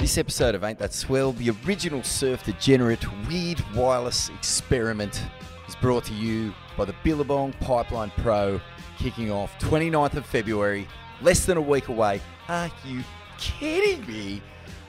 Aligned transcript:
This 0.00 0.16
episode 0.16 0.54
of 0.54 0.64
Ain't 0.64 0.78
That 0.78 0.94
Swell, 0.94 1.32
the 1.32 1.50
original 1.66 2.02
surf 2.02 2.42
degenerate 2.42 3.04
weird 3.28 3.60
wireless 3.74 4.30
experiment, 4.30 5.22
is 5.68 5.76
brought 5.76 6.04
to 6.06 6.14
you 6.14 6.54
by 6.74 6.86
the 6.86 6.94
Billabong 7.04 7.52
Pipeline 7.60 8.10
Pro, 8.16 8.58
kicking 8.96 9.30
off 9.30 9.56
29th 9.58 10.14
of 10.14 10.24
February, 10.24 10.88
less 11.20 11.44
than 11.44 11.58
a 11.58 11.60
week 11.60 11.88
away. 11.88 12.18
Are 12.48 12.70
you 12.86 13.04
kidding 13.36 14.06
me? 14.06 14.40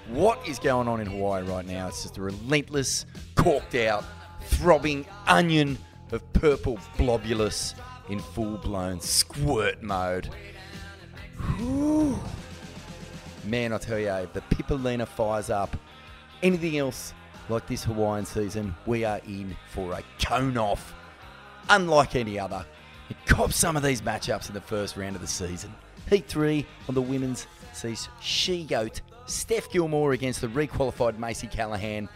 What 0.07 0.47
is 0.47 0.59
going 0.59 0.87
on 0.87 1.01
in 1.01 1.07
Hawaii 1.07 1.43
right 1.43 1.65
now? 1.65 1.89
It's 1.89 2.03
just 2.03 2.17
a 2.17 2.21
relentless, 2.21 3.05
corked 3.35 3.75
out, 3.75 4.05
throbbing 4.45 5.05
onion 5.27 5.77
of 6.13 6.23
purple 6.31 6.77
blobulus 6.95 7.75
in 8.07 8.19
full 8.19 8.57
blown 8.59 9.01
squirt 9.01 9.83
mode. 9.83 10.33
Whew. 11.57 12.17
Man, 13.43 13.73
I 13.73 13.77
tell 13.77 13.99
you, 13.99 14.29
the 14.33 14.41
Pippolina 14.51 15.07
fires 15.07 15.49
up 15.49 15.75
anything 16.43 16.77
else 16.77 17.13
like 17.49 17.67
this 17.67 17.83
Hawaiian 17.83 18.25
season, 18.25 18.75
we 18.85 19.03
are 19.03 19.20
in 19.27 19.55
for 19.70 19.93
a 19.93 20.03
cone 20.23 20.57
off, 20.57 20.93
unlike 21.69 22.16
any 22.16 22.39
other. 22.39 22.66
It 23.09 23.17
cops 23.25 23.55
some 23.57 23.75
of 23.75 23.83
these 23.83 24.02
matchups 24.02 24.47
in 24.47 24.53
the 24.53 24.61
first 24.61 24.95
round 24.95 25.16
of 25.16 25.21
the 25.21 25.27
season. 25.27 25.73
Heat 26.09 26.27
three 26.27 26.66
on 26.88 26.95
the 26.95 27.02
women's 27.02 27.47
sees 27.73 28.09
She 28.21 28.63
Goat 28.63 29.02
Steph 29.25 29.69
Gilmore 29.71 30.13
against 30.13 30.41
the 30.41 30.47
requalified 30.47 31.17
Macy 31.17 31.47
Callaghan 31.47 32.09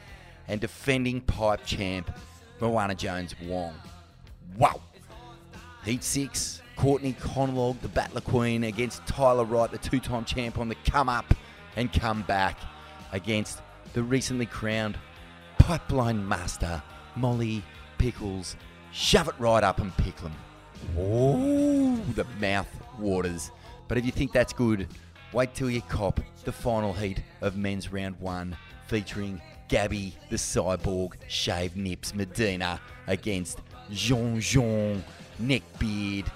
and 0.48 0.62
defending 0.62 1.22
pipe 1.22 1.66
champ 1.66 2.12
Moana 2.60 2.96
Jones 2.96 3.36
Wong. 3.42 3.74
Wow. 4.58 4.82
Heat 5.84 6.04
six, 6.04 6.62
Courtney 6.76 7.14
Conlogue, 7.14 7.80
the 7.82 7.88
Battler 7.88 8.22
Queen, 8.22 8.66
against 8.66 9.06
Tyler 9.08 9.46
Wright, 9.46 9.72
the 9.72 9.78
two 9.78 10.00
time 10.00 10.26
champ 10.26 10.58
on 10.58 10.68
the 10.68 10.76
come 10.86 11.10
up 11.10 11.34
and 11.76 11.92
come 11.92 12.22
back 12.24 12.60
against 13.12 13.62
the 13.94 14.04
recently 14.04 14.46
crowned 14.46 14.98
Pipeline 15.58 16.28
Master, 16.28 16.82
Molly 17.16 17.64
Pickles. 17.98 18.56
Shove 18.92 19.28
it 19.28 19.36
right 19.40 19.64
up 19.64 19.80
and 19.80 19.96
pickle 19.98 20.30
them. 20.30 20.38
Oh, 20.98 21.96
the 22.14 22.26
mouth 22.40 22.70
waters. 23.00 23.52
But 23.88 23.98
if 23.98 24.06
you 24.06 24.12
think 24.12 24.32
that's 24.32 24.54
good, 24.54 24.88
wait 25.34 25.54
till 25.54 25.70
you 25.70 25.82
cop 25.82 26.20
the 26.44 26.52
final 26.52 26.94
heat 26.94 27.24
of 27.42 27.58
men's 27.58 27.92
round 27.92 28.20
one 28.20 28.56
featuring 28.88 29.42
Gabby 29.68 30.16
the 30.30 30.36
Cyborg 30.36 31.14
Shave 31.28 31.76
Nips 31.76 32.14
Medina 32.14 32.80
against 33.08 33.62
John 33.92 34.40
John 34.40 35.04
Neckbeard 35.42 36.28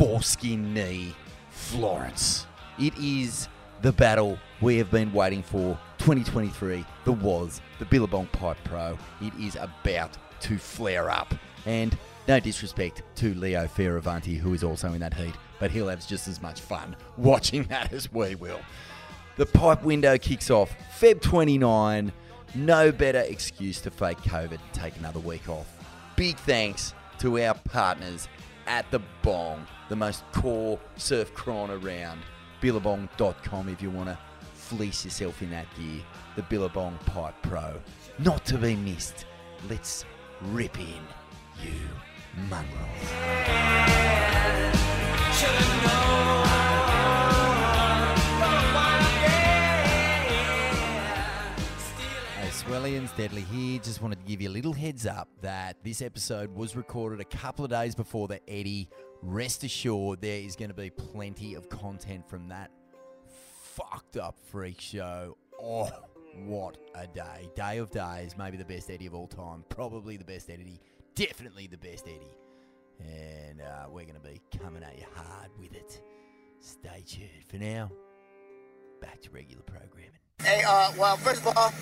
Foreskin 0.00 0.72
Knee 0.72 1.14
Florence. 1.50 2.46
It 2.78 2.96
is 2.96 3.48
the 3.82 3.92
battle 3.92 4.38
we 4.62 4.78
have 4.78 4.90
been 4.90 5.12
waiting 5.12 5.42
for 5.42 5.78
2023. 5.98 6.86
The 7.04 7.12
was 7.12 7.60
the 7.78 7.84
Billabong 7.84 8.26
Pipe 8.28 8.56
Pro. 8.64 8.96
It 9.20 9.34
is 9.38 9.56
about 9.56 10.16
to 10.40 10.56
flare 10.56 11.10
up. 11.10 11.34
And 11.66 11.94
no 12.26 12.40
disrespect 12.40 13.02
to 13.16 13.34
Leo 13.34 13.66
Fioravanti, 13.66 14.38
who 14.38 14.54
is 14.54 14.64
also 14.64 14.90
in 14.94 15.00
that 15.00 15.12
heat, 15.12 15.34
but 15.58 15.70
he'll 15.70 15.88
have 15.88 16.08
just 16.08 16.28
as 16.28 16.40
much 16.40 16.62
fun 16.62 16.96
watching 17.18 17.64
that 17.64 17.92
as 17.92 18.10
we 18.10 18.36
will. 18.36 18.60
The 19.36 19.44
pipe 19.44 19.82
window 19.82 20.16
kicks 20.16 20.48
off 20.48 20.74
Feb 20.98 21.20
29. 21.20 22.10
No 22.54 22.90
better 22.90 23.20
excuse 23.20 23.82
to 23.82 23.90
fake 23.90 24.16
COVID 24.20 24.52
and 24.52 24.72
take 24.72 24.96
another 24.96 25.20
week 25.20 25.46
off. 25.50 25.66
Big 26.16 26.38
thanks 26.38 26.94
to 27.18 27.38
our 27.38 27.52
partners 27.52 28.28
at 28.70 28.88
the 28.92 29.00
Bong, 29.22 29.66
the 29.88 29.96
most 29.96 30.22
core 30.32 30.78
surf 30.96 31.34
cron 31.34 31.70
around. 31.70 32.20
Billabong.com 32.60 33.68
if 33.68 33.82
you 33.82 33.90
want 33.90 34.08
to 34.08 34.18
fleece 34.54 35.04
yourself 35.04 35.42
in 35.42 35.50
that 35.50 35.66
gear. 35.76 36.00
The 36.36 36.42
Billabong 36.44 36.96
Pipe 37.04 37.34
Pro. 37.42 37.80
Not 38.20 38.44
to 38.46 38.56
be 38.56 38.76
missed. 38.76 39.26
Let's 39.68 40.04
rip 40.40 40.78
in, 40.78 41.02
you 41.62 41.72
mongrels. 42.48 43.10
Hey, 45.34 46.49
Deadly 52.70 53.40
here. 53.42 53.80
Just 53.80 54.00
wanted 54.00 54.20
to 54.20 54.24
give 54.24 54.40
you 54.40 54.48
a 54.48 54.52
little 54.52 54.72
heads 54.72 55.04
up 55.04 55.28
that 55.42 55.76
this 55.82 56.00
episode 56.00 56.54
was 56.54 56.76
recorded 56.76 57.20
a 57.20 57.24
couple 57.24 57.64
of 57.64 57.70
days 57.70 57.96
before 57.96 58.28
the 58.28 58.40
Eddie. 58.48 58.88
Rest 59.22 59.64
assured, 59.64 60.20
there 60.20 60.40
is 60.40 60.54
going 60.54 60.70
to 60.70 60.74
be 60.74 60.88
plenty 60.88 61.54
of 61.54 61.68
content 61.68 62.26
from 62.28 62.48
that 62.48 62.70
fucked 63.74 64.16
up 64.16 64.36
freak 64.50 64.80
show. 64.80 65.36
Oh, 65.60 65.90
what 66.46 66.78
a 66.94 67.08
day. 67.08 67.50
Day 67.56 67.78
of 67.78 67.90
days, 67.90 68.36
maybe 68.38 68.56
the 68.56 68.64
best 68.64 68.88
Eddie 68.88 69.06
of 69.06 69.14
all 69.14 69.26
time. 69.26 69.64
Probably 69.68 70.16
the 70.16 70.24
best 70.24 70.48
Eddie. 70.48 70.80
Definitely 71.16 71.66
the 71.66 71.76
best 71.76 72.06
Eddie. 72.06 72.38
And 73.00 73.60
uh, 73.60 73.86
we're 73.88 74.04
going 74.04 74.14
to 74.14 74.20
be 74.20 74.40
coming 74.62 74.84
at 74.84 74.96
you 74.96 75.06
hard 75.16 75.50
with 75.58 75.74
it. 75.74 76.00
Stay 76.60 77.02
tuned. 77.04 77.44
For 77.48 77.56
now, 77.56 77.90
back 79.00 79.20
to 79.22 79.30
regular 79.30 79.64
programming. 79.64 80.19
Hey, 80.44 80.62
uh, 80.66 80.90
well, 80.98 81.16
first 81.16 81.44
of 81.44 81.56
all, 81.56 81.72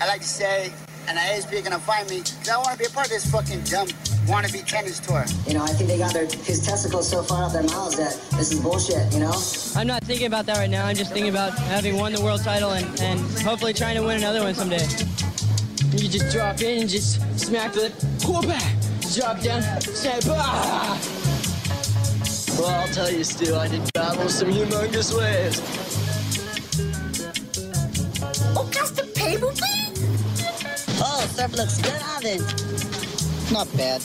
I'd 0.00 0.06
like 0.06 0.20
to 0.20 0.26
say, 0.26 0.72
and 1.08 1.18
I 1.18 1.34
ASP 1.34 1.52
are 1.54 1.62
gonna 1.62 1.78
find 1.78 2.08
me, 2.08 2.18
because 2.18 2.48
I 2.48 2.56
want 2.56 2.72
to 2.72 2.78
be 2.78 2.84
a 2.84 2.90
part 2.90 3.06
of 3.06 3.12
this 3.12 3.28
fucking 3.30 3.60
dumb 3.64 3.88
wannabe 4.26 4.64
tennis 4.64 5.00
tour. 5.00 5.24
You 5.46 5.54
know, 5.54 5.64
I 5.64 5.68
think 5.68 5.90
they 5.90 5.98
got 5.98 6.12
their 6.12 6.26
his 6.26 6.64
testicles 6.64 7.08
so 7.08 7.22
far 7.22 7.44
up 7.44 7.52
their 7.52 7.64
mouths 7.64 7.96
that 7.96 8.14
this 8.38 8.52
is 8.52 8.60
bullshit. 8.60 9.12
You 9.12 9.20
know. 9.20 9.34
I'm 9.74 9.86
not 9.86 10.04
thinking 10.04 10.26
about 10.26 10.46
that 10.46 10.56
right 10.58 10.70
now. 10.70 10.86
I'm 10.86 10.94
just 10.94 11.12
thinking 11.12 11.30
about 11.30 11.58
having 11.58 11.96
won 11.96 12.12
the 12.12 12.22
world 12.22 12.42
title 12.42 12.70
and, 12.70 12.86
and 13.00 13.20
hopefully 13.40 13.72
trying 13.72 13.96
to 13.96 14.02
win 14.02 14.18
another 14.18 14.42
one 14.42 14.54
someday. 14.54 14.86
You 15.96 16.08
just 16.08 16.32
drop 16.32 16.60
in 16.60 16.82
and 16.82 16.90
just 16.90 17.20
smack 17.38 17.72
the 17.72 17.90
quarterback, 18.24 18.74
drop 19.14 19.40
down, 19.40 19.62
say 19.80 20.18
bah! 20.26 20.98
Well, 22.58 22.68
I'll 22.68 22.88
tell 22.88 23.10
you, 23.10 23.24
Stu, 23.24 23.54
I 23.54 23.68
did 23.68 23.82
travel 23.94 24.28
some 24.28 24.50
humongous 24.50 25.16
ways. 25.16 26.15
Just 28.76 28.98
a 29.00 29.06
paper 29.06 29.50
plane? 29.52 29.92
Oh, 31.00 31.26
surf 31.34 31.56
looks 31.56 31.80
good, 31.80 32.00
Alvin. 32.02 32.42
Not 33.50 33.74
bad. 33.74 34.02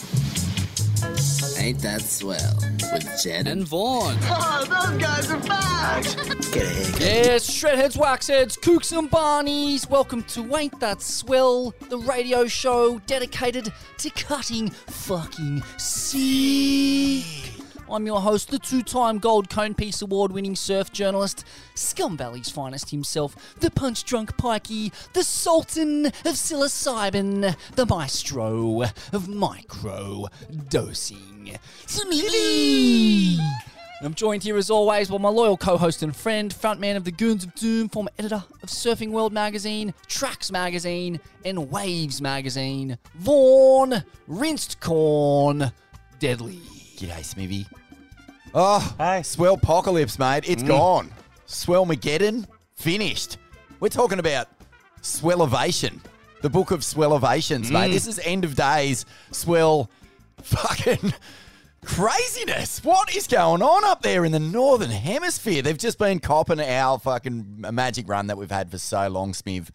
Ain't 1.57 1.79
that 1.79 2.01
swell 2.01 2.55
with 2.93 3.21
Jed 3.21 3.47
and 3.47 3.67
Vaughn. 3.67 4.15
Oh, 4.23 4.63
those 4.63 5.01
guys 5.01 5.29
are 5.29 5.39
back! 5.39 6.03
Get 6.53 6.63
a 6.63 6.69
haircut. 6.69 7.01
Yes, 7.01 7.49
shredheads, 7.49 7.97
waxheads, 7.97 8.57
kooks 8.57 8.97
and 8.97 9.11
barneys. 9.11 9.89
Welcome 9.89 10.23
to 10.23 10.55
Ain't 10.55 10.79
That 10.79 11.01
Swell, 11.01 11.73
the 11.89 11.97
radio 11.97 12.47
show 12.47 12.99
dedicated 13.07 13.73
to 13.97 14.09
cutting 14.11 14.69
fucking 14.69 15.63
sick. 15.77 17.50
I'm 17.91 18.05
your 18.05 18.21
host, 18.21 18.49
the 18.49 18.57
two-time 18.57 19.17
Gold 19.17 19.49
Cone 19.49 19.73
Piece 19.73 20.01
Award-winning 20.01 20.55
surf 20.55 20.93
journalist, 20.93 21.43
Scum 21.75 22.15
Valley's 22.15 22.49
finest 22.49 22.89
himself, 22.89 23.53
the 23.59 23.69
punch-drunk 23.69 24.37
pikey, 24.37 24.93
the 25.11 25.25
Sultan 25.25 26.05
of 26.05 26.13
psilocybin, 26.13 27.53
the 27.75 27.85
maestro 27.85 28.83
of 29.11 29.27
micro-dosing, 29.27 30.29
Smithy. 31.85 33.39
I'm 34.01 34.13
joined 34.13 34.43
here 34.43 34.55
as 34.55 34.69
always 34.69 35.09
by 35.09 35.17
my 35.17 35.27
loyal 35.27 35.57
co-host 35.57 36.01
and 36.01 36.15
friend, 36.15 36.49
frontman 36.49 36.95
of 36.95 37.03
the 37.03 37.11
Goons 37.11 37.43
of 37.43 37.53
Doom, 37.55 37.89
former 37.89 38.11
editor 38.17 38.41
of 38.63 38.69
Surfing 38.69 39.11
World 39.11 39.33
magazine, 39.33 39.93
Tracks 40.07 40.49
magazine, 40.49 41.19
and 41.43 41.69
Waves 41.69 42.21
magazine, 42.21 42.97
Vaughn 43.15 44.01
Rinsed 44.27 44.79
Corn 44.79 45.73
Deadly. 46.19 46.61
G'day, 46.95 47.25
Smithy. 47.25 47.67
Oh, 48.53 48.95
hey. 48.97 49.23
Swell 49.23 49.53
apocalypse, 49.53 50.19
mate. 50.19 50.43
It's 50.47 50.63
mm. 50.63 50.67
gone. 50.67 51.11
Swell 51.45 51.85
Mageddon, 51.85 52.47
finished. 52.75 53.37
We're 53.79 53.89
talking 53.89 54.19
about 54.19 54.47
Swellovation, 55.01 55.99
the 56.41 56.49
book 56.49 56.71
of 56.71 56.81
Swellovations, 56.81 57.71
mate. 57.71 57.89
Mm. 57.89 57.93
This 57.93 58.07
is 58.07 58.19
end 58.19 58.45
of 58.45 58.55
days, 58.55 59.05
Swell 59.31 59.89
fucking 60.41 61.13
craziness. 61.85 62.83
What 62.83 63.15
is 63.15 63.27
going 63.27 63.61
on 63.61 63.85
up 63.85 64.01
there 64.01 64.25
in 64.25 64.31
the 64.31 64.39
Northern 64.39 64.91
Hemisphere? 64.91 65.61
They've 65.61 65.77
just 65.77 65.97
been 65.97 66.19
copping 66.19 66.59
our 66.59 66.99
fucking 66.99 67.65
magic 67.71 68.07
run 68.07 68.27
that 68.27 68.37
we've 68.37 68.51
had 68.51 68.69
for 68.69 68.77
so 68.77 69.07
long, 69.07 69.33
Smiv. 69.33 69.69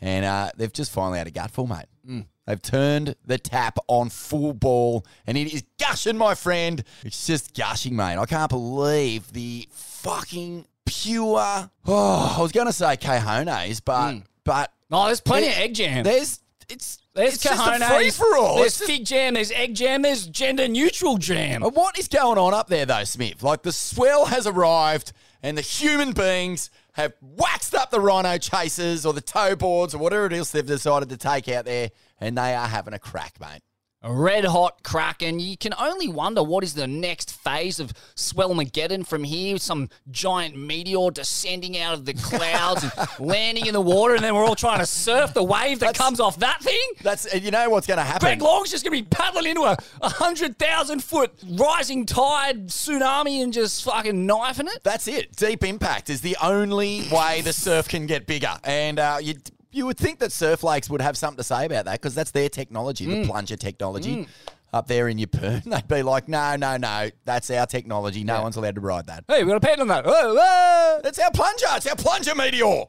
And 0.00 0.24
uh, 0.24 0.50
they've 0.56 0.72
just 0.72 0.92
finally 0.92 1.18
had 1.18 1.26
a 1.26 1.30
gutful, 1.30 1.66
mate. 1.66 1.86
Mm. 2.06 2.26
They've 2.46 2.62
turned 2.62 3.16
the 3.24 3.38
tap 3.38 3.78
on 3.88 4.08
full 4.08 4.52
ball, 4.54 5.04
and 5.26 5.36
it 5.36 5.52
is 5.52 5.64
gushing, 5.80 6.16
my 6.16 6.34
friend. 6.34 6.84
It's 7.04 7.26
just 7.26 7.54
gushing, 7.54 7.96
mate. 7.96 8.18
I 8.18 8.26
can't 8.26 8.48
believe 8.50 9.32
the 9.32 9.68
fucking 9.72 10.66
pure. 10.84 11.70
Oh, 11.86 12.34
I 12.38 12.40
was 12.40 12.52
going 12.52 12.66
to 12.68 12.72
say 12.72 12.96
cajones, 12.96 13.80
but 13.84 14.12
hmm. 14.12 14.18
but 14.44 14.72
Oh, 14.90 15.06
there's 15.06 15.20
plenty 15.20 15.46
There- 15.46 15.56
of 15.56 15.62
egg 15.62 15.74
jam. 15.74 16.04
there's 16.04 16.40
it's 16.68 16.98
There's 17.14 17.34
it's 17.34 17.42
just 17.42 17.66
a 17.66 17.84
free 17.94 18.10
for 18.10 18.36
all. 18.36 18.56
There's 18.56 18.76
fig 18.78 19.04
jam. 19.04 19.34
There's 19.34 19.50
egg 19.52 19.74
jam. 19.74 20.02
There's 20.02 20.26
gender 20.26 20.68
neutral 20.68 21.16
jam. 21.16 21.62
What 21.62 21.98
is 21.98 22.08
going 22.08 22.38
on 22.38 22.54
up 22.54 22.68
there, 22.68 22.86
though, 22.86 23.04
Smith? 23.04 23.42
Like 23.42 23.62
the 23.62 23.72
swell 23.72 24.26
has 24.26 24.46
arrived, 24.46 25.12
and 25.42 25.56
the 25.56 25.62
human 25.62 26.12
beings 26.12 26.70
have 26.92 27.12
waxed 27.20 27.74
up 27.74 27.90
the 27.90 28.00
rhino 28.00 28.38
chasers 28.38 29.04
or 29.06 29.12
the 29.12 29.20
tow 29.20 29.54
boards 29.54 29.94
or 29.94 29.98
whatever 29.98 30.26
it 30.26 30.32
is 30.32 30.50
they've 30.50 30.66
decided 30.66 31.08
to 31.10 31.16
take 31.16 31.48
out 31.48 31.64
there, 31.66 31.90
and 32.20 32.36
they 32.36 32.54
are 32.54 32.68
having 32.68 32.94
a 32.94 32.98
crack, 32.98 33.34
mate. 33.40 33.60
A 34.02 34.12
red 34.12 34.44
hot 34.44 34.84
crack, 34.84 35.20
and 35.22 35.40
you 35.40 35.56
can 35.56 35.72
only 35.80 36.06
wonder 36.06 36.40
what 36.40 36.62
is 36.62 36.74
the 36.74 36.86
next 36.86 37.32
phase 37.32 37.80
of 37.80 37.92
Swellmageddon 38.14 39.04
from 39.04 39.24
here. 39.24 39.58
Some 39.58 39.88
giant 40.10 40.54
meteor 40.54 41.10
descending 41.10 41.76
out 41.78 41.94
of 41.94 42.04
the 42.04 42.12
clouds 42.14 42.84
and 42.84 42.92
landing 43.18 43.66
in 43.66 43.72
the 43.72 43.80
water, 43.80 44.14
and 44.14 44.22
then 44.22 44.34
we're 44.34 44.44
all 44.44 44.54
trying 44.54 44.78
to 44.78 44.86
surf 44.86 45.34
the 45.34 45.42
wave 45.42 45.80
that 45.80 45.86
That's- 45.86 45.96
comes 45.96 46.20
off 46.20 46.38
that 46.38 46.62
thing. 46.62 46.78
That's 47.02 47.34
you 47.34 47.50
know 47.50 47.68
what's 47.70 47.86
going 47.88 47.98
to 47.98 48.04
happen. 48.04 48.20
Greg 48.26 48.42
Long's 48.42 48.70
just 48.70 48.84
going 48.84 48.96
to 48.96 49.02
be 49.02 49.08
paddling 49.08 49.46
into 49.46 49.62
a, 49.62 49.76
a 50.02 50.08
hundred 50.10 50.58
thousand 50.58 51.02
foot 51.02 51.32
rising 51.48 52.06
tide 52.06 52.68
tsunami 52.68 53.42
and 53.42 53.52
just 53.52 53.82
fucking 53.82 54.24
knifing 54.26 54.68
it. 54.68 54.84
That's 54.84 55.08
it. 55.08 55.34
Deep 55.34 55.64
impact 55.64 56.10
is 56.10 56.20
the 56.20 56.36
only 56.40 57.08
way 57.10 57.40
the 57.40 57.54
surf 57.54 57.88
can 57.88 58.06
get 58.06 58.26
bigger, 58.26 58.56
and 58.62 59.00
uh, 59.00 59.18
you 59.20 59.34
you 59.76 59.84
would 59.86 59.98
think 59.98 60.18
that 60.20 60.32
surf 60.32 60.62
lakes 60.64 60.88
would 60.88 61.02
have 61.02 61.16
something 61.16 61.36
to 61.36 61.44
say 61.44 61.66
about 61.66 61.84
that 61.84 62.00
because 62.00 62.14
that's 62.14 62.30
their 62.30 62.48
technology, 62.48 63.06
Mm. 63.06 63.22
the 63.22 63.28
plunger 63.28 63.56
technology. 63.56 64.26
Up 64.72 64.88
there 64.88 65.08
in 65.08 65.16
your 65.18 65.28
poon, 65.28 65.62
they'd 65.66 65.86
be 65.88 66.02
like, 66.02 66.28
"No, 66.28 66.56
no, 66.56 66.76
no, 66.76 67.08
that's 67.24 67.50
our 67.50 67.66
technology. 67.66 68.24
No 68.24 68.34
Yeah. 68.36 68.42
one's 68.42 68.56
allowed 68.56 68.74
to 68.74 68.80
ride 68.80 69.06
that. 69.06 69.24
Hey, 69.28 69.42
we 69.44 69.48
got 69.50 69.56
a 69.58 69.60
patent 69.60 69.82
on 69.82 69.88
that. 69.88 70.04
Whoa, 70.04 70.34
whoa. 70.34 71.00
That's 71.02 71.18
our 71.18 71.30
plunger. 71.30 71.66
It's 71.76 71.86
our 71.86 71.94
plunger 71.96 72.34
meteor. 72.34 72.84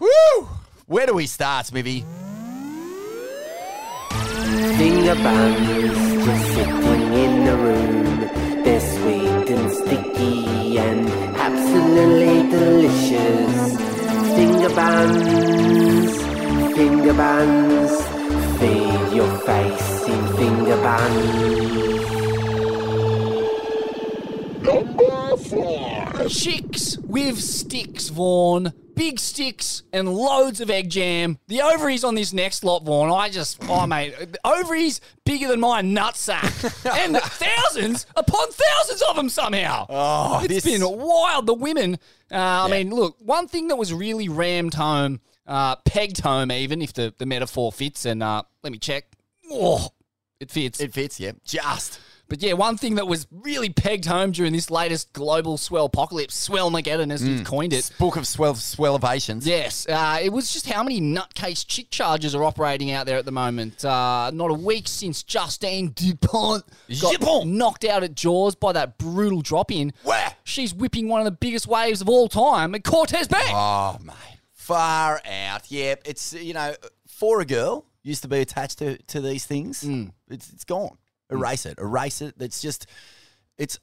Woo! 0.00 0.48
Where 0.86 1.06
do 1.06 1.14
we 1.14 1.26
start, 1.26 1.66
Smithy? 1.66 2.04
Finger 4.76 5.14
buns 5.14 6.26
just 6.26 6.46
sitting 6.54 7.12
in 7.12 7.44
the 7.44 7.56
room. 7.56 8.64
They're 8.64 8.80
sweet 8.80 9.50
and 9.56 9.72
sticky 9.72 10.78
and 10.78 11.08
absolutely 11.36 12.50
delicious. 12.50 13.91
Finger 14.34 14.74
buns, 14.74 16.16
finger 16.74 17.14
buns. 17.14 17.92
Feed 18.58 19.16
your 19.16 19.38
face 19.40 20.08
in 20.08 20.36
finger 20.36 20.76
buns. 20.76 22.22
Chicks 26.28 26.98
with 26.98 27.38
sticks, 27.40 28.08
Vaughn. 28.08 28.72
Big 28.94 29.18
sticks 29.18 29.82
and 29.92 30.12
loads 30.12 30.60
of 30.60 30.70
egg 30.70 30.90
jam. 30.90 31.38
The 31.48 31.62
ovaries 31.62 32.04
on 32.04 32.14
this 32.14 32.32
next 32.32 32.62
lot, 32.64 32.84
Vaughn. 32.84 33.10
I 33.10 33.28
just, 33.30 33.58
oh 33.68 33.86
mate, 33.88 34.14
ovaries 34.44 35.00
bigger 35.24 35.48
than 35.48 35.60
my 35.60 35.82
nutsack, 35.82 36.42
and 37.04 37.16
thousands 37.16 38.06
upon 38.16 38.48
thousands 38.50 39.02
of 39.02 39.16
them 39.16 39.28
somehow. 39.28 39.86
Oh, 39.88 40.40
it's 40.44 40.64
this- 40.64 40.78
been 40.78 40.82
wild. 40.98 41.46
The 41.46 41.54
women. 41.54 41.94
Uh, 42.30 42.36
I 42.66 42.68
mean, 42.70 42.90
look, 42.90 43.16
one 43.20 43.48
thing 43.48 43.68
that 43.68 43.76
was 43.76 43.92
really 43.92 44.28
rammed 44.28 44.74
home, 44.74 45.20
uh, 45.46 45.76
pegged 45.76 46.20
home, 46.20 46.50
even 46.52 46.80
if 46.82 46.92
the 46.92 47.14
the 47.18 47.26
metaphor 47.26 47.72
fits. 47.72 48.04
And 48.06 48.22
uh, 48.22 48.42
let 48.62 48.72
me 48.72 48.78
check. 48.78 49.04
Oh, 49.50 49.88
it 50.40 50.50
fits. 50.50 50.80
It 50.80 50.92
fits, 50.94 51.20
yeah. 51.20 51.32
Just. 51.44 52.00
But 52.32 52.40
yeah, 52.42 52.54
one 52.54 52.78
thing 52.78 52.94
that 52.94 53.06
was 53.06 53.26
really 53.30 53.68
pegged 53.68 54.06
home 54.06 54.32
during 54.32 54.54
this 54.54 54.70
latest 54.70 55.12
global 55.12 55.58
swell 55.58 55.84
apocalypse, 55.84 56.34
swell 56.34 56.70
Mageddon, 56.70 57.12
as 57.12 57.22
you've 57.22 57.44
coined 57.44 57.74
it. 57.74 57.90
Book 57.98 58.16
of 58.16 58.26
swell 58.26 58.54
swellivations. 58.54 59.44
Yes, 59.44 59.86
uh, 59.86 60.18
it 60.18 60.32
was 60.32 60.50
just 60.50 60.66
how 60.66 60.82
many 60.82 60.98
nutcase 60.98 61.62
chick 61.66 61.90
chargers 61.90 62.34
are 62.34 62.42
operating 62.42 62.90
out 62.90 63.04
there 63.04 63.18
at 63.18 63.26
the 63.26 63.32
moment. 63.32 63.84
Uh, 63.84 64.30
not 64.32 64.50
a 64.50 64.54
week 64.54 64.88
since 64.88 65.22
Justine 65.22 65.88
Dupont 65.90 66.64
got 67.02 67.20
Dupont. 67.20 67.50
knocked 67.50 67.84
out 67.84 68.02
at 68.02 68.14
Jaws 68.14 68.54
by 68.54 68.72
that 68.72 68.96
brutal 68.96 69.42
drop 69.42 69.70
in. 69.70 69.92
Where? 70.02 70.34
She's 70.42 70.72
whipping 70.72 71.08
one 71.08 71.20
of 71.20 71.26
the 71.26 71.32
biggest 71.32 71.66
waves 71.66 72.00
of 72.00 72.08
all 72.08 72.30
time 72.30 72.74
at 72.74 72.82
Cortez 72.82 73.28
Bank. 73.28 73.50
Oh, 73.52 73.98
mate. 74.02 74.14
Far 74.54 75.20
out. 75.30 75.70
Yeah, 75.70 75.96
it's, 76.06 76.32
you 76.32 76.54
know, 76.54 76.74
for 77.06 77.42
a 77.42 77.44
girl, 77.44 77.84
used 78.02 78.22
to 78.22 78.28
be 78.28 78.38
attached 78.38 78.78
to, 78.78 78.96
to 79.08 79.20
these 79.20 79.44
things. 79.44 79.84
It's, 80.30 80.50
it's 80.50 80.64
gone. 80.64 80.96
Erase 81.32 81.66
it. 81.66 81.78
Erase 81.78 82.22
it. 82.22 82.34
It's 82.38 82.60
just, 82.62 82.86
it's 83.58 83.78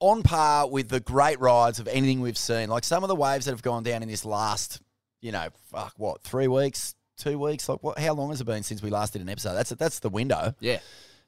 on 0.00 0.22
par 0.22 0.68
with 0.68 0.88
the 0.88 1.00
great 1.00 1.40
rides 1.40 1.78
of 1.80 1.88
anything 1.88 2.20
we've 2.20 2.38
seen. 2.38 2.68
Like 2.68 2.84
some 2.84 3.04
of 3.04 3.08
the 3.08 3.16
waves 3.16 3.46
that 3.46 3.52
have 3.52 3.62
gone 3.62 3.82
down 3.82 4.02
in 4.02 4.08
this 4.08 4.24
last, 4.24 4.80
you 5.20 5.32
know, 5.32 5.48
fuck, 5.70 5.94
what, 5.96 6.22
three 6.22 6.48
weeks, 6.48 6.94
two 7.16 7.38
weeks? 7.38 7.68
Like, 7.68 7.82
what? 7.82 7.98
how 7.98 8.14
long 8.14 8.30
has 8.30 8.40
it 8.40 8.44
been 8.44 8.62
since 8.62 8.82
we 8.82 8.90
last 8.90 9.12
did 9.12 9.22
an 9.22 9.28
episode? 9.28 9.54
That's, 9.54 9.70
that's 9.70 9.98
the 10.00 10.08
window. 10.10 10.54
Yeah. 10.60 10.78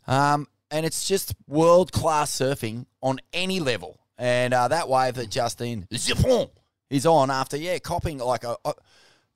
Um, 0.06 0.46
and 0.70 0.86
it's 0.86 1.06
just 1.06 1.34
world 1.48 1.92
class 1.92 2.30
surfing 2.30 2.86
on 3.02 3.18
any 3.32 3.60
level. 3.60 3.98
And 4.18 4.54
uh, 4.54 4.68
that 4.68 4.88
wave 4.88 5.14
that 5.14 5.30
Justine 5.30 5.88
Dupont 5.90 6.50
is 6.90 7.06
on 7.06 7.30
after, 7.30 7.56
yeah, 7.56 7.78
copping 7.78 8.18
like 8.18 8.44
a, 8.44 8.56
a- 8.64 8.74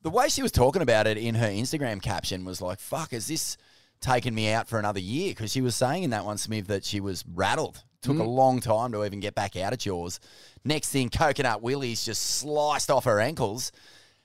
the 0.03 0.11
way 0.11 0.29
she 0.29 0.43
was 0.43 0.53
talking 0.53 0.83
about 0.83 1.07
it 1.07 1.17
in 1.17 1.35
her 1.37 1.49
Instagram 1.49 2.01
caption 2.03 2.45
was 2.45 2.61
like, 2.61 2.79
fuck, 2.79 3.13
is 3.15 3.27
this 3.27 3.57
taken 4.05 4.35
me 4.35 4.53
out 4.53 4.69
for 4.69 4.79
another 4.79 5.01
year? 5.01 5.31
Because 5.31 5.51
she 5.51 5.61
was 5.61 5.75
saying 5.75 6.05
in 6.05 6.11
that 6.11 6.25
one, 6.25 6.39
Smith, 6.39 6.69
that 6.69 6.85
she 6.85 7.01
was 7.01 7.25
rattled. 7.35 7.83
Took 8.03 8.19
a 8.19 8.23
mm. 8.23 8.35
long 8.35 8.61
time 8.61 8.93
to 8.93 9.05
even 9.05 9.21
get 9.21 9.35
back 9.35 9.57
out 9.57 9.73
of 9.73 9.79
Jaws. 9.79 10.21
Next 10.65 10.91
thing, 10.91 11.09
Coconut 11.09 11.63
Willie's 11.63 12.05
just 12.05 12.23
sliced 12.23 12.91
off 12.91 13.05
her 13.05 13.19
ankles. 13.19 13.73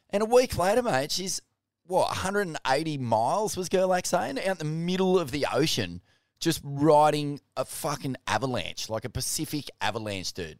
And 0.09 0.21
a 0.21 0.25
week 0.25 0.57
later, 0.57 0.83
mate, 0.83 1.11
she's, 1.11 1.41
what, 1.85 2.07
180 2.07 2.97
miles, 2.97 3.55
was 3.55 3.69
Gerlach 3.69 4.05
saying? 4.05 4.37
Out 4.39 4.45
in 4.45 4.57
the 4.57 4.65
middle 4.65 5.17
of 5.17 5.31
the 5.31 5.45
ocean, 5.53 6.01
just 6.39 6.61
riding 6.63 7.39
a 7.55 7.63
fucking 7.63 8.17
avalanche, 8.27 8.89
like 8.89 9.05
a 9.05 9.09
Pacific 9.09 9.69
avalanche, 9.79 10.33
dude. 10.33 10.59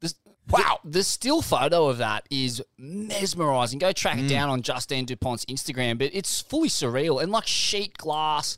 The, 0.00 0.12
Wow. 0.50 0.78
The, 0.84 0.90
the 0.90 1.02
still 1.02 1.42
photo 1.42 1.88
of 1.88 1.98
that 1.98 2.26
is 2.30 2.62
mesmerizing. 2.78 3.78
Go 3.78 3.92
track 3.92 4.16
Mm. 4.18 4.26
it 4.26 4.28
down 4.28 4.48
on 4.48 4.62
Justine 4.62 5.06
Dupont's 5.06 5.44
Instagram, 5.46 5.98
but 5.98 6.10
it's 6.12 6.40
fully 6.40 6.68
surreal 6.68 7.22
and 7.22 7.32
like 7.32 7.46
sheet 7.46 7.96
glass. 7.98 8.56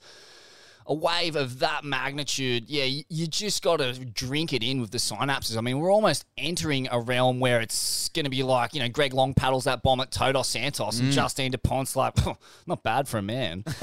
A 0.91 0.95
wave 0.95 1.37
of 1.37 1.59
that 1.59 1.85
magnitude, 1.85 2.65
yeah, 2.67 2.85
you, 2.85 3.03
you 3.11 3.27
just 3.27 3.63
got 3.63 3.77
to 3.77 3.93
drink 4.07 4.55
it 4.55 4.63
in 4.63 4.81
with 4.81 4.91
the 4.91 4.97
synapses. 4.97 5.55
I 5.59 5.61
mean, 5.61 5.81
we're 5.81 5.93
almost 5.93 6.25
entering 6.39 6.89
a 6.91 6.99
realm 6.99 7.41
where 7.41 7.61
it's 7.61 8.09
going 8.09 8.25
to 8.25 8.31
be 8.31 8.43
like, 8.43 8.73
you 8.73 8.81
know, 8.81 8.89
Greg 8.89 9.13
Long 9.13 9.35
paddles 9.35 9.65
that 9.65 9.83
bomb 9.83 10.01
at 10.01 10.11
Todos 10.11 10.49
Santos, 10.49 10.97
Mm. 10.99 11.01
and 11.01 11.13
Justine 11.13 11.53
Dupont's 11.53 11.95
like, 11.95 12.15
not 12.67 12.83
bad 12.83 13.07
for 13.07 13.19
a 13.19 13.23
man. 13.23 13.65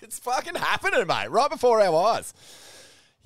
It's 0.00 0.20
fucking 0.20 0.54
happening, 0.54 1.06
mate, 1.08 1.28
right 1.30 1.50
before 1.50 1.80
our 1.80 2.14
eyes. 2.14 2.32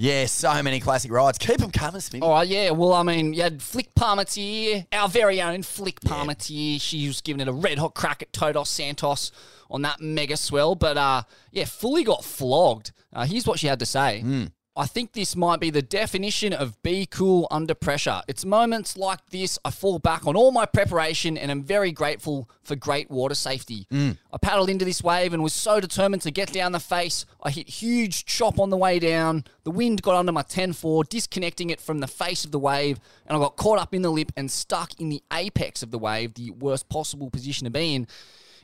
Yeah, 0.03 0.27
so 0.27 0.61
many 0.65 0.81
classic 0.81 1.13
rides. 1.13 1.39
Keep 1.39 1.59
them 1.59 1.71
coming, 1.71 2.01
Smith. 2.01 2.25
All 2.25 2.33
right, 2.33 2.49
yeah. 2.49 2.71
Well, 2.73 2.93
I 2.93 3.05
mean, 3.05 3.35
you 3.35 3.43
had 3.43 3.63
Flick 3.63 3.95
Palmateer, 3.95 4.85
our 4.93 5.09
very 5.09 5.41
own 5.41 5.63
Flick 5.63 6.01
Palmateer. 6.01 6.81
She 6.81 7.07
was 7.07 7.21
giving 7.21 7.39
it 7.41 7.47
a 7.47 7.53
red 7.53 7.79
hot 7.79 7.95
crack 7.95 8.21
at 8.21 8.33
Todos 8.33 8.69
Santos 8.69 9.31
on 9.71 9.83
that 9.83 10.01
mega 10.01 10.37
swell, 10.37 10.75
but 10.75 10.97
uh, 10.99 11.23
yeah, 11.53 11.67
fully 11.67 12.03
got 12.03 12.25
flogged. 12.25 12.91
Uh, 13.13 13.27
here's 13.27 13.47
what 13.47 13.61
she 13.61 13.69
had 13.69 13.79
to 13.79 13.87
say. 13.87 14.25
I 14.75 14.87
think 14.87 15.13
this 15.13 15.37
might 15.37 15.61
be 15.61 15.69
the 15.69 15.83
definition 15.83 16.55
of 16.55 16.83
be 16.83 17.05
cool 17.05 17.47
under 17.51 17.75
pressure. 17.75 18.23
It's 18.27 18.43
moments 18.47 18.97
like 18.97 19.19
this 19.29 19.59
I 19.67 19.71
fall 19.71 19.99
back 19.99 20.27
on 20.27 20.35
all 20.35 20.51
my 20.51 20.65
preparation 20.65 21.37
and 21.37 21.51
I'm 21.51 21.63
very 21.63 21.93
grateful 21.93 22.49
for 22.63 22.75
great 22.75 23.11
water 23.11 23.35
safety. 23.35 23.87
I 24.33 24.39
paddled 24.41 24.71
into 24.71 24.87
this 24.87 25.03
wave 25.03 25.35
and 25.35 25.43
was 25.43 25.53
so 25.53 25.79
determined 25.79 26.23
to 26.23 26.31
get 26.31 26.55
down 26.55 26.73
the 26.73 26.81
face. 26.81 27.27
I 27.43 27.51
hit 27.51 27.69
huge 27.69 28.25
chop 28.25 28.59
on 28.59 28.71
the 28.71 28.79
way 28.79 28.99
down. 28.99 29.45
The 29.65 29.71
wind 29.71 30.01
got 30.01 30.15
under 30.15 30.33
my 30.33 30.43
10-4, 30.43 31.07
disconnecting 31.07 31.69
it 31.69 31.79
from 31.79 31.99
the 31.99 32.07
face 32.07 32.47
of 32.47 32.51
the 32.51 32.59
wave, 32.59 32.99
and 33.27 33.37
I 33.37 33.41
got 33.41 33.57
caught 33.57 33.79
up 33.79 33.93
in 33.93 34.01
the 34.01 34.11
lip 34.11 34.33
and 34.39 34.51
stuck 34.51 34.99
in 34.99 35.11
the 35.11 35.23
apex 35.31 35.83
of 35.83 35.91
the 35.91 35.99
wave, 35.99 36.33
the 36.33 36.51
worst 36.51 36.89
possible 36.89 37.29
position 37.29 37.67
to 37.67 37.71
be 37.71 37.95
in, 37.95 38.07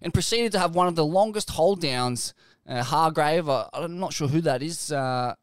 and 0.00 0.14
proceeded 0.14 0.52
to 0.52 0.58
have 0.58 0.74
one 0.74 0.88
of 0.88 0.94
the 0.94 1.04
longest 1.04 1.50
hold 1.50 1.82
downs. 1.82 2.32
Uh, 2.66 2.82
Hargrave, 2.82 3.46
uh, 3.48 3.68
I'm 3.74 3.98
not 3.98 4.14
sure 4.14 4.28
who 4.28 4.40
that 4.42 4.62
is. 4.62 4.90
Uh, 4.90 5.34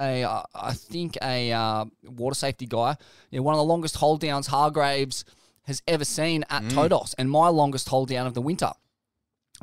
a, 0.00 0.24
uh, 0.24 0.42
I 0.54 0.72
think 0.72 1.16
a 1.22 1.52
uh, 1.52 1.84
water 2.04 2.34
safety 2.34 2.66
guy. 2.66 2.96
Yeah, 3.30 3.40
one 3.40 3.54
of 3.54 3.58
the 3.58 3.64
longest 3.64 3.96
hold 3.96 4.20
downs 4.20 4.48
Hargraves 4.48 5.24
has 5.64 5.82
ever 5.86 6.04
seen 6.04 6.44
at 6.50 6.68
Todos, 6.70 7.14
and 7.18 7.30
my 7.30 7.48
longest 7.48 7.88
hold 7.88 8.08
down 8.08 8.26
of 8.26 8.34
the 8.34 8.42
winter. 8.42 8.72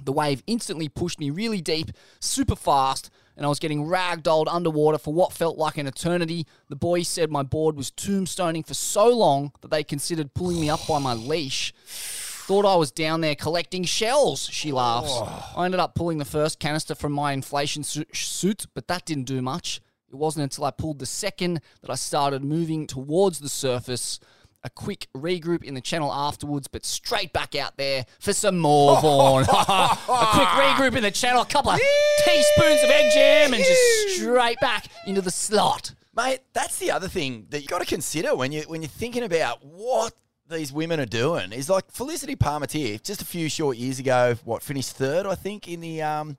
The 0.02 0.14
wave 0.14 0.44
instantly 0.48 0.88
pushed 0.88 1.20
me 1.20 1.30
really 1.30 1.60
deep, 1.62 1.92
super 2.22 2.56
fast, 2.56 3.10
and 3.36 3.46
I 3.46 3.50
was 3.50 3.60
getting 3.60 3.86
ragdolled 3.86 4.48
underwater 4.48 4.98
for 4.98 5.14
what 5.14 5.34
felt 5.34 5.58
like 5.58 5.78
an 5.78 5.88
eternity. 5.88 6.46
The 6.70 6.76
boys 6.76 7.08
said 7.08 7.32
my 7.32 7.44
board 7.44 7.76
was 7.76 7.92
tombstoning 7.92 8.66
for 8.66 8.74
so 8.74 9.08
long 9.10 9.52
that 9.62 9.72
they 9.72 9.84
considered 9.84 10.34
pulling 10.34 10.62
me 10.62 10.70
up 10.70 10.86
by 10.88 11.00
my 11.00 11.14
leash. 11.14 11.74
Thought 11.86 12.66
I 12.66 12.76
was 12.76 12.92
down 12.92 13.22
there 13.22 13.36
collecting 13.36 13.84
shells, 13.84 14.48
she 14.52 14.72
laughs. 14.72 15.12
I 15.56 15.66
ended 15.66 15.80
up 15.80 15.96
pulling 15.96 16.18
the 16.18 16.26
first 16.26 16.60
canister 16.60 16.96
from 16.96 17.12
my 17.12 17.32
inflation 17.34 17.84
su- 17.84 18.06
suit, 18.14 18.66
but 18.74 18.88
that 18.88 19.06
didn't 19.06 19.26
do 19.26 19.42
much. 19.42 19.82
It 20.10 20.16
wasn't 20.16 20.44
until 20.44 20.66
I 20.66 20.72
pulled 20.72 21.00
the 21.00 21.06
second 21.06 21.62
that 21.82 21.92
I 21.92 21.96
started 21.96 22.44
moving 22.44 22.88
towards 22.88 23.40
the 23.40 23.50
surface. 23.50 24.20
A 24.64 24.70
quick 24.70 25.08
regroup 25.16 25.64
in 25.64 25.74
the 25.74 25.82
channel 25.82 26.12
afterwards, 26.12 26.68
but 26.68 26.86
straight 26.86 27.32
back 27.32 27.56
out 27.56 27.78
there 27.78 28.06
for 28.20 28.34
some 28.34 28.58
more 28.58 29.00
Vaughn. 29.00 29.44
a 29.50 29.98
quick 30.08 30.48
regroup 30.48 30.98
in 30.98 31.04
the 31.04 31.12
channel, 31.12 31.44
a 31.44 31.46
couple 31.46 31.72
of 31.72 31.80
teaspoons 32.26 32.84
of 32.84 32.90
egg 32.90 33.14
jam, 33.14 33.54
and 33.54 33.64
just 33.64 34.18
straight 34.18 34.60
back 34.60 34.88
into 35.08 35.22
the 35.22 35.32
slot. 35.32 35.94
Mate, 36.14 36.40
that's 36.52 36.78
the 36.78 36.92
other 36.92 37.08
thing 37.08 37.46
that 37.52 37.62
you've 37.62 37.70
got 37.70 37.80
to 37.80 37.86
consider 37.86 38.36
when 38.36 38.52
you 38.52 38.64
when 38.64 38.82
you're 38.82 38.90
thinking 38.90 39.24
about 39.24 39.64
what 39.64 40.14
these 40.50 40.74
women 40.74 41.00
are 41.00 41.06
doing 41.06 41.54
is 41.54 41.70
like 41.70 41.90
Felicity 41.92 42.36
Palmateer, 42.36 43.02
just 43.02 43.22
a 43.22 43.26
few 43.26 43.48
short 43.48 43.78
years 43.78 44.00
ago, 44.00 44.36
what 44.44 44.64
finished 44.64 44.92
third, 44.94 45.26
I 45.26 45.36
think, 45.36 45.68
in 45.68 45.80
the 45.80 46.02
um, 46.02 46.38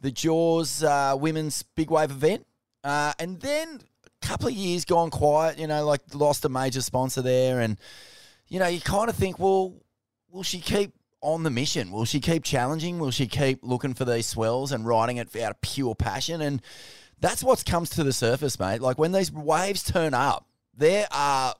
the 0.00 0.10
Jaws 0.10 0.82
uh, 0.82 1.16
women's 1.18 1.62
big 1.62 1.90
wave 1.90 2.10
event, 2.10 2.46
uh, 2.84 3.12
and 3.18 3.40
then 3.40 3.80
a 4.06 4.26
couple 4.26 4.48
of 4.48 4.54
years 4.54 4.84
gone 4.84 5.10
quiet. 5.10 5.58
You 5.58 5.66
know, 5.66 5.84
like 5.86 6.00
lost 6.14 6.44
a 6.44 6.48
major 6.48 6.80
sponsor 6.80 7.22
there, 7.22 7.60
and 7.60 7.76
you 8.48 8.58
know, 8.58 8.68
you 8.68 8.80
kind 8.80 9.08
of 9.08 9.16
think, 9.16 9.38
well, 9.38 9.74
will 10.30 10.42
she 10.42 10.60
keep 10.60 10.92
on 11.20 11.42
the 11.42 11.50
mission? 11.50 11.90
Will 11.90 12.04
she 12.04 12.20
keep 12.20 12.44
challenging? 12.44 12.98
Will 12.98 13.10
she 13.10 13.26
keep 13.26 13.60
looking 13.62 13.94
for 13.94 14.04
these 14.04 14.26
swells 14.26 14.72
and 14.72 14.86
riding 14.86 15.18
it 15.18 15.34
out 15.36 15.50
of 15.52 15.60
pure 15.60 15.94
passion? 15.94 16.40
And 16.40 16.62
that's 17.20 17.44
what 17.44 17.64
comes 17.64 17.90
to 17.90 18.04
the 18.04 18.12
surface, 18.12 18.58
mate. 18.58 18.80
Like 18.80 18.98
when 18.98 19.12
these 19.12 19.30
waves 19.30 19.82
turn 19.82 20.14
up, 20.14 20.46
there 20.74 21.06
are 21.10 21.54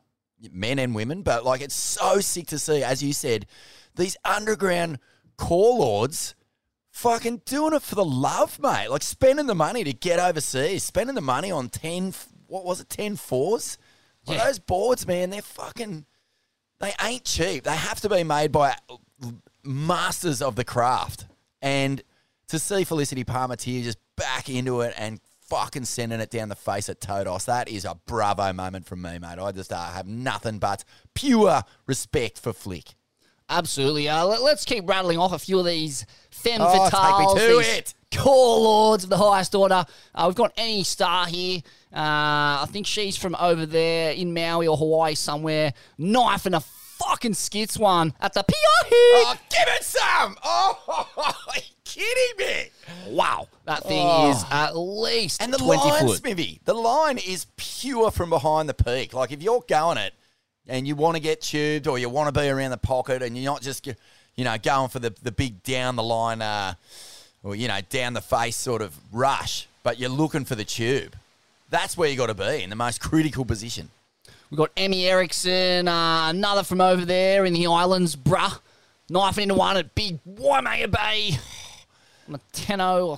men 0.51 0.79
and 0.79 0.95
women, 0.95 1.23
but 1.23 1.45
like 1.45 1.61
it's 1.61 1.75
so 1.75 2.21
sick 2.21 2.47
to 2.49 2.59
see, 2.59 2.83
as 2.83 3.03
you 3.03 3.13
said, 3.13 3.47
these 3.97 4.17
underground 4.25 4.99
core 5.37 5.79
lords 5.79 6.35
fucking 7.01 7.43
doing 7.45 7.73
it 7.75 7.83
for 7.83 7.95
the 7.95 8.05
love, 8.05 8.59
mate. 8.61 8.89
Like 8.89 9.03
spending 9.03 9.47
the 9.47 9.55
money 9.55 9.85
to 9.85 9.93
get 9.93 10.19
overseas, 10.21 10.83
spending 10.85 11.15
the 11.15 11.21
money 11.21 11.51
on 11.51 11.69
10, 11.69 12.15
what 12.47 12.65
was 12.65 12.81
it, 12.81 12.89
10 12.91 13.17
fours? 13.17 13.79
Like 14.27 14.39
Yeah. 14.39 14.45
those 14.45 14.59
boards, 14.59 15.07
man, 15.07 15.31
they're 15.31 15.41
fucking, 15.43 16.05
they 16.79 16.93
ain't 17.03 17.25
cheap. 17.25 17.65
They 17.65 17.75
have 17.77 18.01
to 18.03 18.09
be 18.09 18.23
made 18.23 18.53
by 18.53 18.77
masters 19.65 20.43
of 20.43 20.57
the 20.57 20.65
craft. 20.65 21.27
And 21.63 22.03
to 22.49 22.59
see 22.59 22.85
Felicity 22.85 23.25
Palmateer 23.25 23.83
just 23.83 23.99
back 24.17 24.49
into 24.49 24.81
it 24.83 24.95
and 24.97 25.21
fucking 25.49 25.85
sending 25.85 26.21
it 26.21 26.31
down 26.31 26.49
the 26.49 26.57
face 26.57 26.89
at 26.89 27.01
Todos, 27.01 27.47
that 27.47 27.69
is 27.69 27.85
a 27.85 27.95
bravo 28.07 28.53
moment 28.53 28.87
from 28.87 29.03
me, 29.03 29.19
mate. 29.19 29.39
I 29.39 29.53
just 29.53 29.73
uh, 29.73 29.91
have 29.91 30.07
nothing 30.07 30.59
but 30.59 30.85
pure 31.15 31.63
respect 31.87 32.39
for 32.39 32.53
Flick. 32.53 32.95
Absolutely. 33.51 34.09
Uh, 34.09 34.25
let, 34.27 34.41
us 34.43 34.65
keep 34.65 34.89
rattling 34.89 35.19
off 35.19 35.33
a 35.33 35.39
few 35.39 35.59
of 35.59 35.67
these 35.67 36.07
femme 36.31 36.61
Oh, 36.63 36.73
take 36.73 36.83
me 36.83 36.89
fatales. 36.99 37.35
to 37.35 37.57
these 37.59 37.69
it. 37.79 37.95
Core 38.15 38.61
lords 38.61 39.05
of 39.05 39.11
the 39.11 39.17
highest 39.19 39.55
order. 39.55 39.85
Uh, 40.15 40.25
we've 40.27 40.37
got 40.37 40.53
any 40.57 40.83
Star 40.85 41.27
here. 41.27 41.61
Uh, 41.93 42.63
I 42.63 42.67
think 42.71 42.87
she's 42.87 43.17
from 43.17 43.35
over 43.39 43.67
there 43.67 44.13
in 44.13 44.33
Maui 44.33 44.67
or 44.69 44.77
Hawaii 44.77 45.15
somewhere. 45.15 45.73
Knife 45.99 46.47
and 46.47 46.55
a 46.55 46.61
fucking 46.61 47.35
skits 47.35 47.77
one 47.79 48.15
at 48.21 48.33
the 48.35 48.43
PIE. 48.43 48.55
Oh, 48.93 49.35
give 49.51 49.69
it 49.77 49.85
some! 49.85 50.37
Oh, 50.45 51.09
are 51.17 51.57
you 51.57 51.63
kidding 51.85 52.47
me? 52.47 52.71
Wow. 53.09 53.49
That 53.65 53.83
thing 53.85 54.05
Oh. 54.09 54.31
is 54.31 54.45
at 54.51 54.77
least 54.77 55.43
And 55.43 55.53
the 55.53 55.59
20 55.59 55.89
line, 55.91 56.07
foot. 56.07 56.19
Smithy, 56.19 56.61
the 56.65 56.75
line 56.75 57.19
is 57.19 57.47
pure 57.57 58.11
from 58.13 58.31
behind 58.31 58.69
the 58.69 58.75
peak. 58.75 59.13
Like 59.13 59.33
if 59.33 59.43
you're 59.43 59.65
going 59.69 59.99
it 59.99 60.15
and 60.71 60.87
you 60.87 60.95
want 60.95 61.17
to 61.17 61.21
get 61.21 61.41
tubed 61.43 61.89
or 61.89 61.99
you 61.99 62.09
want 62.09 62.33
to 62.33 62.41
be 62.41 62.49
around 62.49 62.71
the 62.71 62.79
pocket 62.79 63.23
and 63.23 63.37
you're 63.37 63.53
not 63.53 63.61
just, 63.61 63.87
you 64.37 64.45
know, 64.45 64.57
going 64.57 64.89
for 64.89 65.01
the, 65.01 65.13
the 65.23 65.33
big 65.33 65.63
down 65.65 65.97
the 65.97 66.03
line 66.03 66.41
uh, 66.41 66.75
or, 67.43 67.57
you 67.57 67.67
know, 67.67 67.81
down 67.91 68.15
the 68.15 68.21
face 68.21 68.57
sort 68.57 68.81
of 68.81 68.97
rush, 69.13 69.67
but 69.83 69.99
you're 69.99 70.09
looking 70.09 70.45
for 70.45 70.55
the 70.55 70.65
tube. 70.65 71.17
That's 71.71 71.97
where 71.97 72.09
you 72.09 72.17
got 72.17 72.29
to 72.29 72.35
be 72.35 72.63
in 72.63 72.71
the 72.71 72.77
most 72.77 73.01
critical 73.01 73.45
position. 73.45 73.91
We've 74.51 74.59
got 74.59 74.71
Emmy 74.77 75.07
Erickson, 75.07 75.89
uh, 75.89 76.29
another 76.31 76.63
from 76.63 76.81
over 76.81 77.05
there 77.05 77.45
in 77.45 77.53
the 77.53 77.67
islands, 77.67 78.17
bruh. 78.17 78.61
Knifing 79.09 79.45
into 79.45 79.57
one 79.57 79.77
at 79.77 79.95
Big 79.97 80.21
Waimea 80.25 80.87
Bay. 80.87 81.33
On 82.29 82.37
a 82.37 82.41
10 82.53 82.81
or 82.81 83.17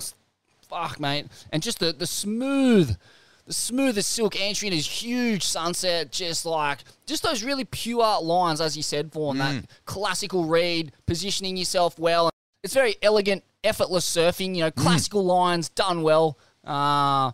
fuck, 0.67 0.99
mate. 0.99 1.27
And 1.51 1.61
just 1.61 1.79
the, 1.79 1.93
the 1.93 2.07
smooth, 2.07 2.97
the 3.45 3.53
smoothest 3.53 4.09
silk 4.09 4.39
entry 4.39 4.67
in 4.67 4.73
his 4.73 4.87
huge 4.87 5.43
sunset, 5.43 6.11
just 6.11 6.45
like, 6.45 6.79
just 7.05 7.23
those 7.23 7.43
really 7.43 7.65
pure 7.65 8.21
lines, 8.21 8.61
as 8.61 8.77
you 8.77 8.83
said, 8.83 9.11
Vaughan, 9.11 9.37
that 9.39 9.65
classical 9.85 10.45
read, 10.45 10.91
positioning 11.05 11.57
yourself 11.57 11.99
well. 11.99 12.29
It's 12.63 12.73
very 12.73 12.95
elegant, 13.01 13.43
effortless 13.63 14.09
surfing, 14.09 14.55
you 14.55 14.61
know, 14.61 14.71
classical 14.71 15.25
lines 15.25 15.69
done 15.69 16.01
well. 16.03 16.37
Uh, 16.63 17.31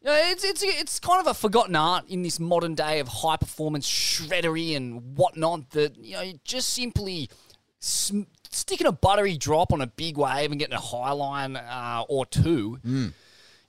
yeah, 0.00 0.30
it's 0.30 0.44
it's 0.44 0.62
it's 0.62 1.00
kind 1.00 1.20
of 1.20 1.26
a 1.26 1.34
forgotten 1.34 1.74
art 1.76 2.04
in 2.08 2.22
this 2.22 2.38
modern 2.38 2.74
day 2.74 2.98
of 3.00 3.08
high 3.08 3.36
performance 3.38 3.88
shreddery 3.88 4.76
and 4.76 5.16
whatnot. 5.16 5.70
That 5.70 5.96
you 5.96 6.14
know, 6.14 6.32
just 6.44 6.70
simply 6.70 7.30
sm- 7.78 8.22
sticking 8.50 8.86
a 8.86 8.92
buttery 8.92 9.36
drop 9.36 9.72
on 9.72 9.80
a 9.80 9.86
big 9.86 10.16
wave 10.18 10.50
and 10.50 10.58
getting 10.58 10.74
a 10.74 10.80
high 10.80 11.12
line 11.12 11.56
uh, 11.56 12.04
or 12.08 12.26
two 12.26 12.78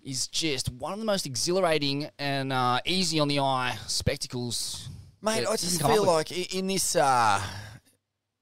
is 0.06 0.28
just 0.28 0.72
one 0.72 0.94
of 0.94 1.00
the 1.00 1.06
most 1.06 1.26
exhilarating 1.26 2.08
and 2.20 2.54
uh, 2.54 2.80
easy 2.86 3.20
on 3.20 3.28
the 3.28 3.40
eye 3.40 3.76
spectacles. 3.88 4.88
Mate, 5.22 5.48
I 5.48 5.56
just 5.56 5.80
can 5.80 5.88
come 5.88 5.92
up 5.92 5.98
feel 5.98 6.06
like 6.06 6.54
in 6.54 6.68
this, 6.68 6.96
uh, 6.96 7.42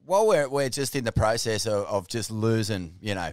while 0.05 0.27
we're, 0.27 0.49
we're 0.49 0.69
just 0.69 0.95
in 0.95 1.05
the 1.05 1.13
process 1.13 1.65
of, 1.65 1.85
of 1.85 2.07
just 2.09 2.29
losing, 2.29 2.95
you 2.99 3.15
know, 3.15 3.31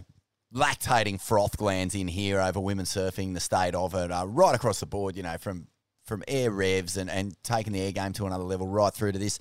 lactating 0.55 1.19
froth 1.19 1.57
glands 1.57 1.93
in 1.93 2.07
here 2.07 2.39
over 2.39 2.61
women 2.61 2.85
surfing, 2.85 3.33
the 3.33 3.41
state 3.41 3.75
of 3.75 3.93
it, 3.93 4.11
uh, 4.11 4.25
right 4.25 4.55
across 4.55 4.79
the 4.79 4.85
board, 4.85 5.17
you 5.17 5.23
know, 5.23 5.37
from 5.37 5.67
from 6.05 6.23
air 6.27 6.51
revs 6.51 6.97
and, 6.97 7.09
and 7.09 7.35
taking 7.43 7.71
the 7.71 7.79
air 7.79 7.91
game 7.91 8.11
to 8.11 8.25
another 8.25 8.43
level 8.43 8.67
right 8.67 8.93
through 8.93 9.11
to 9.11 9.19
this. 9.19 9.39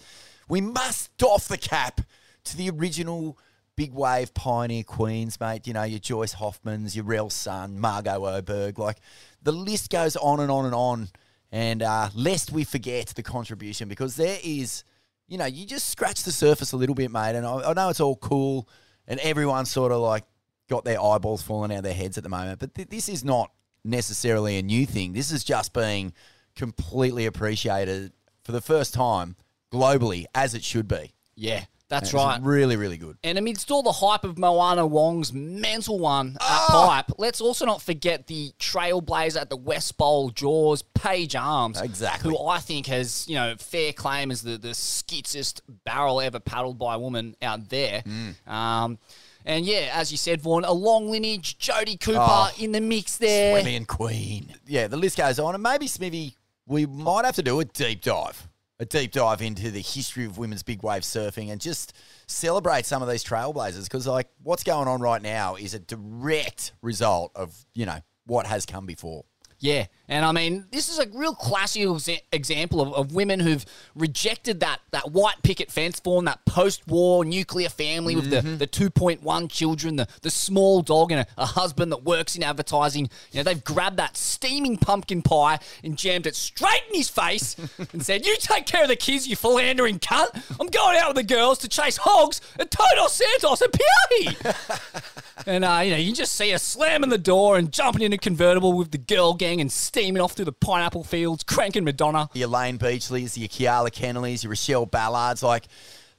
We 0.48 0.60
must 0.60 1.16
doff 1.16 1.48
the 1.48 1.56
cap 1.56 2.00
to 2.44 2.56
the 2.56 2.70
original 2.70 3.38
big 3.80 3.94
wave 3.94 4.34
pioneer 4.34 4.82
queens, 4.82 5.40
mate. 5.40 5.66
You 5.66 5.72
know, 5.72 5.84
your 5.84 6.00
Joyce 6.00 6.34
Hoffmans, 6.34 6.94
your 6.94 7.06
Rell 7.06 7.30
Sunn, 7.30 7.80
Margo 7.80 8.26
Oberg. 8.26 8.78
Like 8.78 8.98
the 9.42 9.52
list 9.52 9.88
goes 9.88 10.16
on 10.16 10.38
and 10.38 10.50
on 10.50 10.66
and 10.66 10.74
on. 10.74 11.08
And 11.50 11.82
uh, 11.82 12.10
lest 12.14 12.52
we 12.52 12.64
forget 12.64 13.06
the 13.16 13.22
contribution, 13.22 13.88
because 13.88 14.16
there 14.16 14.38
is, 14.44 14.84
you 15.28 15.38
know, 15.38 15.46
you 15.46 15.64
just 15.64 15.88
scratch 15.88 16.24
the 16.24 16.30
surface 16.30 16.72
a 16.72 16.76
little 16.76 16.94
bit, 16.94 17.10
mate. 17.10 17.36
And 17.36 17.46
I, 17.46 17.70
I 17.70 17.72
know 17.72 17.88
it's 17.88 18.00
all 18.00 18.16
cool, 18.16 18.68
and 19.08 19.18
everyone's 19.20 19.70
sort 19.70 19.92
of 19.92 20.00
like 20.00 20.24
got 20.68 20.84
their 20.84 21.02
eyeballs 21.02 21.40
falling 21.40 21.72
out 21.72 21.78
of 21.78 21.84
their 21.84 21.94
heads 21.94 22.18
at 22.18 22.22
the 22.22 22.28
moment. 22.28 22.58
But 22.58 22.74
th- 22.74 22.88
this 22.88 23.08
is 23.08 23.24
not 23.24 23.50
necessarily 23.82 24.58
a 24.58 24.62
new 24.62 24.84
thing. 24.84 25.14
This 25.14 25.32
is 25.32 25.42
just 25.42 25.72
being 25.72 26.12
completely 26.54 27.24
appreciated 27.24 28.12
for 28.44 28.52
the 28.52 28.60
first 28.60 28.92
time 28.92 29.36
globally, 29.72 30.26
as 30.34 30.54
it 30.54 30.64
should 30.64 30.86
be. 30.86 31.14
yeah, 31.34 31.64
that's 31.90 32.14
right. 32.14 32.40
Really, 32.40 32.76
really 32.76 32.96
good. 32.96 33.18
And 33.22 33.36
amidst 33.36 33.70
all 33.70 33.82
the 33.82 33.92
hype 33.92 34.24
of 34.24 34.38
Moana 34.38 34.86
Wong's 34.86 35.32
mental 35.32 35.98
one 35.98 36.36
at 36.40 36.42
Ah! 36.42 37.02
Pipe, 37.04 37.16
let's 37.18 37.40
also 37.40 37.66
not 37.66 37.82
forget 37.82 38.26
the 38.28 38.52
trailblazer 38.58 39.40
at 39.40 39.50
the 39.50 39.56
West 39.56 39.98
Bowl 39.98 40.30
Jaws, 40.30 40.82
Paige 40.94 41.36
Alms. 41.36 41.80
Exactly. 41.80 42.30
Who 42.30 42.46
I 42.46 42.58
think 42.60 42.86
has, 42.86 43.26
you 43.28 43.34
know, 43.34 43.56
fair 43.58 43.92
claim 43.92 44.30
as 44.30 44.40
the, 44.42 44.56
the 44.56 44.68
skitsest 44.68 45.60
barrel 45.84 46.20
ever 46.20 46.40
paddled 46.40 46.78
by 46.78 46.94
a 46.94 46.98
woman 46.98 47.34
out 47.42 47.68
there. 47.68 48.02
Mm. 48.02 48.48
Um, 48.50 48.98
and 49.44 49.66
yeah, 49.66 49.90
as 49.94 50.12
you 50.12 50.18
said, 50.18 50.40
Vaughan, 50.40 50.64
a 50.64 50.72
long 50.72 51.10
lineage, 51.10 51.58
Jodie 51.58 51.98
Cooper 51.98 52.18
Oh, 52.20 52.50
in 52.58 52.72
the 52.72 52.80
mix 52.80 53.16
there. 53.18 53.60
Swimming 53.60 53.86
Queen. 53.86 54.54
Yeah, 54.66 54.86
the 54.86 54.96
list 54.96 55.16
goes 55.16 55.38
on. 55.38 55.54
And 55.54 55.62
maybe, 55.62 55.86
Smithy, 55.86 56.36
we 56.66 56.86
might 56.86 57.24
have 57.24 57.34
to 57.36 57.42
do 57.42 57.58
a 57.58 57.64
deep 57.64 58.02
dive. 58.02 58.46
A 58.80 58.86
deep 58.86 59.12
dive 59.12 59.42
into 59.42 59.70
the 59.70 59.82
history 59.82 60.24
of 60.24 60.38
women's 60.38 60.62
big 60.62 60.82
wave 60.82 61.02
surfing 61.02 61.52
and 61.52 61.60
just 61.60 61.92
celebrate 62.26 62.86
some 62.86 63.02
of 63.02 63.10
these 63.10 63.22
trailblazers 63.22 63.84
because, 63.84 64.06
like, 64.06 64.26
what's 64.42 64.64
going 64.64 64.88
on 64.88 65.02
right 65.02 65.20
now 65.20 65.56
is 65.56 65.74
a 65.74 65.78
direct 65.78 66.72
result 66.80 67.30
of, 67.34 67.54
you 67.74 67.84
know, 67.84 68.00
what 68.24 68.46
has 68.46 68.64
come 68.64 68.86
before. 68.86 69.26
Yeah, 69.62 69.86
and 70.08 70.24
I 70.24 70.32
mean, 70.32 70.64
this 70.72 70.88
is 70.88 70.98
a 70.98 71.06
real 71.10 71.34
classic 71.34 71.86
example 72.32 72.80
of, 72.80 72.94
of 72.94 73.12
women 73.14 73.40
who've 73.40 73.64
rejected 73.94 74.60
that, 74.60 74.78
that 74.92 75.12
white 75.12 75.42
picket 75.42 75.70
fence 75.70 76.00
form, 76.00 76.24
that 76.24 76.42
post-war 76.46 77.26
nuclear 77.26 77.68
family 77.68 78.16
with 78.16 78.30
Mm-hmm. 78.30 78.56
the, 78.56 78.66
the 78.66 78.66
2.1 78.66 79.50
children, 79.50 79.96
the, 79.96 80.08
the 80.22 80.30
small 80.30 80.80
dog, 80.80 81.12
and 81.12 81.20
a, 81.20 81.26
a 81.36 81.44
husband 81.44 81.92
that 81.92 82.04
works 82.04 82.36
in 82.36 82.42
advertising. 82.42 83.10
You 83.32 83.40
know, 83.40 83.42
they've 83.42 83.62
grabbed 83.62 83.98
that 83.98 84.16
steaming 84.16 84.78
pumpkin 84.78 85.20
pie 85.20 85.58
and 85.84 85.96
jammed 85.98 86.26
it 86.26 86.34
straight 86.36 86.82
in 86.88 86.94
his 86.94 87.10
face 87.10 87.54
and 87.92 88.02
said, 88.04 88.24
"You 88.24 88.36
take 88.38 88.64
care 88.66 88.82
of 88.82 88.88
the 88.88 88.96
kids, 88.96 89.28
you 89.28 89.36
philandering 89.36 89.98
cunt. 89.98 90.28
I'm 90.58 90.68
going 90.68 90.96
out 90.96 91.08
with 91.08 91.16
the 91.16 91.34
girls 91.34 91.58
to 91.58 91.68
chase 91.68 91.98
hogs 91.98 92.40
at 92.58 92.70
Todos 92.70 93.12
Santos 93.12 93.60
at 93.62 93.72
Pe'ahi." 93.72 95.04
And 95.46 95.64
uh, 95.64 95.80
you 95.82 95.90
know, 95.92 95.96
you 95.96 96.12
just 96.12 96.34
see 96.34 96.50
her 96.50 96.58
slamming 96.58 97.08
the 97.08 97.16
door 97.16 97.56
and 97.56 97.72
jumping 97.72 98.02
in 98.02 98.12
a 98.12 98.18
convertible 98.18 98.74
with 98.74 98.90
the 98.90 98.98
girl 98.98 99.32
gang 99.32 99.49
and 99.58 99.72
steaming 99.72 100.20
off 100.20 100.32
through 100.32 100.44
the 100.44 100.52
pineapple 100.52 101.02
fields, 101.04 101.44
cranking 101.44 101.84
Madonna. 101.84 102.28
Your 102.34 102.48
Layne 102.48 102.76
Beachleys, 102.76 103.38
your 103.38 103.48
Keala 103.48 103.88
Kennellys, 103.88 104.44
your 104.44 104.50
Rochelle 104.50 104.84
Ballards, 104.84 105.42
like, 105.42 105.64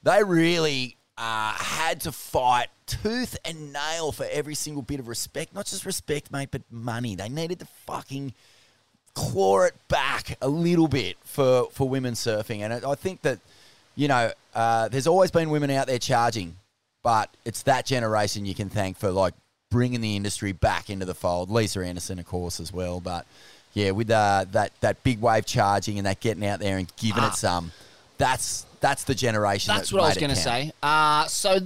they 0.01 0.23
really 0.23 0.97
uh, 1.19 1.53
had 1.53 2.01
to 2.01 2.11
fight 2.11 2.69
tooth 2.87 3.37
and 3.45 3.71
nail 3.71 4.11
for 4.11 4.25
every 4.31 4.55
single 4.55 4.81
bit 4.81 4.99
of 4.99 5.07
respect. 5.07 5.53
Not 5.53 5.67
just 5.67 5.85
respect, 5.85 6.31
mate, 6.31 6.49
but 6.49 6.63
money. 6.71 7.13
They 7.13 7.29
needed 7.29 7.59
to 7.59 7.67
fucking 7.85 8.33
claw 9.13 9.65
it 9.65 9.75
back 9.87 10.37
a 10.41 10.47
little 10.47 10.87
bit 10.87 11.17
for, 11.23 11.69
for 11.71 11.87
women 11.87 12.15
surfing. 12.15 12.61
And 12.61 12.73
I 12.73 12.91
I 12.91 12.95
think 12.95 13.21
that, 13.21 13.37
you 13.95 14.07
know, 14.07 14.31
uh, 14.55 14.87
there's 14.89 15.05
always 15.05 15.29
been 15.29 15.51
women 15.51 15.69
out 15.69 15.85
there 15.85 15.99
charging, 15.99 16.55
but 17.03 17.29
it's 17.45 17.63
that 17.63 17.85
generation 17.85 18.45
you 18.45 18.55
can 18.55 18.69
thank 18.69 18.97
for, 18.97 19.11
like, 19.11 19.33
bringing 19.71 20.01
the 20.01 20.15
industry 20.15 20.51
back 20.51 20.91
into 20.91 21.05
the 21.05 21.15
fold. 21.15 21.49
Lisa 21.49 21.79
Andersen, 21.79 22.19
of 22.19 22.27
course, 22.27 22.59
as 22.59 22.71
well. 22.71 22.99
But, 22.99 23.25
yeah, 23.73 23.89
with 23.89 24.11
uh, 24.11 24.45
that, 24.51 24.71
that 24.81 25.01
big 25.01 25.19
wave 25.19 25.47
charging 25.47 25.97
and 25.97 26.05
that 26.05 26.19
getting 26.19 26.45
out 26.45 26.59
there 26.59 26.77
and 26.77 26.95
giving 26.97 27.23
it 27.23 27.33
some, 27.33 27.71
that's 28.19 28.67
that's 28.79 29.03
the 29.05 29.15
generation. 29.15 29.73
That's 29.73 29.89
that 29.89 29.95
what 29.95 30.03
I 30.03 30.09
was 30.09 30.17
going 30.17 30.29
to 30.29 30.35
say. 30.35 30.71
Uh, 30.83 31.25
so 31.25 31.59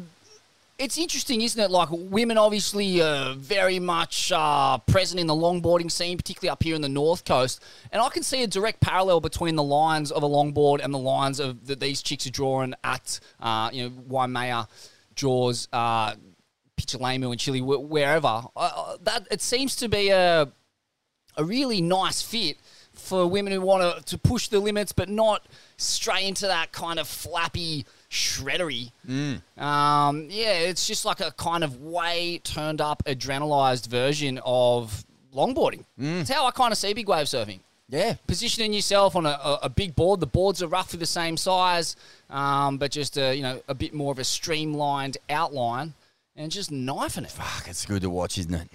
it's 0.78 0.98
interesting, 0.98 1.42
isn't 1.42 1.62
it? 1.62 1.72
Like 1.72 1.90
women, 1.92 2.38
obviously, 2.38 3.02
uh, 3.02 3.34
very 3.36 3.80
much 3.80 4.32
uh, 4.32 4.78
present 4.80 5.20
in 5.20 5.28
the 5.28 5.34
longboarding 5.34 5.92
scene, 5.92 6.18
particularly 6.18 6.50
up 6.50 6.64
here 6.64 6.76
in 6.76 6.82
the 6.82 6.90
north 6.90 7.26
coast. 7.26 7.64
And 7.92 8.02
I 8.02 8.10
can 8.10 8.24
see 8.24 8.44
a 8.44 8.48
direct 8.48 8.82
parallel 8.82 9.22
between 9.22 9.56
the 9.56 9.64
lines 9.64 10.12
of 10.12 10.24
a 10.24 10.28
longboard 10.28 10.84
and 10.84 10.94
the 10.94 11.00
lines 11.00 11.40
of 11.40 11.68
that 11.68 11.80
these 11.80 12.02
chicks 12.02 12.28
are 12.28 12.32
drawing 12.32 12.74
at, 12.84 13.20
uh, 13.40 13.70
you 13.72 13.84
know, 13.84 13.96
Waimea, 14.08 14.68
Jaws, 15.16 15.68
uh, 15.72 16.16
Pichilemu, 16.78 17.32
and 17.32 17.40
Chile, 17.40 17.62
wherever. 17.62 18.44
Uh, 18.56 18.98
that 19.04 19.28
it 19.32 19.42
seems 19.42 19.76
to 19.78 19.88
be 19.88 20.10
a 20.10 20.48
a 21.38 21.44
really 21.44 21.82
nice 21.82 22.22
fit 22.22 22.58
for 22.94 23.28
women 23.28 23.52
who 23.52 23.60
want 23.60 23.84
to, 23.84 24.04
to 24.06 24.18
push 24.18 24.48
the 24.48 24.60
limits, 24.60 24.94
but 24.94 25.10
not 25.10 25.46
stray 25.78 26.26
into 26.26 26.48
that 26.48 26.72
kind 26.72 26.98
of 26.98 27.08
flappy 27.08 27.86
shreddery. 28.10 28.92
Um, 29.58 30.28
yeah, 30.30 30.54
it's 30.54 30.88
just 30.88 31.04
like 31.04 31.20
a 31.20 31.32
kind 31.32 31.64
of 31.64 31.82
way 31.82 32.40
turned 32.44 32.80
up, 32.80 33.04
adrenalized 33.06 33.88
version 33.88 34.40
of 34.46 35.04
longboarding. 35.36 35.84
It's 35.98 36.30
how 36.30 36.46
I 36.46 36.52
kind 36.52 36.72
of 36.72 36.78
see 36.78 36.94
big 36.94 37.10
wave 37.10 37.28
surfing. 37.28 37.60
Yeah, 37.90 38.16
Positioning 38.26 38.74
yourself 38.74 39.16
on 39.16 39.26
a, 39.28 39.30
a, 39.44 39.60
a 39.64 39.70
big 39.70 39.94
board. 39.96 40.20
The 40.20 40.26
boards 40.26 40.64
are 40.64 40.68
roughly 40.68 40.98
the 40.98 41.06
same 41.06 41.38
size, 41.38 41.96
um, 42.32 42.78
but 42.80 42.90
just 42.92 43.16
a, 43.18 43.36
you 43.36 43.44
know 43.44 43.62
a 43.68 43.76
bit 43.76 43.94
more 43.94 44.12
of 44.12 44.18
a 44.18 44.24
streamlined 44.24 45.18
outline, 45.30 45.94
and 46.36 46.52
just 46.52 46.72
knifing 46.72 47.24
it. 47.24 47.32
fuck, 47.32 47.68
it's 47.68 47.86
good 47.86 48.02
to 48.02 48.10
watch, 48.10 48.38
isn't 48.38 48.54
it? 48.54 48.70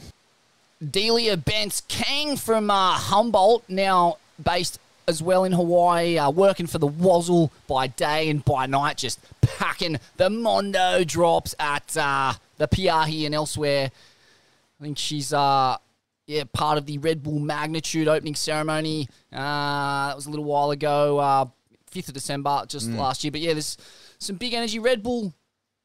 Delia 0.90 1.37
Bence 1.37 1.83
Kang 1.88 2.37
from 2.37 2.71
uh, 2.71 2.93
Humboldt, 2.93 3.64
now 3.69 4.17
based 4.43 4.79
as 5.07 5.23
well 5.23 5.45
in 5.45 5.52
Hawaii, 5.52 6.17
uh, 6.17 6.31
working 6.31 6.67
for 6.67 6.79
the 6.79 6.87
Wazzle 6.87 7.52
by 7.67 7.88
day 7.88 8.31
and 8.31 8.45
by 8.45 8.67
night, 8.67 8.97
just 8.97 9.19
packing 9.43 9.99
the 10.17 10.31
Mondo 10.31 11.05
drops 11.05 11.55
at 11.59 11.97
uh, 11.97 12.33
the 12.57 12.69
Pe'ahi 12.69 13.26
and 13.26 13.35
elsewhere. 13.35 13.90
I 14.81 14.85
think 14.85 14.97
she's 14.97 15.33
uh, 15.33 15.76
yeah 16.26 16.45
part 16.52 16.79
of 16.79 16.87
the 16.87 16.97
Red 16.99 17.23
Bull 17.23 17.40
Magnitude 17.40 18.09
opening 18.09 18.35
ceremony. 18.35 19.09
Uh, 19.33 20.09
that 20.09 20.17
was 20.17 20.26
a 20.26 20.31
little 20.31 20.47
while 20.47 20.71
ago, 20.71 21.19
uh, 21.19 21.45
5th 21.93 22.09
of 22.09 22.14
December, 22.14 22.64
just 22.69 22.88
last 22.88 23.23
year. 23.25 23.33
But 23.33 23.40
yeah, 23.40 23.52
there's 23.52 23.76
some 24.19 24.37
big 24.37 24.55
energy. 24.55 24.79
Red 24.79 25.02
Bull 25.02 25.35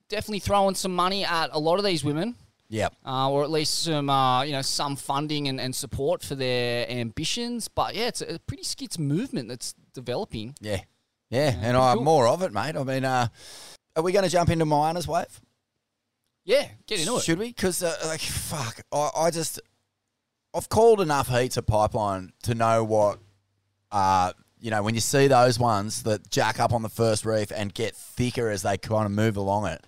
definitely 0.09 0.39
throwing 0.39 0.75
some 0.75 0.95
money 0.95 1.25
at 1.25 1.49
a 1.51 1.59
lot 1.59 1.77
of 1.77 1.85
these 1.85 2.03
women 2.03 2.35
Yep. 2.69 2.95
uh, 3.05 3.29
or 3.29 3.43
at 3.43 3.51
least 3.51 3.83
some 3.83 4.09
uh, 4.09 4.43
you 4.43 4.51
know 4.51 4.61
some 4.61 4.95
funding 4.95 5.47
and, 5.47 5.61
and 5.61 5.75
support 5.75 6.23
for 6.23 6.35
their 6.35 6.89
ambitions. 6.89 7.67
But 7.67 7.95
yeah, 7.95 8.07
it's 8.07 8.21
a 8.21 8.39
pretty 8.47 8.63
skits 8.63 8.97
movement 8.97 9.49
that's 9.49 9.75
developing. 9.93 10.55
Yeah. 10.61 10.81
Yeah, 11.29 11.55
and 11.61 11.75
I 11.75 11.95
cool. 11.95 12.03
more 12.03 12.27
of 12.27 12.43
it, 12.43 12.53
mate. 12.53 12.75
I 12.75 12.83
mean, 12.83 13.03
uh, 13.03 13.27
are 13.95 14.03
we 14.03 14.11
going 14.11 14.23
to 14.25 14.29
jump 14.29 14.49
into 14.49 14.63
Miners 14.65 15.07
Wave? 15.07 15.41
Yeah, 16.43 16.67
get 16.85 16.99
into 16.99 17.17
it. 17.17 17.23
Should 17.23 17.39
we? 17.39 17.47
Because, 17.47 17.81
uh, 17.81 17.95
like, 18.05 18.21
fuck, 18.21 18.81
I, 18.91 19.09
I 19.17 19.31
just, 19.31 19.59
I've 20.53 20.69
called 20.69 21.01
enough 21.01 21.27
heats 21.27 21.57
at 21.57 21.65
Pipeline 21.65 22.31
to 22.43 22.53
know 22.53 22.83
what, 22.83 23.17
uh, 23.91 24.33
you 24.59 24.69
know, 24.69 24.83
when 24.83 24.93
you 24.93 25.01
see 25.01 25.27
those 25.27 25.57
ones 25.57 26.03
that 26.03 26.29
jack 26.29 26.59
up 26.59 26.71
on 26.71 26.83
the 26.83 26.89
first 26.89 27.25
reef 27.25 27.51
and 27.51 27.73
get 27.73 27.95
thicker 27.95 28.49
as 28.49 28.61
they 28.61 28.77
kind 28.77 29.07
of 29.07 29.11
move 29.11 29.35
along 29.35 29.65
it, 29.65 29.83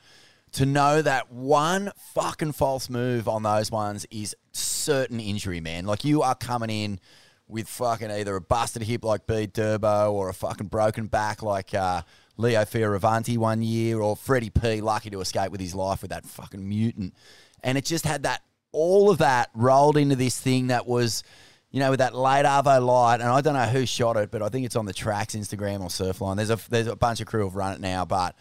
to 0.57 0.65
know 0.65 1.03
that 1.03 1.31
one 1.31 1.91
fucking 2.15 2.51
false 2.51 2.89
move 2.89 3.27
on 3.27 3.43
those 3.43 3.69
ones 3.69 4.07
is 4.09 4.35
certain 4.53 5.19
injury, 5.19 5.61
man. 5.61 5.85
Like, 5.85 6.03
you 6.03 6.23
are 6.23 6.33
coming 6.33 6.71
in 6.71 6.99
with 7.47 7.67
fucking 7.67 8.09
either 8.09 8.35
a 8.35 8.41
busted 8.41 8.81
hip 8.81 9.03
like 9.03 9.27
B 9.27 9.45
Durbo 9.45 10.11
or 10.11 10.29
a 10.29 10.33
fucking 10.33 10.65
broken 10.65 11.05
back 11.05 11.43
like 11.43 11.75
uh, 11.75 12.01
Leo 12.37 12.61
Fioravanti 12.61 13.37
one 13.37 13.61
year 13.61 14.01
or 14.01 14.15
Freddie 14.15 14.49
P 14.49 14.81
lucky 14.81 15.11
to 15.11 15.21
escape 15.21 15.51
with 15.51 15.61
his 15.61 15.75
life 15.75 16.01
with 16.01 16.09
that 16.09 16.25
fucking 16.25 16.67
mutant. 16.67 17.13
And 17.61 17.77
it 17.77 17.85
just 17.85 18.07
had 18.07 18.23
that, 18.23 18.41
all 18.71 19.11
of 19.11 19.19
that 19.19 19.51
rolled 19.53 19.95
into 19.95 20.15
this 20.15 20.39
thing 20.39 20.67
that 20.67 20.87
was, 20.87 21.21
you 21.69 21.79
know, 21.79 21.91
with 21.91 21.99
that 21.99 22.15
late 22.15 22.45
Arvo 22.45 22.83
light. 22.83 23.21
And 23.21 23.29
I 23.29 23.41
don't 23.41 23.53
know 23.53 23.61
who 23.61 23.85
shot 23.85 24.17
it, 24.17 24.31
but 24.31 24.41
I 24.41 24.49
think 24.49 24.65
it's 24.65 24.75
on 24.75 24.87
the 24.87 24.93
tracks 24.93 25.35
Instagram 25.35 25.81
or 25.81 25.89
Surfline. 25.89 26.37
There's 26.37 26.49
a, 26.49 26.57
there's 26.67 26.87
a 26.87 26.95
bunch 26.95 27.21
of 27.21 27.27
crew 27.27 27.43
have 27.43 27.55
run 27.55 27.73
it 27.73 27.79
now, 27.79 28.05
but 28.05 28.35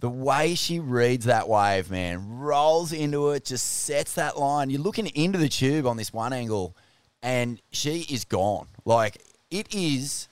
the 0.00 0.10
way 0.10 0.54
she 0.54 0.80
reads 0.80 1.26
that 1.26 1.48
wave, 1.48 1.90
man, 1.90 2.38
rolls 2.38 2.92
into 2.92 3.30
it, 3.30 3.44
just 3.44 3.84
sets 3.84 4.14
that 4.14 4.38
line. 4.38 4.70
You're 4.70 4.80
looking 4.80 5.06
into 5.08 5.38
the 5.38 5.48
tube 5.48 5.86
on 5.86 5.98
this 5.98 6.12
one 6.12 6.32
angle, 6.32 6.74
and 7.22 7.60
she 7.70 8.06
is 8.08 8.24
gone. 8.24 8.66
Like, 8.86 9.18
it 9.50 9.74
is, 9.74 10.26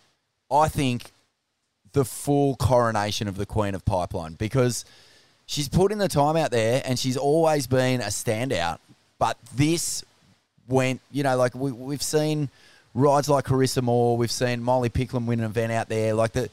I 0.50 0.68
think, 0.68 1.12
the 1.92 2.04
full 2.04 2.56
coronation 2.56 3.28
of 3.28 3.36
the 3.36 3.44
Queen 3.44 3.74
of 3.74 3.84
Pipeline 3.84 4.34
because 4.34 4.84
she's 5.46 5.68
put 5.68 5.92
in 5.92 5.98
the 5.98 6.08
time 6.08 6.36
out 6.36 6.50
there 6.50 6.82
and 6.84 6.98
she's 6.98 7.16
always 7.16 7.66
been 7.66 8.00
a 8.00 8.04
standout. 8.06 8.78
But 9.18 9.36
this 9.54 10.04
went, 10.68 11.00
you 11.10 11.22
know, 11.22 11.36
like 11.36 11.54
we, 11.54 11.72
we've 11.72 12.02
seen 12.02 12.50
rides 12.94 13.28
like 13.28 13.46
Carissa 13.46 13.82
Moore, 13.82 14.16
we've 14.16 14.30
seen 14.30 14.62
Molly 14.62 14.90
Picklum 14.90 15.26
win 15.26 15.40
an 15.40 15.46
event 15.46 15.72
out 15.72 15.88
there. 15.88 16.14
Like, 16.14 16.32
the 16.32 16.50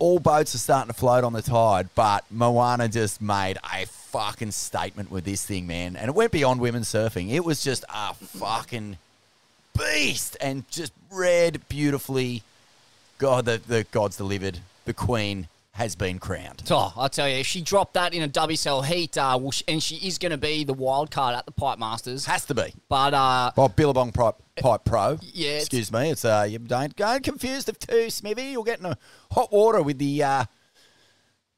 all 0.00 0.18
boats 0.18 0.54
are 0.54 0.58
starting 0.58 0.92
to 0.92 0.98
float 0.98 1.22
on 1.22 1.34
the 1.34 1.42
tide, 1.42 1.90
but 1.94 2.24
Moana 2.30 2.88
just 2.88 3.20
made 3.20 3.58
a 3.72 3.86
fucking 3.86 4.50
statement 4.50 5.10
with 5.10 5.24
this 5.24 5.44
thing, 5.44 5.66
man. 5.66 5.94
And 5.94 6.08
it 6.08 6.14
went 6.14 6.32
beyond 6.32 6.58
women 6.60 6.82
surfing. 6.82 7.30
It 7.30 7.44
was 7.44 7.62
just 7.62 7.84
a 7.88 8.14
fucking 8.14 8.96
beast 9.78 10.36
and 10.40 10.68
just 10.70 10.92
read 11.12 11.60
beautifully. 11.68 12.42
God, 13.18 13.44
the, 13.44 13.60
the 13.64 13.84
gods 13.92 14.16
delivered. 14.16 14.58
The 14.86 14.94
queen 14.94 15.48
has 15.80 15.94
been 15.96 16.18
crowned. 16.18 16.62
Oh, 16.70 16.92
I 16.94 17.08
tell 17.08 17.26
you, 17.26 17.36
if 17.36 17.46
she 17.46 17.62
dropped 17.62 17.94
that 17.94 18.12
in 18.12 18.20
a 18.20 18.28
WSL 18.28 18.84
heat, 18.84 19.16
uh, 19.16 19.38
well, 19.40 19.50
she, 19.50 19.64
and 19.66 19.82
she 19.82 19.96
is 19.96 20.18
going 20.18 20.30
to 20.30 20.36
be 20.36 20.62
the 20.62 20.74
wild 20.74 21.10
card 21.10 21.34
at 21.34 21.46
the 21.46 21.52
Pipe 21.52 21.78
Masters. 21.78 22.26
Has 22.26 22.44
to 22.46 22.54
be. 22.54 22.74
But 22.90 23.14
uh, 23.14 23.52
Well, 23.56 23.70
Billabong 23.70 24.12
Pipe, 24.12 24.34
Pipe 24.56 24.84
Pro. 24.84 25.18
Yeah, 25.22 25.52
Excuse 25.52 25.90
me. 25.90 26.10
It's 26.10 26.22
uh, 26.22 26.46
you 26.46 26.58
don't 26.58 26.94
go 26.96 27.18
confused 27.20 27.70
of 27.70 27.78
two, 27.78 28.10
Smithy. 28.10 28.48
You're 28.48 28.62
getting 28.62 28.84
a 28.84 28.98
hot 29.32 29.50
water 29.50 29.82
with 29.82 29.96
the, 29.96 30.22
uh, 30.22 30.44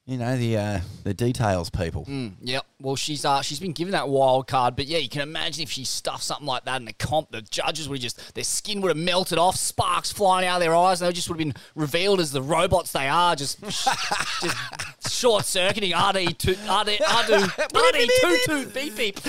you 0.05 0.19
know, 0.19 0.37
the 0.37 0.57
uh, 0.57 0.81
the 1.05 1.15
details 1.15 1.71
people. 1.71 2.05
Yep. 2.43 2.67
Well, 2.81 2.97
she's 2.97 3.25
uh, 3.25 3.41
she's 3.43 3.61
been 3.61 3.73
given 3.73 3.93
that 3.93 4.09
wild 4.09 4.49
card, 4.49 4.75
but 4.75 4.87
yeah, 4.87 4.99
you 4.99 5.09
can 5.09 5.23
imagine 5.23 5.63
if 5.63 5.71
she 5.71 5.85
stuffed 5.85 6.25
something 6.25 6.47
like 6.47 6.65
that 6.65 6.81
in 6.81 6.89
a 6.89 6.93
comp, 6.93 7.31
the 7.31 7.43
judges 7.43 7.89
would 7.89 7.99
have 7.99 8.03
just 8.03 8.35
their 8.35 8.43
skin 8.43 8.81
would 8.81 8.89
have 8.89 8.97
melted 8.97 9.39
off, 9.39 9.55
sparks 9.55 10.11
flying 10.11 10.47
out 10.47 10.57
of 10.57 10.61
their 10.61 10.75
eyes, 10.75 11.01
and 11.01 11.09
they 11.09 11.13
just 11.13 11.29
would 11.29 11.39
have 11.39 11.47
been 11.47 11.63
revealed 11.77 12.19
as 12.19 12.33
the 12.33 12.43
robots 12.43 12.91
they 12.91 13.09
are, 13.09 13.37
just 13.37 13.61
just 14.41 15.09
short 15.09 15.45
circuiting 15.45 15.93
RD 15.97 16.37
two 16.37 16.53
RD 16.53 16.99
RD 17.01 17.59
RD 17.73 18.11
two 18.21 18.39
two 18.47 18.67
beep 18.67 18.97
beep. 18.97 19.21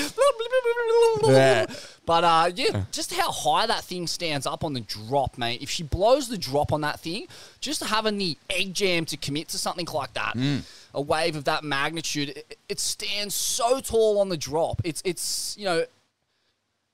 Yeah. 2.03 2.05
But 2.05 2.23
uh, 2.23 2.51
yeah, 2.55 2.83
just 2.91 3.13
how 3.13 3.31
high 3.31 3.65
that 3.67 3.83
thing 3.83 4.07
stands 4.07 4.45
up 4.45 4.63
on 4.63 4.73
the 4.73 4.81
drop, 4.81 5.37
mate. 5.37 5.61
If 5.61 5.69
she 5.69 5.83
blows 5.83 6.27
the 6.27 6.37
drop 6.37 6.73
on 6.73 6.81
that 6.81 6.99
thing, 6.99 7.27
just 7.61 7.83
having 7.83 8.17
the 8.17 8.37
egg 8.49 8.73
jam 8.73 9.05
to 9.05 9.17
commit 9.17 9.47
to 9.49 9.57
something 9.57 9.87
like 9.93 10.13
that, 10.13 10.35
a 10.93 11.01
wave 11.01 11.35
of 11.35 11.45
that 11.45 11.63
magnitude, 11.63 12.29
it, 12.29 12.57
it 12.69 12.79
stands 12.79 13.35
so 13.35 13.79
tall 13.79 14.19
on 14.19 14.29
the 14.29 14.37
drop. 14.37 14.81
It's 14.83 15.01
it's 15.05 15.55
you 15.57 15.65
know, 15.65 15.85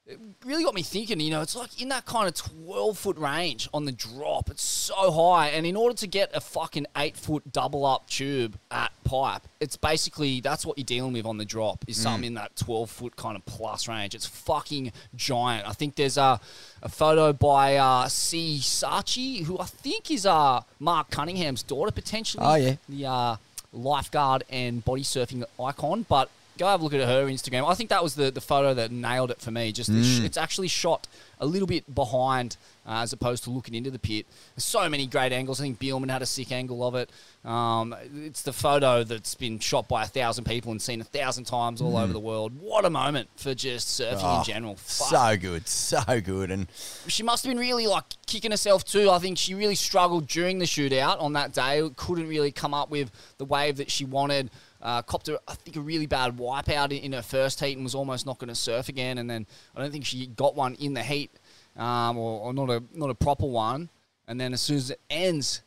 it 0.10 0.20
really 0.44 0.64
got 0.64 0.74
me 0.74 0.82
thinking. 0.82 1.20
You 1.20 1.30
know, 1.30 1.42
it's 1.42 1.56
like 1.56 1.82
in 1.82 1.90
that 1.90 2.06
kind 2.06 2.28
of 2.28 2.34
twelve 2.34 2.98
foot 2.98 3.18
range 3.18 3.70
on 3.74 3.86
the 3.86 3.92
drop. 3.92 4.50
It's 4.50 4.64
so 4.64 5.12
high, 5.12 5.50
and 5.50 5.66
in 5.66 5.76
order 5.76 5.96
to 5.98 6.08
get 6.08 6.32
a 6.34 6.42
fucking 6.42 6.88
eight 6.98 7.16
foot 7.16 7.52
double 7.52 7.86
up 7.86 8.10
tube 8.10 8.58
at 8.72 8.92
pipe, 9.04 9.44
it's 9.60 9.78
basically 9.78 10.42
that's 10.42 10.66
what 10.66 10.78
you're 10.78 10.86
dealing 10.86 11.14
with 11.14 11.26
on 11.26 11.38
the 11.38 11.46
drop 11.46 11.86
is 11.88 11.98
something 11.98 12.26
in 12.26 12.34
that 12.34 12.56
twelve 12.56 12.90
foot 12.90 13.16
kind 13.16 13.38
of 13.38 13.46
plus 13.46 13.88
range. 13.88 14.16
It's 14.16 14.26
fucking 14.26 14.92
giant. 15.16 15.68
I 15.68 15.74
think 15.74 15.96
there's 15.96 16.18
a 16.18 16.40
a 16.82 16.90
photo 16.90 17.32
by 17.32 17.76
uh, 17.76 18.08
C 18.08 18.58
Sachi, 18.60 19.44
who 19.44 19.60
I 19.60 19.66
think 19.66 20.10
is 20.10 20.26
uh 20.26 20.62
Mark 20.80 21.12
Cunningham's 21.12 21.62
daughter 21.62 21.92
potentially. 21.92 22.44
Oh, 22.46 22.56
yeah. 22.56 22.76
the 22.88 23.06
uh, 23.06 23.36
lifeguard 23.72 24.44
and 24.50 24.84
body 24.84 25.04
surfing 25.04 25.44
icon, 25.64 26.06
but. 26.10 26.30
Go 26.60 26.68
have 26.68 26.82
a 26.82 26.84
look 26.84 26.94
at 26.94 27.08
her 27.08 27.26
Instagram. 27.26 27.66
I 27.68 27.74
think 27.74 27.90
that 27.90 28.04
was 28.04 28.16
the, 28.16 28.30
the 28.32 28.42
photo 28.42 28.74
that 28.74 28.92
nailed 28.92 29.32
it 29.32 29.40
for 29.40 29.50
me. 29.50 29.72
Just 29.72 29.92
the 29.92 30.04
sh- 30.04 30.20
it's 30.26 30.36
actually 30.38 30.68
shot 30.68 31.08
a 31.40 31.46
little 31.46 31.68
bit 31.68 31.96
behind 31.96 32.58
uh, 32.86 33.00
as 33.02 33.14
opposed 33.14 33.46
to 33.46 33.50
looking 33.50 33.74
into 33.76 33.90
the 33.90 33.98
pit. 33.98 34.26
There's 34.56 34.66
so 34.66 34.90
many 34.90 35.08
great 35.08 35.32
angles. 35.32 35.62
I 35.62 35.64
think 35.64 35.80
Bielmann 35.80 36.10
had 36.12 36.22
a 36.22 36.26
sick 36.26 36.52
angle 36.52 36.86
of 36.86 36.96
it. 36.96 37.10
Um, 37.46 37.96
it's 38.26 38.42
the 38.42 38.52
photo 38.52 39.06
that's 39.06 39.36
been 39.36 39.60
shot 39.60 39.88
by 39.88 40.04
a 40.04 40.06
thousand 40.06 40.44
people 40.44 40.72
and 40.74 40.82
seen 40.82 41.00
a 41.00 41.06
thousand 41.06 41.46
times 41.46 41.82
all 41.82 41.96
over 41.96 42.12
the 42.12 42.20
world. 42.20 42.52
What 42.60 42.84
a 42.84 42.90
moment 42.90 43.30
for 43.38 43.56
just 43.56 43.88
surfing 44.02 44.20
Oh, 44.22 44.40
in 44.40 44.44
general. 44.44 44.76
Fuck 44.76 45.08
So 45.08 45.38
good, 45.38 45.66
so 45.66 46.02
good, 46.20 46.52
and 46.52 46.68
she 47.08 47.24
must 47.24 47.46
have 47.46 47.52
been 47.52 47.60
really 47.62 47.88
like 47.88 48.04
kicking 48.28 48.52
herself 48.52 48.84
too. 48.84 49.10
I 49.10 49.20
think 49.20 49.38
she 49.38 49.54
really 49.56 49.76
struggled 49.76 50.28
during 50.28 50.60
the 50.60 50.66
shootout 50.66 51.22
on 51.22 51.32
that 51.34 51.54
day. 51.54 51.90
Couldn't 51.96 52.28
really 52.28 52.52
come 52.52 52.74
up 52.74 52.90
with 52.90 53.12
the 53.38 53.46
wave 53.46 53.78
that 53.78 53.90
she 53.90 54.04
wanted. 54.04 54.50
Uh, 54.82 55.02
copped 55.02 55.28
a, 55.28 55.40
I 55.48 55.56
think 55.56 55.76
a 55.76 55.82
really 55.82 56.06
bad 56.06 56.38
wipeout 56.38 56.98
in, 56.98 57.12
her 57.12 57.22
first 57.22 57.60
heat 57.60 57.76
and 57.76 57.84
was 57.84 57.96
almost 57.96 58.26
not 58.26 58.40
going 58.40 58.48
to 58.48 58.56
surf 58.56 58.88
again. 58.88 59.18
And 59.18 59.30
then 59.30 59.46
I 59.76 59.82
don't 59.82 59.92
think 59.92 60.06
she 60.06 60.28
got 60.28 60.56
one 60.56 60.76
in 60.76 60.94
the 60.94 61.04
heat, 61.04 61.32
um, 61.76 62.18
or, 62.18 62.40
or 62.40 62.54
not 62.54 62.70
a 62.70 62.82
not 62.94 63.10
a 63.10 63.16
proper 63.16 63.46
one. 63.46 63.90
And 64.28 64.40
then 64.40 64.54
as 64.54 64.62
soon 64.62 64.78
as 64.78 64.92
it 64.92 65.02
ends, 65.10 65.64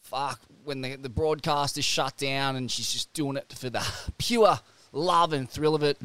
fuck, 0.00 0.40
when 0.64 0.80
the, 0.80 0.96
the 0.96 1.08
broadcast 1.08 1.76
is 1.78 1.84
shut 1.84 2.16
down 2.16 2.56
and 2.56 2.70
she's 2.70 2.92
just 2.92 3.12
doing 3.12 3.36
it 3.36 3.52
for 3.56 3.70
the 3.70 3.84
pure 4.18 4.60
love 4.92 5.32
and 5.32 5.48
thrill 5.50 5.74
of 5.74 5.82
it. 5.82 5.98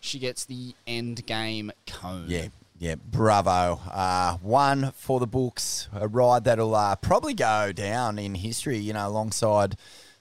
She 0.00 0.18
gets 0.18 0.44
the 0.44 0.74
end 0.86 1.24
game 1.26 1.72
cone. 1.86 2.26
Yeah, 2.28 2.48
yeah, 2.78 2.96
bravo. 2.96 3.80
Uh, 3.90 4.36
one 4.38 4.92
for 4.96 5.20
the 5.20 5.26
books, 5.26 5.88
a 5.94 6.08
ride 6.08 6.44
that'll 6.44 6.74
uh, 6.74 6.96
probably 6.96 7.34
go 7.34 7.72
down 7.72 8.18
in 8.18 8.34
history, 8.34 8.78
you 8.78 8.92
know, 8.92 9.06
alongside 9.08 9.76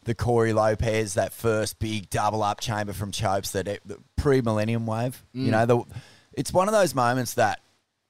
the 0.06 0.16
Corey 0.16 0.54
Lopez, 0.54 1.13
that 1.16 1.32
first 1.34 1.80
big 1.80 2.10
double 2.10 2.44
up 2.44 2.60
chamber 2.60 2.94
from 2.94 3.12
Chopes, 3.12 3.52
that 3.52 3.68
it- 3.68 3.82
the 3.86 3.98
pre 4.18 4.42
millennium 4.42 4.86
wave. 4.86 5.22
You 5.34 5.52
know, 5.52 5.66
the, 5.66 5.82
it's 6.34 6.52
one 6.54 6.68
of 6.68 6.74
those 6.74 6.94
moments 6.96 7.36
that 7.36 7.60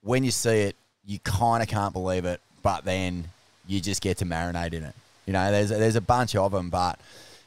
when 0.01 0.23
you 0.23 0.31
see 0.31 0.61
it, 0.61 0.75
you 1.05 1.19
kind 1.19 1.61
of 1.61 1.69
can't 1.69 1.93
believe 1.93 2.25
it, 2.25 2.39
but 2.61 2.85
then 2.85 3.25
you 3.67 3.79
just 3.81 4.01
get 4.01 4.17
to 4.19 4.25
marinate 4.25 4.73
in 4.73 4.83
it. 4.83 4.95
You 5.25 5.33
know, 5.33 5.51
there's, 5.51 5.69
there's 5.69 5.95
a 5.95 6.01
bunch 6.01 6.35
of 6.35 6.51
them, 6.51 6.69
but. 6.69 6.99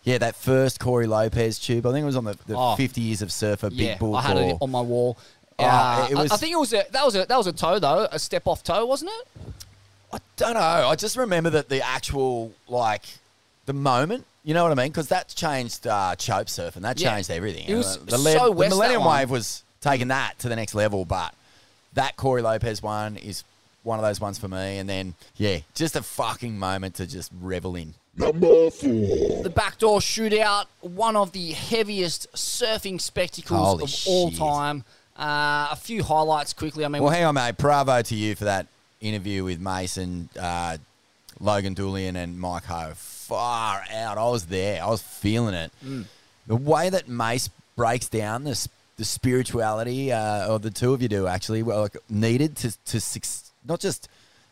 Yeah, 0.04 0.18
that 0.18 0.36
first 0.36 0.78
Corey 0.78 1.08
Lopez 1.08 1.58
tube. 1.58 1.84
I 1.84 1.90
think 1.90 2.04
it 2.04 2.06
was 2.06 2.14
on 2.14 2.22
the, 2.22 2.38
the 2.46 2.54
Oh. 2.56 2.76
50 2.76 3.00
years 3.00 3.22
of 3.22 3.32
surfer 3.32 3.70
Yeah, 3.72 3.94
big 3.94 3.98
book. 3.98 4.14
I 4.14 4.20
had 4.22 4.36
or- 4.36 4.50
it 4.50 4.56
on 4.60 4.70
my 4.70 4.80
wall. 4.80 5.18
Oh, 5.58 5.64
Uh, 5.64 6.06
it 6.08 6.14
was- 6.14 6.30
I, 6.30 6.34
I 6.34 6.38
think 6.38 6.52
it 6.52 6.58
was 6.60 6.72
a, 6.72 6.84
that 6.92 7.04
was 7.04 7.16
a 7.16 7.26
that 7.26 7.36
was 7.36 7.48
a 7.48 7.52
toe 7.52 7.80
though, 7.80 8.06
a 8.12 8.18
step 8.20 8.46
off 8.46 8.62
toe, 8.62 8.86
wasn't 8.86 9.10
it? 9.10 9.28
I 10.12 10.18
don't 10.36 10.54
know. 10.54 10.60
I 10.60 10.94
just 10.94 11.16
remember 11.16 11.50
that 11.50 11.68
the 11.68 11.84
actual 11.84 12.52
like 12.68 13.02
the 13.64 13.72
moment. 13.72 14.26
You 14.46 14.54
know 14.54 14.62
what 14.62 14.70
I 14.70 14.76
mean? 14.76 14.92
Because 14.92 15.08
that's 15.08 15.34
changed 15.34 15.88
uh, 15.88 16.14
chope 16.14 16.48
surf 16.48 16.76
and 16.76 16.84
that 16.84 17.00
Yeah. 17.00 17.14
changed 17.14 17.30
everything. 17.32 17.66
It 17.66 17.74
was 17.74 17.98
the, 17.98 18.16
so 18.16 18.44
the 18.44 18.52
west, 18.52 18.70
that 18.70 18.76
Millennium 18.76 19.02
one. 19.04 19.18
Wave 19.18 19.28
was 19.30 19.64
taking 19.80 20.06
that 20.08 20.38
to 20.38 20.48
the 20.48 20.54
next 20.54 20.72
level, 20.72 21.04
but 21.04 21.34
that 21.94 22.16
Corey 22.16 22.42
Lopez 22.42 22.80
one 22.80 23.16
is 23.16 23.42
one 23.82 23.98
of 23.98 24.04
those 24.04 24.20
ones 24.20 24.38
for 24.38 24.46
me. 24.46 24.78
And 24.78 24.88
then 24.88 25.14
yeah, 25.36 25.58
just 25.74 25.96
a 25.96 26.02
fucking 26.02 26.56
moment 26.60 26.94
to 26.94 27.08
just 27.08 27.32
revel 27.42 27.74
in. 27.74 27.94
number 28.16 28.70
four: 28.70 29.42
The 29.42 29.52
backdoor 29.52 29.98
shootout, 29.98 30.66
one 30.80 31.16
of 31.16 31.32
the 31.32 31.50
heaviest 31.50 32.32
surfing 32.32 33.00
spectacles 33.00 33.60
Holy 33.66 33.84
of 33.84 33.94
all 34.06 34.30
shit. 34.30 34.38
time. 34.38 34.84
Uh, 35.18 35.70
a 35.72 35.76
few 35.76 36.04
highlights 36.04 36.52
quickly. 36.52 36.84
I 36.84 36.88
mean, 36.88 37.02
Well, 37.02 37.10
hang 37.10 37.24
on, 37.24 37.34
mate. 37.34 37.56
Bravo 37.56 38.00
to 38.02 38.14
you 38.14 38.36
for 38.36 38.44
that 38.44 38.66
interview 39.00 39.42
with 39.42 39.58
Mason, 39.58 40.28
uh, 40.38 40.76
Logan 41.40 41.74
Dulien, 41.74 42.14
and 42.14 42.38
Mike 42.38 42.66
Ho. 42.66 42.92
Far 43.26 43.82
out. 43.92 44.18
I 44.18 44.24
was 44.28 44.46
there. 44.46 44.82
I 44.82 44.86
was 44.88 45.02
feeling 45.02 45.54
it. 45.54 45.72
The 46.46 46.56
way 46.56 46.88
that 46.90 47.08
Mace 47.08 47.48
breaks 47.76 48.08
down 48.08 48.44
the, 48.44 48.50
s- 48.52 48.68
the 48.96 49.04
spirituality, 49.04 50.12
uh, 50.12 50.48
or 50.52 50.58
the 50.58 50.70
two 50.70 50.94
of 50.94 51.02
you 51.02 51.08
do 51.08 51.26
actually, 51.26 51.62
well, 51.62 51.82
like, 51.82 51.96
needed 52.08 52.56
to, 52.56 52.76
to 52.86 53.00
suc- 53.00 53.52
not 53.66 53.80
just 53.80 54.08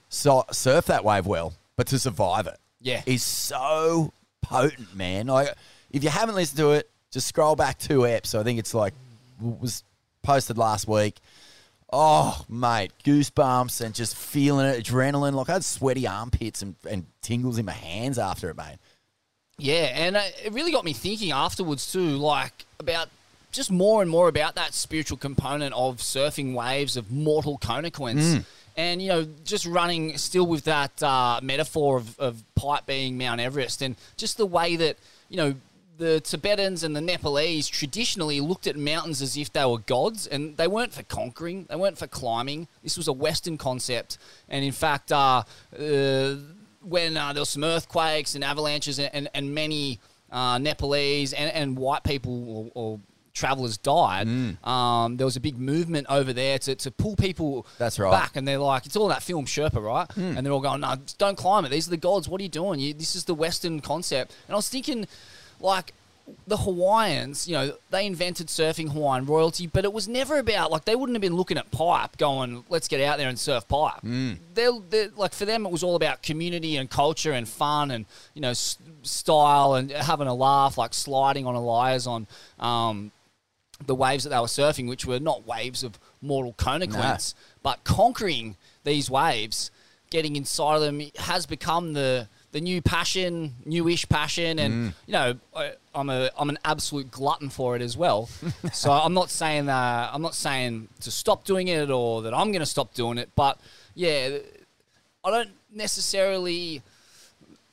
so- 0.08 0.44
surf 0.50 0.86
that 0.86 1.04
wave 1.04 1.26
well, 1.26 1.52
but 1.76 1.86
to 1.88 1.98
survive 1.98 2.46
it. 2.46 2.58
Yeah. 2.80 3.02
Is 3.06 3.22
so 3.22 4.12
potent, 4.42 4.94
man. 4.94 5.28
Like, 5.28 5.54
if 5.90 6.02
you 6.04 6.10
haven't 6.10 6.34
listened 6.34 6.58
to 6.58 6.72
it, 6.72 6.90
just 7.12 7.28
scroll 7.28 7.54
back 7.56 7.78
two 7.78 8.00
eps. 8.00 8.38
I 8.38 8.42
think 8.42 8.58
it's 8.58 8.74
like, 8.74 8.92
was 9.40 9.82
posted 10.22 10.58
last 10.58 10.88
week. 10.88 11.16
Oh, 11.92 12.44
mate, 12.48 12.92
goosebumps 13.04 13.80
and 13.80 13.94
just 13.94 14.16
feeling 14.16 14.66
it, 14.66 14.84
adrenaline. 14.84 15.34
Like 15.34 15.48
I 15.48 15.54
had 15.54 15.64
sweaty 15.64 16.06
armpits 16.06 16.62
and, 16.62 16.74
and 16.88 17.06
tingles 17.22 17.58
in 17.58 17.64
my 17.64 17.72
hands 17.72 18.18
after 18.18 18.50
it, 18.50 18.56
mate. 18.56 18.78
Yeah, 19.58 19.90
and 19.94 20.16
it 20.16 20.52
really 20.52 20.72
got 20.72 20.84
me 20.84 20.92
thinking 20.92 21.30
afterwards 21.30 21.92
too, 21.92 22.16
like 22.16 22.66
about 22.80 23.08
just 23.52 23.70
more 23.70 24.02
and 24.02 24.10
more 24.10 24.28
about 24.28 24.56
that 24.56 24.74
spiritual 24.74 25.16
component 25.16 25.72
of 25.74 25.98
surfing 25.98 26.54
waves 26.54 26.96
of 26.96 27.12
mortal 27.12 27.58
consequence. 27.58 28.44
And, 28.76 29.00
you 29.00 29.06
know, 29.06 29.28
just 29.44 29.66
running 29.66 30.18
still 30.18 30.48
with 30.48 30.64
that 30.64 31.00
uh, 31.00 31.38
metaphor 31.40 31.96
of, 31.96 32.18
of 32.18 32.42
pipe 32.56 32.86
being 32.86 33.16
Mount 33.16 33.40
Everest 33.40 33.82
and 33.82 33.94
just 34.16 34.36
the 34.36 34.46
way 34.46 34.74
that, 34.74 34.96
you 35.28 35.36
know, 35.36 35.54
the 35.96 36.20
Tibetans 36.20 36.82
and 36.82 36.94
the 36.94 37.00
Nepalese 37.00 37.68
traditionally 37.68 38.40
looked 38.40 38.66
at 38.66 38.76
mountains 38.76 39.22
as 39.22 39.36
if 39.36 39.52
they 39.52 39.64
were 39.64 39.78
gods, 39.78 40.26
and 40.26 40.56
they 40.56 40.66
weren't 40.66 40.92
for 40.92 41.02
conquering, 41.04 41.66
they 41.68 41.76
weren't 41.76 41.98
for 41.98 42.06
climbing. 42.06 42.68
This 42.82 42.96
was 42.96 43.08
a 43.08 43.12
Western 43.12 43.56
concept. 43.58 44.18
And 44.48 44.64
in 44.64 44.72
fact, 44.72 45.12
uh, 45.12 45.44
uh, 45.78 46.34
when 46.80 47.16
uh, 47.16 47.32
there 47.32 47.40
were 47.40 47.46
some 47.46 47.64
earthquakes 47.64 48.34
and 48.34 48.44
avalanches 48.44 48.98
and, 48.98 49.10
and, 49.12 49.30
and 49.34 49.54
many 49.54 50.00
uh, 50.30 50.58
Nepalese 50.58 51.32
and, 51.32 51.52
and 51.52 51.76
white 51.76 52.02
people 52.02 52.70
or, 52.74 52.92
or 52.94 53.00
travelers 53.32 53.78
died, 53.78 54.28
um, 54.64 55.16
there 55.16 55.24
was 55.24 55.36
a 55.36 55.40
big 55.40 55.58
movement 55.58 56.06
over 56.08 56.32
there 56.32 56.58
to, 56.58 56.74
to 56.76 56.90
pull 56.90 57.16
people 57.16 57.66
That's 57.78 57.98
right. 57.98 58.10
back. 58.10 58.36
And 58.36 58.46
they're 58.46 58.58
like, 58.58 58.86
it's 58.86 58.96
all 58.96 59.08
that 59.08 59.22
film 59.22 59.46
Sherpa, 59.46 59.82
right? 59.82 60.06
And 60.16 60.44
they're 60.44 60.52
all 60.52 60.60
going, 60.60 60.80
no, 60.82 60.94
don't 61.18 61.36
climb 61.36 61.64
it. 61.64 61.70
These 61.70 61.88
are 61.88 61.90
the 61.90 61.96
gods. 61.96 62.28
What 62.28 62.40
are 62.40 62.44
you 62.44 62.50
doing? 62.50 62.80
You, 62.80 62.94
this 62.94 63.16
is 63.16 63.24
the 63.24 63.34
Western 63.34 63.80
concept. 63.80 64.36
And 64.46 64.54
I 64.54 64.56
was 64.56 64.68
thinking, 64.68 65.06
like, 65.60 65.92
the 66.46 66.56
Hawaiians, 66.56 67.46
you 67.46 67.52
know, 67.54 67.74
they 67.90 68.06
invented 68.06 68.46
surfing 68.46 68.90
Hawaiian 68.92 69.26
royalty, 69.26 69.66
but 69.66 69.84
it 69.84 69.92
was 69.92 70.08
never 70.08 70.38
about 70.38 70.70
like 70.70 70.86
they 70.86 70.96
wouldn't 70.96 71.14
have 71.14 71.20
been 71.20 71.36
looking 71.36 71.58
at 71.58 71.70
pipe, 71.70 72.16
going, 72.16 72.64
"Let's 72.70 72.88
get 72.88 73.02
out 73.02 73.18
there 73.18 73.28
and 73.28 73.38
surf 73.38 73.68
pipe." 73.68 74.00
They're, 74.54 74.70
they're 74.88 75.10
like 75.16 75.34
for 75.34 75.44
them, 75.44 75.66
it 75.66 75.70
was 75.72 75.82
all 75.82 75.96
about 75.96 76.22
community 76.22 76.78
and 76.78 76.88
culture 76.88 77.32
and 77.32 77.46
fun 77.46 77.90
and 77.90 78.06
you 78.32 78.40
know 78.40 78.50
s- 78.50 78.78
style 79.02 79.74
and 79.74 79.90
having 79.90 80.26
a 80.26 80.32
laugh, 80.34 80.78
like 80.78 80.94
sliding 80.94 81.46
on 81.46 81.54
alaias 81.54 82.06
on 82.06 82.26
um, 82.58 83.10
the 83.86 83.94
waves 83.94 84.24
that 84.24 84.30
they 84.30 84.38
were 84.38 84.46
surfing, 84.46 84.88
which 84.88 85.04
were 85.04 85.20
not 85.20 85.46
waves 85.46 85.84
of 85.84 85.98
mortal 86.22 86.54
consequence, 86.54 87.34
but 87.62 87.84
conquering 87.84 88.56
these 88.84 89.10
waves, 89.10 89.70
getting 90.08 90.36
inside 90.36 90.76
of 90.76 90.80
them 90.82 91.02
has 91.18 91.44
become 91.44 91.92
the 91.92 92.28
the 92.54 92.60
new 92.60 92.80
passion, 92.80 93.52
newish 93.64 94.08
passion, 94.08 94.60
and 94.60 94.94
you 95.06 95.12
know 95.12 95.34
I, 95.56 95.72
I'm 95.92 96.08
a 96.08 96.30
I'm 96.38 96.48
an 96.48 96.58
absolute 96.64 97.10
glutton 97.10 97.50
for 97.50 97.74
it 97.74 97.82
as 97.82 97.96
well. 97.96 98.28
so 98.72 98.92
I'm 98.92 99.12
not 99.12 99.28
saying 99.28 99.68
uh, 99.68 100.10
I'm 100.12 100.22
not 100.22 100.36
saying 100.36 100.88
to 101.00 101.10
stop 101.10 101.44
doing 101.44 101.66
it 101.66 101.90
or 101.90 102.22
that 102.22 102.32
I'm 102.32 102.52
going 102.52 102.60
to 102.60 102.66
stop 102.66 102.94
doing 102.94 103.18
it, 103.18 103.30
but 103.34 103.58
yeah, 103.96 104.38
I 105.24 105.30
don't 105.32 105.50
necessarily 105.74 106.82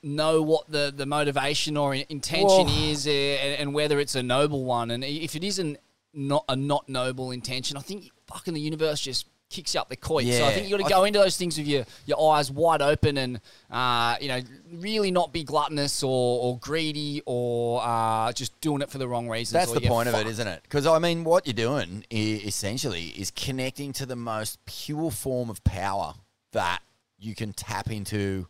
know 0.02 0.42
what 0.42 0.68
the, 0.72 0.92
the 0.96 1.06
motivation 1.06 1.78
or 1.78 1.94
intention 1.94 2.66
Whoa. 2.68 2.90
is 2.90 3.06
uh, 3.06 3.12
and, 3.12 3.60
and 3.62 3.74
whether 3.76 4.00
it's 4.00 4.16
a 4.16 4.24
noble 4.24 4.66
one. 4.66 4.90
And 4.90 5.04
if 5.04 5.36
it 5.36 5.44
isn't 5.44 5.78
not 6.12 6.44
a 6.50 6.56
not 6.56 6.90
noble 6.90 7.30
intention, 7.30 7.78
I 7.78 7.82
think 7.82 8.10
fucking 8.26 8.56
the 8.56 8.62
universe 8.62 9.00
just 9.00 9.28
kicks 9.52 9.74
you 9.74 9.82
up 9.82 9.90
the 9.90 9.96
coit. 9.96 10.26
So 10.26 10.46
I 10.46 10.54
think 10.54 10.70
you 10.70 10.78
got 10.78 10.84
to 10.84 10.90
go 10.90 11.04
into 11.04 11.20
those 11.20 11.38
things 11.38 11.58
with 11.58 11.68
your, 11.68 11.86
your 12.06 12.34
eyes 12.34 12.50
wide 12.50 12.82
open 12.82 13.18
and, 13.18 13.42
uh, 13.70 14.16
you 14.22 14.28
know, 14.28 14.40
really 14.74 15.12
not 15.12 15.34
be 15.34 15.44
gluttonous 15.44 16.02
or, 16.04 16.40
or 16.42 16.58
greedy 16.60 17.22
or 17.26 17.82
uh, 17.84 18.32
just 18.34 18.60
doing 18.62 18.82
it 18.82 18.90
for 18.90 18.98
the 18.98 19.08
wrong 19.08 19.30
reasons. 19.30 19.54
That's 19.54 19.72
the 19.72 19.88
point 19.88 20.08
of 20.08 20.16
it, 20.16 20.20
fucked. 20.20 20.30
isn't 20.30 20.48
it? 20.48 20.64
Because 20.64 20.88
I 20.88 21.00
mean, 21.00 21.24
what 21.24 21.46
you're 21.46 21.54
doing 21.54 22.06
essentially 22.12 23.08
is 23.08 23.32
connecting 23.32 23.94
to 23.94 24.06
the 24.06 24.16
most 24.16 24.64
pure 24.66 25.12
form 25.12 25.50
of 25.50 25.64
power 25.64 26.14
that 26.54 26.80
you 27.20 27.36
can 27.36 27.54
tap 27.54 27.92
into. 27.92 28.48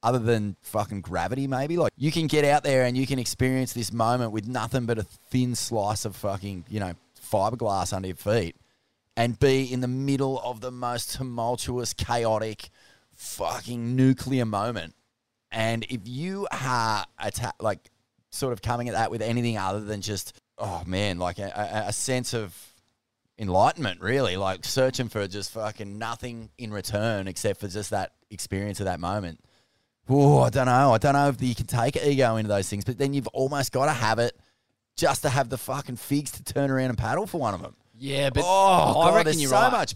Other 0.00 0.20
than 0.20 0.54
fucking 0.62 1.00
gravity, 1.00 1.48
maybe 1.48 1.76
like 1.76 1.92
you 1.96 2.12
can 2.12 2.28
get 2.28 2.44
out 2.44 2.62
there 2.62 2.84
and 2.84 2.96
you 2.96 3.04
can 3.04 3.18
experience 3.18 3.72
this 3.72 3.92
moment 3.92 4.30
with 4.30 4.46
nothing 4.46 4.86
but 4.86 4.96
a 4.96 5.02
thin 5.02 5.56
slice 5.56 6.04
of 6.04 6.14
fucking 6.14 6.66
you 6.68 6.78
know 6.78 6.94
fiberglass 7.32 7.92
under 7.92 8.06
your 8.06 8.16
feet, 8.16 8.54
and 9.18 9.36
be 9.36 9.64
in 9.64 9.80
the 9.80 9.88
middle 9.88 10.40
of 10.44 10.60
the 10.60 10.70
most 10.70 11.16
tumultuous, 11.16 11.92
chaotic, 11.92 12.70
fucking 13.16 13.96
nuclear 13.96 14.44
moment. 14.44 14.94
And 15.50 15.84
if 15.90 16.02
you 16.04 16.46
are 16.52 17.04
atta- 17.18 17.54
like 17.58 17.90
sort 18.30 18.52
of 18.52 18.62
coming 18.62 18.88
at 18.88 18.94
that 18.94 19.10
with 19.10 19.20
anything 19.20 19.58
other 19.58 19.80
than 19.80 20.02
just 20.02 20.40
oh 20.56 20.84
man, 20.86 21.18
like 21.18 21.40
a, 21.40 21.82
a, 21.84 21.88
a 21.88 21.92
sense 21.92 22.32
of 22.32 22.56
enlightenment, 23.40 24.00
really, 24.00 24.36
like 24.36 24.64
searching 24.64 25.08
for 25.08 25.26
just 25.26 25.50
fucking 25.50 25.98
nothing 25.98 26.50
in 26.56 26.72
return 26.72 27.26
except 27.26 27.58
for 27.58 27.66
just 27.66 27.90
that 27.90 28.12
experience 28.30 28.78
of 28.78 28.86
that 28.86 29.00
moment. 29.00 29.40
Oh, 30.08 30.42
I 30.42 30.50
don't 30.50 30.66
know. 30.66 30.92
I 30.92 30.98
don't 30.98 31.14
know 31.14 31.28
if 31.28 31.42
you 31.42 31.56
can 31.56 31.66
take 31.66 31.96
ego 31.96 32.36
into 32.36 32.48
those 32.48 32.68
things, 32.68 32.84
but 32.84 32.98
then 32.98 33.14
you've 33.14 33.26
almost 33.28 33.72
got 33.72 33.86
to 33.86 33.92
have 33.92 34.20
it 34.20 34.38
just 34.96 35.22
to 35.22 35.28
have 35.28 35.48
the 35.48 35.58
fucking 35.58 35.96
figs 35.96 36.30
to 36.32 36.44
turn 36.44 36.70
around 36.70 36.90
and 36.90 36.98
paddle 36.98 37.26
for 37.26 37.40
one 37.40 37.54
of 37.54 37.62
them. 37.62 37.74
Yeah, 37.98 38.30
but 38.30 38.44
Oh, 38.46 39.00
I 39.00 39.08
reckon 39.10 39.24
there's 39.26 39.40
you're 39.42 39.50
so 39.50 39.56
right. 39.56 39.72
much 39.72 39.94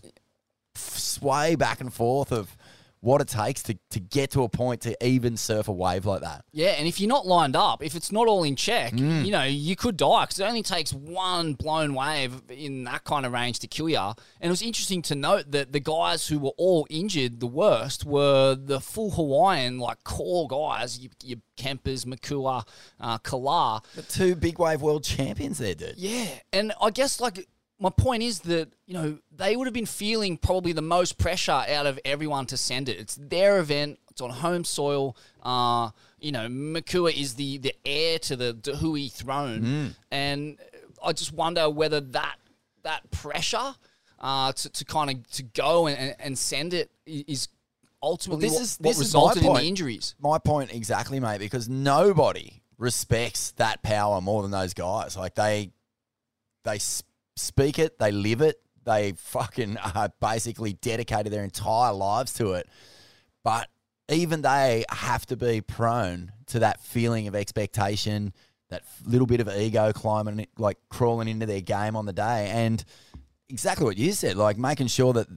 sway 0.74 1.54
back 1.54 1.80
and 1.80 1.92
forth 1.92 2.32
of 2.32 2.56
what 3.00 3.20
it 3.20 3.26
takes 3.26 3.64
to, 3.64 3.76
to 3.90 3.98
get 3.98 4.30
to 4.30 4.44
a 4.44 4.48
point 4.48 4.80
to 4.82 4.96
even 5.04 5.36
surf 5.36 5.66
a 5.66 5.72
wave 5.72 6.06
like 6.06 6.20
that. 6.20 6.44
Yeah, 6.52 6.68
and 6.68 6.86
if 6.86 7.00
you're 7.00 7.08
not 7.08 7.26
lined 7.26 7.56
up, 7.56 7.82
if 7.82 7.96
it's 7.96 8.12
not 8.12 8.28
all 8.28 8.44
in 8.44 8.54
check, 8.54 8.92
Mm. 8.92 9.24
you 9.24 9.32
know, 9.32 9.42
you 9.42 9.74
could 9.74 9.96
die 9.96 10.22
because 10.22 10.38
it 10.38 10.44
only 10.44 10.62
takes 10.62 10.92
one 10.92 11.54
blown 11.54 11.94
wave 11.94 12.40
in 12.48 12.84
that 12.84 13.02
kind 13.02 13.26
of 13.26 13.32
range 13.32 13.58
to 13.58 13.66
kill 13.66 13.88
you. 13.88 13.98
And 13.98 14.14
it 14.40 14.48
was 14.50 14.62
interesting 14.62 15.02
to 15.02 15.16
note 15.16 15.50
that 15.50 15.72
the 15.72 15.80
guys 15.80 16.28
who 16.28 16.38
were 16.38 16.52
all 16.56 16.86
injured 16.90 17.40
the 17.40 17.48
worst 17.48 18.04
were 18.06 18.54
the 18.54 18.78
full 18.80 19.10
Hawaiian, 19.10 19.80
like 19.80 20.04
core 20.04 20.46
guys, 20.46 21.00
your, 21.00 21.10
your 21.24 21.38
Kempers, 21.56 22.06
Makua, 22.06 22.64
uh, 23.00 23.18
Kalar. 23.18 23.82
The 23.96 24.02
two 24.02 24.36
big 24.36 24.60
wave 24.60 24.80
world 24.80 25.02
champions 25.02 25.58
there, 25.58 25.74
dude. 25.74 25.94
Yeah, 25.96 26.28
and 26.52 26.72
I 26.80 26.90
guess 26.90 27.20
like 27.20 27.48
my 27.82 27.90
point 27.90 28.22
is 28.22 28.40
that 28.40 28.68
you 28.86 28.94
know 28.94 29.18
they 29.36 29.56
would 29.56 29.66
have 29.66 29.74
been 29.74 29.86
feeling 29.86 30.36
probably 30.36 30.72
the 30.72 30.82
most 30.82 31.18
pressure 31.18 31.50
out 31.76 31.86
of 31.86 31.98
everyone 32.04 32.46
to 32.46 32.56
send 32.56 32.88
it. 32.88 32.98
It's 32.98 33.16
their 33.16 33.58
event. 33.58 33.98
It's 34.10 34.20
on 34.20 34.30
home 34.30 34.64
soil. 34.64 35.16
Uh, 35.42 35.90
you 36.20 36.32
know, 36.32 36.48
Makua 36.48 37.10
is 37.10 37.34
the 37.34 37.58
the 37.58 37.74
heir 37.84 38.18
to 38.20 38.36
the 38.36 38.52
Da 38.52 38.74
Hui 38.76 39.08
throne, 39.08 39.60
Mm. 39.62 39.94
and 40.10 40.58
I 41.04 41.12
just 41.12 41.32
wonder 41.32 41.68
whether 41.68 42.00
that 42.00 42.36
that 42.82 43.10
pressure 43.10 43.74
uh, 44.20 44.52
to, 44.52 44.68
to 44.70 44.84
kind 44.84 45.10
of 45.10 45.30
to 45.32 45.42
go 45.42 45.86
and, 45.88 46.14
and, 46.20 46.38
send 46.38 46.74
it 46.74 46.90
is 47.06 47.24
is 47.26 47.48
ultimately 48.02 48.46
this 48.48 48.52
what, 48.54 48.62
is 48.62 48.76
what 48.78 48.88
this 48.88 48.98
is 49.00 49.14
my 49.14 49.20
resulted 49.20 49.42
in 49.42 49.48
point. 49.48 49.62
the 49.62 49.68
injuries. 49.68 50.14
My 50.20 50.38
point 50.38 50.72
exactly, 50.72 51.18
mate. 51.20 51.38
Because 51.38 51.68
nobody 51.68 52.62
respects 52.78 53.50
that 53.52 53.82
power 53.82 54.20
more 54.20 54.42
than 54.42 54.50
those 54.50 54.74
guys. 54.74 55.16
Like 55.16 55.34
they, 55.36 55.70
they 56.64 56.76
s- 56.76 57.02
speak 57.36 57.78
it, 57.78 57.98
they 57.98 58.12
live 58.12 58.40
it, 58.40 58.56
they 58.84 59.12
fucking 59.16 59.76
are 59.94 60.10
basically 60.20 60.74
dedicated 60.74 61.32
their 61.32 61.44
entire 61.44 61.92
lives 61.92 62.34
to 62.34 62.52
it. 62.52 62.68
But 63.44 63.68
even 64.08 64.42
they 64.42 64.84
have 64.90 65.26
to 65.26 65.36
be 65.36 65.60
prone 65.60 66.32
to 66.46 66.60
that 66.60 66.80
feeling 66.80 67.28
of 67.28 67.34
expectation, 67.34 68.32
that 68.70 68.82
little 69.04 69.26
bit 69.26 69.40
of 69.40 69.48
ego 69.48 69.92
climbing, 69.92 70.46
like 70.58 70.78
crawling 70.88 71.28
into 71.28 71.46
their 71.46 71.60
game 71.60 71.96
on 71.96 72.06
the 72.06 72.12
day, 72.12 72.48
and 72.52 72.84
exactly 73.48 73.84
what 73.84 73.96
you 73.96 74.12
said, 74.12 74.36
like 74.36 74.58
making 74.58 74.86
sure 74.86 75.12
that 75.12 75.28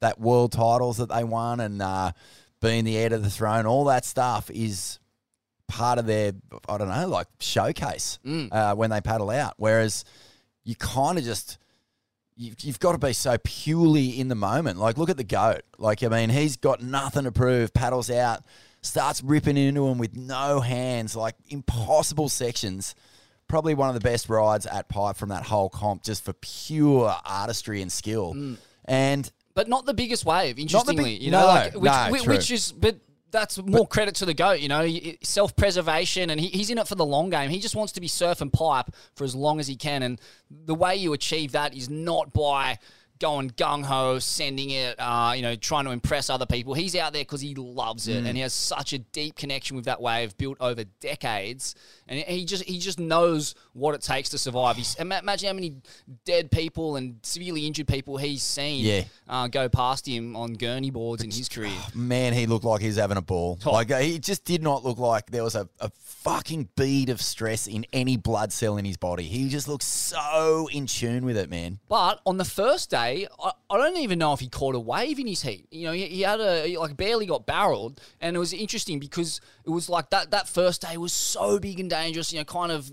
that 0.00 0.18
world 0.20 0.52
titles 0.52 0.96
that 0.96 1.08
they 1.10 1.24
won 1.24 1.60
and 1.60 1.82
uh, 1.82 2.12
being 2.60 2.84
the 2.84 2.96
heir 2.96 3.08
to 3.10 3.18
the 3.18 3.30
throne, 3.30 3.66
all 3.66 3.84
that 3.84 4.04
stuff 4.04 4.50
is 4.50 4.98
part 5.68 5.98
of 5.98 6.06
their, 6.06 6.32
I 6.68 6.78
don't 6.78 6.88
know, 6.88 7.06
like 7.06 7.28
showcase 7.38 8.18
uh, 8.52 8.74
when 8.74 8.90
they 8.90 9.00
paddle 9.00 9.30
out. 9.30 9.54
Whereas 9.56 10.04
you 10.70 10.76
kind 10.76 11.18
of 11.18 11.24
just, 11.24 11.58
you've, 12.36 12.54
you've 12.60 12.78
got 12.78 12.92
to 12.92 12.98
be 12.98 13.12
so 13.12 13.36
purely 13.42 14.20
in 14.20 14.28
the 14.28 14.36
moment. 14.36 14.78
Like, 14.78 14.96
look 14.96 15.10
at 15.10 15.16
the 15.16 15.24
goat. 15.24 15.62
Like, 15.78 16.04
I 16.04 16.08
mean, 16.08 16.30
he's 16.30 16.56
got 16.56 16.80
nothing 16.80 17.24
to 17.24 17.32
prove, 17.32 17.74
paddles 17.74 18.08
out, 18.08 18.44
starts 18.80 19.20
ripping 19.20 19.56
into 19.56 19.88
him 19.88 19.98
with 19.98 20.16
no 20.16 20.60
hands, 20.60 21.16
like 21.16 21.34
impossible 21.48 22.28
sections. 22.28 22.94
Probably 23.48 23.74
one 23.74 23.88
of 23.88 23.94
the 23.94 24.00
best 24.00 24.28
rides 24.28 24.64
at 24.64 24.88
pipe 24.88 25.16
from 25.16 25.30
that 25.30 25.42
whole 25.42 25.68
comp, 25.68 26.04
just 26.04 26.24
for 26.24 26.34
pure 26.34 27.12
artistry 27.24 27.82
and 27.82 27.90
skill. 27.90 28.34
Mm. 28.34 28.58
And 28.84 29.32
but 29.54 29.66
not 29.66 29.86
the 29.86 29.94
biggest 29.94 30.24
wave. 30.24 30.56
Interestingly, 30.60 31.16
big- 31.16 31.22
you 31.22 31.32
know, 31.32 31.40
no, 31.40 31.46
like 31.46 31.74
which, 31.74 31.82
no, 31.82 32.08
which, 32.10 32.26
which 32.28 32.50
is 32.52 32.70
but. 32.70 32.96
That's 33.30 33.62
more 33.62 33.86
credit 33.86 34.14
to 34.16 34.24
the 34.24 34.34
goat, 34.34 34.60
you 34.60 34.68
know, 34.68 34.88
self 35.22 35.54
preservation, 35.54 36.30
and 36.30 36.40
he, 36.40 36.48
he's 36.48 36.70
in 36.70 36.78
it 36.78 36.88
for 36.88 36.94
the 36.96 37.04
long 37.04 37.30
game. 37.30 37.50
He 37.50 37.60
just 37.60 37.76
wants 37.76 37.92
to 37.92 38.00
be 38.00 38.08
surf 38.08 38.40
and 38.40 38.52
pipe 38.52 38.86
for 39.14 39.24
as 39.24 39.34
long 39.34 39.60
as 39.60 39.66
he 39.66 39.76
can, 39.76 40.02
and 40.02 40.20
the 40.50 40.74
way 40.74 40.96
you 40.96 41.12
achieve 41.12 41.52
that 41.52 41.74
is 41.74 41.88
not 41.88 42.32
by 42.32 42.78
going 43.20 43.50
gung 43.50 43.84
ho, 43.84 44.18
sending 44.18 44.70
it, 44.70 44.96
uh, 44.98 45.32
you 45.36 45.42
know, 45.42 45.54
trying 45.54 45.84
to 45.84 45.90
impress 45.90 46.28
other 46.30 46.46
people. 46.46 46.74
He's 46.74 46.96
out 46.96 47.12
there 47.12 47.22
because 47.22 47.40
he 47.40 47.54
loves 47.54 48.08
it, 48.08 48.24
Mm. 48.24 48.26
and 48.28 48.36
he 48.36 48.42
has 48.42 48.52
such 48.52 48.92
a 48.92 48.98
deep 48.98 49.36
connection 49.36 49.76
with 49.76 49.84
that 49.84 50.00
wave 50.00 50.36
built 50.38 50.56
over 50.60 50.84
decades, 51.00 51.74
and 52.08 52.18
he 52.20 52.44
just 52.44 52.64
he 52.64 52.78
just 52.78 52.98
knows 52.98 53.54
what 53.74 53.94
it 53.94 54.00
takes 54.02 54.30
to 54.30 54.38
survive. 54.38 54.76
He's, 54.76 54.94
imagine 54.96 55.46
how 55.48 55.52
many 55.52 55.76
dead 56.24 56.50
people 56.50 56.96
and 56.96 57.16
severely 57.22 57.66
injured 57.66 57.86
people 57.86 58.16
he's 58.16 58.42
seen 58.42 58.84
Yeah. 58.84 59.04
uh, 59.28 59.46
go 59.48 59.68
past 59.68 60.06
him 60.08 60.34
on 60.36 60.54
gurney 60.54 60.90
boards 60.90 61.22
in 61.22 61.30
his 61.30 61.48
career. 61.48 61.70
man, 61.94 62.32
he 62.32 62.46
looked 62.46 62.64
like 62.64 62.80
he 62.80 62.86
was 62.88 62.96
having 62.96 63.16
a 63.18 63.22
ball. 63.22 63.58
Oh. 63.66 63.72
Like 63.72 63.90
he 63.92 64.18
just 64.18 64.44
did 64.44 64.62
not 64.62 64.84
look 64.84 64.98
like 64.98 65.30
there 65.30 65.44
was 65.44 65.54
a, 65.54 65.68
a 65.78 65.90
fucking 66.04 66.68
bead 66.76 67.08
of 67.10 67.20
stress 67.20 67.66
in 67.66 67.84
any 67.92 68.16
blood 68.16 68.52
cell 68.52 68.76
in 68.76 68.84
his 68.84 68.96
body. 68.96 69.24
He 69.24 69.48
just 69.48 69.68
looked 69.68 69.84
so 69.84 70.68
in 70.72 70.86
tune 70.86 71.24
with 71.24 71.36
it, 71.36 71.48
man. 71.50 71.78
But 71.88 72.20
on 72.26 72.36
the 72.38 72.44
first 72.44 72.90
day, 72.90 73.09
I, 73.42 73.52
I 73.70 73.76
don't 73.76 73.96
even 73.98 74.18
know 74.18 74.32
if 74.32 74.40
he 74.40 74.48
caught 74.48 74.74
a 74.74 74.80
wave 74.80 75.18
in 75.18 75.26
his 75.26 75.42
heat. 75.42 75.66
You 75.70 75.86
know, 75.86 75.92
he, 75.92 76.06
he 76.06 76.20
had 76.22 76.40
a 76.40 76.66
he, 76.66 76.78
like 76.78 76.96
barely 76.96 77.26
got 77.26 77.46
barreled, 77.46 78.00
and 78.20 78.36
it 78.36 78.38
was 78.38 78.52
interesting 78.52 78.98
because 78.98 79.40
it 79.64 79.70
was 79.70 79.88
like 79.88 80.10
that 80.10 80.30
that 80.30 80.48
first 80.48 80.82
day 80.82 80.96
was 80.96 81.12
so 81.12 81.58
big 81.58 81.80
and 81.80 81.90
dangerous. 81.90 82.32
You 82.32 82.40
know, 82.40 82.44
kind 82.44 82.72
of 82.72 82.90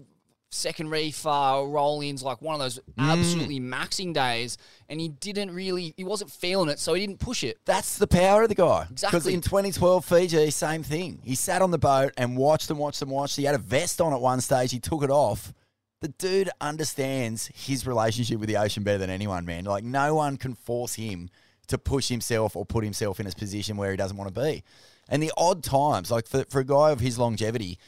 second 0.50 0.90
reef 0.90 1.26
uh, 1.26 1.64
roll-ins, 1.66 2.24
like 2.24 2.42
one 2.42 2.56
of 2.56 2.60
those 2.60 2.80
absolutely 2.98 3.60
maxing 3.60 4.14
days, 4.14 4.58
and 4.90 5.00
he 5.00 5.10
didn't 5.10 5.52
really 5.52 5.94
he 5.98 6.04
wasn't 6.04 6.32
feeling 6.32 6.70
it, 6.70 6.80
so 6.80 6.94
he 6.94 7.06
didn't 7.06 7.20
push 7.20 7.44
it. 7.44 7.58
That's 7.66 7.98
the 7.98 8.08
power 8.08 8.44
of 8.44 8.50
the 8.50 8.56
guy. 8.56 8.88
Exactly. 8.90 9.20
Because 9.20 9.34
in 9.34 9.42
2012 9.42 10.06
Fiji, 10.06 10.50
same 10.52 10.84
thing. 10.84 11.20
He 11.24 11.36
sat 11.36 11.62
on 11.62 11.72
the 11.72 11.78
boat 11.78 12.14
and 12.18 12.38
watched 12.38 12.70
and 12.70 12.80
watched 12.80 13.02
and 13.02 13.12
watched. 13.12 13.36
He 13.36 13.44
had 13.44 13.56
a 13.56 13.60
vest 13.60 14.02
on 14.02 14.14
at 14.14 14.22
one 14.22 14.42
stage. 14.42 14.72
He 14.72 14.80
took 14.80 15.04
it 15.04 15.12
off. 15.12 15.54
The 16.02 16.10
dude 16.10 16.50
understands 16.62 17.50
his 17.56 17.88
relationship 17.88 18.40
with 18.40 18.50
the 18.50 18.58
ocean 18.58 18.84
better 18.84 19.00
than 19.00 19.10
anyone, 19.10 19.46
man. 19.46 19.66
Like 19.66 19.84
no 19.84 20.16
one 20.16 20.38
can 20.38 20.54
force 20.54 20.94
him 20.94 21.30
to 21.68 21.78
push 21.78 22.08
himself 22.08 22.56
or 22.56 22.66
put 22.66 22.84
himself 22.84 23.20
in 23.20 23.28
a 23.28 23.32
position 23.32 23.78
where 23.78 23.92
he 23.92 23.98
doesn't 23.98 24.18
want 24.18 24.34
to 24.34 24.42
be. 24.42 24.64
And 25.10 25.24
the 25.24 25.32
odd 25.38 25.64
times, 25.64 26.12
like 26.12 26.28
for, 26.28 26.46
for 26.50 26.60
a 26.60 26.66
guy 26.66 26.92
of 26.92 27.00
his 27.00 27.18
longevity, 27.18 27.80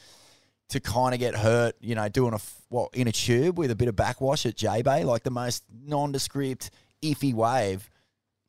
to 0.70 0.80
kind 0.80 1.14
of 1.14 1.20
get 1.20 1.36
hurt, 1.36 1.76
you 1.82 1.96
know, 1.96 2.08
doing 2.10 2.34
a 2.34 2.40
what 2.70 2.94
in 2.94 3.08
a 3.08 3.12
tube 3.12 3.58
with 3.58 3.72
a 3.72 3.76
bit 3.76 3.88
of 3.88 3.96
backwash 3.96 4.46
at 4.46 4.56
J 4.56 4.82
Bay, 4.82 5.04
like 5.04 5.24
the 5.24 5.32
most 5.32 5.64
nondescript, 5.86 6.72
iffy 7.02 7.34
wave. 7.34 7.90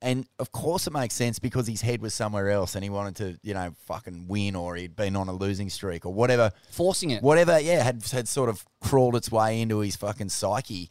And 0.03 0.27
of 0.39 0.51
course, 0.51 0.87
it 0.87 0.93
makes 0.93 1.15
sense 1.15 1.39
because 1.39 1.67
his 1.67 1.83
head 1.83 2.01
was 2.01 2.15
somewhere 2.15 2.49
else, 2.51 2.75
and 2.75 2.83
he 2.83 2.89
wanted 2.89 3.17
to, 3.17 3.39
you 3.43 3.53
know, 3.55 3.75
fucking 3.87 4.27
win, 4.29 4.57
or 4.57 4.77
he'd 4.77 4.97
been 4.97 5.15
on 5.15 5.29
a 5.29 5.33
losing 5.33 5.69
streak, 5.69 6.07
or 6.07 6.13
whatever, 6.15 6.51
Forcing 6.71 7.11
it. 7.11 7.23
whatever. 7.23 7.61
Yeah, 7.61 7.83
had 7.83 8.03
had 8.11 8.27
sort 8.27 8.49
of 8.49 8.65
crawled 8.81 9.15
its 9.15 9.31
way 9.31 9.61
into 9.61 9.81
his 9.81 9.97
fucking 9.97 10.31
psyche, 10.31 10.89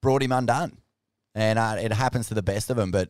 brought 0.00 0.22
him 0.22 0.30
undone, 0.30 0.78
and 1.34 1.58
uh, 1.58 1.76
it 1.80 1.92
happens 1.92 2.28
to 2.28 2.34
the 2.34 2.42
best 2.44 2.70
of 2.70 2.76
them. 2.76 2.92
But 2.92 3.08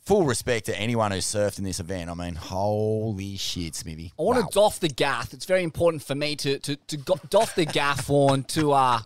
full 0.00 0.24
respect 0.24 0.66
to 0.66 0.78
anyone 0.78 1.12
who 1.12 1.18
surfed 1.18 1.58
in 1.58 1.64
this 1.64 1.80
event. 1.80 2.08
I 2.10 2.14
mean, 2.14 2.34
holy 2.34 3.36
shit, 3.36 3.74
Smithy. 3.74 4.12
I 4.18 4.22
want 4.22 4.38
Wow. 4.38 4.46
to 4.46 4.54
doff 4.54 4.80
the 4.80 4.88
gaff. 4.88 5.32
It's 5.34 5.44
very 5.46 5.62
important 5.62 6.02
for 6.02 6.14
me 6.14 6.36
to 6.36 6.58
to, 6.58 6.76
to 6.76 6.96
go, 6.96 7.16
doff 7.28 7.54
the 7.54 7.66
gaff 7.66 8.08
on 8.08 8.44
to 8.44 8.72
uh, 8.72 9.00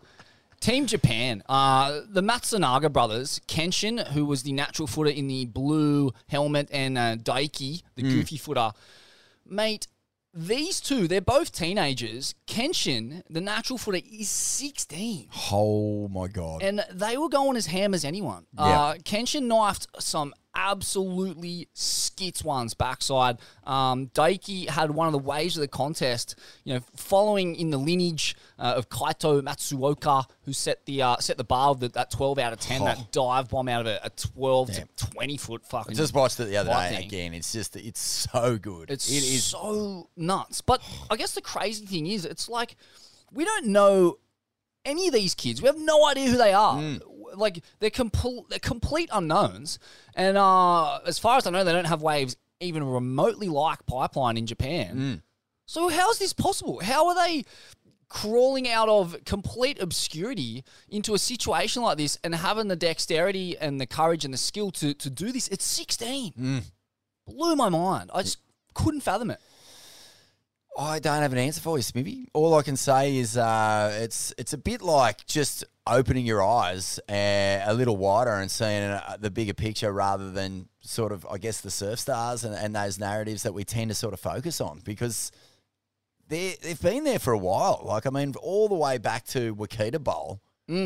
Team 0.60 0.86
Japan. 0.86 1.42
Uh, 1.48 2.00
the 2.08 2.20
Matsunaga 2.22 2.92
brothers, 2.92 3.40
Kenshin, 3.46 4.06
who 4.08 4.24
was 4.24 4.42
the 4.42 4.52
natural 4.52 4.86
footer 4.88 5.10
in 5.10 5.28
the 5.28 5.46
blue 5.46 6.12
helmet, 6.28 6.68
and 6.72 6.98
uh, 6.98 7.16
Daiki, 7.16 7.82
the 7.94 8.02
Hmm. 8.02 8.08
goofy 8.10 8.36
footer. 8.36 8.72
Mate, 9.46 9.86
these 10.34 10.80
two, 10.80 11.08
they're 11.08 11.20
both 11.20 11.52
teenagers. 11.52 12.34
Kenshin, 12.46 13.22
the 13.30 13.40
natural 13.40 13.78
footer, 13.78 14.00
is 14.12 14.28
16. 14.28 15.28
Oh 15.50 16.08
my 16.08 16.28
god. 16.28 16.62
And 16.62 16.84
they 16.92 17.16
were 17.16 17.28
going 17.30 17.56
as 17.56 17.66
ham 17.66 17.94
as 17.94 18.04
anyone. 18.04 18.46
Yeah. 18.56 18.62
Uh, 18.64 18.94
Kenshin 18.96 19.44
knifed 19.44 19.86
some 19.98 20.34
absolutely 20.58 21.68
skits 21.72 22.42
ones 22.42 22.74
backside. 22.74 23.38
Um, 23.64 24.08
Daiki 24.08 24.68
had 24.68 24.90
one 24.90 25.06
of 25.06 25.12
the 25.12 25.18
waves 25.18 25.56
of 25.56 25.60
the 25.60 25.68
contest, 25.68 26.34
you 26.64 26.74
know, 26.74 26.80
following 26.96 27.54
in 27.54 27.70
the 27.70 27.78
lineage 27.78 28.36
uh, 28.58 28.74
of 28.76 28.88
Kaito 28.88 29.40
Matsuoka, 29.40 30.24
who 30.42 30.52
set 30.52 30.84
the 30.86 31.02
uh, 31.02 31.16
set 31.18 31.36
the 31.36 31.44
bar 31.44 31.70
of 31.70 31.80
the, 31.80 31.88
that 31.90 32.10
12 32.10 32.38
out 32.38 32.52
of 32.52 32.60
10, 32.60 32.84
that 32.84 33.12
dive 33.12 33.48
bomb 33.48 33.68
out 33.68 33.82
of 33.82 33.86
a, 33.86 34.00
a 34.04 34.10
12 34.10 34.72
to 34.72 34.88
20 34.96 35.36
foot 35.36 35.64
fucking. 35.64 35.92
I 35.92 35.94
just 35.94 36.14
watched 36.14 36.40
it 36.40 36.46
the 36.46 36.56
other 36.56 36.70
day 36.70 36.96
thing. 36.96 37.06
again. 37.06 37.34
It's 37.34 37.52
just, 37.52 37.76
it's 37.76 38.00
so 38.00 38.58
good. 38.58 38.90
It's 38.90 39.08
it 39.08 39.22
is 39.22 39.44
so 39.44 40.08
nuts. 40.16 40.60
But 40.60 40.82
I 41.08 41.16
guess 41.16 41.34
the 41.34 41.40
crazy 41.40 41.86
thing 41.86 42.06
is, 42.06 42.24
it's 42.24 42.48
like 42.48 42.76
we 43.32 43.44
don't 43.44 43.66
know 43.66 44.18
any 44.84 45.08
of 45.08 45.14
these 45.14 45.34
kids. 45.34 45.62
We 45.62 45.66
have 45.66 45.78
no 45.78 46.06
idea 46.08 46.30
who 46.30 46.36
they 46.36 46.52
are. 46.52 46.76
Mm. 46.76 47.02
Like 47.34 47.62
they're 47.80 47.90
complete, 47.90 48.44
they're 48.50 48.58
complete 48.58 49.08
unknowns. 49.12 49.78
And 50.14 50.36
uh, 50.36 50.98
as 51.06 51.18
far 51.18 51.36
as 51.36 51.46
I 51.46 51.50
know, 51.50 51.64
they 51.64 51.72
don't 51.72 51.86
have 51.86 52.02
waves 52.02 52.36
even 52.60 52.84
remotely 52.84 53.48
like 53.48 53.86
Pipeline 53.86 54.36
in 54.36 54.46
Japan. 54.46 54.96
Mm. 54.96 55.22
So 55.66 55.88
how 55.88 56.10
is 56.10 56.18
this 56.18 56.32
possible? 56.32 56.80
How 56.82 57.08
are 57.08 57.14
they? 57.14 57.44
Crawling 58.10 58.66
out 58.70 58.88
of 58.88 59.14
complete 59.26 59.78
obscurity 59.82 60.64
into 60.88 61.12
a 61.12 61.18
situation 61.18 61.82
like 61.82 61.98
this 61.98 62.18
and 62.24 62.34
having 62.34 62.68
the 62.68 62.74
dexterity 62.74 63.54
and 63.58 63.78
the 63.78 63.86
courage 63.86 64.24
and 64.24 64.32
the 64.32 64.38
skill 64.38 64.70
to, 64.70 64.94
to 64.94 65.10
do 65.10 65.30
this. 65.30 65.46
It's 65.48 65.66
16 65.66 66.32
Mm. 66.32 66.62
blew 67.26 67.54
my 67.54 67.68
mind. 67.68 68.10
I 68.14 68.22
just 68.22 68.38
couldn't 68.72 69.02
fathom 69.02 69.30
it. 69.30 69.40
I 70.78 71.00
don't 71.00 71.22
have 71.22 71.32
an 71.32 71.38
answer 71.38 71.60
for 71.60 71.76
you, 71.76 71.82
Smithy. 71.82 72.28
All 72.32 72.54
I 72.54 72.62
can 72.62 72.76
say 72.76 73.16
is 73.16 73.36
uh, 73.36 73.98
it's 74.00 74.32
it's 74.38 74.52
a 74.52 74.58
bit 74.58 74.80
like 74.80 75.26
just 75.26 75.64
opening 75.88 76.24
your 76.24 76.40
eyes 76.40 77.00
uh, 77.08 77.62
a 77.64 77.74
little 77.74 77.96
wider 77.96 78.30
and 78.34 78.48
seeing 78.48 78.84
uh, 78.84 79.16
the 79.18 79.30
bigger 79.30 79.54
picture 79.54 79.92
rather 79.92 80.30
than 80.30 80.68
sort 80.80 81.10
of, 81.10 81.26
I 81.28 81.38
guess, 81.38 81.60
the 81.62 81.70
surf 81.70 81.98
stars 81.98 82.44
and, 82.44 82.54
and 82.54 82.76
those 82.76 82.98
narratives 82.98 83.42
that 83.42 83.54
we 83.54 83.64
tend 83.64 83.90
to 83.90 83.94
sort 83.94 84.14
of 84.14 84.20
focus 84.20 84.60
on 84.60 84.80
because 84.84 85.32
they 86.28 86.54
they've 86.62 86.80
been 86.80 87.02
there 87.02 87.18
for 87.18 87.32
a 87.32 87.38
while. 87.38 87.82
Like 87.84 88.06
I 88.06 88.10
mean, 88.10 88.34
all 88.40 88.68
the 88.68 88.76
way 88.76 88.98
back 88.98 89.24
to 89.28 89.56
Wakita 89.56 90.02
Bowl, 90.02 90.40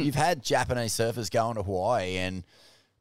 you've 0.04 0.14
had 0.14 0.42
Japanese 0.42 0.94
surfers 0.94 1.30
going 1.30 1.56
to 1.56 1.62
Hawaii 1.62 2.16
and 2.16 2.44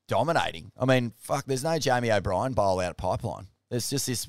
dominating. 0.10 0.74
I 0.78 0.84
mean, 0.84 1.14
fuck, 1.20 1.46
there's 1.46 1.64
no 1.64 1.80
Jamie 1.80 2.12
O'Brien 2.12 2.52
bowl 2.52 2.82
out 2.82 2.90
at 2.90 2.98
Pipeline. 2.98 3.48
There's 3.70 3.90
just 3.90 4.08
this 4.08 4.28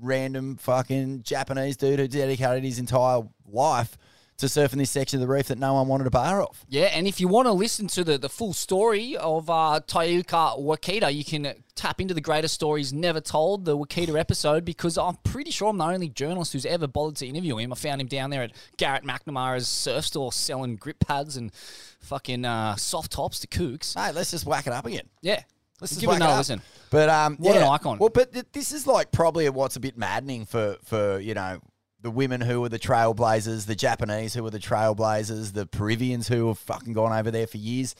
random 0.00 0.56
fucking 0.56 1.22
Japanese 1.22 1.76
dude 1.76 1.98
who 1.98 2.08
dedicated 2.08 2.64
his 2.64 2.78
entire 2.78 3.22
life 3.46 3.96
to 4.38 4.46
surfing 4.46 4.78
this 4.78 4.90
section 4.90 5.20
of 5.20 5.26
the 5.26 5.32
reef 5.32 5.46
that 5.46 5.58
no 5.58 5.74
one 5.74 5.86
wanted 5.86 6.06
a 6.06 6.10
bar 6.10 6.42
off. 6.42 6.64
Yeah, 6.68 6.86
and 6.86 7.06
if 7.06 7.20
you 7.20 7.28
want 7.28 7.46
to 7.46 7.52
listen 7.52 7.86
to 7.88 8.02
the, 8.02 8.18
the 8.18 8.28
full 8.28 8.52
story 8.52 9.16
of 9.16 9.48
uh, 9.48 9.80
Tayuka 9.86 10.58
Wakita, 10.58 11.14
you 11.14 11.24
can 11.24 11.54
tap 11.76 12.00
into 12.00 12.12
the 12.12 12.20
greatest 12.20 12.54
stories 12.54 12.92
never 12.92 13.20
told, 13.20 13.64
the 13.64 13.76
Wakita 13.76 14.18
episode, 14.18 14.64
because 14.64 14.98
I'm 14.98 15.16
pretty 15.22 15.52
sure 15.52 15.68
I'm 15.68 15.78
the 15.78 15.84
only 15.84 16.08
journalist 16.08 16.54
who's 16.54 16.66
ever 16.66 16.88
bothered 16.88 17.16
to 17.16 17.26
interview 17.26 17.56
him. 17.58 17.72
I 17.72 17.76
found 17.76 18.00
him 18.00 18.08
down 18.08 18.30
there 18.30 18.42
at 18.42 18.52
Garrett 18.78 19.04
McNamara's 19.04 19.68
surf 19.68 20.06
store 20.06 20.32
selling 20.32 20.74
grip 20.74 20.98
pads 20.98 21.36
and 21.36 21.52
fucking 22.00 22.44
uh, 22.44 22.74
soft 22.76 23.12
tops 23.12 23.38
to 23.40 23.46
kooks. 23.46 23.94
Hey, 23.94 24.12
let's 24.12 24.32
just 24.32 24.44
whack 24.44 24.66
it 24.66 24.72
up 24.72 24.86
again. 24.86 25.08
Yeah, 25.20 25.42
let's 25.82 25.96
give 25.98 26.08
it 26.10 26.16
another 26.16 26.38
listen. 26.38 26.62
But 26.90 27.08
um, 27.08 27.36
What 27.36 27.56
an 27.56 27.62
icon. 27.64 27.98
Well, 27.98 28.08
but 28.08 28.32
th- 28.32 28.46
this 28.52 28.72
is 28.72 28.86
like 28.86 29.12
probably 29.12 29.48
what's 29.50 29.76
a 29.76 29.80
bit 29.80 29.98
maddening 29.98 30.46
for 30.46 30.76
for 30.84 31.18
you 31.18 31.34
know 31.34 31.60
the 32.00 32.10
women 32.10 32.40
who 32.40 32.60
were 32.60 32.68
the 32.68 32.78
trailblazers, 32.78 33.66
the 33.66 33.74
Japanese 33.74 34.34
who 34.34 34.42
were 34.42 34.50
the 34.50 34.58
trailblazers, 34.58 35.52
the 35.52 35.66
Peruvians 35.66 36.28
who 36.28 36.48
have 36.48 36.58
fucking 36.58 36.92
gone 36.92 37.12
over 37.12 37.30
there 37.30 37.46
for 37.46 37.58
years. 37.58 37.94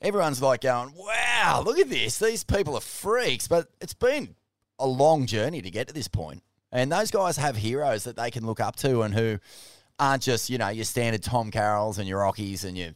Everyone's 0.00 0.42
like 0.42 0.62
going, 0.62 0.92
"Wow, 0.96 1.62
look 1.64 1.78
at 1.78 1.88
this! 1.88 2.18
These 2.18 2.44
people 2.44 2.76
are 2.76 2.80
freaks." 2.80 3.48
But 3.48 3.68
it's 3.80 3.94
been 3.94 4.34
a 4.78 4.86
long 4.86 5.26
journey 5.26 5.62
to 5.62 5.70
get 5.70 5.88
to 5.88 5.94
this 5.94 6.08
point. 6.08 6.24
point, 6.24 6.42
and 6.72 6.90
those 6.90 7.10
guys 7.10 7.36
have 7.36 7.56
heroes 7.56 8.04
that 8.04 8.16
they 8.16 8.30
can 8.30 8.44
look 8.44 8.60
up 8.60 8.76
to, 8.76 9.02
and 9.02 9.14
who 9.14 9.38
aren't 9.98 10.22
just 10.22 10.50
you 10.50 10.58
know 10.58 10.68
your 10.68 10.84
standard 10.84 11.22
Tom 11.22 11.50
Carrolls 11.50 11.98
and 11.98 12.08
your 12.08 12.20
Rockies 12.20 12.64
and 12.64 12.76
your 12.76 12.90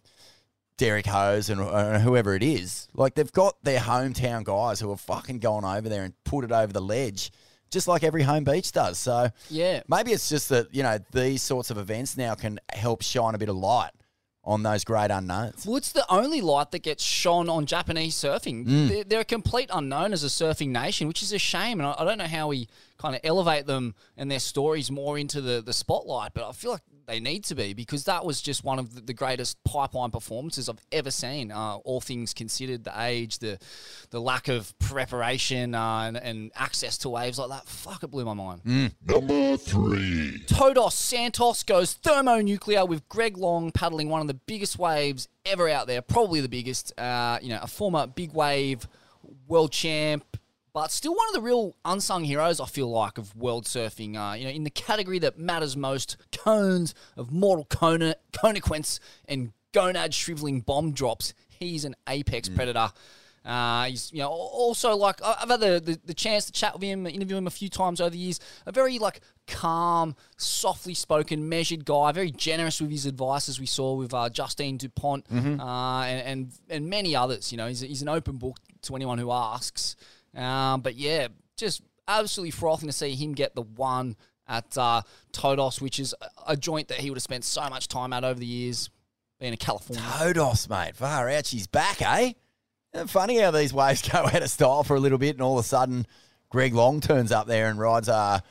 Derek 0.79 1.07
Hos 1.07 1.51
and 1.51 1.61
uh, 1.61 1.99
whoever 1.99 2.35
it 2.35 2.43
is. 2.43 2.89
Like 2.95 3.15
they've 3.15 3.31
got 3.33 3.63
their 3.63 3.81
hometown 3.81 4.45
guys 4.45 4.81
who 4.81 4.89
have 4.91 5.01
fucking 5.01 5.41
gone 5.41 5.65
over 5.65 5.89
there 5.89 6.05
and 6.05 6.15
put 6.25 6.45
it 6.45 6.53
over 6.53 6.73
the 6.73 6.81
ledge, 6.81 7.31
just 7.71 7.87
like 7.87 8.03
every 8.03 8.23
home 8.23 8.45
beach 8.45 8.73
does. 8.73 8.99
So 8.99 9.29
Yeah. 9.51 9.83
maybe 9.89 10.13
it's 10.13 10.29
just 10.31 10.49
that 10.49 10.75
you 10.75 10.83
know 10.83 10.99
these 11.13 11.43
sorts 11.43 11.71
of 11.71 11.77
events 11.79 12.17
now 12.17 12.35
can 12.35 12.59
help 12.73 13.03
shine 13.03 13.35
a 13.35 13.39
bit 13.39 13.49
of 13.51 13.57
light 13.57 13.91
on 14.45 14.63
those 14.63 14.83
great 14.83 15.11
unknowns. 15.11 15.67
Well, 15.67 15.77
it's 15.77 15.93
the 15.93 16.07
only 16.11 16.41
light 16.41 16.71
that 16.71 16.79
gets 16.79 17.05
shone 17.05 17.51
on 17.51 17.67
Japanese 17.67 18.15
surfing. 18.15 18.65
Mm. 18.65 18.89
They're, 18.89 19.05
they're 19.05 19.21
a 19.21 19.25
complete 19.25 19.69
unknown 19.71 20.15
as 20.15 20.25
a 20.25 20.29
surfing 20.29 20.69
nation, 20.69 21.07
which 21.07 21.23
is 21.23 21.35
a 21.35 21.39
shame. 21.39 21.81
And 21.81 21.87
I, 21.87 21.97
I 21.99 22.05
don't 22.05 22.17
know 22.17 22.25
how 22.25 22.49
we 22.49 22.67
kind 22.97 23.15
of 23.15 23.21
elevate 23.25 23.67
them 23.67 23.95
and 24.17 24.31
their 24.31 24.39
stories 24.39 24.91
more 24.91 25.19
into 25.19 25.43
the, 25.43 25.61
the 25.61 25.75
spotlight, 25.75 26.33
but 26.33 26.49
I 26.49 26.53
feel 26.53 26.71
like 26.71 26.81
they 27.09 27.19
need 27.19 27.43
to 27.45 27.55
be 27.55 27.73
because 27.73 28.05
that 28.05 28.25
was 28.25 28.41
just 28.41 28.63
one 28.63 28.79
of 28.79 29.07
the, 29.07 29.15
greatest 29.19 29.57
pipeline 29.65 30.11
performances 30.11 30.69
I've 30.69 30.79
ever 30.93 31.11
seen. 31.11 31.51
Uh, 31.51 31.77
all 31.79 32.01
things 32.01 32.33
considered, 32.33 32.85
the 32.85 32.93
age, 33.03 33.39
the 33.39 33.59
the 34.11 34.21
lack 34.21 34.47
of 34.47 34.79
preparation, 34.79 35.75
uh, 35.75 36.03
and, 36.03 36.17
and 36.17 36.53
access 36.55 36.99
to 36.99 37.09
waves 37.09 37.39
like 37.39 37.49
that. 37.49 37.67
Fuck, 37.67 38.05
it 38.05 38.09
blew 38.09 38.25
my 38.25 38.35
mind. 38.35 38.93
Number 39.05 39.57
three. 39.57 40.45
Todos 40.47 40.95
Santos 40.95 41.65
goes 41.65 41.95
thermonuclear 41.95 42.85
with 42.85 43.09
Greg 43.09 43.37
Long 43.37 43.73
paddling 43.73 44.09
one 44.09 44.21
of 44.21 44.29
the 44.29 44.35
biggest 44.35 44.79
waves 44.79 45.29
ever 45.45 45.69
out 45.69 45.89
there, 45.89 46.03
probably 46.03 46.41
the 46.41 46.49
biggest. 46.49 46.99
Uh, 47.01 47.39
you 47.43 47.49
know, 47.49 47.59
a 47.61 47.67
former 47.67 48.07
big 48.07 48.33
wave 48.33 48.87
world 49.49 49.73
champ, 49.73 50.25
but 50.81 50.93
still 50.93 51.13
one 51.13 51.27
of 51.29 51.35
the 51.35 51.41
real 51.41 51.75
unsung 51.85 52.23
heroes. 52.23 52.61
I 52.61 52.67
feel 52.67 52.89
like 52.89 53.19
of 53.19 53.35
world 53.35 53.65
surfing. 53.65 54.15
Uh, 54.17 54.35
you 54.37 54.45
know, 54.45 54.51
in 54.51 54.63
the 54.63 54.71
category 54.71 55.19
that 55.19 55.37
matters 55.37 55.77
most, 55.77 56.17
cones 56.33 56.95
of 57.17 57.33
mortal 57.33 57.65
cone- 57.65 58.15
consequence 58.33 59.01
and 59.27 59.51
gonad 59.73 60.13
shriveling 60.13 60.61
bomb 60.61 60.93
drops. 60.93 61.35
He's 61.49 61.85
an 61.85 61.97
apex 62.09 62.49
predator. 62.49 62.93
Uh, 63.45 63.85
he's 63.87 64.13
you 64.13 64.19
know 64.19 64.29
also 64.29 64.95
like 64.95 65.21
I've 65.25 65.49
had 65.49 65.59
the, 65.61 65.81
the, 65.81 65.99
the 66.05 66.15
chance 66.15 66.45
to 66.47 66.53
chat 66.53 66.75
with 66.75 66.83
him, 66.83 67.07
interview 67.07 67.37
him 67.37 67.47
a 67.49 67.51
few 67.51 67.69
times 67.69 68.01
over 68.01 68.11
the 68.11 68.19
years. 68.19 68.39
A 68.67 68.71
very 68.71 68.99
like 69.01 69.21
calm, 69.49 70.15
softly 70.37 70.95
spoken, 70.95 71.49
measured 71.49 71.85
guy. 71.85 72.13
Very 72.13 72.31
generous 72.31 72.81
with 72.81 72.91
his 72.93 73.05
advice, 73.07 73.49
as 73.49 73.59
we 73.59 73.67
saw 73.67 73.95
with 73.95 74.15
uh, 74.15 74.29
Justine 74.29 74.77
Dupont 74.77 75.27
Mhm. 75.29 75.59
uh, 75.61 76.03
and, 76.05 76.21
and 76.27 76.53
and 76.71 76.89
many 76.91 77.17
others. 77.17 77.51
You 77.51 77.59
know, 77.59 77.67
he's, 77.67 77.81
he's 77.81 78.03
an 78.03 78.09
open 78.09 78.37
book 78.37 78.59
to 78.83 78.95
anyone 78.95 79.19
who 79.19 79.33
asks. 79.33 79.97
Um, 80.37 80.81
but 80.81 80.95
yeah, 80.97 81.29
just 81.57 81.83
absolutely 82.07 82.51
frothing 82.51 82.89
to 82.89 82.93
see 82.93 83.15
him 83.15 83.33
get 83.33 83.55
the 83.55 83.63
one 83.63 84.17
at 84.47 84.77
uh, 84.79 85.03
Todos, 85.33 85.81
which 85.81 85.99
is 85.99 86.15
a- 86.47 86.57
joint 86.57 86.89
that 86.89 86.99
he 86.99 87.11
would 87.11 87.17
have 87.17 87.23
spent 87.23 87.45
so 87.45 87.69
much 87.69 87.89
time 87.89 88.13
at 88.13 88.25
over 88.25 88.39
the 88.41 88.47
years, 88.47 88.89
being 89.39 89.53
a 89.53 89.57
California. 89.57 90.05
Todos, 90.19 90.69
mate, 90.69 90.97
far 90.97 91.29
out. 91.29 91.47
She's 91.47 91.67
back, 91.67 92.01
eh? 92.03 92.33
Funny 93.07 93.39
how 93.39 93.51
these 93.51 93.73
waves 93.75 94.03
go 94.09 94.19
out 94.21 94.43
of 94.43 94.49
style 94.51 94.85
for 94.85 94.97
a 94.97 95.01
little 95.01 95.19
bit, 95.19 95.37
and 95.37 95.43
all 95.43 95.59
of 95.59 95.65
a 95.65 95.69
sudden, 95.69 96.07
Greg 96.51 96.75
Long 96.75 97.01
turns 97.01 97.31
up 97.31 97.47
there 97.47 97.69
and 97.69 97.79
rides 97.79 98.09
a 98.09 98.43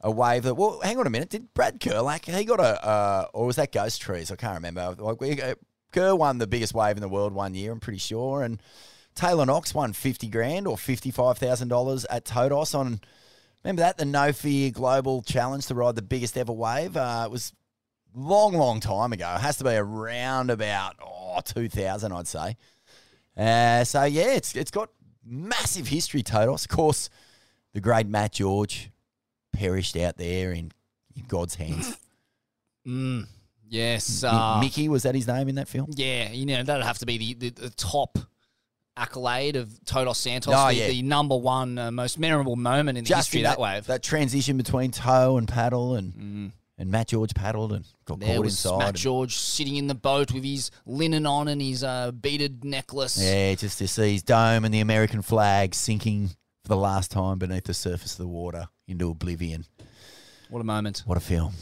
a 0.00 0.10
wave 0.10 0.42
that. 0.44 0.54
Well, 0.54 0.80
hang 0.82 0.98
on 0.98 1.06
a 1.06 1.10
minute. 1.10 1.28
Did 1.28 1.54
Brad 1.54 1.78
Gerlach? 1.78 2.24
He 2.24 2.44
got 2.44 2.58
a, 2.58 2.84
uh, 2.84 3.26
or 3.32 3.46
was 3.46 3.56
that 3.56 3.70
Ghost 3.70 4.00
Trees? 4.00 4.32
I 4.32 4.36
can't 4.36 4.54
remember. 4.56 4.96
Like 4.98 5.20
we, 5.20 5.40
uh, 5.40 5.54
Kerr 5.92 6.14
won 6.16 6.38
the 6.38 6.46
biggest 6.48 6.74
wave 6.74 6.96
in 6.96 7.02
the 7.02 7.08
world 7.08 7.32
one 7.32 7.54
year. 7.54 7.70
I'm 7.70 7.78
pretty 7.78 7.98
sure, 8.00 8.42
and 8.42 8.60
Taylor 9.14 9.46
Knox 9.46 9.74
won 9.74 9.92
fifty 9.92 10.28
grand 10.28 10.66
or 10.66 10.78
fifty 10.78 11.10
five 11.10 11.38
thousand 11.38 11.68
dollars 11.68 12.04
at 12.06 12.24
Todos 12.24 12.74
on. 12.74 13.00
Remember 13.64 13.82
that 13.82 13.96
the 13.96 14.04
No 14.04 14.32
Fear 14.32 14.72
Global 14.72 15.22
Challenge 15.22 15.64
to 15.66 15.74
ride 15.74 15.94
the 15.94 16.02
biggest 16.02 16.36
ever 16.36 16.52
wave? 16.52 16.96
Uh, 16.96 17.22
it 17.26 17.30
was 17.30 17.52
long, 18.14 18.54
long 18.54 18.80
time 18.80 19.12
ago. 19.12 19.32
It 19.36 19.40
has 19.40 19.58
to 19.58 19.64
be 19.64 19.70
around 19.70 20.50
about 20.50 20.96
oh, 21.00 21.38
2000, 21.44 22.12
I'd 22.12 22.26
say. 22.26 22.56
Uh, 23.36 23.84
so 23.84 24.04
yeah, 24.04 24.34
it's 24.34 24.56
it's 24.56 24.70
got 24.70 24.90
massive 25.24 25.88
history. 25.88 26.22
Todos, 26.22 26.64
of 26.64 26.70
course, 26.70 27.08
the 27.72 27.80
great 27.80 28.06
Matt 28.06 28.32
George 28.32 28.90
perished 29.52 29.96
out 29.96 30.16
there 30.16 30.52
in, 30.52 30.72
in 31.14 31.24
God's 31.28 31.54
hands. 31.56 31.96
Mm, 32.84 33.28
yes, 33.68 34.24
uh, 34.24 34.58
Mickey 34.60 34.88
was 34.88 35.04
that 35.04 35.14
his 35.14 35.28
name 35.28 35.48
in 35.48 35.54
that 35.54 35.68
film? 35.68 35.86
Yeah, 35.90 36.32
you 36.32 36.46
know 36.46 36.64
that'd 36.64 36.84
have 36.84 36.98
to 36.98 37.06
be 37.06 37.16
the, 37.16 37.34
the, 37.34 37.50
the 37.50 37.70
top 37.70 38.18
accolade 38.96 39.56
of 39.56 39.70
Todos 39.84 40.18
Santos, 40.18 40.54
Oh, 40.56 40.68
the, 40.68 40.74
yeah. 40.74 40.88
the 40.88 41.02
number 41.02 41.36
one 41.36 41.78
uh, 41.78 41.90
most 41.90 42.18
memorable 42.18 42.56
moment 42.56 42.98
in 42.98 43.04
the 43.04 43.08
Just 43.08 43.28
history 43.28 43.40
in 43.40 43.46
of 43.46 43.52
that, 43.52 43.58
wave. 43.60 43.86
That 43.86 44.02
transition 44.02 44.56
between 44.56 44.90
toe 44.90 45.38
and 45.38 45.48
paddle, 45.48 45.94
and 45.94 46.52
and 46.78 46.90
Matt 46.90 47.08
George 47.08 47.32
paddled 47.34 47.72
and 47.72 47.84
got 48.06 48.20
There 48.20 48.34
caught 48.36 48.44
was 48.44 48.54
inside. 48.64 48.78
Matt 48.78 48.94
George 48.94 49.36
sitting 49.36 49.76
in 49.76 49.86
the 49.86 49.94
boat 49.94 50.32
with 50.32 50.42
his 50.44 50.70
linen 50.86 51.26
on 51.26 51.48
and 51.48 51.60
his 51.62 51.84
uh, 51.84 52.10
beaded 52.12 52.64
necklace. 52.64 53.20
Yeah, 53.22 53.54
just 53.54 53.78
to 53.78 53.86
see 53.88 54.12
his 54.12 54.22
dome 54.22 54.64
and 54.64 54.72
the 54.74 54.80
American 54.80 55.22
flag 55.22 55.74
sinking 55.74 56.28
for 56.62 56.68
the 56.68 56.76
last 56.76 57.10
time 57.10 57.38
beneath 57.38 57.64
the 57.64 57.74
surface 57.74 58.12
of 58.12 58.18
the 58.18 58.28
water 58.28 58.68
into 58.88 59.10
oblivion. 59.10 59.64
What 60.48 60.60
a 60.60 60.64
moment. 60.64 61.02
What 61.06 61.16
a 61.16 61.20
film. 61.20 61.52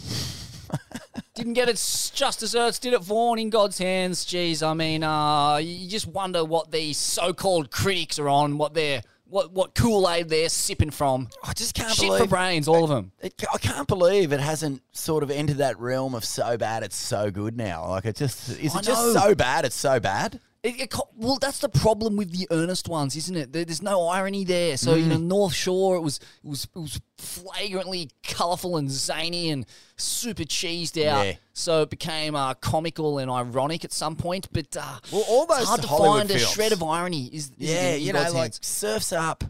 Didn't 1.35 1.54
get 1.54 1.68
it 1.68 1.76
just 2.14 2.40
desserts, 2.40 2.78
did 2.78 2.92
it, 2.92 3.02
Vaughan, 3.02 3.38
in 3.38 3.50
God's 3.50 3.78
hands? 3.78 4.26
Jeez, 4.26 4.66
I 4.66 4.74
mean, 4.74 5.02
uh, 5.02 5.56
you 5.56 5.88
just 5.88 6.06
wonder 6.06 6.44
what 6.44 6.70
these 6.70 6.98
so-called 6.98 7.70
critics 7.70 8.18
are 8.18 8.28
on, 8.28 8.59
what 8.59 8.74
they're, 8.74 9.02
what, 9.24 9.52
what 9.52 9.74
Kool-Aid 9.74 10.28
they're 10.28 10.48
sipping 10.48 10.90
from. 10.90 11.28
I 11.42 11.52
just 11.52 11.74
can't 11.74 11.92
Shit 11.92 12.09
believe 12.09 12.22
for 12.22 12.28
brains, 12.28 12.68
all 12.68 12.85
of 12.85 12.90
them. 12.90 13.12
It, 13.20 13.42
I 13.54 13.59
can't 13.59 13.88
believe 13.88 14.33
it 14.33 14.40
hasn't 14.40 14.83
sort 14.92 15.22
of 15.22 15.30
entered 15.30 15.59
that 15.59 15.78
realm 15.78 16.14
of 16.14 16.24
so 16.24 16.59
bad 16.59 16.83
it's 16.83 16.96
so 16.96 17.30
good 17.30 17.56
now. 17.56 17.88
Like 17.88 18.04
it 18.06 18.16
just 18.16 18.59
is 18.59 18.74
I 18.74 18.80
it 18.80 18.83
just 18.83 19.12
so 19.12 19.35
bad 19.35 19.64
it's 19.64 19.76
so 19.76 20.00
bad? 20.00 20.40
It, 20.62 20.79
it 20.81 20.94
well, 21.16 21.38
that's 21.40 21.61
the 21.61 21.70
problem 21.70 22.16
with 22.16 22.33
the 22.33 22.46
earnest 22.51 22.87
ones, 22.88 23.16
isn't 23.16 23.35
it? 23.37 23.53
There, 23.53 23.64
there's 23.64 23.81
no 23.81 24.09
irony 24.09 24.44
there. 24.44 24.77
So 24.77 24.94
you 24.94 25.07
know, 25.07 25.16
Mm. 25.16 25.23
North 25.25 25.55
Shore, 25.55 25.96
it 25.96 26.01
was 26.01 26.18
it 26.44 26.49
was 26.49 26.64
it 26.64 26.79
was 26.79 27.01
flagrantly 27.16 28.11
colourful 28.23 28.77
and 28.77 28.90
zany 28.90 29.51
and 29.51 29.64
super 29.96 30.42
cheesed 30.42 31.03
out. 31.07 31.25
Yeah. 31.27 31.33
So 31.55 31.83
it 31.83 31.90
became 31.90 32.35
uh, 32.35 32.55
comical 32.55 33.18
and 33.18 33.31
ironic 33.31 33.85
at 33.85 33.92
some 33.92 34.16
point. 34.16 34.49
But 34.53 34.77
uh, 34.77 34.99
Well, 35.11 35.46
it's 35.51 35.66
hard 35.68 35.83
to 35.83 35.88
Hollywood 35.88 36.18
find 36.18 36.31
a 36.31 36.35
films. 36.38 36.51
shred 36.53 36.73
of 36.73 36.83
irony. 36.83 37.27
Is, 37.33 37.46
is 37.59 37.70
yeah, 37.70 37.94
you 37.94 38.12
know, 38.12 38.20
like 38.20 38.35
hands. 38.35 38.61
Surfs 38.62 39.12
Up, 39.12 39.44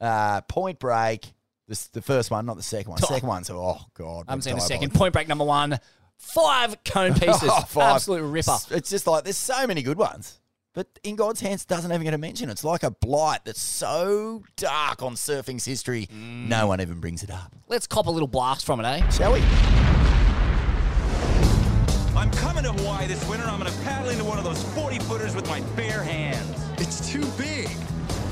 uh, 0.00 0.42
Point 0.42 0.78
Break. 0.78 1.32
This 1.68 1.86
the 1.86 2.02
first 2.02 2.30
one, 2.30 2.44
not 2.46 2.56
the 2.56 2.62
second 2.62 2.90
one. 2.90 3.00
Second 3.00 3.28
one's 3.28 3.48
oh 3.48 3.78
god. 3.94 4.24
I 4.28 4.32
haven't 4.32 4.42
seen 4.42 4.56
the 4.56 4.60
second. 4.60 4.92
Point 4.92 5.12
Break 5.12 5.28
number 5.28 5.44
one, 5.44 5.78
five 6.18 6.82
cone 6.84 7.14
pieces, 7.18 7.48
Oh, 7.50 7.60
five. 7.68 7.94
absolute 7.96 8.22
ripper. 8.24 8.56
It's 8.72 8.90
just 8.90 9.06
like 9.06 9.24
there's 9.24 9.36
so 9.38 9.66
many 9.66 9.82
good 9.82 9.96
ones. 9.96 10.39
But 10.72 10.86
in 11.02 11.16
God's 11.16 11.40
hands 11.40 11.64
doesn't 11.64 11.90
even 11.90 12.04
get 12.04 12.14
a 12.14 12.18
mention. 12.18 12.48
It's 12.48 12.62
like 12.62 12.84
a 12.84 12.92
blight 12.92 13.40
that's 13.44 13.60
so 13.60 14.44
dark 14.56 15.02
on 15.02 15.16
surfing's 15.16 15.64
history, 15.64 16.06
Mm. 16.06 16.46
no 16.48 16.68
one 16.68 16.80
even 16.80 17.00
brings 17.00 17.24
it 17.24 17.30
up. 17.30 17.52
Let's 17.66 17.88
cop 17.88 18.06
a 18.06 18.10
little 18.10 18.28
blast 18.28 18.64
from 18.64 18.78
it, 18.80 18.84
eh? 18.84 19.08
Shall 19.10 19.32
we? 19.32 19.40
I'm 22.16 22.30
coming 22.32 22.62
to 22.64 22.72
Hawaii 22.72 23.06
this 23.08 23.26
winter. 23.28 23.44
I'm 23.46 23.58
going 23.58 23.70
to 23.72 23.78
paddle 23.80 24.10
into 24.10 24.24
one 24.24 24.38
of 24.38 24.44
those 24.44 24.62
40 24.74 24.98
footers 25.00 25.34
with 25.34 25.48
my 25.48 25.60
bare 25.74 26.02
hands. 26.04 26.56
It's 26.78 27.10
too 27.10 27.24
big. 27.36 27.68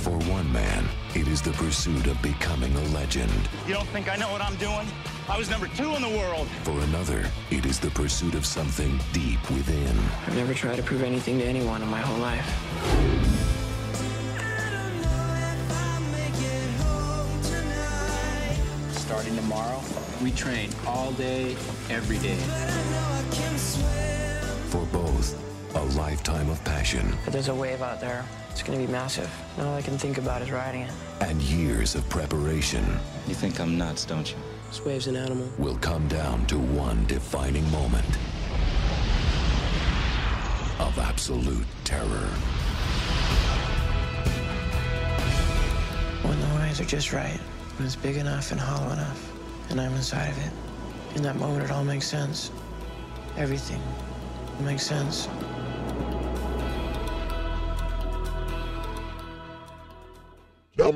For 0.02 0.10
one 0.30 0.50
man, 0.52 0.84
it 1.07 1.07
is 1.39 1.43
the 1.43 1.53
pursuit 1.53 2.07
of 2.09 2.20
becoming 2.20 2.74
a 2.74 2.82
legend. 2.86 3.30
You 3.68 3.74
don't 3.74 3.86
think 3.91 4.09
I 4.09 4.16
know 4.16 4.28
what 4.32 4.41
I'm 4.41 4.57
doing? 4.57 4.89
I 5.28 5.39
was 5.39 5.49
number 5.49 5.68
two 5.68 5.95
in 5.95 6.03
the 6.03 6.09
world. 6.09 6.49
For 6.64 6.76
another, 6.80 7.30
it 7.53 7.64
is 7.64 7.78
the 7.78 7.91
pursuit 7.91 8.34
of 8.34 8.45
something 8.45 8.99
deep 9.12 9.41
within. 9.51 9.97
I've 10.26 10.34
never 10.34 10.53
tried 10.53 10.76
to 10.76 10.82
prove 10.82 11.05
anything 11.05 11.39
to 11.39 11.45
anyone 11.45 11.80
in 11.80 11.89
my 11.89 12.01
whole 12.01 12.18
life. 12.18 12.45
starting 18.97 19.36
tomorrow, 19.36 19.80
we 20.22 20.30
train 20.32 20.70
all 20.86 21.12
day, 21.12 21.53
every 21.89 22.18
day. 22.18 22.36
For 24.70 24.84
both, 24.86 25.34
a 25.74 25.82
lifetime 25.97 26.51
of 26.51 26.62
passion 26.64 27.16
But 27.24 27.32
there's 27.32 27.49
a 27.49 27.55
wave 27.55 27.80
out 27.80 28.01
there. 28.01 28.24
It's 28.59 28.66
gonna 28.66 28.84
be 28.84 28.90
massive. 28.90 29.30
All 29.61 29.76
I 29.76 29.82
can 29.82 29.96
think 29.96 30.18
about 30.18 30.42
is 30.42 30.50
riding 30.50 30.80
it. 30.80 30.90
and 31.20 31.40
years 31.40 31.94
of 31.94 32.09
preparation 32.09 32.84
You 33.28 33.34
think 33.34 33.61
I'm 33.61 33.78
nuts, 33.78 34.04
don't 34.04 34.28
you? 34.28 34.36
This 34.66 34.84
wave's 34.84 35.06
an 35.06 35.14
animal. 35.14 35.48
will 35.59 35.76
come 35.76 36.09
down 36.09 36.44
to 36.46 36.59
one 36.59 37.06
defining 37.06 37.70
moment 37.70 38.18
of 40.80 40.98
absolute 40.98 41.68
terror. 41.84 42.28
When 46.26 46.40
the 46.40 46.54
waves 46.56 46.80
are 46.80 46.84
just 46.84 47.12
right, 47.12 47.38
when 47.76 47.86
it's 47.86 47.94
big 47.94 48.16
enough 48.16 48.50
and 48.50 48.59
hollow 48.61 48.92
enough, 48.92 49.32
and 49.70 49.80
I'm 49.80 49.94
inside 49.94 50.30
of 50.30 50.38
it. 50.38 50.52
In 51.14 51.22
that 51.22 51.36
moment, 51.36 51.62
it 51.62 51.70
all 51.70 51.84
makes 51.84 52.09
sense. 52.09 52.50
Everything 53.36 53.80
makes 54.59 54.84
sense. 54.84 55.28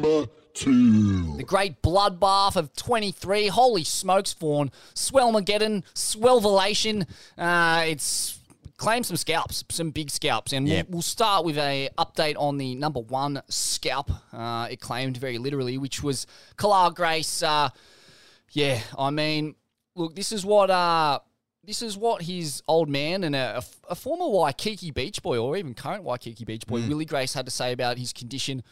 Number 0.03 0.27
two. 0.55 1.37
The 1.37 1.45
great 1.45 1.81
bloodbath 1.83 2.57
of 2.57 2.73
23. 2.75 3.49
Holy 3.49 3.85
smokes, 3.85 4.33
Fawn. 4.33 4.71
Swellmageddon, 4.95 5.85
Swellvelation. 5.95 7.07
Uh, 7.39 7.85
it's 7.87 8.39
claimed 8.77 9.07
some 9.07 9.17
scalps, 9.17 9.65
some 9.71 9.91
big 9.91 10.11
scalps. 10.11 10.53
And 10.53 10.69
Yeah. 10.69 10.83
we'll, 10.83 10.97
we'll 10.97 11.03
start 11.03 11.45
with 11.45 11.57
a 11.59 11.89
update 11.99 12.35
on 12.37 12.59
the 12.59 12.75
number 12.75 13.01
one 13.01 13.43
scalp. 13.49 14.11
Uh, 14.33 14.69
it 14.71 14.81
claimed 14.81 15.17
very 15.17 15.39
literally, 15.39 15.79
which 15.79 16.03
was 16.03 16.27
Kala 16.57 16.93
Grace. 16.93 17.43
Uh, 17.43 17.71
yeah, 18.51 18.81
I 18.99 19.11
mean, 19.11 19.55
look, 19.95 20.15
this 20.15 20.33
is 20.33 20.45
what... 20.45 20.71
Uh, 20.71 21.21
this 21.65 21.81
is 21.81 21.97
what 21.97 22.23
his 22.23 22.61
old 22.67 22.89
man 22.89 23.23
and 23.23 23.37
a, 23.37 23.63
a 23.89 23.95
former 23.95 24.27
Waikiki 24.27 24.91
Beach 24.91 25.23
Boy, 25.23 25.39
or 25.39 25.57
even 25.57 25.75
current 25.75 26.03
Waikiki 26.03 26.45
Beach 26.45 26.67
Boy, 26.67 26.81
Willie 26.89 27.05
Grace, 27.05 27.35
had 27.35 27.45
to 27.45 27.53
say 27.53 27.71
about 27.71 27.99
his 27.99 28.13
condition 28.13 28.65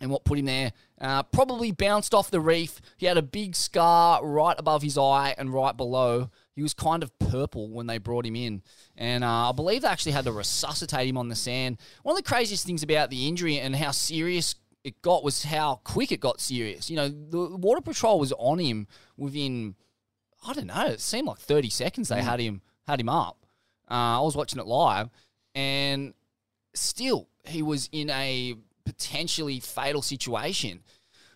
and 0.00 0.10
what 0.10 0.24
put 0.24 0.38
him 0.38 0.46
there. 0.46 0.72
Uh, 1.00 1.22
probably 1.22 1.72
bounced 1.72 2.14
off 2.14 2.30
the 2.30 2.40
reef. 2.40 2.80
He 2.96 3.06
had 3.06 3.16
a 3.16 3.22
big 3.22 3.54
scar 3.54 4.24
right 4.24 4.56
above 4.58 4.82
his 4.82 4.96
eye 4.96 5.34
and 5.36 5.52
right 5.52 5.76
below. 5.76 6.30
He 6.54 6.62
was 6.62 6.74
kind 6.74 7.02
of 7.02 7.16
purple 7.18 7.70
when 7.70 7.86
they 7.86 7.98
brought 7.98 8.26
him 8.26 8.36
in. 8.36 8.62
And 8.96 9.24
uh, 9.24 9.50
I 9.50 9.52
believe 9.52 9.82
they 9.82 9.88
actually 9.88 10.12
had 10.12 10.24
to 10.24 10.32
resuscitate 10.32 11.08
him 11.08 11.16
on 11.16 11.28
the 11.28 11.34
sand. 11.34 11.78
One 12.02 12.14
of 12.14 12.22
the 12.22 12.28
craziest 12.28 12.66
things 12.66 12.82
about 12.82 13.10
the 13.10 13.28
injury 13.28 13.58
and 13.58 13.76
how 13.76 13.90
serious 13.90 14.54
it 14.84 15.02
got 15.02 15.22
was 15.22 15.44
how 15.44 15.80
quick 15.84 16.12
it 16.12 16.20
got 16.20 16.40
serious. 16.40 16.90
You 16.90 16.96
know, 16.96 17.08
the 17.08 17.56
Water 17.56 17.80
Patrol 17.80 18.18
was 18.18 18.32
on 18.32 18.58
him 18.58 18.86
within, 19.16 19.74
I 20.46 20.54
don't 20.54 20.66
know, 20.66 20.86
it 20.86 21.00
seemed 21.00 21.28
like 21.28 21.38
30 21.38 21.70
seconds 21.70 22.08
they 22.08 22.22
had 22.22 22.40
him 22.40 22.62
had 22.86 23.00
him 23.00 23.08
up. 23.08 23.46
Uh, 23.90 24.18
I 24.18 24.20
was 24.20 24.36
watching 24.36 24.60
it 24.60 24.66
live, 24.66 25.10
and 25.54 26.14
still 26.74 27.28
he 27.44 27.62
was 27.62 27.88
in 27.92 28.08
a 28.10 28.54
potentially 28.92 29.60
fatal 29.60 30.02
situation. 30.02 30.80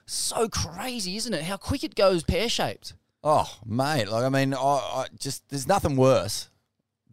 So 0.06 0.48
crazy, 0.48 1.16
isn't 1.16 1.32
it? 1.32 1.44
How 1.44 1.56
quick 1.56 1.84
it 1.84 1.94
goes 1.94 2.22
pear 2.22 2.48
shaped. 2.48 2.94
Oh, 3.22 3.50
mate. 3.64 4.08
Like, 4.08 4.24
I 4.24 4.28
mean, 4.28 4.52
I, 4.52 4.58
I 4.58 5.06
just 5.18 5.48
there's 5.48 5.68
nothing 5.68 5.96
worse 5.96 6.50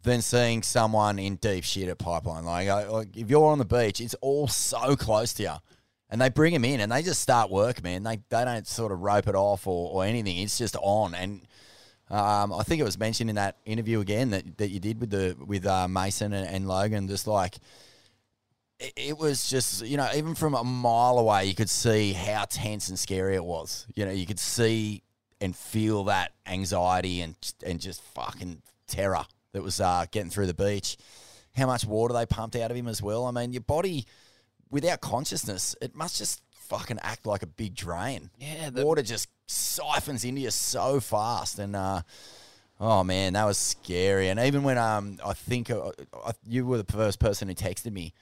than 0.02 0.20
seeing 0.20 0.62
someone 0.62 1.18
in 1.18 1.36
deep 1.36 1.64
shit 1.64 1.88
at 1.88 1.98
pipeline. 1.98 2.44
Like, 2.44 2.68
like 2.90 3.16
if 3.16 3.30
you're 3.30 3.46
on 3.46 3.58
the 3.58 3.64
beach, 3.64 4.00
it's 4.00 4.14
all 4.20 4.48
so 4.48 4.96
close 4.96 5.32
to 5.34 5.42
you, 5.44 5.54
and 6.10 6.20
they 6.20 6.28
bring 6.28 6.52
them 6.52 6.64
in 6.64 6.80
and 6.80 6.90
they 6.90 7.02
just 7.02 7.20
start 7.20 7.50
work, 7.50 7.82
man. 7.82 8.02
They 8.02 8.18
they 8.28 8.44
don't 8.44 8.66
sort 8.66 8.92
of 8.92 9.00
rope 9.00 9.28
it 9.28 9.34
off 9.34 9.66
or, 9.66 9.90
or 9.92 10.04
anything. 10.04 10.38
It's 10.38 10.58
just 10.58 10.76
on. 10.82 11.14
And 11.14 11.46
um, 12.10 12.52
I 12.52 12.62
think 12.62 12.80
it 12.80 12.84
was 12.84 12.98
mentioned 12.98 13.30
in 13.30 13.36
that 13.36 13.56
interview 13.64 14.00
again 14.00 14.30
that, 14.30 14.58
that 14.58 14.68
you 14.68 14.80
did 14.80 15.00
with 15.00 15.10
the 15.10 15.36
with 15.46 15.64
uh, 15.64 15.88
Mason 15.88 16.34
and, 16.34 16.46
and 16.46 16.68
Logan, 16.68 17.08
just 17.08 17.26
like 17.26 17.56
it, 18.96 19.18
was 19.18 19.48
just 19.48 19.84
you 19.86 19.96
know 19.96 20.08
even 20.14 20.34
from 20.34 20.54
a 20.54 20.64
mile 20.64 21.18
away 21.18 21.44
you 21.44 21.54
could 21.54 21.70
see 21.70 22.12
how 22.12 22.44
tense 22.44 22.88
and 22.88 22.98
scary 22.98 23.34
it 23.34 23.44
was. 23.44 23.86
You 23.94 24.04
know, 24.04 24.12
you 24.12 24.26
could 24.26 24.40
see 24.40 25.02
and 25.40 25.54
feel 25.54 26.04
that 26.04 26.32
anxiety 26.46 27.20
and 27.20 27.34
and 27.64 27.80
just 27.80 28.02
fucking 28.02 28.62
terror 28.86 29.24
that 29.52 29.62
was 29.62 29.80
uh, 29.80 30.06
getting 30.10 30.30
through 30.30 30.46
the 30.46 30.54
beach. 30.54 30.96
How 31.54 31.66
much 31.66 31.84
water 31.84 32.14
they 32.14 32.26
pumped 32.26 32.56
out 32.56 32.70
of 32.70 32.76
him 32.76 32.88
as 32.88 33.02
well. 33.02 33.26
I 33.26 33.30
mean, 33.30 33.52
your 33.52 33.62
body 33.62 34.06
without 34.70 35.00
consciousness, 35.00 35.76
it 35.82 35.94
must 35.94 36.16
just 36.16 36.42
fucking 36.54 36.98
act 37.02 37.26
like 37.26 37.42
a 37.42 37.46
big 37.46 37.74
drain. 37.74 38.30
Yeah, 38.38 38.70
the 38.70 38.84
water 38.84 39.02
just 39.02 39.28
siphons 39.46 40.24
into 40.24 40.40
you 40.40 40.50
so 40.50 40.98
fast, 41.00 41.58
and 41.58 41.76
uh, 41.76 42.02
oh 42.80 43.04
man, 43.04 43.34
that 43.34 43.44
was 43.44 43.58
scary. 43.58 44.28
And 44.28 44.40
even 44.40 44.62
when 44.62 44.78
um, 44.78 45.18
I 45.24 45.34
think 45.34 45.70
uh, 45.70 45.90
I, 46.24 46.32
you 46.48 46.64
were 46.64 46.78
the 46.78 46.92
first 46.92 47.20
person 47.20 47.48
who 47.48 47.54
texted 47.54 47.92
me. 47.92 48.14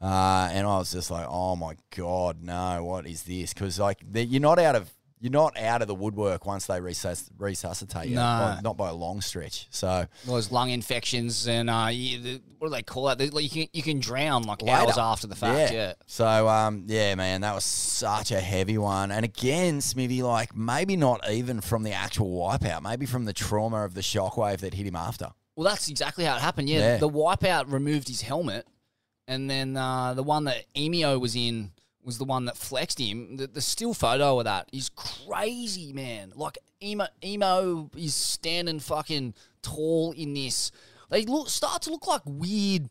Uh, 0.00 0.48
and 0.52 0.66
I 0.66 0.78
was 0.78 0.92
just 0.92 1.10
like, 1.10 1.26
"Oh 1.28 1.56
my 1.56 1.74
god, 1.96 2.42
no! 2.42 2.84
What 2.84 3.06
is 3.06 3.22
this?" 3.24 3.52
Because 3.52 3.78
like 3.80 3.98
you're 4.14 4.40
not 4.40 4.58
out 4.60 4.76
of 4.76 4.88
you're 5.20 5.32
not 5.32 5.58
out 5.58 5.82
of 5.82 5.88
the 5.88 5.94
woodwork 5.96 6.46
once 6.46 6.66
they 6.66 6.78
resus- 6.78 7.28
resuscitate 7.36 8.06
you, 8.08 8.14
No. 8.14 8.20
By- 8.22 8.60
not 8.62 8.76
by 8.76 8.90
a 8.90 8.94
long 8.94 9.20
stretch. 9.20 9.66
So 9.70 10.06
Those 10.24 10.52
lung 10.52 10.70
infections 10.70 11.48
and 11.48 11.68
uh, 11.68 11.88
you, 11.90 12.20
the, 12.20 12.40
what 12.60 12.68
do 12.68 12.74
they 12.74 12.84
call 12.84 13.06
that? 13.06 13.34
Like, 13.34 13.42
you 13.42 13.50
can 13.50 13.66
you 13.72 13.82
can 13.82 13.98
drown 13.98 14.44
like 14.44 14.62
later. 14.62 14.82
hours 14.82 14.96
after 14.96 15.26
the 15.26 15.34
fact. 15.34 15.72
Yeah. 15.72 15.94
So 16.06 16.48
um, 16.48 16.84
yeah, 16.86 17.16
man, 17.16 17.40
that 17.40 17.52
was 17.56 17.64
such 17.64 18.30
a 18.30 18.40
heavy 18.40 18.78
one. 18.78 19.10
And 19.10 19.24
again, 19.24 19.80
Smithy, 19.80 20.22
like 20.22 20.54
maybe 20.56 20.94
not 20.96 21.28
even 21.28 21.60
from 21.60 21.82
the 21.82 21.92
actual 21.92 22.38
wipeout, 22.38 22.82
maybe 22.82 23.04
from 23.04 23.24
the 23.24 23.32
trauma 23.32 23.84
of 23.84 23.94
the 23.94 24.02
shockwave 24.02 24.58
that 24.58 24.74
hit 24.74 24.86
him 24.86 24.94
after. 24.94 25.30
Well, 25.56 25.64
that's 25.68 25.88
exactly 25.88 26.24
how 26.26 26.36
it 26.36 26.40
happened. 26.40 26.68
Yeah, 26.68 26.78
Yeah. 26.78 26.96
the 26.98 27.08
wipeout 27.10 27.72
removed 27.72 28.06
his 28.06 28.20
helmet, 28.20 28.68
and 29.28 29.48
then 29.48 29.76
uh, 29.76 30.14
the 30.14 30.24
one 30.24 30.42
that 30.44 30.64
Emio 30.74 31.18
was 31.20 31.36
in 31.36 31.70
was 32.02 32.18
the 32.18 32.24
one 32.24 32.46
that 32.46 32.56
flexed 32.56 32.98
him. 32.98 33.36
The, 33.36 33.46
the 33.46 33.60
still 33.60 33.92
photo 33.94 34.38
of 34.38 34.44
that 34.46 34.68
is 34.72 34.88
crazy, 34.88 35.92
man. 35.92 36.32
Like 36.34 36.58
Emo, 36.82 37.06
Emo 37.22 37.90
is 37.96 38.14
standing 38.14 38.80
fucking 38.80 39.34
tall 39.62 40.12
in 40.12 40.32
this. 40.34 40.72
They 41.10 41.24
look 41.24 41.48
start 41.50 41.82
to 41.82 41.90
look 41.90 42.06
like 42.06 42.22
weird 42.24 42.88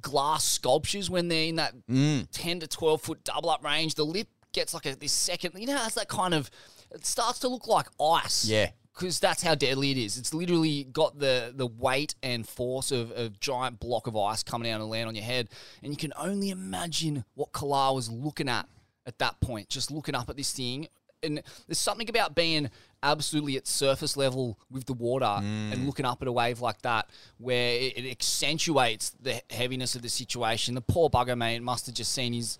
glass 0.00 0.44
sculptures 0.44 1.08
when 1.08 1.28
they're 1.28 1.48
in 1.48 1.56
that 1.56 1.74
Mm. 1.88 2.28
ten 2.32 2.60
to 2.60 2.66
twelve 2.68 3.00
foot 3.02 3.24
double 3.24 3.50
up 3.50 3.64
range. 3.64 3.94
The 3.94 4.04
lip 4.04 4.28
gets 4.52 4.74
like 4.74 4.86
a 4.86 4.94
this 4.96 5.12
second. 5.12 5.52
You 5.56 5.66
know, 5.66 5.82
it's 5.86 5.94
that 5.94 6.08
kind 6.08 6.34
of. 6.34 6.50
It 6.90 7.04
starts 7.06 7.40
to 7.40 7.48
look 7.48 7.66
like 7.66 7.86
ice 8.00 8.44
Yeah. 8.44 8.70
Because 8.94 9.18
that's 9.18 9.42
how 9.42 9.56
deadly 9.56 9.90
it 9.90 9.96
is. 9.96 10.16
It's 10.18 10.32
literally 10.32 10.84
got 10.84 11.18
the 11.18 11.52
the 11.54 11.66
weight 11.66 12.14
and 12.22 12.46
force 12.48 12.92
of 12.92 13.10
a 13.10 13.28
giant 13.28 13.80
block 13.80 14.06
of 14.06 14.16
ice 14.16 14.42
coming 14.42 14.70
down 14.70 14.80
and 14.80 14.88
land 14.88 15.08
on 15.08 15.14
your 15.14 15.24
head, 15.24 15.48
and 15.82 15.92
you 15.92 15.96
can 15.96 16.12
only 16.16 16.50
imagine 16.50 17.24
what 17.34 17.52
Kala 17.52 17.92
was 17.92 18.08
looking 18.10 18.48
at 18.48 18.68
at 19.06 19.18
that 19.18 19.40
point, 19.40 19.68
just 19.68 19.90
looking 19.90 20.14
up 20.14 20.30
at 20.30 20.36
this 20.36 20.52
thing. 20.52 20.88
And 21.22 21.42
there's 21.66 21.78
something 21.78 22.08
about 22.08 22.34
being 22.34 22.70
absolutely 23.02 23.56
at 23.56 23.66
surface 23.66 24.16
level 24.16 24.58
with 24.70 24.84
the 24.84 24.92
water 24.92 25.24
mm. 25.24 25.72
and 25.72 25.86
looking 25.86 26.04
up 26.04 26.20
at 26.20 26.28
a 26.28 26.32
wave 26.32 26.60
like 26.60 26.82
that, 26.82 27.08
where 27.38 27.72
it, 27.72 27.96
it 27.96 28.10
accentuates 28.10 29.10
the 29.10 29.40
heaviness 29.50 29.94
of 29.94 30.02
the 30.02 30.08
situation. 30.08 30.74
The 30.74 30.82
poor 30.82 31.08
bugger, 31.08 31.36
mate, 31.36 31.62
must 31.62 31.86
have 31.86 31.94
just 31.94 32.12
seen 32.12 32.32
his 32.32 32.58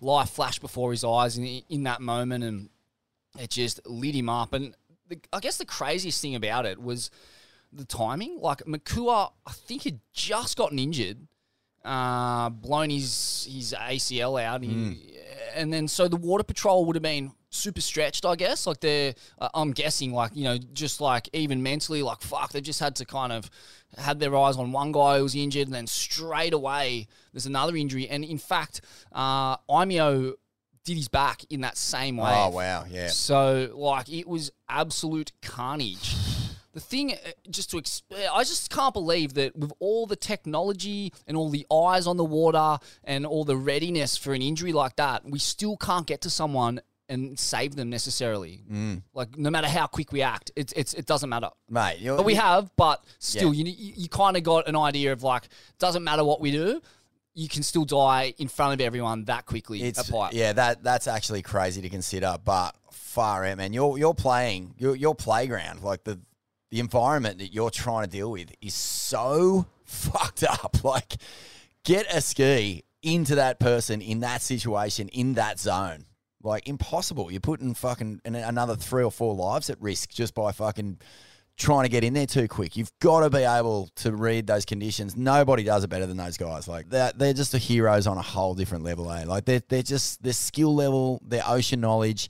life 0.00 0.30
flash 0.30 0.58
before 0.58 0.90
his 0.90 1.04
eyes 1.04 1.38
in, 1.38 1.62
in 1.68 1.82
that 1.84 2.00
moment, 2.00 2.44
and 2.44 2.68
it 3.38 3.50
just 3.50 3.80
lit 3.86 4.14
him 4.14 4.28
up. 4.28 4.52
And 4.52 4.74
the, 5.14 5.20
I 5.32 5.40
guess 5.40 5.56
the 5.58 5.64
craziest 5.66 6.20
thing 6.20 6.34
about 6.34 6.66
it 6.66 6.80
was 6.80 7.10
the 7.72 7.84
timing. 7.84 8.38
Like 8.40 8.66
Makua, 8.66 9.30
I 9.46 9.52
think 9.52 9.84
had 9.84 10.00
just 10.12 10.56
gotten 10.56 10.78
injured, 10.78 11.26
uh, 11.84 12.48
blown 12.50 12.90
his 12.90 13.48
his 13.50 13.74
ACL 13.78 14.42
out, 14.42 14.62
He- 14.62 15.16
and 15.54 15.72
then 15.72 15.88
so 15.88 16.08
the 16.08 16.16
water 16.16 16.44
patrol 16.44 16.84
would 16.86 16.96
have 16.96 17.02
been 17.02 17.32
super 17.50 17.80
stretched. 17.80 18.24
I 18.24 18.36
guess 18.36 18.66
like 18.66 18.80
they're, 18.80 19.14
uh, 19.38 19.48
I'm 19.52 19.72
guessing 19.72 20.12
like 20.12 20.32
you 20.34 20.44
know 20.44 20.58
just 20.72 21.00
like 21.00 21.28
even 21.32 21.62
mentally 21.62 22.02
like 22.02 22.20
fuck, 22.22 22.52
they've 22.52 22.62
just 22.62 22.80
had 22.80 22.96
to 22.96 23.04
kind 23.04 23.32
of 23.32 23.50
had 23.98 24.20
their 24.20 24.34
eyes 24.36 24.56
on 24.56 24.72
one 24.72 24.92
guy 24.92 25.16
who 25.18 25.22
was 25.24 25.34
injured, 25.34 25.66
and 25.66 25.74
then 25.74 25.86
straight 25.86 26.54
away 26.54 27.08
there's 27.32 27.46
another 27.46 27.76
injury. 27.76 28.08
And 28.08 28.24
in 28.24 28.38
fact, 28.38 28.80
uh, 29.12 29.56
Imeo 29.68 30.34
did 30.84 30.96
his 30.96 31.08
back 31.08 31.44
in 31.50 31.60
that 31.62 31.76
same 31.76 32.16
way. 32.16 32.32
Oh, 32.34 32.50
wow, 32.50 32.84
yeah. 32.90 33.08
So 33.08 33.70
like 33.74 34.08
it 34.08 34.26
was 34.26 34.50
absolute 34.68 35.32
carnage. 35.42 36.16
The 36.72 36.80
thing, 36.80 37.12
uh, 37.12 37.16
just 37.50 37.70
to, 37.72 37.76
exp- 37.76 38.02
I 38.32 38.44
just 38.44 38.70
can't 38.70 38.94
believe 38.94 39.34
that 39.34 39.54
with 39.54 39.72
all 39.78 40.06
the 40.06 40.16
technology 40.16 41.12
and 41.26 41.36
all 41.36 41.50
the 41.50 41.66
eyes 41.70 42.06
on 42.06 42.16
the 42.16 42.24
water 42.24 42.78
and 43.04 43.26
all 43.26 43.44
the 43.44 43.56
readiness 43.56 44.16
for 44.16 44.32
an 44.32 44.40
injury 44.40 44.72
like 44.72 44.96
that, 44.96 45.22
we 45.24 45.38
still 45.38 45.76
can't 45.76 46.06
get 46.06 46.22
to 46.22 46.30
someone 46.30 46.80
and 47.10 47.38
save 47.38 47.76
them 47.76 47.90
necessarily. 47.90 48.62
Mm. 48.72 49.02
Like 49.12 49.36
no 49.36 49.50
matter 49.50 49.68
how 49.68 49.86
quick 49.86 50.12
we 50.12 50.22
act, 50.22 50.50
it's 50.56 50.72
it's 50.72 50.94
it 50.94 51.04
doesn't 51.04 51.28
matter. 51.28 51.50
Mate, 51.68 51.98
but 52.06 52.24
we 52.24 52.36
have. 52.36 52.70
But 52.76 53.04
still, 53.18 53.52
Yeah. 53.52 53.64
you 53.66 53.72
you, 53.76 53.92
you 53.96 54.08
kind 54.08 54.34
of 54.38 54.42
got 54.42 54.66
an 54.66 54.76
idea 54.76 55.12
of 55.12 55.22
like 55.22 55.48
doesn't 55.78 56.04
matter 56.04 56.24
what 56.24 56.40
we 56.40 56.52
do. 56.52 56.80
You 57.34 57.48
can 57.48 57.62
still 57.62 57.84
die 57.84 58.34
in 58.38 58.48
front 58.48 58.74
of 58.74 58.84
everyone 58.84 59.24
that 59.24 59.46
quickly. 59.46 59.82
It's 59.82 60.08
a 60.08 60.12
pipe. 60.12 60.32
yeah, 60.34 60.52
that 60.52 60.82
that's 60.82 61.06
actually 61.06 61.42
crazy 61.42 61.82
to 61.82 61.88
consider, 61.88 62.36
but 62.44 62.74
far 62.90 63.44
out, 63.44 63.56
man. 63.58 63.72
You're 63.72 63.98
you're 63.98 64.14
playing 64.14 64.74
your 64.78 64.94
your 64.94 65.14
playground, 65.14 65.82
like 65.82 66.04
the 66.04 66.20
the 66.70 66.80
environment 66.80 67.38
that 67.38 67.52
you're 67.52 67.70
trying 67.70 68.04
to 68.04 68.10
deal 68.10 68.30
with 68.30 68.50
is 68.60 68.74
so 68.74 69.66
fucked 69.84 70.42
up. 70.44 70.76
Like, 70.84 71.16
get 71.84 72.12
a 72.12 72.20
ski 72.20 72.84
into 73.02 73.36
that 73.36 73.60
person 73.60 74.00
in 74.00 74.20
that 74.20 74.42
situation 74.42 75.08
in 75.08 75.34
that 75.34 75.60
zone. 75.60 76.06
Like 76.42 76.66
impossible. 76.68 77.30
You're 77.30 77.40
putting 77.40 77.74
fucking 77.74 78.22
another 78.24 78.74
three 78.74 79.04
or 79.04 79.12
four 79.12 79.34
lives 79.34 79.70
at 79.70 79.80
risk 79.80 80.10
just 80.10 80.34
by 80.34 80.50
fucking 80.50 80.98
trying 81.62 81.84
to 81.84 81.88
get 81.88 82.04
in 82.04 82.12
there 82.12 82.26
too 82.26 82.48
quick. 82.48 82.76
You've 82.76 82.92
got 82.98 83.20
to 83.20 83.30
be 83.30 83.44
able 83.44 83.88
to 83.96 84.12
read 84.12 84.46
those 84.46 84.64
conditions. 84.64 85.16
Nobody 85.16 85.62
does 85.62 85.84
it 85.84 85.88
better 85.88 86.06
than 86.06 86.16
those 86.16 86.36
guys. 86.36 86.66
Like 86.66 86.90
they're, 86.90 87.12
they're 87.14 87.32
just 87.32 87.52
the 87.52 87.58
heroes 87.58 88.06
on 88.06 88.18
a 88.18 88.22
whole 88.22 88.54
different 88.54 88.84
level. 88.84 89.10
Eh? 89.10 89.24
Like 89.24 89.44
they're, 89.44 89.62
they're 89.68 89.82
just 89.82 90.22
their 90.22 90.32
skill 90.32 90.74
level, 90.74 91.22
their 91.24 91.42
ocean 91.46 91.80
knowledge, 91.80 92.28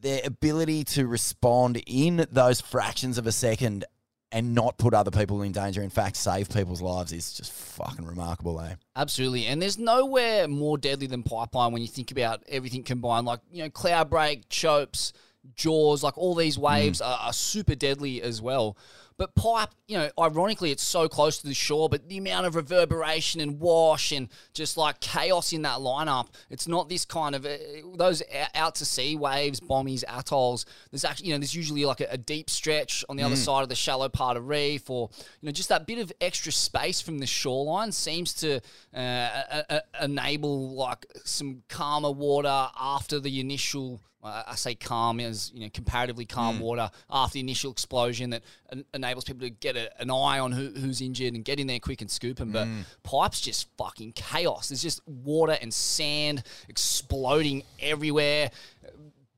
their 0.00 0.22
ability 0.24 0.84
to 0.84 1.06
respond 1.06 1.82
in 1.86 2.26
those 2.32 2.60
fractions 2.60 3.18
of 3.18 3.26
a 3.26 3.32
second 3.32 3.84
and 4.32 4.54
not 4.54 4.78
put 4.78 4.94
other 4.94 5.10
people 5.10 5.42
in 5.42 5.52
danger. 5.52 5.82
In 5.82 5.90
fact, 5.90 6.16
save 6.16 6.48
people's 6.48 6.80
lives 6.80 7.12
is 7.12 7.34
just 7.34 7.52
fucking 7.52 8.06
remarkable. 8.06 8.58
Eh? 8.62 8.74
Absolutely. 8.96 9.44
And 9.44 9.60
there's 9.60 9.78
nowhere 9.78 10.48
more 10.48 10.78
deadly 10.78 11.06
than 11.06 11.22
pipeline 11.22 11.72
when 11.72 11.82
you 11.82 11.88
think 11.88 12.10
about 12.10 12.42
everything 12.48 12.82
combined. 12.82 13.26
Like, 13.26 13.40
you 13.52 13.62
know, 13.62 13.68
cloud 13.68 14.08
break, 14.08 14.48
chopes, 14.48 15.12
jaws, 15.54 16.02
like 16.02 16.16
all 16.16 16.34
these 16.34 16.56
hmm. 16.56 16.62
waves 16.62 17.00
are, 17.00 17.18
are 17.18 17.32
super 17.32 17.74
deadly 17.74 18.22
as 18.22 18.40
well. 18.40 18.76
But 19.22 19.36
pipe, 19.36 19.68
you 19.86 19.98
know, 19.98 20.10
ironically, 20.18 20.72
it's 20.72 20.82
so 20.82 21.06
close 21.08 21.38
to 21.38 21.46
the 21.46 21.54
shore, 21.54 21.88
but 21.88 22.08
the 22.08 22.18
amount 22.18 22.44
of 22.46 22.56
reverberation 22.56 23.40
and 23.40 23.60
wash 23.60 24.10
and 24.10 24.28
just 24.52 24.76
like 24.76 24.98
chaos 24.98 25.52
in 25.52 25.62
that 25.62 25.78
lineup, 25.78 26.26
it's 26.50 26.66
not 26.66 26.88
this 26.88 27.04
kind 27.04 27.36
of 27.36 27.46
uh, 27.46 27.50
those 27.94 28.20
out 28.56 28.74
to 28.74 28.84
sea 28.84 29.14
waves, 29.14 29.60
bombies, 29.60 30.02
atolls. 30.08 30.66
There's 30.90 31.04
actually, 31.04 31.28
you 31.28 31.34
know, 31.34 31.38
there's 31.38 31.54
usually 31.54 31.84
like 31.84 32.00
a, 32.00 32.08
a 32.10 32.18
deep 32.18 32.50
stretch 32.50 33.04
on 33.08 33.16
the 33.16 33.22
other 33.22 33.36
Mm. 33.36 33.44
side 33.44 33.62
of 33.62 33.68
the 33.68 33.76
shallow 33.76 34.08
part 34.08 34.36
of 34.36 34.48
reef, 34.48 34.90
or 34.90 35.08
you 35.40 35.46
know, 35.46 35.52
just 35.52 35.68
that 35.68 35.86
bit 35.86 35.98
of 36.00 36.12
extra 36.20 36.50
space 36.50 37.00
from 37.00 37.20
the 37.20 37.26
shoreline 37.26 37.92
seems 37.92 38.34
to 38.34 38.60
uh, 38.92 39.78
enable 40.02 40.70
like 40.74 41.06
some 41.24 41.62
calmer 41.68 42.10
water 42.10 42.68
after 42.76 43.20
the 43.20 43.38
initial. 43.38 44.00
I 44.24 44.54
say 44.54 44.76
calm 44.76 45.18
as 45.18 45.50
you 45.52 45.62
know 45.62 45.68
comparatively 45.74 46.26
calm 46.26 46.58
Mm. 46.58 46.60
water 46.60 46.90
after 47.10 47.34
the 47.34 47.40
initial 47.40 47.72
explosion 47.72 48.30
that 48.30 48.44
en- 48.70 48.84
enables 49.12 49.24
people 49.24 49.42
to 49.46 49.50
get 49.50 49.76
a, 49.76 50.00
an 50.00 50.10
eye 50.10 50.38
on 50.38 50.52
who, 50.52 50.68
who's 50.70 51.00
injured 51.00 51.34
and 51.34 51.44
get 51.44 51.60
in 51.60 51.66
there 51.66 51.78
quick 51.78 52.00
and 52.00 52.10
scoop 52.10 52.38
them. 52.38 52.50
But 52.50 52.66
Mm. 52.66 52.84
pipes 53.02 53.40
just 53.40 53.68
fucking 53.76 54.12
chaos. 54.12 54.68
There's 54.70 54.82
just 54.82 55.00
water 55.06 55.56
and 55.60 55.72
sand 55.72 56.42
exploding 56.68 57.62
everywhere. 57.80 58.50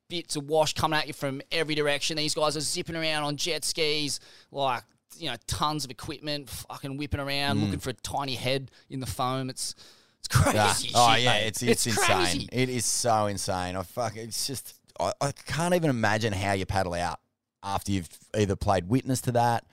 Bits 0.09 0.37
of 0.37 0.47
wash 0.49 0.75
coming 0.75 0.99
at 0.99 1.07
you 1.07 1.13
from 1.13 1.41
every 1.51 1.75
direction. 1.75 2.17
These 2.17 2.35
guys 2.35 2.57
are 2.57 2.61
zipping 2.61 2.95
around 2.95 3.25
on 3.25 3.37
jet 3.37 3.65
skis, 3.65 4.21
like 4.53 4.83
you 5.19 5.31
know, 5.31 5.37
tons 5.47 5.85
of 5.85 5.91
equipment, 5.91 6.51
fucking 6.51 6.97
whipping 6.97 7.21
around, 7.21 7.59
Mm. 7.59 7.63
looking 7.65 7.79
for 7.81 7.91
a 7.91 7.95
tiny 7.95 8.35
head 8.35 8.71
in 8.91 9.01
the 9.01 9.07
foam. 9.07 9.49
It's 9.49 9.75
it's 10.19 10.29
crazy. 10.29 10.57
Yeah. 10.57 10.73
shit, 10.75 10.91
Oh 10.95 11.15
yeah, 11.17 11.33
mate. 11.33 11.47
it's 11.47 11.63
it's, 11.63 11.87
insane. 11.87 12.05
crazy. 12.17 12.49
It 12.53 12.69
is 12.69 12.85
so 12.87 13.27
insane. 13.27 13.77
I 13.77 13.83
fuck. 13.83 14.17
It's 14.17 14.47
just 14.47 14.75
I, 15.01 15.13
I 15.21 15.33
can't 15.33 15.75
even 15.75 15.91
imagine 15.91 16.33
how 16.33 16.53
you 16.53 16.67
paddle 16.67 16.95
out 16.95 17.19
after 17.65 17.91
you've 17.93 18.09
either 18.37 18.55
played 18.57 18.89
witness 18.89 19.21
to 19.23 19.33
that, 19.33 19.65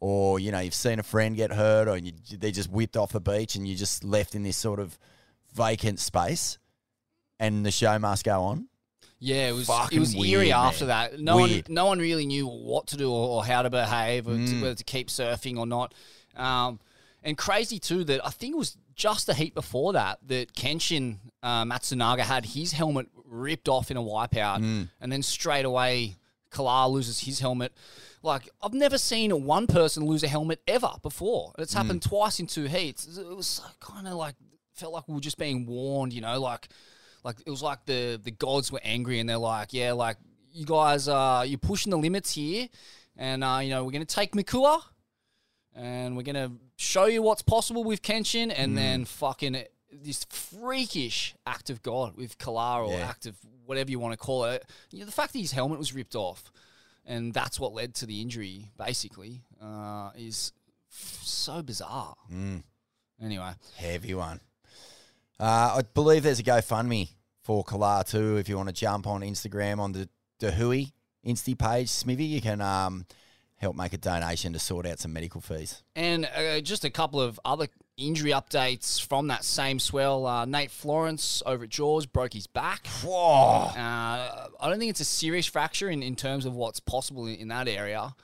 or 0.00 0.38
you 0.38 0.52
know 0.52 0.60
you've 0.60 0.74
seen 0.74 0.98
a 0.98 1.02
friend 1.02 1.34
get 1.36 1.52
hurt, 1.52 1.88
or 1.88 1.96
you, 1.96 2.12
they 2.38 2.50
just 2.52 2.70
whipped 2.70 2.96
off 2.96 3.12
the 3.12 3.20
beach 3.20 3.54
and 3.56 3.66
you're 3.66 3.76
just 3.76 4.04
left 4.04 4.34
in 4.34 4.42
this 4.42 4.56
sort 4.56 4.78
of 4.78 4.98
vacant 5.54 5.98
space, 5.98 6.58
and 7.40 7.64
the 7.64 7.70
show 7.70 7.98
must 7.98 8.24
go 8.24 8.42
on. 8.42 8.68
Yeah, 9.20 9.48
it 9.48 9.52
was 9.52 9.66
Fucking 9.66 9.96
it 9.96 10.00
was 10.00 10.14
weird, 10.14 10.42
eerie 10.42 10.52
after 10.52 10.86
that. 10.86 11.18
No 11.18 11.36
Weird. 11.38 11.50
one 11.68 11.74
no 11.74 11.86
one 11.86 11.98
really 11.98 12.26
knew 12.26 12.46
what 12.46 12.86
to 12.88 12.96
do 12.96 13.10
or, 13.10 13.28
or 13.38 13.44
how 13.44 13.62
to 13.62 13.70
behave, 13.70 14.28
or 14.28 14.34
to, 14.34 14.38
Mm. 14.38 14.62
whether 14.62 14.74
to 14.76 14.84
keep 14.84 15.08
surfing 15.08 15.58
or 15.58 15.66
not. 15.66 15.92
Um, 16.36 16.78
and 17.24 17.36
crazy 17.36 17.80
too 17.80 18.04
that 18.04 18.24
I 18.24 18.30
think 18.30 18.54
it 18.54 18.58
was 18.58 18.76
just 18.94 19.28
a 19.28 19.34
heat 19.34 19.54
before 19.54 19.92
that 19.94 20.20
that 20.28 20.54
Kenshin 20.54 21.16
uh, 21.42 21.64
Matsunaga 21.64 22.20
had 22.20 22.44
his 22.46 22.70
helmet 22.72 23.08
ripped 23.24 23.68
off 23.68 23.90
in 23.90 23.96
a 23.96 24.02
wipeout, 24.02 24.60
Mm. 24.60 24.88
and 25.00 25.10
then 25.10 25.22
straight 25.22 25.64
away 25.64 26.14
Kala 26.50 26.88
loses 26.88 27.20
his 27.20 27.40
helmet. 27.40 27.72
Like 28.22 28.48
I've 28.62 28.74
never 28.74 28.98
seen 28.98 29.30
one 29.44 29.66
person 29.66 30.04
lose 30.06 30.22
a 30.22 30.28
helmet 30.28 30.60
ever 30.66 30.92
before. 31.02 31.52
It's 31.58 31.74
Mm. 31.74 31.76
happened 31.76 32.02
twice 32.02 32.40
in 32.40 32.46
two 32.46 32.64
heats. 32.64 33.06
It 33.18 33.26
was 33.36 33.60
kind 33.80 34.08
of 34.08 34.14
like 34.14 34.34
felt 34.74 34.92
like 34.92 35.06
we 35.08 35.14
were 35.14 35.20
just 35.20 35.38
being 35.38 35.66
warned, 35.66 36.12
you 36.12 36.20
know, 36.20 36.40
like 36.40 36.68
like 37.24 37.36
it 37.46 37.50
was 37.50 37.62
like 37.62 37.84
the 37.86 38.20
the 38.22 38.30
gods 38.30 38.70
were 38.72 38.80
angry 38.84 39.18
and 39.20 39.28
they're 39.28 39.38
like, 39.38 39.72
yeah, 39.72 39.92
like 39.92 40.16
you 40.52 40.64
guys 40.64 41.08
are 41.08 41.44
you're 41.46 41.58
pushing 41.58 41.90
the 41.90 41.98
limits 41.98 42.32
here, 42.34 42.68
and 43.16 43.44
uh, 43.44 43.60
you 43.62 43.70
know 43.70 43.84
we're 43.84 43.90
gonna 43.92 44.04
take 44.04 44.34
Makua, 44.34 44.82
and 45.74 46.16
we're 46.16 46.22
gonna 46.22 46.52
show 46.76 47.04
you 47.06 47.22
what's 47.22 47.42
possible 47.42 47.84
with 47.84 48.02
Kenshin, 48.02 48.52
and 48.56 48.72
Mm. 48.72 48.76
then 48.76 49.04
fucking 49.04 49.64
this 49.90 50.24
freakish 50.24 51.34
act 51.46 51.70
of 51.70 51.82
God 51.82 52.16
with 52.16 52.38
Kala 52.38 52.84
or 52.84 52.92
Yeah. 52.92 53.08
act 53.08 53.26
of 53.26 53.36
whatever 53.64 53.90
you 53.90 53.98
want 53.98 54.12
to 54.12 54.18
call 54.18 54.44
it. 54.44 54.64
You 54.90 55.00
know, 55.00 55.06
the 55.06 55.12
fact 55.12 55.32
that 55.32 55.38
his 55.38 55.52
helmet 55.52 55.78
was 55.78 55.92
ripped 55.94 56.14
off, 56.14 56.50
and 57.06 57.32
that's 57.32 57.58
what 57.60 57.72
led 57.72 57.94
to 57.96 58.06
the 58.06 58.20
injury, 58.20 58.70
basically, 58.76 59.42
uh, 59.60 60.10
is 60.14 60.52
f- 60.90 61.20
so 61.22 61.62
bizarre. 61.62 62.14
Mm. 62.32 62.62
Anyway, 63.20 63.52
Heavy 63.76 64.14
one. 64.14 64.40
Uh, 65.40 65.76
I 65.78 65.82
believe 65.94 66.22
there's 66.22 66.40
a 66.40 66.42
GoFundMe 66.44 67.08
for 67.42 67.62
Kala 67.64 68.04
too. 68.06 68.36
If 68.36 68.48
you 68.48 68.56
want 68.56 68.68
to 68.68 68.74
jump 68.74 69.06
on 69.06 69.20
Instagram 69.22 69.78
on 69.78 69.92
the 69.92 70.08
the 70.40 70.52
Hui 70.52 70.86
Insta 71.26 71.58
page, 71.58 71.88
Smithy, 71.88 72.24
you 72.24 72.40
can 72.40 72.60
um, 72.60 73.06
help 73.58 73.76
make 73.76 73.92
a 73.92 73.98
donation 73.98 74.52
to 74.52 74.58
sort 74.58 74.86
out 74.86 74.98
some 74.98 75.12
medical 75.12 75.40
fees. 75.40 75.82
And 75.94 76.26
uh, 76.26 76.60
just 76.60 76.84
a 76.84 76.90
couple 76.90 77.20
of 77.20 77.38
other 77.44 77.68
injury 77.96 78.30
updates 78.30 79.04
from 79.04 79.26
that 79.26 79.44
same 79.44 79.78
swell. 79.78 80.26
Uh, 80.26 80.44
Nate 80.44 80.70
Florence 80.70 81.42
over 81.44 81.64
at 81.64 81.70
Jaws 81.70 82.06
broke 82.06 82.32
his 82.32 82.46
back. 82.46 82.86
Whoa. 83.04 83.70
Uh, 83.76 84.48
I 84.60 84.68
don't 84.68 84.78
think 84.78 84.90
it's 84.90 85.00
a 85.00 85.04
serious 85.04 85.46
fracture 85.46 85.90
in, 85.90 86.02
in 86.02 86.14
terms 86.16 86.46
of 86.46 86.54
what's 86.54 86.80
possible 86.80 87.26
in, 87.26 87.34
in 87.34 87.48
that 87.48 87.68
area. 87.68 88.14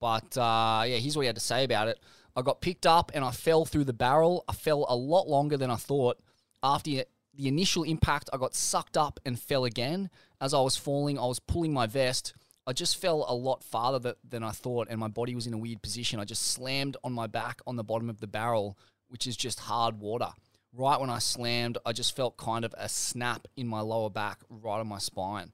But 0.00 0.36
uh, 0.36 0.84
yeah, 0.86 0.96
here's 0.98 1.16
what 1.16 1.22
he 1.22 1.26
had 1.26 1.36
to 1.36 1.40
say 1.40 1.64
about 1.64 1.88
it. 1.88 1.98
I 2.36 2.42
got 2.42 2.60
picked 2.60 2.86
up 2.86 3.10
and 3.14 3.24
I 3.24 3.30
fell 3.30 3.64
through 3.64 3.84
the 3.84 3.92
barrel. 3.94 4.44
I 4.48 4.52
fell 4.52 4.84
a 4.88 4.96
lot 4.96 5.28
longer 5.28 5.56
than 5.56 5.70
I 5.70 5.76
thought. 5.76 6.18
After 6.62 6.90
the 6.90 7.48
initial 7.48 7.84
impact, 7.84 8.28
I 8.32 8.36
got 8.36 8.54
sucked 8.54 8.96
up 8.96 9.18
and 9.24 9.38
fell 9.38 9.64
again. 9.64 10.10
As 10.40 10.52
I 10.52 10.60
was 10.60 10.76
falling, 10.76 11.18
I 11.18 11.24
was 11.26 11.38
pulling 11.38 11.72
my 11.72 11.86
vest. 11.86 12.34
I 12.66 12.72
just 12.72 13.00
fell 13.00 13.26
a 13.28 13.34
lot 13.34 13.62
farther 13.62 13.98
th- 14.00 14.16
than 14.28 14.42
I 14.42 14.50
thought, 14.50 14.88
and 14.90 14.98
my 14.98 15.08
body 15.08 15.34
was 15.34 15.46
in 15.46 15.52
a 15.52 15.58
weird 15.58 15.82
position. 15.82 16.18
I 16.18 16.24
just 16.24 16.42
slammed 16.42 16.96
on 17.04 17.12
my 17.12 17.26
back 17.26 17.60
on 17.66 17.76
the 17.76 17.84
bottom 17.84 18.08
of 18.08 18.20
the 18.20 18.26
barrel, 18.26 18.78
which 19.08 19.26
is 19.26 19.36
just 19.36 19.60
hard 19.60 19.98
water. 20.00 20.30
Right 20.72 20.98
when 20.98 21.10
I 21.10 21.18
slammed, 21.18 21.78
I 21.84 21.92
just 21.92 22.16
felt 22.16 22.36
kind 22.36 22.64
of 22.64 22.74
a 22.78 22.88
snap 22.88 23.46
in 23.56 23.66
my 23.68 23.80
lower 23.80 24.10
back, 24.10 24.40
right 24.48 24.80
on 24.80 24.88
my 24.88 24.98
spine. 24.98 25.52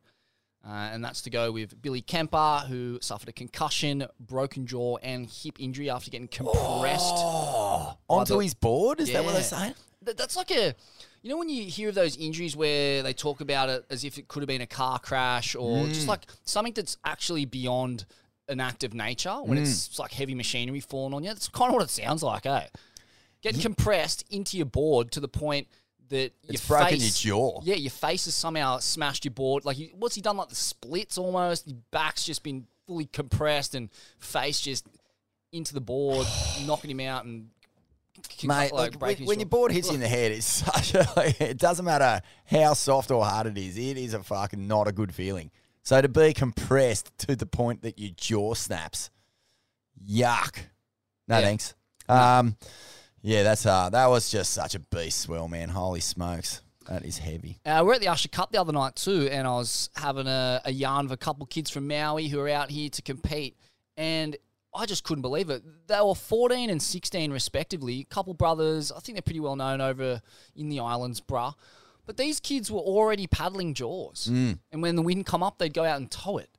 Uh, 0.64 0.70
and 0.92 1.04
that's 1.04 1.22
to 1.22 1.30
go 1.30 1.50
with 1.50 1.80
Billy 1.82 2.00
Kemper, 2.02 2.64
who 2.68 2.98
suffered 3.02 3.28
a 3.30 3.32
concussion, 3.32 4.06
broken 4.20 4.66
jaw, 4.66 4.98
and 4.98 5.26
hip 5.28 5.56
injury 5.58 5.88
after 5.90 6.10
getting 6.10 6.28
compressed. 6.28 7.14
by 7.14 7.94
Onto 8.08 8.34
the- 8.34 8.38
his 8.40 8.54
board? 8.54 9.00
Is 9.00 9.10
that 9.12 9.24
what 9.24 9.32
they're 9.34 9.42
saying? 9.42 9.74
Th- 10.04 10.16
That's 10.16 10.36
like 10.36 10.50
a, 10.52 10.74
you 11.22 11.30
know, 11.30 11.36
when 11.36 11.48
you 11.48 11.64
hear 11.64 11.90
of 11.90 11.94
those 11.94 12.16
injuries 12.16 12.56
where 12.56 13.02
they 13.02 13.12
talk 13.12 13.40
about 13.40 13.68
it 13.68 13.84
as 13.90 14.04
if 14.04 14.16
it 14.18 14.26
could 14.28 14.40
have 14.40 14.48
been 14.48 14.60
a 14.62 14.66
car 14.66 14.98
crash 14.98 15.54
or 15.54 15.86
just 15.88 16.06
Mm. 16.06 16.08
like 16.08 16.22
something 16.44 16.72
that's 16.72 16.96
actually 17.04 17.44
beyond 17.44 18.06
an 18.48 18.58
act 18.60 18.82
of 18.84 18.94
nature 18.94 19.36
when 19.42 19.58
Mm. 19.58 19.62
it's 19.62 19.98
like 19.98 20.12
heavy 20.12 20.34
machinery 20.34 20.80
falling 20.80 21.14
on 21.14 21.22
you. 21.22 21.30
That's 21.30 21.48
kind 21.48 21.68
of 21.70 21.74
what 21.74 21.82
it 21.84 21.90
sounds 21.90 22.22
like, 22.22 22.46
eh? 22.46 22.66
Getting 23.42 23.60
compressed 23.60 24.24
into 24.30 24.56
your 24.56 24.66
board 24.66 25.12
to 25.12 25.20
the 25.20 25.28
point 25.28 25.68
that 26.08 26.32
your 26.48 26.60
broken 26.66 26.98
face, 26.98 27.24
your 27.24 27.36
jaw. 27.36 27.60
Yeah, 27.64 27.76
your 27.76 27.90
face 27.90 28.24
has 28.24 28.34
somehow 28.34 28.78
smashed 28.78 29.24
your 29.24 29.32
board. 29.32 29.64
Like, 29.64 29.78
you, 29.78 29.90
what's 29.94 30.14
he 30.16 30.20
done? 30.20 30.36
Like 30.36 30.48
the 30.48 30.54
splits 30.56 31.16
almost. 31.16 31.68
Your 31.68 31.78
back's 31.92 32.24
just 32.24 32.42
been 32.42 32.66
fully 32.86 33.06
compressed 33.06 33.74
and 33.76 33.88
face 34.18 34.60
just 34.60 34.86
into 35.52 35.72
the 35.72 35.80
board, 35.80 36.26
knocking 36.66 36.90
him 36.90 37.00
out 37.00 37.24
and. 37.26 37.50
Mate, 38.44 38.72
like, 38.72 38.94
when, 39.00 39.16
when 39.26 39.40
your 39.40 39.48
board 39.48 39.72
hits 39.72 39.88
you 39.88 39.94
in 39.94 40.00
the 40.00 40.08
head, 40.08 40.32
it's 40.32 40.46
such 40.46 40.94
a. 40.94 41.06
Like, 41.16 41.40
it 41.40 41.58
doesn't 41.58 41.84
matter 41.84 42.20
how 42.46 42.74
soft 42.74 43.10
or 43.10 43.24
hard 43.24 43.46
it 43.46 43.58
is. 43.58 43.76
It 43.76 43.96
is 43.96 44.14
a 44.14 44.22
fucking 44.22 44.66
not 44.66 44.88
a 44.88 44.92
good 44.92 45.14
feeling. 45.14 45.50
So 45.82 46.00
to 46.00 46.08
be 46.08 46.32
compressed 46.32 47.10
to 47.18 47.36
the 47.36 47.46
point 47.46 47.82
that 47.82 47.98
your 47.98 48.10
jaw 48.16 48.54
snaps, 48.54 49.10
yuck. 50.06 50.58
No 51.28 51.38
Yeah. 51.38 51.42
thanks. 51.42 51.74
Um, 52.08 52.56
yeah, 53.22 53.42
that's 53.42 53.66
uh, 53.66 53.90
that 53.90 54.06
was 54.06 54.30
just 54.30 54.52
such 54.52 54.74
a 54.74 54.78
beast 54.80 55.20
swell, 55.20 55.46
man. 55.48 55.68
Holy 55.68 56.00
smokes, 56.00 56.62
that 56.88 57.04
is 57.04 57.18
heavy. 57.18 57.60
Uh, 57.64 57.82
we're 57.84 57.94
at 57.94 58.00
the 58.00 58.08
Usher 58.08 58.28
Cup 58.28 58.50
the 58.50 58.60
other 58.60 58.72
night 58.72 58.96
too, 58.96 59.28
and 59.30 59.46
I 59.46 59.52
was 59.52 59.90
having 59.94 60.26
a, 60.26 60.60
a 60.64 60.72
yarn 60.72 61.04
with 61.04 61.12
a 61.12 61.16
couple 61.16 61.46
kids 61.46 61.70
from 61.70 61.86
Maui 61.86 62.28
who 62.28 62.40
are 62.40 62.48
out 62.48 62.70
here 62.70 62.88
to 62.90 63.02
compete. 63.02 63.56
And 63.96 64.36
I 64.74 64.86
just 64.86 65.04
couldn't 65.04 65.22
believe 65.22 65.50
it. 65.50 65.62
They 65.88 66.00
were 66.00 66.14
14 66.14 66.70
and 66.70 66.80
16 66.82 67.32
respectively. 67.32 68.04
Couple 68.04 68.34
brothers. 68.34 68.92
I 68.92 69.00
think 69.00 69.16
they're 69.16 69.22
pretty 69.22 69.40
well 69.40 69.56
known 69.56 69.80
over 69.80 70.22
in 70.54 70.68
the 70.68 70.80
islands, 70.80 71.20
bruh. 71.20 71.54
But 72.06 72.16
these 72.16 72.40
kids 72.40 72.70
were 72.70 72.80
already 72.80 73.26
paddling 73.26 73.74
jaws. 73.74 74.28
Mm. 74.30 74.58
And 74.72 74.82
when 74.82 74.96
the 74.96 75.02
wind 75.02 75.26
come 75.26 75.42
up, 75.42 75.58
they'd 75.58 75.74
go 75.74 75.84
out 75.84 75.98
and 75.98 76.10
tow 76.10 76.38
it. 76.38 76.50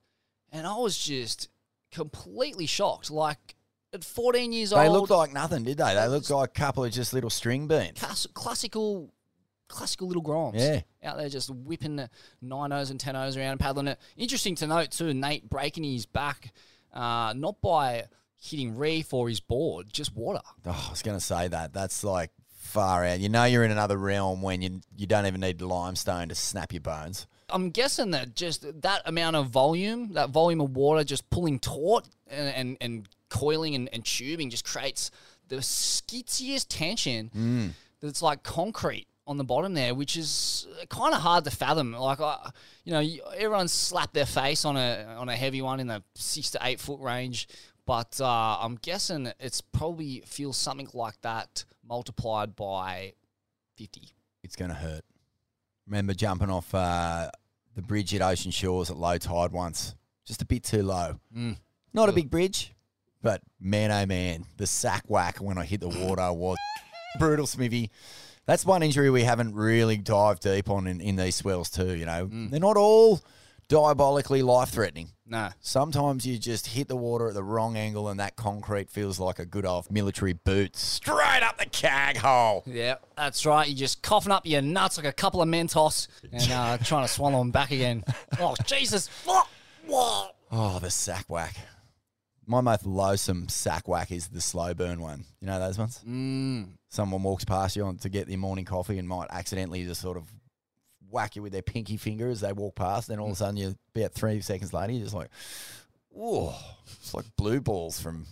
And 0.51 0.67
I 0.67 0.75
was 0.77 0.97
just 0.97 1.49
completely 1.91 2.65
shocked. 2.65 3.09
Like 3.11 3.55
at 3.93 4.03
14 4.03 4.51
years 4.53 4.69
They 4.71 4.75
old, 4.75 4.85
they 4.85 4.89
looked 4.89 5.11
like 5.11 5.33
nothing, 5.33 5.63
did 5.63 5.77
they? 5.77 5.93
They 5.93 6.07
looked 6.07 6.29
like 6.29 6.49
a 6.49 6.53
couple 6.53 6.83
of 6.83 6.91
just 6.91 7.13
little 7.13 7.29
string 7.29 7.67
beans. 7.67 7.99
class- 7.99 8.27
classical, 8.33 9.13
classical 9.67 10.07
little 10.07 10.23
groms. 10.23 10.59
Yeah. 10.59 10.81
out 11.03 11.17
there 11.17 11.29
just 11.29 11.49
whipping 11.49 11.95
the 11.97 12.09
nine 12.41 12.71
O's 12.71 12.89
and 12.89 12.99
ten 12.99 13.15
O's 13.15 13.35
around 13.37 13.51
and 13.51 13.59
paddling 13.59 13.87
it. 13.87 13.99
Interesting 14.17 14.55
to 14.55 14.67
note 14.67 14.91
too, 14.91 15.13
Nate 15.13 15.49
breaking 15.49 15.83
his 15.83 16.05
back, 16.05 16.53
uh, 16.93 17.33
not 17.35 17.61
by 17.61 18.05
hitting 18.39 18.75
reef 18.77 19.13
or 19.13 19.29
his 19.29 19.39
board, 19.39 19.93
just 19.93 20.15
water. 20.15 20.41
Oh, 20.65 20.85
I 20.87 20.89
was 20.91 21.01
going 21.01 21.17
to 21.17 21.23
say 21.23 21.47
that. 21.47 21.73
That's 21.73 22.03
like 22.03 22.31
far 22.59 23.03
out. 23.05 23.19
You 23.19 23.29
know 23.29 23.43
you're 23.45 23.63
in 23.63 23.71
another 23.71 23.97
realm 23.97 24.41
when 24.41 24.61
you 24.61 24.81
you 24.95 25.07
don't 25.07 25.25
even 25.25 25.41
need 25.41 25.61
limestone 25.61 26.29
to 26.29 26.35
snap 26.35 26.71
your 26.73 26.81
bones. 26.81 27.27
I'm 27.49 27.69
guessing 27.69 28.11
that 28.11 28.35
just 28.35 28.81
that 28.81 29.01
amount 29.05 29.35
of 29.35 29.47
volume, 29.47 30.13
that 30.13 30.29
volume 30.29 30.61
of 30.61 30.75
water 30.75 31.03
just 31.03 31.29
pulling 31.29 31.59
taut 31.59 32.07
and, 32.29 32.55
and, 32.55 32.77
and 32.79 33.09
coiling 33.29 33.75
and, 33.75 33.89
and 33.91 34.05
tubing 34.05 34.49
just 34.49 34.63
creates 34.65 35.11
the 35.49 35.57
skittiest 35.57 36.67
tension 36.69 37.29
Mm. 37.35 37.71
that's 38.01 38.21
like 38.21 38.41
concrete 38.43 39.07
on 39.31 39.37
the 39.37 39.43
bottom 39.43 39.73
there, 39.73 39.95
which 39.95 40.17
is 40.17 40.67
kind 40.89 41.15
of 41.15 41.21
hard 41.21 41.45
to 41.45 41.51
fathom. 41.51 41.93
Like, 41.93 42.19
I, 42.19 42.51
you 42.83 42.91
know, 42.91 42.99
everyone's 43.35 43.71
slapped 43.73 44.13
their 44.13 44.25
face 44.25 44.65
on 44.65 44.75
a 44.75 45.15
on 45.17 45.29
a 45.29 45.35
heavy 45.35 45.61
one 45.61 45.79
in 45.79 45.87
the 45.87 46.03
six 46.13 46.51
to 46.51 46.59
eight 46.61 46.79
foot 46.79 46.99
range, 46.99 47.47
but 47.85 48.19
uh, 48.21 48.57
I'm 48.59 48.75
guessing 48.75 49.31
it's 49.39 49.61
probably 49.61 50.21
feels 50.27 50.57
something 50.57 50.89
like 50.93 51.19
that 51.21 51.63
multiplied 51.87 52.55
by 52.55 53.13
fifty. 53.75 54.09
It's 54.43 54.55
going 54.55 54.69
to 54.69 54.75
hurt. 54.75 55.03
Remember 55.87 56.13
jumping 56.13 56.49
off 56.49 56.75
uh, 56.75 57.29
the 57.75 57.81
bridge 57.81 58.13
at 58.13 58.21
Ocean 58.21 58.51
Shores 58.51 58.91
at 58.91 58.97
low 58.97 59.17
tide 59.17 59.51
once? 59.53 59.95
Just 60.25 60.41
a 60.41 60.45
bit 60.45 60.63
too 60.63 60.83
low. 60.83 61.19
Mm. 61.35 61.57
Not 61.93 62.09
a 62.09 62.11
big 62.11 62.29
bridge, 62.29 62.73
but 63.21 63.41
man, 63.59 63.91
oh 63.91 64.05
man, 64.05 64.45
the 64.57 64.67
sack 64.67 65.03
whack 65.07 65.37
when 65.37 65.57
I 65.57 65.65
hit 65.65 65.79
the 65.79 65.89
water 65.89 66.31
was 66.33 66.57
brutal, 67.19 67.47
Smithy. 67.47 67.89
That's 68.45 68.65
one 68.65 68.83
injury 68.83 69.09
we 69.09 69.23
haven't 69.23 69.53
really 69.55 69.97
dived 69.97 70.41
deep 70.43 70.69
on 70.69 70.87
in, 70.87 70.99
in 71.01 71.15
these 71.15 71.35
swells 71.35 71.69
too. 71.69 71.95
You 71.95 72.05
know, 72.05 72.29
they're 72.31 72.59
not 72.59 72.77
all 72.77 73.21
diabolically 73.67 74.41
life 74.41 74.69
threatening. 74.69 75.09
No. 75.25 75.49
Sometimes 75.61 76.25
you 76.25 76.37
just 76.37 76.67
hit 76.67 76.89
the 76.89 76.95
water 76.97 77.29
at 77.29 77.33
the 77.35 77.43
wrong 77.43 77.77
angle, 77.77 78.09
and 78.09 78.19
that 78.19 78.35
concrete 78.35 78.89
feels 78.89 79.17
like 79.17 79.39
a 79.39 79.45
good 79.45 79.65
old 79.65 79.89
military 79.89 80.33
boot 80.33 80.75
straight 80.75 81.41
up 81.41 81.57
the 81.57 81.65
cag 81.67 82.17
hole. 82.17 82.63
Yeah, 82.65 82.95
that's 83.15 83.45
right. 83.45 83.65
You're 83.67 83.77
just 83.77 84.01
coughing 84.01 84.33
up 84.33 84.45
your 84.45 84.61
nuts 84.61 84.97
like 84.97 85.05
a 85.05 85.13
couple 85.13 85.41
of 85.41 85.47
Mentos 85.47 86.09
and 86.33 86.51
uh, 86.51 86.77
trying 86.79 87.05
to 87.05 87.13
swallow 87.13 87.37
them 87.39 87.51
back 87.51 87.71
again. 87.71 88.03
Oh, 88.39 88.55
Jesus. 88.65 89.09
Oh. 89.27 89.47
Oh, 90.51 90.79
the 90.79 90.89
sack 90.89 91.25
whack. 91.29 91.55
My 92.47 92.61
most 92.61 92.85
loathsome 92.85 93.49
sack 93.49 93.87
whack 93.87 94.11
is 94.11 94.27
the 94.27 94.41
slow 94.41 94.73
burn 94.73 94.99
one. 95.01 95.25
You 95.39 95.47
know 95.47 95.59
those 95.59 95.77
ones? 95.77 96.01
Mm. 96.07 96.69
Someone 96.89 97.23
walks 97.23 97.45
past 97.45 97.75
you 97.75 97.85
on 97.85 97.97
to 97.99 98.09
get 98.09 98.27
their 98.27 98.37
morning 98.37 98.65
coffee 98.65 98.97
and 98.97 99.07
might 99.07 99.27
accidentally 99.29 99.85
just 99.85 100.01
sort 100.01 100.17
of 100.17 100.23
whack 101.09 101.35
you 101.35 101.43
with 101.43 101.51
their 101.51 101.61
pinky 101.61 101.97
finger 101.97 102.29
as 102.29 102.41
they 102.41 102.51
walk 102.51 102.75
past. 102.75 103.07
Then 103.07 103.19
all 103.19 103.27
of 103.27 103.33
a 103.33 103.35
sudden, 103.35 103.57
you're 103.57 103.75
about 103.95 104.13
three 104.13 104.41
seconds 104.41 104.73
later, 104.73 104.93
you're 104.93 105.03
just 105.03 105.15
like, 105.15 105.29
whoa, 106.09 106.53
it's 106.99 107.13
like 107.13 107.25
blue 107.37 107.61
balls 107.61 107.99
from 107.99 108.25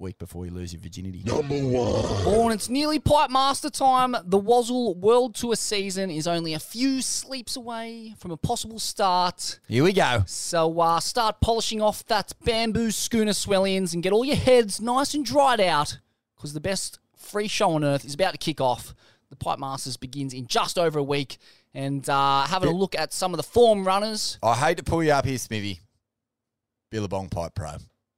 week 0.00 0.18
before 0.18 0.46
you 0.46 0.52
lose 0.52 0.72
your 0.72 0.80
virginity. 0.80 1.22
Number 1.24 1.54
one. 1.54 2.24
Born, 2.24 2.52
it's 2.52 2.68
nearly 2.68 2.98
pipe 2.98 3.30
master 3.30 3.70
time. 3.70 4.16
The 4.24 4.38
Wazzle 4.38 4.94
World 4.94 5.34
Tour 5.34 5.54
season 5.56 6.10
is 6.10 6.26
only 6.26 6.54
a 6.54 6.58
few 6.58 7.02
sleeps 7.02 7.56
away 7.56 8.14
from 8.18 8.30
a 8.30 8.36
possible 8.36 8.78
start. 8.78 9.60
Here 9.68 9.84
we 9.84 9.92
go. 9.92 10.24
So 10.26 10.80
uh, 10.80 11.00
start 11.00 11.40
polishing 11.40 11.82
off 11.82 12.04
that 12.06 12.32
bamboo 12.44 12.90
schooner 12.90 13.32
swellions 13.32 13.92
and 13.92 14.02
get 14.02 14.12
all 14.12 14.24
your 14.24 14.36
heads 14.36 14.80
nice 14.80 15.14
and 15.14 15.24
dried 15.24 15.60
out 15.60 15.98
because 16.36 16.54
the 16.54 16.60
best 16.60 16.98
free 17.16 17.48
show 17.48 17.72
on 17.72 17.84
earth 17.84 18.04
is 18.04 18.14
about 18.14 18.32
to 18.32 18.38
kick 18.38 18.60
off. 18.60 18.94
The 19.28 19.36
Pipe 19.36 19.58
Masters 19.58 19.96
begins 19.96 20.34
in 20.34 20.46
just 20.46 20.78
over 20.78 20.98
a 20.98 21.04
week. 21.04 21.38
And 21.72 22.08
uh, 22.08 22.46
having 22.46 22.68
a 22.68 22.74
look 22.74 22.96
at 22.96 23.12
some 23.12 23.32
of 23.32 23.36
the 23.36 23.44
form 23.44 23.86
runners. 23.86 24.38
I 24.42 24.56
hate 24.56 24.78
to 24.78 24.82
pull 24.82 25.04
you 25.04 25.12
up 25.12 25.24
here, 25.24 25.38
Smithy. 25.38 25.80
Billabong 26.90 27.28
Pipe 27.28 27.54
Pro. 27.54 27.76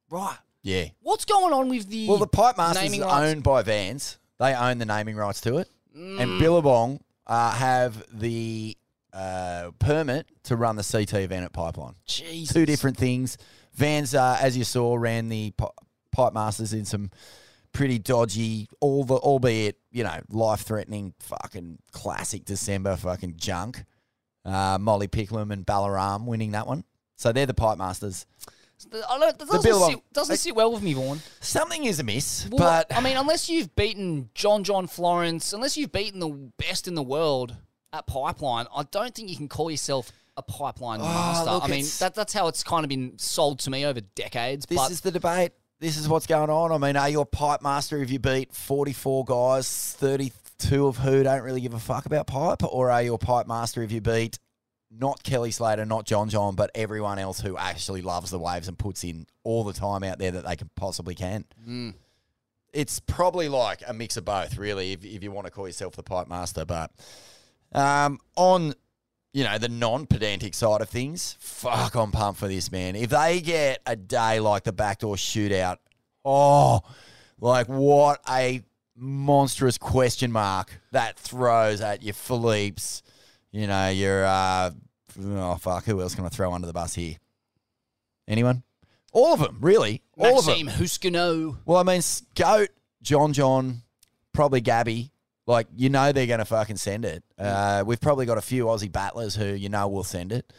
Right. 0.09 0.39
Yeah. 0.63 0.87
What's 1.01 1.25
going 1.25 1.53
on 1.53 1.69
with 1.69 1.89
the 1.89 2.09
Well, 2.09 2.19
the 2.19 2.27
Pipe 2.27 2.57
Masters 2.57 2.83
naming 2.85 3.01
is 3.01 3.07
rights? 3.07 3.33
owned 3.33 3.43
by 3.43 3.63
Vans. 3.63 4.19
They 4.39 4.55
own 4.55 4.79
the 4.79 4.87
naming 4.87 5.17
rights 5.17 5.41
to 5.43 5.59
it. 5.59 5.69
Mm. 5.97 6.21
And 6.21 6.41
Billabong 6.41 7.01
uh, 7.27 7.53
have 7.53 8.05
the 8.13 8.77
uh, 9.13 9.71
permit 9.79 10.27
to 10.45 10.57
run 10.57 10.77
the 10.77 10.83
CT 10.85 11.15
event 11.15 11.45
at 11.45 11.53
Pipeline. 11.53 11.95
Jesus. 12.07 12.55
Two 12.55 12.65
different 12.67 12.97
things. 12.97 13.37
Vans, 13.75 14.15
uh, 14.15 14.39
as 14.41 14.57
you 14.57 14.65
saw, 14.65 14.95
ran 14.97 15.29
the 15.29 15.51
Pi- 15.53 15.69
Pipe 16.13 16.33
Masters 16.33 16.73
in 16.73 16.85
some 16.85 17.11
pretty 17.73 17.99
dodgy, 17.99 18.69
all 18.81 19.05
the, 19.05 19.15
albeit, 19.17 19.79
you 19.91 20.05
know, 20.05 20.21
life-threatening 20.29 21.15
fucking 21.21 21.79
classic 21.91 22.45
December 22.45 22.97
fucking 22.97 23.35
junk. 23.37 23.85
Uh, 24.45 24.77
Molly 24.81 25.09
Picklum 25.09 25.51
and 25.53 25.65
Ballaram 25.67 26.25
winning 26.27 26.51
that 26.53 26.67
one. 26.67 26.85
So 27.17 27.33
they're 27.33 27.47
the 27.47 27.55
Pipe 27.55 27.79
Masters. 27.79 28.27
I 28.93 29.19
don't, 29.19 29.39
that 29.39 29.47
doesn't, 29.47 29.63
Billabong- 29.63 29.91
sit, 29.91 30.13
doesn't 30.13 30.37
sit 30.37 30.55
well 30.55 30.73
with 30.73 30.83
me, 30.83 30.95
Vaughan. 30.95 31.21
Something 31.41 31.85
is 31.85 32.01
amiss, 32.01 32.49
Well, 32.51 32.59
but 32.59 32.97
I 32.97 33.01
mean, 33.01 33.17
unless 33.17 33.49
you've 33.49 33.75
beaten 33.75 34.31
John 34.35 34.65
John 34.65 34.87
Florence, 34.87 35.53
unless 35.53 35.77
you've 35.77 35.93
beaten 35.93 36.21
the 36.21 36.31
best 36.59 36.89
in 36.89 36.95
the 36.95 37.03
world 37.03 37.57
at 37.93 38.07
Pipeline, 38.07 38.67
I 38.75 38.85
don't 38.85 39.15
think 39.15 39.29
you 39.29 39.37
can 39.37 39.49
call 39.49 39.71
yourself 39.71 40.13
a 40.37 40.43
Pipeline 40.43 41.01
ah, 41.03 41.05
master. 41.05 41.51
Oh, 41.51 41.55
look, 41.55 41.65
I 41.65 41.69
mean, 41.69 41.87
that, 41.99 42.15
that's 42.15 42.33
how 42.33 42.49
it's 42.49 42.63
kind 42.63 42.85
of 42.85 42.89
been 42.89 43.19
sold 43.19 43.61
to 43.61 43.71
me 43.71 43.85
over 43.85 44.01
decades. 44.01 44.67
This 44.67 44.91
is 44.91 45.01
the 45.01 45.11
debate. 45.11 45.53
This 45.79 45.97
is 45.97 46.09
what's 46.09 46.27
going 46.27 46.49
on. 46.49 46.71
I 46.71 46.79
mean, 46.79 46.97
are 46.97 47.09
you 47.09 47.21
a 47.21 47.27
pipe 47.27 47.61
master 47.61 48.01
if 48.03 48.11
you 48.11 48.21
beat 48.21 48.55
44 48.55 49.25
guys, 49.25 49.97
32 49.99 50.87
of 50.87 50.97
who 50.99 51.25
don't 51.25 51.43
really 51.43 51.61
give 51.61 51.75
a 51.75 51.79
fuck 51.81 52.07
about 52.07 52.29
pipe? 52.29 52.63
Or 52.63 52.91
are 52.91 53.03
you 53.03 53.15
a 53.15 53.19
pipe 53.19 53.49
master 53.49 53.83
if 53.83 53.91
you 53.91 54.01
beat 54.01 54.39
not 54.99 55.23
Kelly 55.23 55.51
Slater, 55.51 55.85
not 55.85 56.07
John 56.07 56.29
John, 56.29 56.55
but 56.55 56.71
everyone 56.75 57.19
else 57.19 57.41
who 57.41 57.57
actually 57.57 58.03
loves 58.03 58.31
the 58.31 58.39
waves 58.39 58.69
and 58.69 58.79
puts 58.79 59.05
in 59.05 59.27
all 59.45 59.65
the 59.65 59.73
time 59.73 60.03
out 60.03 60.19
there 60.19 60.31
that 60.31 60.47
they 60.47 60.57
can 60.57 60.71
possibly 60.77 61.15
can? 61.15 61.45
Mm. 61.67 61.95
It's 62.73 63.01
probably 63.01 63.49
like 63.49 63.83
a 63.87 63.93
mix 63.93 64.17
of 64.17 64.25
both, 64.25 64.57
really, 64.57 64.93
if, 64.93 65.05
if 65.05 65.23
you 65.23 65.31
want 65.31 65.47
to 65.47 65.51
call 65.51 65.67
yourself 65.67 65.95
the 65.95 66.03
pipe 66.03 66.29
master. 66.29 66.65
But 66.65 66.91
um, 67.73 68.19
on 68.37 68.75
you 69.33 69.45
know, 69.45 69.59
the 69.59 69.69
non 69.69 70.07
pedantic 70.07 70.55
side 70.55 70.81
of 70.83 70.89
things, 70.89 71.37
fuck, 71.41 71.95
I'm 71.95 72.13
pumped 72.13 72.41
for 72.41 72.49
this, 72.49 72.71
man. 72.71 72.97
If 72.97 73.11
they 73.11 73.41
get 73.41 73.81
a 73.87 73.97
day 73.97 74.41
like 74.41 74.65
the 74.65 74.73
backdoor 74.73 75.17
shootout, 75.17 75.79
oh, 76.25 76.81
like 77.41 77.67
what 77.69 78.21
a 78.29 78.63
monstrous 78.95 79.79
question 79.79 80.31
mark 80.33 80.81
that 80.93 81.19
throws 81.19 81.81
at 81.81 82.03
your 82.03 82.13
Filipe's, 82.13 83.03
you 83.51 83.67
know, 83.67 83.89
your, 83.89 84.25
uh, 84.27 84.71
oh, 85.21 85.57
fuck, 85.57 85.85
who 85.85 86.01
else 86.01 86.15
can 86.15 86.25
I 86.25 86.29
throw 86.29 86.53
under 86.53 86.67
the 86.67 86.73
bus 86.73 86.95
here? 86.95 87.17
Anyone? 88.29 88.63
All 89.13 89.35
of 89.35 89.41
them, 89.41 89.59
really. 89.61 90.03
All 90.17 90.39
of 90.39 90.47
them. 90.47 90.67
Maxime 90.67 90.85
Huscenot. 91.13 91.59
Well, 91.67 91.79
I 91.79 91.83
mean, 91.83 92.01
Goat, 92.35 92.71
John 93.03 93.33
John, 93.33 93.83
probably 94.33 94.61
Gabby. 94.61 95.11
Like, 95.47 95.67
you 95.77 95.89
know 95.91 96.13
they're 96.13 96.27
going 96.27 96.39
to 96.39 96.45
fucking 96.45 96.77
send 96.77 97.05
it. 97.05 97.25
Uh, 97.37 97.83
we've 97.85 98.01
probably 98.01 98.27
got 98.27 98.39
a 98.39 98.43
few 98.43 98.67
Aussie 98.67 98.91
battlers 98.91 99.35
who 99.35 99.47
you 99.47 99.69
know 99.69 99.89
will 99.89 100.05
send 100.05 100.33
it. 100.33 100.53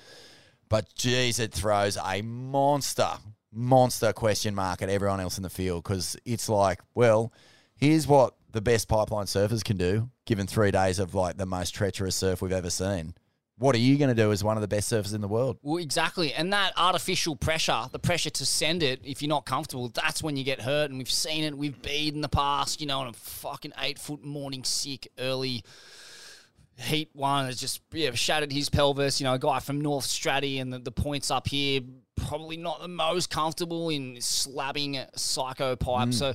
But, 0.69 0.93
geez, 0.95 1.39
it 1.39 1.53
throws 1.53 1.97
a 1.97 2.21
monster, 2.21 3.09
monster 3.51 4.11
question 4.11 4.53
mark 4.55 4.81
at 4.81 4.89
everyone 4.89 5.19
else 5.19 5.37
in 5.37 5.43
the 5.43 5.49
field 5.49 5.83
because 5.83 6.17
it's 6.25 6.49
like, 6.49 6.79
well, 6.95 7.31
here's 7.75 8.07
what 8.07 8.35
the 8.51 8.61
best 8.61 8.87
pipeline 8.87 9.25
surfers 9.25 9.63
can 9.63 9.77
do 9.77 10.09
given 10.25 10.47
three 10.47 10.71
days 10.71 10.99
of, 10.99 11.15
like, 11.15 11.37
the 11.37 11.45
most 11.45 11.73
treacherous 11.73 12.15
surf 12.15 12.41
we've 12.41 12.51
ever 12.51 12.69
seen. 12.69 13.15
What 13.57 13.75
are 13.75 13.79
you 13.79 13.97
going 13.97 14.09
to 14.09 14.15
do 14.15 14.31
as 14.31 14.43
one 14.43 14.57
of 14.57 14.61
the 14.61 14.67
best 14.67 14.91
surfers 14.91 15.13
in 15.13 15.21
the 15.21 15.27
world? 15.27 15.57
Well, 15.61 15.77
exactly. 15.77 16.33
And 16.33 16.51
that 16.53 16.73
artificial 16.75 17.35
pressure, 17.35 17.83
the 17.91 17.99
pressure 17.99 18.31
to 18.31 18.45
send 18.45 18.81
it 18.81 19.01
if 19.03 19.21
you're 19.21 19.29
not 19.29 19.45
comfortable, 19.45 19.89
that's 19.89 20.23
when 20.23 20.37
you 20.37 20.43
get 20.43 20.61
hurt. 20.61 20.89
And 20.89 20.97
we've 20.97 21.09
seen 21.09 21.43
it. 21.43 21.55
We've 21.55 21.79
beat 21.81 22.15
in 22.15 22.21
the 22.21 22.29
past, 22.29 22.81
you 22.81 22.87
know, 22.87 22.99
on 22.99 23.07
a 23.07 23.13
fucking 23.13 23.73
eight 23.79 23.99
foot 23.99 24.23
morning 24.23 24.63
sick 24.63 25.07
early 25.19 25.63
heat 26.77 27.09
one 27.13 27.45
has 27.45 27.57
just 27.57 27.81
yeah, 27.91 28.11
shattered 28.13 28.51
his 28.51 28.69
pelvis. 28.69 29.19
You 29.19 29.25
know, 29.25 29.33
a 29.33 29.39
guy 29.39 29.59
from 29.59 29.81
North 29.81 30.05
Straddie 30.05 30.59
and 30.61 30.71
the, 30.71 30.79
the 30.79 30.91
points 30.91 31.31
up 31.31 31.47
here, 31.47 31.81
probably 32.15 32.57
not 32.57 32.81
the 32.81 32.87
most 32.87 33.29
comfortable 33.29 33.89
in 33.89 34.15
slabbing 34.15 34.97
a 34.97 35.07
psycho 35.17 35.75
pipe. 35.75 36.09
Mm. 36.09 36.13
So, 36.13 36.33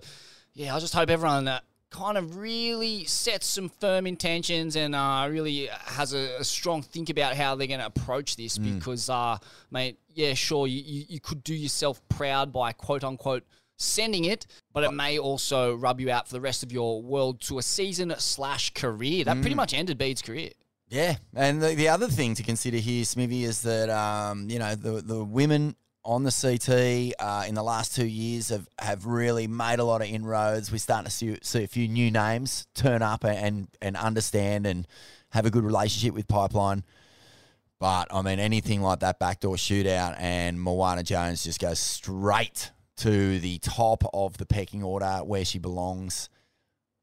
yeah, 0.54 0.74
I 0.74 0.80
just 0.80 0.94
hope 0.94 1.10
everyone 1.10 1.48
uh, 1.48 1.60
kind 1.90 2.18
of 2.18 2.36
really 2.36 3.04
sets 3.04 3.46
some 3.46 3.68
firm 3.68 4.06
intentions 4.06 4.76
and 4.76 4.94
uh, 4.94 5.26
really 5.30 5.68
has 5.86 6.12
a, 6.12 6.36
a 6.38 6.44
strong 6.44 6.82
think 6.82 7.08
about 7.10 7.34
how 7.34 7.54
they're 7.54 7.66
going 7.66 7.80
to 7.80 7.86
approach 7.86 8.36
this 8.36 8.58
Mm. 8.58 8.74
because, 8.78 9.08
uh, 9.08 9.38
mate, 9.70 9.98
yeah, 10.14 10.34
sure, 10.34 10.66
you, 10.66 10.82
you, 10.84 11.04
you 11.08 11.20
could 11.20 11.42
do 11.44 11.54
yourself 11.54 12.00
proud 12.08 12.52
by 12.52 12.72
quote 12.72 13.04
unquote 13.04 13.44
sending 13.76 14.24
it, 14.24 14.46
but 14.72 14.82
it 14.84 14.90
may 14.92 15.18
also 15.18 15.74
rub 15.74 16.00
you 16.00 16.10
out 16.10 16.26
for 16.26 16.34
the 16.34 16.40
rest 16.40 16.62
of 16.62 16.72
your 16.72 17.00
World 17.00 17.40
to 17.42 17.58
a 17.58 17.62
season 17.62 18.12
slash 18.18 18.74
career. 18.74 19.24
That 19.24 19.36
pretty 19.40 19.54
Mm. 19.54 19.56
much 19.56 19.72
ended 19.74 19.96
Bede's 19.98 20.20
career. 20.20 20.50
Yeah, 20.90 21.16
and 21.34 21.62
the, 21.62 21.74
the 21.74 21.88
other 21.88 22.08
thing 22.08 22.34
to 22.34 22.42
consider 22.42 22.78
here, 22.78 23.04
Smithy, 23.04 23.44
is 23.44 23.62
that 23.62 23.88
um, 23.90 24.48
you 24.50 24.58
know 24.58 24.74
the 24.74 25.00
the 25.02 25.22
women 25.22 25.76
on 26.08 26.22
the 26.24 26.30
CT 26.32 27.14
uh, 27.20 27.44
in 27.46 27.54
the 27.54 27.62
last 27.62 27.94
two 27.94 28.06
years 28.06 28.48
have, 28.48 28.66
have 28.78 29.04
really 29.04 29.46
made 29.46 29.78
a 29.78 29.84
lot 29.84 30.00
of 30.00 30.08
inroads. 30.08 30.72
We're 30.72 30.78
starting 30.78 31.04
to 31.04 31.10
see, 31.10 31.36
see 31.42 31.64
a 31.64 31.68
few 31.68 31.86
new 31.86 32.10
names 32.10 32.66
turn 32.74 33.02
up 33.02 33.24
and 33.24 33.68
and 33.82 33.94
understand 33.94 34.66
and 34.66 34.86
have 35.32 35.44
a 35.44 35.50
good 35.50 35.64
relationship 35.64 36.14
with 36.14 36.26
Pipeline. 36.26 36.82
But 37.78 38.08
I 38.10 38.22
mean, 38.22 38.38
anything 38.40 38.80
like 38.80 39.00
that 39.00 39.18
backdoor 39.18 39.56
shootout 39.56 40.16
and 40.18 40.58
Moana 40.60 41.02
Jones 41.02 41.44
just 41.44 41.60
goes 41.60 41.78
straight 41.78 42.70
to 42.96 43.38
the 43.38 43.58
top 43.58 44.02
of 44.14 44.38
the 44.38 44.46
pecking 44.46 44.82
order 44.82 45.18
where 45.24 45.44
she 45.44 45.58
belongs. 45.58 46.30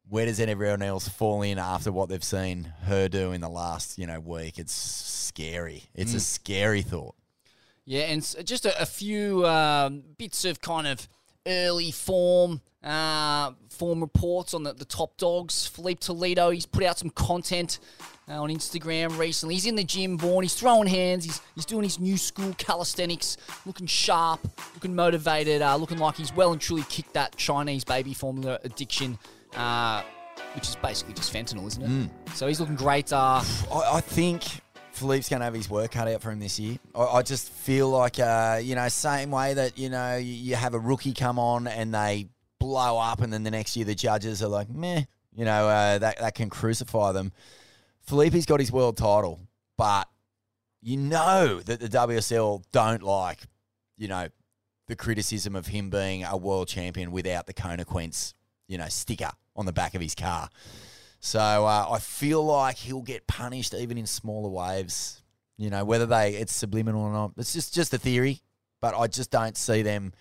Where 0.09 0.25
does 0.25 0.39
everyone 0.39 0.81
else 0.81 1.07
fall 1.07 1.43
in 1.43 1.57
after 1.59 1.91
what 1.91 2.09
they've 2.09 2.23
seen 2.23 2.73
her 2.83 3.07
do 3.07 3.31
in 3.31 3.41
the 3.41 3.49
last, 3.49 3.97
you 3.99 4.05
know, 4.07 4.19
week? 4.19 4.57
It's 4.59 4.73
scary. 4.73 5.83
It's 5.93 6.13
a 6.13 6.17
Mm. 6.17 6.21
scary 6.21 6.81
thought. 6.81 7.15
Yeah, 7.85 8.03
and 8.03 8.21
just 8.45 8.65
a, 8.65 8.81
a 8.81 8.85
few 8.85 9.45
um, 9.45 10.03
bits 10.17 10.43
of 10.45 10.59
kind 10.59 10.87
of 10.87 11.07
early 11.45 11.91
form 11.91 12.61
uh, 12.83 13.51
form 13.69 14.01
reports 14.01 14.53
on 14.53 14.63
the, 14.63 14.73
the 14.73 14.85
top 14.85 15.17
dogs. 15.17 15.67
Filipe 15.67 15.99
Toledo, 15.99 16.51
he's 16.51 16.65
put 16.65 16.83
out 16.83 16.97
some 16.97 17.09
content 17.09 17.79
uh, 18.29 18.41
on 18.41 18.49
Instagram 18.49 19.17
recently. 19.17 19.55
He's 19.55 19.65
in 19.65 19.75
the 19.75 19.83
gym, 19.83 20.17
Vaughn. 20.17 20.43
He's 20.43 20.55
throwing 20.55 20.87
hands. 20.87 21.25
He's, 21.25 21.41
he's 21.55 21.65
doing 21.65 21.83
his 21.83 21.99
new 21.99 22.17
school 22.17 22.53
calisthenics, 22.57 23.37
looking 23.65 23.87
sharp, 23.87 24.39
looking 24.75 24.95
motivated, 24.95 25.61
uh, 25.61 25.75
looking 25.75 25.97
like 25.97 26.15
he's 26.15 26.33
well 26.33 26.51
and 26.51 26.61
truly 26.61 26.83
kicked 26.89 27.13
that 27.13 27.35
Chinese 27.37 27.83
baby 27.83 28.13
formula 28.13 28.59
addiction, 28.63 29.17
uh, 29.55 30.03
which 30.53 30.67
is 30.69 30.75
basically 30.77 31.13
just 31.13 31.33
fentanyl, 31.33 31.67
isn't 31.67 31.83
it? 31.83 31.89
Mm. 31.89 32.09
So 32.35 32.47
he's 32.47 32.59
looking 32.59 32.75
great. 32.75 33.11
Uh, 33.11 33.43
I, 33.71 33.95
I 33.95 34.01
think 34.01 34.43
Filipe's 34.95 35.27
going 35.29 35.41
to 35.41 35.45
have 35.45 35.53
his 35.53 35.69
work 35.69 35.91
cut 35.91 36.07
out 36.07 36.21
for 36.21 36.31
him 36.31 36.39
this 36.39 36.59
year. 36.59 36.77
I, 36.95 37.03
I 37.03 37.21
just 37.21 37.49
feel 37.49 37.89
like, 37.89 38.19
uh, 38.19 38.59
you 38.63 38.75
know, 38.75 38.87
same 38.87 39.29
way 39.29 39.53
that, 39.53 39.77
you 39.77 39.89
know, 39.89 40.15
you, 40.15 40.33
you 40.33 40.55
have 40.55 40.73
a 40.73 40.79
rookie 40.79 41.13
come 41.13 41.37
on 41.37 41.67
and 41.67 41.93
they 41.93 42.29
blow 42.59 42.97
up 42.97 43.21
and 43.21 43.31
then 43.31 43.43
the 43.43 43.51
next 43.51 43.75
year 43.75 43.85
the 43.85 43.95
judges 43.95 44.41
are 44.41 44.47
like, 44.47 44.69
meh, 44.69 45.03
you 45.35 45.45
know, 45.45 45.67
uh, 45.67 45.97
that, 45.99 46.17
that 46.19 46.35
can 46.35 46.49
crucify 46.49 47.11
them. 47.11 47.33
Filipe's 48.01 48.45
got 48.45 48.59
his 48.59 48.71
world 48.71 48.97
title, 48.97 49.39
but 49.77 50.07
you 50.81 50.97
know 50.97 51.59
that 51.59 51.79
the 51.79 51.89
WSL 51.89 52.63
don't 52.71 53.03
like, 53.03 53.39
you 53.97 54.07
know, 54.07 54.27
the 54.87 54.95
criticism 54.95 55.55
of 55.55 55.67
him 55.67 55.89
being 55.89 56.23
a 56.23 56.37
world 56.37 56.67
champion 56.67 57.11
without 57.11 57.47
the 57.47 57.53
Kona 57.53 57.83
Quince, 57.83 58.33
you 58.67 58.77
know, 58.77 58.87
sticker 58.87 59.31
on 59.55 59.65
the 59.65 59.73
back 59.73 59.95
of 59.95 60.01
his 60.01 60.15
car. 60.15 60.49
So 61.25 61.39
uh, 61.39 61.87
I 61.89 61.97
feel 61.97 62.45
like 62.45 62.77
he'll 62.77 63.01
get 63.01 63.25
punished 63.25 63.73
even 63.73 63.97
in 63.97 64.05
smaller 64.05 64.47
waves. 64.47 65.23
You 65.57 65.71
know, 65.71 65.83
whether 65.83 66.05
they 66.05 66.35
it's 66.35 66.53
subliminal 66.55 67.01
or 67.01 67.11
not, 67.11 67.31
it's 67.35 67.51
just 67.51 67.73
just 67.73 67.95
a 67.95 67.97
theory. 67.97 68.43
But 68.79 68.93
I 68.93 69.07
just 69.07 69.31
don't 69.31 69.57
see 69.57 69.81
them, 69.81 70.13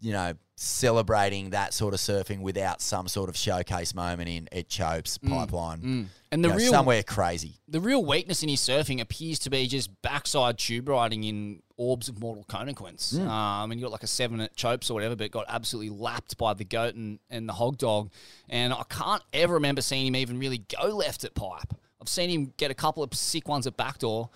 you 0.00 0.12
know, 0.12 0.34
celebrating 0.56 1.50
that 1.50 1.74
sort 1.74 1.92
of 1.92 2.00
surfing 2.00 2.40
without 2.40 2.80
some 2.80 3.08
sort 3.08 3.28
of 3.28 3.36
showcase 3.36 3.94
moment 3.94 4.28
in 4.28 4.48
at 4.52 4.68
Chopes 4.68 5.18
pipeline. 5.18 5.80
mm. 5.80 6.06
And 6.32 6.44
the 6.44 6.48
You 6.48 6.54
know, 6.54 6.58
real 6.58 6.72
somewhere 6.72 7.02
crazy. 7.02 7.60
The 7.68 7.80
real 7.80 8.04
weakness 8.04 8.42
in 8.42 8.48
his 8.48 8.60
surfing 8.60 9.00
appears 9.00 9.38
to 9.40 9.50
be 9.50 9.66
just 9.66 9.90
backside 10.02 10.58
tube 10.58 10.88
riding 10.88 11.24
in 11.24 11.62
orbs 11.76 12.08
of 12.08 12.20
mortal 12.20 12.44
conequence. 12.44 13.12
Mm. 13.12 13.28
Um, 13.28 13.70
and 13.70 13.80
you 13.80 13.86
got 13.86 13.92
like 13.92 14.02
a 14.02 14.08
seven 14.08 14.40
at 14.40 14.56
Chopes 14.56 14.90
or 14.90 14.94
whatever, 14.94 15.14
but 15.14 15.30
got 15.30 15.44
absolutely 15.48 15.90
lapped 15.90 16.36
by 16.38 16.54
the 16.54 16.64
goat 16.64 16.94
and, 16.94 17.18
and 17.30 17.48
the 17.48 17.52
hog 17.52 17.76
dog. 17.78 18.10
And 18.48 18.72
I 18.72 18.82
can't 18.88 19.22
ever 19.32 19.54
remember 19.54 19.82
seeing 19.82 20.06
him 20.06 20.16
even 20.16 20.38
really 20.38 20.64
go 20.80 20.88
left 20.88 21.24
at 21.24 21.34
pipe. 21.34 21.74
I've 22.00 22.08
seen 22.08 22.30
him 22.30 22.52
get 22.56 22.70
a 22.70 22.74
couple 22.74 23.02
of 23.02 23.12
sick 23.14 23.48
ones 23.48 23.66
at 23.66 23.76
backdoor, 23.76 24.30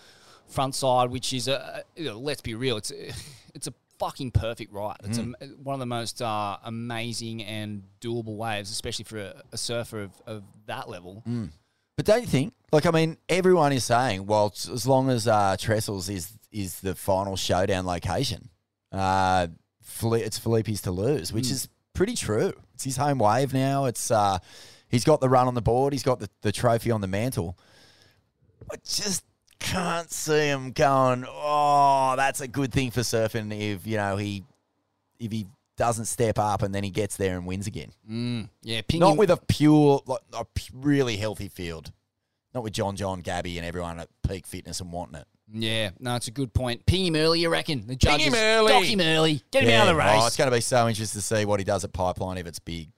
front 0.49 0.75
side, 0.75 1.11
which 1.11 1.33
is 1.33 1.49
a 1.49 1.85
you 1.97 2.07
know, 2.07 2.19
let's 2.19 2.41
be 2.41 2.55
real, 2.55 2.77
it's 2.77 2.91
a, 2.91 3.13
it's 3.55 3.67
a 3.67 3.75
fucking 4.01 4.33
perfect 4.33 4.73
right. 4.73 4.97
It's 5.05 5.19
Mm. 5.19 5.35
a, 5.41 5.47
one 5.63 5.75
of 5.75 5.81
the 5.81 5.87
most 5.87 6.21
uh, 6.21 6.57
amazing 6.65 7.45
and 7.45 7.85
doable 8.01 8.37
waves, 8.37 8.71
especially 8.73 9.05
for 9.05 9.19
a, 9.19 9.43
a 9.53 9.57
surfer 9.57 10.03
of, 10.03 10.13
of 10.27 10.43
that 10.67 10.89
level. 10.89 11.23
Mm. 11.29 11.51
But 11.97 12.07
don't 12.07 12.23
you 12.23 12.27
think? 12.27 12.55
Like, 12.73 12.87
I 12.87 12.91
mean, 12.91 13.19
everyone 13.29 13.73
is 13.73 13.85
saying, 13.85 14.27
well, 14.27 14.47
it's- 14.47 14.69
as 14.69 14.87
long 14.87 15.11
as 15.11 15.29
uh, 15.29 15.57
Trestles 15.59 16.09
is 16.11 16.33
is 16.51 16.81
the 16.81 16.97
final 16.97 17.37
showdown 17.37 17.87
location, 17.87 18.49
uh, 18.91 19.47
it's 20.03 20.39
Filipe's 20.39 20.81
to 20.83 20.91
lose, 20.91 21.33
which 21.33 21.45
Mm. 21.47 21.53
is 21.53 21.69
pretty 21.93 22.15
true. 22.17 22.53
It's 22.75 22.85
his 22.85 22.97
home 22.97 23.19
wave 23.19 23.53
now. 23.55 23.85
It's 23.85 24.11
uh, 24.11 24.39
he's 24.89 25.05
got 25.05 25.21
the 25.21 25.29
run 25.29 25.47
on 25.47 25.55
the 25.55 25.63
board. 25.63 25.93
He's 25.93 26.03
got 26.03 26.19
the, 26.21 26.29
the 26.43 26.51
trophy 26.53 26.91
on 26.91 27.01
the 27.03 27.07
mantle. 27.07 27.57
I 28.73 28.77
just 28.85 29.23
can't 29.61 30.11
see 30.11 30.47
him 30.49 30.73
going. 30.73 31.25
Oh, 31.29 32.15
that's 32.17 32.41
a 32.41 32.49
good 32.49 32.73
thing 32.73 32.91
for 32.91 33.01
surfing 33.01 33.57
if 33.57 33.87
you 33.87 33.97
know 33.97 34.17
he 34.17 34.45
if 35.19 35.31
he 35.31 35.47
doesn't 35.77 36.07
step 36.07 36.39
up 36.39 36.63
and 36.63 36.75
then 36.75 36.83
he 36.85 36.91
gets 36.91 37.17
there 37.17 37.37
and 37.37 37.47
wins 37.47 37.67
again. 37.67 37.91
Mm, 38.11 38.49
yeah, 38.63 38.83
Not 38.95 39.17
with 39.17 39.31
a 39.31 39.39
pure, 39.39 40.03
like, 40.07 40.21
a 40.35 40.45
p- 40.45 40.69
really 40.75 41.17
healthy 41.17 41.49
field. 41.49 41.91
Not 42.55 42.65
with 42.65 42.75
John, 42.75 42.97
John, 42.97 43.21
Gabby, 43.21 43.57
and 43.57 43.67
everyone 43.67 43.99
at 44.01 44.09
peak 44.29 44.47
fitness 44.47 44.81
and 44.81 44.93
wanting 44.93 45.21
it. 45.21 45.27
Yeah, 45.53 45.91
no, 45.99 46.17
it's 46.17 46.29
a 46.29 46.33
good 46.33 46.53
point. 46.53 46.85
Ping 46.85 47.07
him 47.07 47.17
early, 47.17 47.41
you 47.41 47.49
reckon? 47.49 47.87
The 47.87 47.97
judges 47.97 48.27
him 48.27 48.35
early. 48.35 48.73
dock 48.73 48.83
him 48.85 49.01
early, 49.01 49.43
get 49.51 49.65
him 49.65 49.71
out 49.71 49.89
of 49.89 49.95
the 49.95 49.99
race. 49.99 50.21
Oh, 50.23 50.27
it's 50.27 50.37
going 50.37 50.51
to 50.51 50.57
be 50.57 50.61
so 50.61 50.87
interesting 50.89 51.21
to 51.21 51.27
see 51.27 51.45
what 51.45 51.61
he 51.61 51.65
does 51.65 51.83
at 51.85 51.93
Pipeline 51.93 52.37
if 52.39 52.47
it's 52.47 52.59
big. 52.59 52.91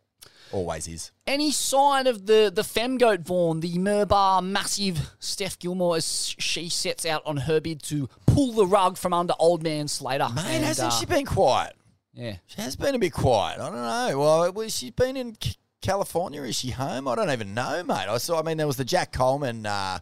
Always 0.53 0.87
is. 0.87 1.11
Any 1.27 1.51
sign 1.51 2.07
of 2.07 2.27
the 2.27 2.53
the 2.55 2.63
fem 2.63 2.99
goat 2.99 3.21
Vaughan, 3.21 3.61
the 3.61 3.79
Merbar 3.79 4.43
massive 4.43 5.11
Steph 5.19 5.59
Gilmore, 5.59 5.97
as 5.97 6.35
she 6.39 6.69
sets 6.69 7.07
out 7.07 7.23
on 7.25 7.39
her 7.39 7.61
bid 7.61 7.83
to 7.85 8.09
pull 8.27 8.53
the 8.53 8.67
rug 8.67 8.99
from 8.99 9.15
under 9.15 9.35
old 9.39 9.63
man 9.63 9.89
Slater? 9.89 10.29
Man, 10.29 10.45
And, 10.47 10.65
hasn't 10.65 10.93
uh, 10.93 10.97
she 10.97 11.07
been 11.07 11.25
quiet? 11.25 11.75
Yeah. 12.13 12.37
She 12.47 12.61
has 12.61 12.77
been 12.77 12.95
a 12.95 12.99
bit 12.99 13.13
quiet. 13.15 13.59
I 13.61 13.71
don't 13.71 13.75
know. 13.75 14.19
Well, 14.19 14.53
well 14.53 14.69
she's 14.69 14.91
been 14.91 15.17
in 15.17 15.37
California. 15.81 16.43
Is 16.43 16.57
she 16.57 16.71
home? 16.71 17.09
I 17.09 17.15
don't 17.15 17.31
even 17.31 17.55
know, 17.55 17.83
mate. 17.83 18.09
I 18.09 18.19
saw. 18.19 18.39
I 18.39 18.43
mean, 18.43 18.59
there 18.59 18.67
was 18.67 18.77
the 18.77 18.85
Jack 18.85 19.13
Coleman, 19.13 19.65
uh, 19.65 20.01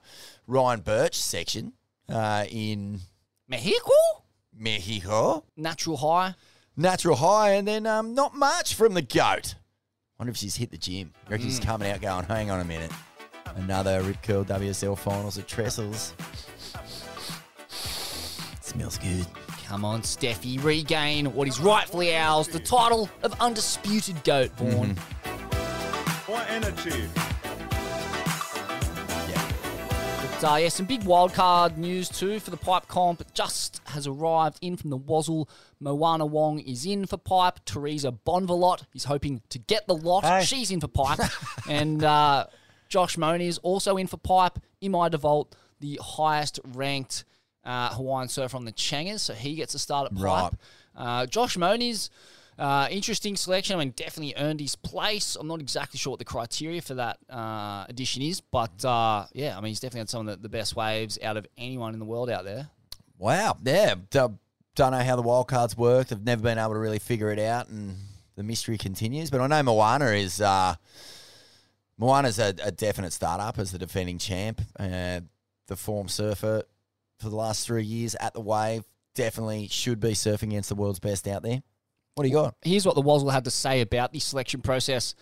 Ryan 0.49 0.81
Burch 0.81 1.15
section 1.15 1.75
uh, 2.09 2.45
in 2.51 3.01
Mexico. 3.49 3.93
Mexico. 4.53 5.45
Natural 5.57 5.97
high. 5.97 6.35
Natural 6.77 7.17
high, 7.17 7.53
and 7.53 7.69
then 7.69 7.87
um, 7.87 8.15
not 8.15 8.35
much 8.35 8.75
from 8.75 8.95
the 8.95 9.03
goat. 9.03 9.55
Wonder 10.21 10.33
if 10.33 10.37
she's 10.37 10.55
hit 10.55 10.71
the 10.71 10.77
gym. 10.77 11.11
You 11.25 11.31
reckon 11.31 11.47
she's 11.47 11.59
Mm. 11.61 11.65
coming 11.65 11.91
out 11.91 12.03
going, 12.03 12.25
hang 12.27 12.51
on 12.51 12.61
a 12.61 12.65
minute. 12.65 12.93
Another 13.57 14.03
Rip 14.03 14.21
Curl 14.21 14.45
WSL 14.45 14.95
finals 14.95 15.39
at 15.39 15.49
Trestles. 15.49 16.13
Smells 18.61 18.99
good. 18.99 19.27
Come 19.67 19.83
on, 19.87 20.03
Steffi, 20.03 20.63
regain 20.63 21.33
what 21.33 21.49
is 21.49 21.59
rightfully 21.59 22.15
ours, 22.15 22.49
the 22.49 22.61
title 22.61 23.09
of 23.23 23.35
undisputed 23.41 24.23
goat 24.23 24.51
Vaughan. 24.59 24.95
More 26.29 26.43
energy. 26.51 27.09
But 30.41 30.53
uh, 30.53 30.57
yeah, 30.57 30.69
some 30.71 30.87
big 30.87 31.03
wildcard 31.03 31.77
news 31.77 32.09
too 32.09 32.41
for 32.41 32.51
the 32.51 32.57
pipe 32.57 32.89
comp. 32.89 33.23
Just 33.35 33.83
has 33.89 34.07
arrived 34.07 34.59
in 34.63 34.75
from 34.75 34.89
the 34.89 34.97
Wazzle. 34.97 35.51
Moana 35.81 36.25
Wong 36.25 36.61
is 36.61 36.87
in 36.87 37.05
for 37.05 37.19
pipe. 37.19 37.61
Teresa 37.67 38.11
Bonvalot 38.11 38.85
is 38.95 39.05
hoping 39.05 39.43
to 39.51 39.59
get 39.59 39.87
the 39.87 39.95
lot. 39.95 40.25
Hey. 40.25 40.43
She's 40.43 40.71
in 40.71 40.81
for 40.81 40.89
pipe. 40.89 41.19
and 41.69 42.03
uh, 42.03 42.47
Josh 42.89 43.19
Moniz 43.19 43.49
is 43.49 43.59
also 43.59 43.99
in 43.99 44.07
for 44.07 44.17
pipe. 44.17 44.59
Imai 44.83 45.11
DeVault, 45.11 45.49
the 45.81 46.01
highest 46.03 46.59
ranked 46.73 47.25
uh, 47.63 47.91
Hawaiian 47.91 48.29
surfer 48.29 48.57
on 48.57 48.65
the 48.65 48.73
Changers, 48.73 49.21
so 49.21 49.35
he 49.35 49.57
gets 49.57 49.75
a 49.75 49.79
start 49.79 50.11
at 50.11 50.17
pipe. 50.17 50.25
Right. 50.25 50.53
Uh, 50.97 51.27
Josh 51.27 51.59
Moniz 51.59 52.09
uh, 52.61 52.89
interesting 52.91 53.37
selection. 53.37 53.75
I 53.75 53.79
mean, 53.79 53.95
definitely 53.97 54.35
earned 54.37 54.61
his 54.61 54.77
place. 54.77 55.35
I'm 55.35 55.49
not 55.49 55.61
exactly 55.61 55.99
sure 55.99 56.11
what 56.11 56.19
the 56.19 56.27
criteria 56.27 56.83
for 56.83 56.95
that 56.95 57.19
uh, 57.31 57.87
addition 57.89 58.21
is, 58.23 58.43
but 58.43 58.85
uh, 58.85 59.25
yeah, 59.33 59.57
I 59.57 59.61
mean, 59.63 59.71
he's 59.71 59.81
definitely 59.81 60.01
had 60.01 60.11
some 60.11 60.29
of 60.29 60.37
the, 60.37 60.43
the 60.43 60.51
best 60.51 60.77
waves 60.77 61.19
out 61.23 61.39
of 61.39 61.47
anyone 61.57 61.95
in 61.95 61.99
the 61.99 62.05
world 62.05 62.29
out 62.29 62.45
there. 62.45 62.69
Wow. 63.19 63.57
Yeah. 63.65 63.95
Don't 64.11 64.39
know 64.79 64.99
how 64.99 65.17
the 65.17 65.23
wild 65.23 65.49
cards 65.49 65.77
work. 65.77 66.13
I've 66.13 66.23
never 66.23 66.43
been 66.43 66.59
able 66.59 66.75
to 66.75 66.79
really 66.79 66.99
figure 66.99 67.33
it 67.33 67.39
out, 67.39 67.69
and 67.69 67.97
the 68.37 68.43
mystery 68.43 68.79
continues. 68.79 69.31
But 69.31 69.41
I 69.41 69.47
know 69.47 69.63
Moana 69.63 70.11
is 70.11 70.41
uh, 70.41 70.75
Moana's 71.99 72.39
a, 72.39 72.55
a 72.63 72.71
definite 72.71 73.13
startup 73.13 73.59
as 73.59 73.73
the 73.73 73.79
defending 73.79 74.19
champ, 74.19 74.61
uh, 74.79 75.21
the 75.67 75.77
form 75.77 76.09
surfer 76.09 76.63
for 77.19 77.29
the 77.29 77.37
last 77.37 77.67
three 77.67 77.85
years 77.85 78.15
at 78.17 78.35
the 78.35 78.41
wave. 78.41 78.85
Definitely 79.15 79.69
should 79.69 79.99
be 79.99 80.13
surfing 80.13 80.45
against 80.45 80.69
the 80.69 80.75
world's 80.75 81.01
best 81.01 81.27
out 81.27 81.43
there. 81.43 81.63
What 82.15 82.25
do 82.25 82.29
you 82.29 82.35
got? 82.35 82.55
Here's 82.63 82.87
what 82.87 82.95
the 82.95 83.03
Wazzle 83.03 83.31
had 83.31 83.45
to 83.45 83.51
say 83.51 83.81
about 83.81 84.13
the 84.13 84.19
selection 84.19 84.61
process 84.63 85.15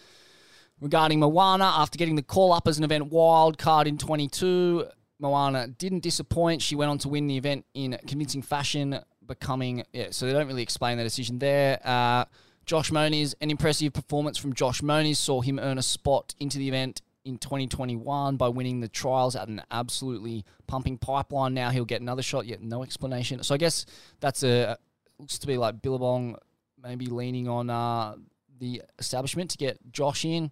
regarding 0.81 1.21
Moana. 1.21 1.65
After 1.65 1.99
getting 1.99 2.17
the 2.17 2.23
call 2.23 2.53
up 2.53 2.67
as 2.67 2.79
an 2.79 2.85
event 2.85 3.13
wild 3.13 3.59
card 3.59 3.87
in 3.87 3.99
22, 3.99 4.87
Moana 5.21 5.69
didn't 5.69 6.01
disappoint. 6.01 6.63
She 6.63 6.77
went 6.77 6.91
on 6.91 6.99
to 6.99 7.09
win 7.09 7.27
the 7.27 7.37
event 7.37 7.67
in 7.75 7.99
convincing 8.07 8.43
fashion, 8.43 8.99
becoming 9.27 9.85
yeah. 9.93 10.09
So 10.11 10.27
they 10.27 10.33
don't 10.33 10.47
really 10.47 10.63
explain 10.63 10.99
the 10.99 11.05
decision 11.05 11.39
there. 11.39 11.81
Uh, 11.85 12.25
Josh 12.65 12.91
Moniz, 12.93 13.35
an 13.41 13.51
impressive 13.51 13.93
performance 13.93 14.37
from 14.37 14.53
Josh 14.53 14.83
Moniz 14.83 15.19
saw 15.19 15.41
him 15.41 15.59
earn 15.59 15.79
a 15.79 15.83
spot 15.83 16.35
into 16.39 16.59
the 16.59 16.69
event 16.69 17.01
in 17.25 17.39
2021 17.39 18.37
by 18.37 18.49
winning 18.49 18.81
the 18.81 18.89
trials 18.89 19.37
at 19.37 19.49
an 19.49 19.63
absolutely 19.71 20.45
pumping 20.67 20.99
pipeline. 20.99 21.55
Now 21.55 21.71
he'll 21.71 21.85
get 21.85 22.01
another 22.01 22.23
shot, 22.23 22.47
yet 22.47 22.63
no 22.63 22.83
explanation. 22.83 23.43
So 23.43 23.55
I 23.55 23.59
guess 23.59 23.87
that's 24.21 24.43
a 24.43 24.79
looks 25.19 25.39
to 25.39 25.47
be 25.47 25.57
like 25.57 25.83
Billabong 25.83 26.37
maybe 26.83 27.07
leaning 27.07 27.49
on 27.49 27.71
uh, 27.71 28.17
the 28.59 28.83
establishment 28.99 29.51
to 29.51 29.59
get 29.59 29.79
Josh 29.93 30.25
in. 30.25 30.51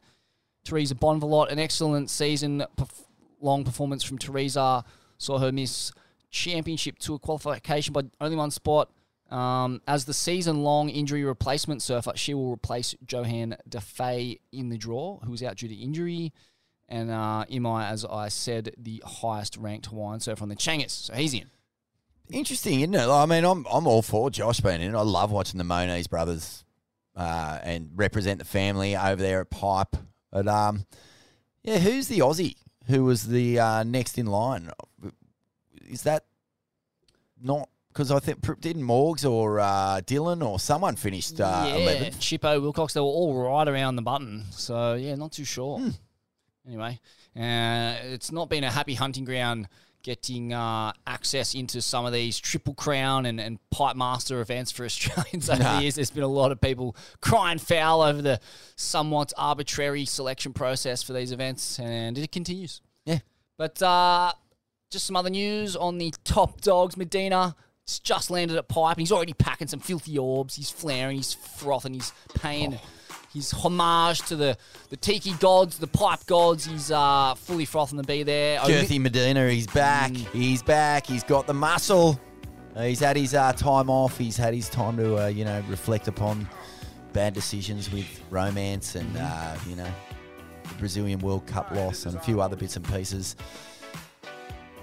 Teresa 0.64 0.94
Bonvalot, 0.94 1.50
an 1.50 1.58
excellent 1.58 2.10
season 2.10 2.64
perf- 2.76 3.04
long 3.40 3.64
performance 3.64 4.02
from 4.02 4.18
Teresa. 4.18 4.84
Saw 5.18 5.38
her 5.38 5.52
miss 5.52 5.92
championship 6.30 6.98
tour 6.98 7.18
qualification 7.18 7.92
by 7.92 8.02
only 8.20 8.36
one 8.36 8.50
spot. 8.50 8.90
Um, 9.30 9.80
as 9.88 10.04
the 10.04 10.14
season 10.14 10.62
long 10.62 10.88
injury 10.88 11.24
replacement 11.24 11.82
surfer, 11.82 12.12
she 12.14 12.34
will 12.34 12.52
replace 12.52 12.94
Johanne 13.04 13.56
Defay 13.68 14.38
in 14.52 14.68
the 14.68 14.78
draw, 14.78 15.18
who 15.20 15.30
was 15.32 15.42
out 15.42 15.56
due 15.56 15.68
to 15.68 15.74
injury. 15.74 16.32
And 16.88 17.10
uh, 17.10 17.44
Imai, 17.50 17.90
as 17.90 18.04
I 18.04 18.28
said, 18.28 18.74
the 18.78 19.02
highest 19.04 19.56
ranked 19.56 19.86
Hawaiian 19.86 20.20
surfer 20.20 20.42
on 20.42 20.48
the 20.48 20.56
Changas. 20.56 20.90
So 20.90 21.14
he's 21.14 21.34
in. 21.34 21.50
Interesting, 22.30 22.80
isn't 22.80 22.94
it? 22.94 23.08
I 23.08 23.26
mean, 23.26 23.44
I'm 23.44 23.66
I'm 23.70 23.86
all 23.86 24.02
for 24.02 24.30
Josh 24.30 24.60
being 24.60 24.80
in. 24.80 24.94
I 24.96 25.02
love 25.02 25.30
watching 25.30 25.58
the 25.58 25.64
Moniz 25.64 26.06
brothers 26.06 26.64
uh, 27.14 27.58
and 27.62 27.90
represent 27.94 28.38
the 28.38 28.44
family 28.44 28.96
over 28.96 29.22
there 29.22 29.40
at 29.40 29.50
Pipe. 29.50 29.96
But 30.32 30.48
um, 30.48 30.86
yeah, 31.62 31.78
who's 31.78 32.08
the 32.08 32.18
Aussie 32.18 32.56
who 32.86 33.04
was 33.04 33.26
the 33.28 33.58
uh, 33.58 33.82
next 33.84 34.18
in 34.18 34.26
line? 34.26 34.70
Is 35.88 36.02
that 36.02 36.24
not 37.40 37.68
because 37.88 38.10
I 38.10 38.18
think 38.18 38.60
didn't 38.60 38.82
Morgs 38.82 39.28
or 39.28 39.60
uh, 39.60 40.00
Dylan 40.04 40.46
or 40.46 40.58
someone 40.58 40.96
finished 40.96 41.40
uh, 41.40 41.64
yeah, 41.66 41.76
11th? 41.76 42.18
Chippo, 42.18 42.60
Wilcox, 42.60 42.92
they 42.92 43.00
were 43.00 43.06
all 43.06 43.34
right 43.34 43.66
around 43.66 43.96
the 43.96 44.02
button. 44.02 44.44
So 44.50 44.94
yeah, 44.94 45.14
not 45.14 45.32
too 45.32 45.44
sure. 45.44 45.78
Hmm. 45.78 45.90
Anyway, 46.66 47.00
uh, 47.36 47.94
it's 48.12 48.32
not 48.32 48.48
been 48.48 48.64
a 48.64 48.70
happy 48.70 48.94
hunting 48.94 49.24
ground 49.24 49.68
getting 50.06 50.52
uh, 50.52 50.92
access 51.04 51.52
into 51.52 51.82
some 51.82 52.06
of 52.06 52.12
these 52.12 52.38
Triple 52.38 52.74
Crown 52.74 53.26
and, 53.26 53.40
and 53.40 53.58
Pipe 53.72 53.96
Master 53.96 54.40
events 54.40 54.70
for 54.70 54.84
Australians 54.86 55.50
over 55.50 55.60
Nah. 55.60 55.76
the 55.78 55.82
years. 55.82 55.96
There's 55.96 56.12
been 56.12 56.22
a 56.22 56.28
lot 56.28 56.52
of 56.52 56.60
people 56.60 56.94
crying 57.20 57.58
foul 57.58 58.02
over 58.02 58.22
the 58.22 58.38
somewhat 58.76 59.32
arbitrary 59.36 60.04
selection 60.04 60.52
process 60.52 61.02
for 61.02 61.12
these 61.12 61.32
events, 61.32 61.80
and 61.80 62.16
it 62.16 62.30
continues. 62.30 62.80
Yeah. 63.04 63.18
But 63.58 63.82
uh, 63.82 64.30
just 64.92 65.06
some 65.06 65.16
other 65.16 65.28
news 65.30 65.74
on 65.74 65.98
the 65.98 66.14
top 66.22 66.60
dogs. 66.60 66.96
Medina 66.96 67.56
has 67.88 67.98
just 67.98 68.30
landed 68.30 68.56
at 68.56 68.68
Pipe, 68.68 68.96
and 68.96 69.00
he's 69.00 69.10
already 69.10 69.32
packing 69.34 69.66
some 69.66 69.80
filthy 69.80 70.16
orbs. 70.18 70.54
He's 70.54 70.70
flaring, 70.70 71.16
he's 71.16 71.34
frothing, 71.34 71.94
he's 71.94 72.12
paying 72.34 72.78
his 73.36 73.50
homage 73.52 74.20
to 74.22 74.34
the, 74.34 74.56
the 74.88 74.96
tiki 74.96 75.32
gods, 75.34 75.78
the 75.78 75.86
pipe 75.86 76.24
gods. 76.26 76.64
He's 76.64 76.90
uh, 76.90 77.34
fully 77.36 77.66
frothing 77.66 78.00
to 78.00 78.06
be 78.06 78.22
there. 78.22 78.58
Girthy 78.60 79.00
Medina, 79.00 79.48
he's 79.50 79.66
back. 79.66 80.10
He's 80.10 80.62
back. 80.62 81.06
He's 81.06 81.22
got 81.22 81.46
the 81.46 81.54
muscle. 81.54 82.18
Uh, 82.74 82.84
he's 82.84 83.00
had 83.00 83.16
his 83.16 83.34
uh, 83.34 83.52
time 83.52 83.88
off. 83.88 84.18
He's 84.18 84.36
had 84.36 84.54
his 84.54 84.68
time 84.68 84.96
to, 84.96 85.24
uh, 85.24 85.26
you 85.28 85.44
know, 85.44 85.62
reflect 85.68 86.08
upon 86.08 86.48
bad 87.12 87.34
decisions 87.34 87.90
with 87.92 88.06
romance 88.30 88.96
and, 88.96 89.16
uh, 89.16 89.54
you 89.68 89.76
know, 89.76 89.88
the 90.64 90.74
Brazilian 90.74 91.20
World 91.20 91.46
Cup 91.46 91.70
loss 91.70 92.06
and 92.06 92.16
a 92.16 92.20
few 92.20 92.40
other 92.40 92.56
bits 92.56 92.76
and 92.76 92.86
pieces. 92.92 93.36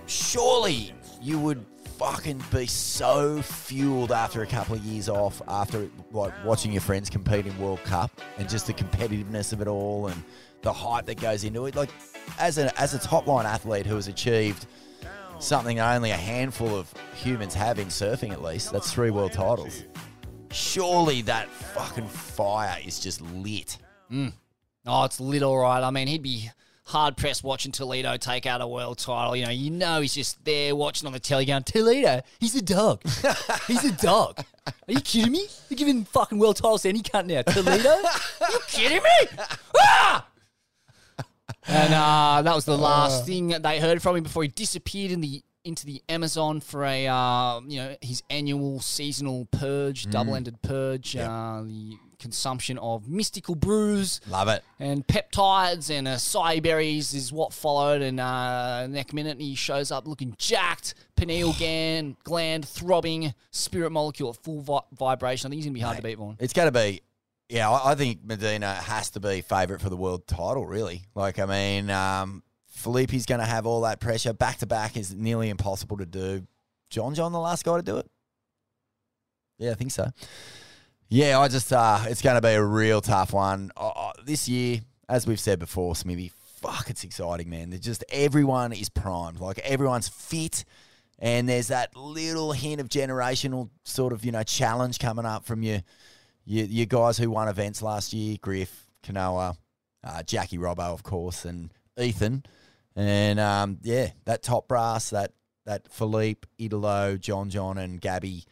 Surely 0.06 0.94
you 1.22 1.40
would 1.40 1.66
fucking 1.98 2.44
be 2.52 2.66
so 2.66 3.42
fueled 3.42 4.12
after 4.12 4.42
a 4.42 4.48
couple 4.48 4.76
of 4.76 4.84
years 4.84 5.10
off, 5.10 5.42
after 5.48 5.90
like 6.12 6.34
watching 6.44 6.72
your 6.72 6.82
friends 6.82 7.10
compete 7.10 7.46
in 7.46 7.58
World 7.60 7.84
Cup 7.84 8.12
and 8.38 8.50
just 8.50 8.68
the 8.68 8.74
competitiveness 8.74 9.54
of 9.54 9.62
it 9.62 9.68
all 9.68 10.08
and 10.08 10.24
the 10.62 10.74
hype 10.74 11.06
that 11.06 11.20
goes 11.20 11.44
into 11.44 11.66
it. 11.66 11.76
Like 11.76 11.90
as 12.40 12.58
a 12.58 12.78
as 12.80 12.94
a 12.94 13.00
top 13.00 13.28
line 13.28 13.46
athlete 13.46 13.86
who 13.86 13.96
has 13.96 14.08
achieved 14.08 14.66
something 15.40 15.78
that 15.78 15.96
only 15.96 16.12
a 16.12 16.18
handful 16.18 16.76
of 16.76 16.92
humans 17.16 17.54
have 17.54 17.80
in 17.80 17.88
surfing, 17.88 18.32
at 18.32 18.42
least 18.42 18.72
that's 18.72 18.92
three 18.92 19.12
world 19.12 19.34
titles. 19.34 19.84
Surely 20.52 21.22
that 21.24 21.50
fucking 21.50 22.08
fire 22.08 22.78
is 22.86 23.00
just 23.00 23.22
lit. 23.22 23.78
Mm. 24.12 24.34
Oh, 24.86 25.04
it's 25.04 25.20
lit 25.20 25.44
all 25.44 25.58
right. 25.58 25.84
I 25.84 25.90
mean, 25.92 26.08
he'd 26.08 26.22
be 26.22 26.50
hard 26.86 27.16
pressed 27.18 27.44
watching 27.44 27.72
Toledo 27.72 28.18
take 28.18 28.46
out 28.46 28.62
a 28.62 28.68
world 28.68 28.98
title. 28.98 29.36
You 29.36 29.46
know, 29.46 29.52
you 29.52 29.72
know 29.72 30.02
he's 30.02 30.14
just 30.14 30.44
there 30.46 30.76
watching 30.76 31.08
on 31.08 31.14
the 31.14 31.20
telly 31.20 31.46
going, 31.46 31.64
Toledo, 31.64 32.22
he's 32.40 32.56
a 32.56 32.62
dog. 32.62 33.02
he's 33.68 33.84
a 33.86 33.92
dog. 33.94 34.44
Are 34.68 34.74
you 34.94 35.02
kidding 35.02 35.32
me? 35.32 35.48
You're 35.70 35.78
giving 35.78 36.04
fucking 36.06 36.38
world 36.40 36.58
titles 36.58 36.84
to 36.84 36.90
any 36.90 37.02
cunt 37.02 37.28
now. 37.28 37.42
Toledo? 37.42 37.90
Are 37.90 38.50
you 38.52 38.60
kidding 38.68 39.02
me? 39.04 39.44
Ah! 39.80 40.28
And 41.66 41.94
uh, 41.94 42.42
that 42.42 42.56
was 42.56 42.66
the 42.66 42.78
last 42.78 43.26
thing 43.26 43.48
that 43.50 43.64
they 43.64 43.80
heard 43.80 44.02
from 44.02 44.18
him 44.18 44.24
before 44.24 44.44
he 44.44 44.50
disappeared 44.50 45.12
in 45.12 45.22
the 45.22 45.42
into 45.64 45.86
the 45.86 46.04
Amazon 46.10 46.60
for 46.60 46.84
a 46.84 47.08
uh, 47.08 47.62
you 47.66 47.78
know 47.78 47.96
his 48.02 48.22
annual 48.30 48.82
seasonal 48.82 49.46
purge, 49.46 50.06
Mm. 50.06 50.12
double-ended 50.12 50.62
purge. 50.62 51.16
Uh, 51.16 51.62
the 51.64 51.98
consumption 52.24 52.80
of 52.80 53.08
mystical 53.08 53.54
brews, 53.54 54.20
Love 54.28 54.48
it. 54.48 54.64
and 54.80 55.06
peptides 55.06 55.92
and 55.92 56.08
acai 56.08 56.64
berries 56.64 57.14
is 57.14 57.32
what 57.32 57.54
followed. 57.54 58.02
And 58.02 58.20
uh, 58.20 58.88
next 58.88 59.14
minute 59.14 59.40
he 59.40 59.54
shows 59.54 59.92
up 59.92 60.08
looking 60.08 60.34
jacked, 60.40 60.96
pineal 61.16 61.54
gland 61.60 62.16
gland 62.24 62.68
throbbing, 62.68 63.34
spirit 63.52 63.92
molecule 63.92 64.30
at 64.32 64.38
full 64.38 64.62
vi- 64.62 64.82
vibration. 64.98 65.48
I 65.48 65.50
think 65.52 65.58
he's 65.60 65.66
gonna 65.66 65.74
be 65.76 65.80
hard 65.82 65.98
to 65.98 66.04
beat, 66.04 66.18
Vaughn. 66.18 66.38
It's 66.40 66.54
going 66.54 66.68
to 66.68 66.72
be, 66.72 67.02
yeah, 67.50 67.70
I 67.70 67.92
I 67.92 67.96
think 67.96 68.24
Medina 68.24 68.74
has 68.74 69.12
to 69.12 69.20
be 69.20 69.42
favourite 69.42 69.82
for 69.82 69.90
the 69.90 69.98
world 69.98 70.26
title, 70.26 70.66
really. 70.66 71.04
Like, 71.14 71.38
I 71.38 71.46
mean, 71.46 71.90
um, 71.92 72.42
Filipe's 72.68 73.26
going 73.28 73.40
to 73.42 73.46
have 73.46 73.66
all 73.68 73.82
that 73.82 74.00
pressure. 74.00 74.34
Back 74.34 74.58
to 74.60 74.66
back 74.66 74.98
is 74.98 75.14
nearly 75.14 75.50
impossible 75.50 75.98
to 75.98 76.06
do. 76.06 76.48
John 76.90 77.14
John, 77.14 77.32
the 77.32 77.40
last 77.40 77.64
guy 77.66 77.78
to 77.78 77.84
do 77.84 77.98
it? 77.98 78.10
Yeah, 79.60 79.72
I 79.72 79.76
think 79.76 79.92
so. 79.92 80.10
Yeah, 81.10 81.40
I 81.40 81.48
just, 81.48 81.72
uh, 81.72 82.00
it's 82.08 82.22
going 82.22 82.36
to 82.36 82.42
be 82.42 82.54
a 82.54 82.64
real 82.64 83.02
tough 83.02 83.34
one. 83.34 83.72
Uh, 83.78 84.12
this 84.26 84.50
year, 84.50 84.82
as 85.08 85.28
we've 85.28 85.40
said 85.40 85.60
before, 85.60 85.96
Smithy, 85.96 86.32
fuck, 86.62 86.90
it's 86.90 87.04
exciting, 87.04 87.50
man. 87.50 87.70
They're 87.70 87.80
just, 87.80 88.04
everyone 88.10 88.74
is 88.74 88.90
primed. 88.90 89.40
Like, 89.40 89.60
everyone's 89.60 90.08
fit. 90.08 90.66
And 91.20 91.48
there's 91.48 91.68
that 91.68 91.96
little 91.96 92.52
hint 92.52 92.82
of 92.82 92.90
generational 92.90 93.70
sort 93.84 94.12
of, 94.12 94.26
you 94.26 94.32
know, 94.32 94.44
challenge 94.44 94.98
coming 94.98 95.26
up 95.26 95.46
from 95.46 95.62
your, 95.62 95.82
your, 96.46 96.66
your 96.66 96.86
guys 96.88 97.18
who 97.18 97.30
won 97.30 97.48
events 97.48 97.82
last 97.82 98.14
year, 98.14 98.38
Griff, 98.42 98.88
Kanoa, 99.04 99.56
uh, 100.04 100.24
Jackie 100.24 100.58
Robbo, 100.58 100.94
of 100.94 101.04
course, 101.04 101.46
and 101.46 101.72
Ethan. 101.98 102.44
And 102.96 103.40
um, 103.40 103.80
yeah, 103.84 104.10
that 104.26 104.44
top 104.44 104.68
brass, 104.68 105.12
that 105.12 105.32
that 105.66 105.90
Filipe, 105.92 106.46
Italo, 106.58 107.18
John 107.18 107.50
John, 107.50 107.78
and 107.78 108.02
Gabby 108.02 108.44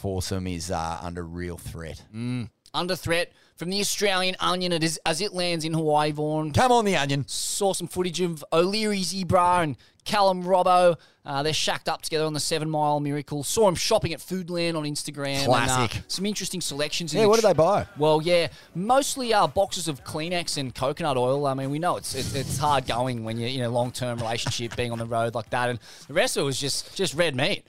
foursome 0.00 0.46
is 0.46 0.70
uh, 0.70 0.98
under 1.02 1.22
real 1.22 1.58
threat. 1.58 2.02
Mm. 2.14 2.48
Under 2.72 2.96
threat 2.96 3.32
from 3.56 3.68
the 3.68 3.80
Australian 3.80 4.36
Onion 4.40 4.72
it 4.72 4.82
is, 4.82 4.98
as 5.04 5.20
it 5.20 5.34
lands 5.34 5.64
in 5.64 5.74
Hawaii, 5.74 6.12
Vaughan. 6.12 6.52
Come 6.52 6.72
on, 6.72 6.84
the 6.84 6.96
Onion. 6.96 7.24
Saw 7.28 7.74
some 7.74 7.88
footage 7.88 8.20
of 8.20 8.44
O'Leary 8.52 9.02
Zebra 9.02 9.60
and 9.60 9.76
Callum 10.04 10.44
Robbo. 10.44 10.96
Uh, 11.26 11.42
they're 11.42 11.52
shacked 11.52 11.86
up 11.86 12.00
together 12.00 12.24
on 12.24 12.32
the 12.32 12.40
Seven 12.40 12.70
Mile 12.70 13.00
Miracle. 13.00 13.44
Saw 13.44 13.66
them 13.66 13.74
shopping 13.74 14.14
at 14.14 14.20
Foodland 14.20 14.76
on 14.76 14.84
Instagram. 14.84 15.44
Classic. 15.44 15.94
And, 15.94 16.04
uh, 16.04 16.08
some 16.08 16.24
interesting 16.24 16.62
selections. 16.62 17.12
in 17.12 17.20
Yeah, 17.20 17.26
what 17.26 17.36
did 17.36 17.44
they 17.44 17.52
buy? 17.52 17.86
Well, 17.98 18.22
yeah, 18.22 18.48
mostly 18.74 19.34
uh, 19.34 19.46
boxes 19.46 19.88
of 19.88 20.02
Kleenex 20.04 20.56
and 20.56 20.74
coconut 20.74 21.18
oil. 21.18 21.44
I 21.46 21.52
mean, 21.52 21.68
we 21.68 21.78
know 21.78 21.96
it's 21.96 22.14
it's, 22.14 22.34
it's 22.34 22.56
hard 22.56 22.86
going 22.86 23.24
when 23.24 23.38
you're 23.38 23.50
in 23.50 23.60
a 23.60 23.68
long 23.68 23.92
term 23.92 24.18
relationship, 24.18 24.74
being 24.76 24.92
on 24.92 24.98
the 24.98 25.04
road 25.04 25.34
like 25.34 25.50
that, 25.50 25.68
and 25.68 25.78
the 26.08 26.14
rest 26.14 26.38
of 26.38 26.44
it 26.44 26.46
was 26.46 26.58
just 26.58 26.96
just 26.96 27.12
red 27.12 27.36
meat. 27.36 27.64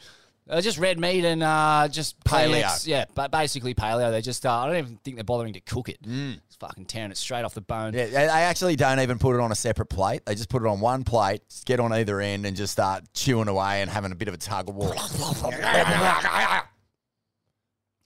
Uh, 0.50 0.60
just 0.60 0.78
red 0.78 1.00
meat 1.00 1.24
and 1.24 1.44
uh, 1.44 1.88
just 1.90 2.22
Paleo. 2.24 2.64
Kleenex. 2.64 2.88
Yeah, 2.88 3.06
but 3.16 3.32
basically 3.32 3.74
paleo. 3.74 4.12
They 4.12 4.22
just 4.22 4.46
uh, 4.46 4.52
I 4.52 4.68
don't 4.68 4.78
even 4.78 4.98
think 4.98 5.16
they're 5.16 5.24
bothering 5.24 5.54
to 5.54 5.62
cook 5.62 5.88
it. 5.88 6.02
Mm. 6.02 6.40
It's 6.48 6.56
fucking 6.56 6.86
tearing 6.86 7.12
it 7.12 7.18
straight 7.18 7.44
off 7.44 7.54
the 7.54 7.62
bone. 7.62 7.94
Yeah, 7.94 8.06
they 8.06 8.12
they 8.12 8.28
actually 8.28 8.76
don't 8.76 9.00
even 9.00 9.20
put 9.20 9.36
it 9.36 9.40
on 9.40 9.52
a 9.52 9.56
separate 9.56 9.86
plate. 9.88 10.26
They 10.26 10.36
just 10.36 10.50
put 10.50 10.64
it 10.64 10.68
on 10.68 10.80
one 10.80 11.04
plate, 11.04 11.42
get 11.66 11.80
on 11.80 11.94
either 11.94 12.20
end, 12.20 12.46
and 12.46 12.58
just 12.58 12.74
start 12.74 13.04
chewing 13.14 13.48
away 13.48 13.82
and 13.82 13.90
having 13.90 14.12
a 14.12 14.16
bit 14.16 14.28
of 14.28 14.34
a 14.34 14.38
tug 14.38 14.68
of 14.70 14.76
war. 14.76 14.94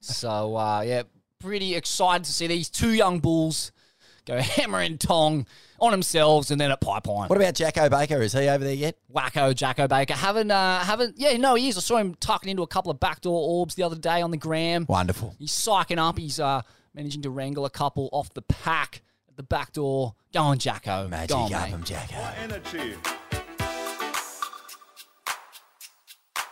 So 0.01 0.55
uh, 0.55 0.81
yeah, 0.81 1.03
pretty 1.39 1.75
excited 1.75 2.25
to 2.25 2.31
see 2.31 2.45
these 2.47 2.69
two 2.69 2.91
young 2.91 3.19
bulls 3.19 3.71
go 4.25 4.37
hammer 4.41 4.79
and 4.79 4.99
tong 4.99 5.45
on 5.79 5.91
themselves 5.91 6.51
and 6.51 6.59
then 6.59 6.71
at 6.71 6.81
pipeline. 6.81 7.29
What 7.29 7.37
about 7.37 7.55
Jacko 7.55 7.89
Baker? 7.89 8.21
Is 8.21 8.33
he 8.33 8.47
over 8.47 8.63
there 8.63 8.73
yet? 8.73 8.97
Wacko 9.13 9.53
Jacko 9.55 9.87
Baker. 9.87 10.13
Haven't 10.13 10.51
uh 10.51 10.79
haven't 10.79 11.15
yeah, 11.17 11.35
no, 11.37 11.55
he 11.55 11.67
is. 11.69 11.77
I 11.77 11.81
saw 11.81 11.97
him 11.97 12.15
tucking 12.15 12.49
into 12.49 12.63
a 12.63 12.67
couple 12.67 12.91
of 12.91 12.99
backdoor 12.99 13.33
orbs 13.33 13.75
the 13.75 13.83
other 13.83 13.95
day 13.95 14.21
on 14.21 14.31
the 14.31 14.37
gram. 14.37 14.85
Wonderful. 14.87 15.35
He's 15.37 15.51
psyching 15.51 15.97
up. 15.97 16.17
He's 16.17 16.39
uh 16.39 16.61
managing 16.93 17.21
to 17.23 17.29
wrangle 17.29 17.65
a 17.65 17.69
couple 17.69 18.09
off 18.11 18.33
the 18.33 18.41
pack 18.43 19.01
at 19.27 19.35
the 19.35 19.43
back 19.43 19.73
door. 19.73 20.15
Go 20.33 20.41
on, 20.41 20.57
Jacko. 20.59 21.07
Magic 21.07 21.29
Go 21.29 21.37
on, 21.37 21.53
up 21.53 21.61
mate. 21.63 21.69
him, 21.69 21.83
Jacko. 21.83 22.15
More 22.15 22.31
energy. 22.41 22.95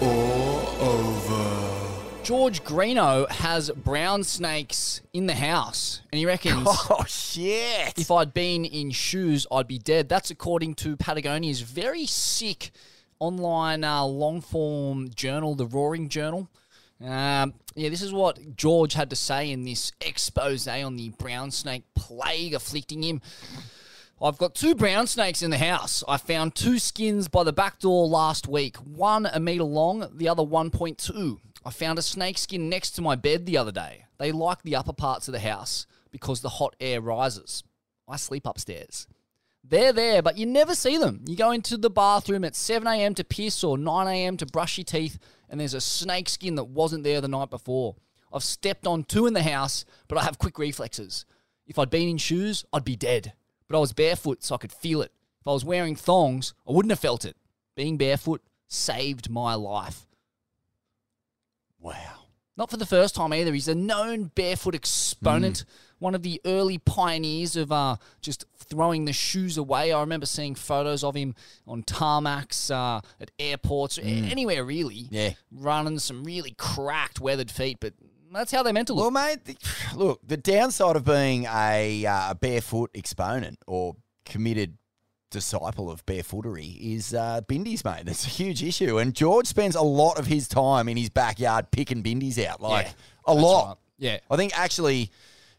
or 0.00 0.68
over? 0.80 2.22
George 2.22 2.62
Greenough 2.64 3.30
has 3.30 3.70
brown 3.70 4.22
snakes 4.24 5.00
in 5.14 5.26
the 5.26 5.34
house, 5.34 6.02
and 6.12 6.18
he 6.18 6.26
reckons. 6.26 6.66
Oh 6.90 7.04
shit! 7.06 7.98
If 7.98 8.10
I'd 8.10 8.34
been 8.34 8.66
in 8.66 8.90
shoes, 8.90 9.46
I'd 9.50 9.68
be 9.68 9.78
dead. 9.78 10.08
That's 10.10 10.30
according 10.30 10.74
to 10.76 10.96
Patagonia's 10.96 11.62
very 11.62 12.04
sick 12.04 12.72
online 13.20 13.84
uh, 13.84 14.04
long 14.04 14.40
form 14.42 15.08
journal, 15.14 15.54
the 15.54 15.66
Roaring 15.66 16.08
Journal. 16.10 16.50
Um, 17.02 17.54
yeah, 17.74 17.88
this 17.88 18.02
is 18.02 18.12
what 18.12 18.56
George 18.56 18.94
had 18.94 19.10
to 19.10 19.16
say 19.16 19.50
in 19.50 19.64
this 19.64 19.92
expose 20.00 20.68
on 20.68 20.96
the 20.96 21.10
brown 21.10 21.50
snake 21.50 21.84
plague 21.94 22.54
afflicting 22.54 23.02
him. 23.02 23.22
I've 24.22 24.36
got 24.36 24.54
two 24.54 24.74
brown 24.74 25.06
snakes 25.06 25.42
in 25.42 25.50
the 25.50 25.56
house. 25.56 26.04
I 26.06 26.18
found 26.18 26.54
two 26.54 26.78
skins 26.78 27.28
by 27.28 27.42
the 27.42 27.54
back 27.54 27.78
door 27.78 28.06
last 28.06 28.46
week, 28.46 28.76
one 28.76 29.24
a 29.24 29.40
metre 29.40 29.64
long, 29.64 30.10
the 30.14 30.28
other 30.28 30.42
1.2. 30.42 31.38
I 31.64 31.70
found 31.70 31.98
a 31.98 32.02
snake 32.02 32.36
skin 32.36 32.68
next 32.68 32.90
to 32.92 33.02
my 33.02 33.14
bed 33.14 33.46
the 33.46 33.56
other 33.56 33.72
day. 33.72 34.04
They 34.18 34.30
like 34.30 34.62
the 34.62 34.76
upper 34.76 34.92
parts 34.92 35.26
of 35.26 35.32
the 35.32 35.40
house 35.40 35.86
because 36.10 36.42
the 36.42 36.50
hot 36.50 36.76
air 36.80 37.00
rises. 37.00 37.64
I 38.06 38.16
sleep 38.16 38.46
upstairs. 38.46 39.06
They're 39.64 39.92
there, 39.92 40.20
but 40.20 40.36
you 40.36 40.46
never 40.46 40.74
see 40.74 40.98
them. 40.98 41.24
You 41.26 41.36
go 41.36 41.50
into 41.52 41.76
the 41.76 41.90
bathroom 41.90 42.44
at 42.44 42.54
7am 42.54 43.16
to 43.16 43.24
piss 43.24 43.62
or 43.62 43.76
9am 43.76 44.38
to 44.38 44.46
brush 44.46 44.76
your 44.76 44.84
teeth, 44.84 45.18
and 45.50 45.60
there's 45.60 45.74
a 45.74 45.80
snake 45.80 46.28
skin 46.28 46.54
that 46.54 46.64
wasn't 46.64 47.04
there 47.04 47.20
the 47.20 47.28
night 47.28 47.50
before. 47.50 47.96
I've 48.32 48.44
stepped 48.44 48.86
on 48.86 49.04
two 49.04 49.26
in 49.26 49.34
the 49.34 49.42
house, 49.42 49.84
but 50.08 50.16
I 50.16 50.22
have 50.22 50.38
quick 50.38 50.58
reflexes. 50.58 51.26
If 51.66 51.78
I'd 51.78 51.90
been 51.90 52.08
in 52.08 52.18
shoes, 52.18 52.64
I'd 52.72 52.84
be 52.84 52.96
dead. 52.96 53.32
But 53.68 53.76
I 53.76 53.80
was 53.80 53.92
barefoot, 53.92 54.42
so 54.44 54.54
I 54.54 54.58
could 54.58 54.72
feel 54.72 55.02
it. 55.02 55.12
If 55.40 55.48
I 55.48 55.52
was 55.52 55.64
wearing 55.64 55.96
thongs, 55.96 56.54
I 56.68 56.72
wouldn't 56.72 56.90
have 56.90 57.00
felt 57.00 57.24
it. 57.24 57.36
Being 57.74 57.96
barefoot 57.96 58.42
saved 58.68 59.28
my 59.28 59.54
life. 59.54 60.06
Wow. 61.80 62.26
Not 62.56 62.70
for 62.70 62.76
the 62.76 62.86
first 62.86 63.14
time 63.14 63.32
either. 63.32 63.52
He's 63.52 63.68
a 63.68 63.74
known 63.74 64.24
barefoot 64.34 64.74
exponent, 64.74 65.60
hmm. 65.60 65.72
One 66.00 66.14
of 66.16 66.22
the 66.24 66.40
early 66.44 66.78
pioneers 66.78 67.54
of 67.54 67.70
uh, 67.70 67.96
just 68.20 68.44
throwing 68.56 69.04
the 69.04 69.12
shoes 69.12 69.56
away. 69.56 69.92
I 69.92 70.00
remember 70.00 70.26
seeing 70.26 70.54
photos 70.56 71.04
of 71.04 71.14
him 71.14 71.34
on 71.66 71.84
tarmacs, 71.84 72.70
uh, 72.70 73.00
at 73.20 73.30
airports, 73.38 73.96
a- 73.98 74.02
anywhere 74.02 74.64
really. 74.64 75.06
Yeah. 75.10 75.34
Running 75.52 75.98
some 76.00 76.24
really 76.24 76.54
cracked, 76.58 77.20
weathered 77.20 77.50
feet, 77.50 77.78
but 77.80 77.94
that's 78.32 78.50
how 78.52 78.62
they're 78.62 78.72
meant 78.72 78.88
to 78.88 78.94
look. 78.94 79.12
Well, 79.12 79.26
mate, 79.28 79.44
the, 79.44 79.56
look, 79.96 80.20
the 80.26 80.36
downside 80.36 80.96
of 80.96 81.04
being 81.04 81.44
a, 81.52 82.04
uh, 82.06 82.34
barefoot 82.34 82.90
exponent 82.94 83.58
or 83.66 83.94
committed 84.24 84.76
disciple 85.30 85.90
of 85.90 86.04
barefootery 86.06 86.76
is 86.96 87.14
uh, 87.14 87.40
bindies, 87.48 87.84
mate. 87.84 88.04
That's 88.06 88.26
a 88.26 88.30
huge 88.30 88.62
issue. 88.64 88.98
And 88.98 89.14
George 89.14 89.46
spends 89.46 89.76
a 89.76 89.82
lot 89.82 90.18
of 90.18 90.26
his 90.26 90.48
time 90.48 90.88
in 90.88 90.96
his 90.96 91.08
backyard 91.10 91.70
picking 91.70 92.02
bindies 92.02 92.42
out, 92.44 92.60
like 92.60 92.86
Yeah, 92.86 92.92
a 93.26 93.34
lot. 93.34 93.66
right. 93.68 93.76
Yeah. 93.98 94.18
I 94.30 94.36
think 94.36 94.58
actually 94.58 95.10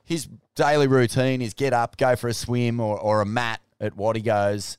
his 0.03 0.27
daily 0.55 0.87
routine 0.87 1.41
is 1.41 1.53
get 1.53 1.73
up, 1.73 1.97
go 1.97 2.15
for 2.15 2.27
a 2.27 2.33
swim 2.33 2.79
or, 2.79 2.99
or 2.99 3.21
a 3.21 3.25
mat 3.25 3.61
at 3.79 3.95
what 3.95 4.15
he 4.15 4.21
goes, 4.21 4.77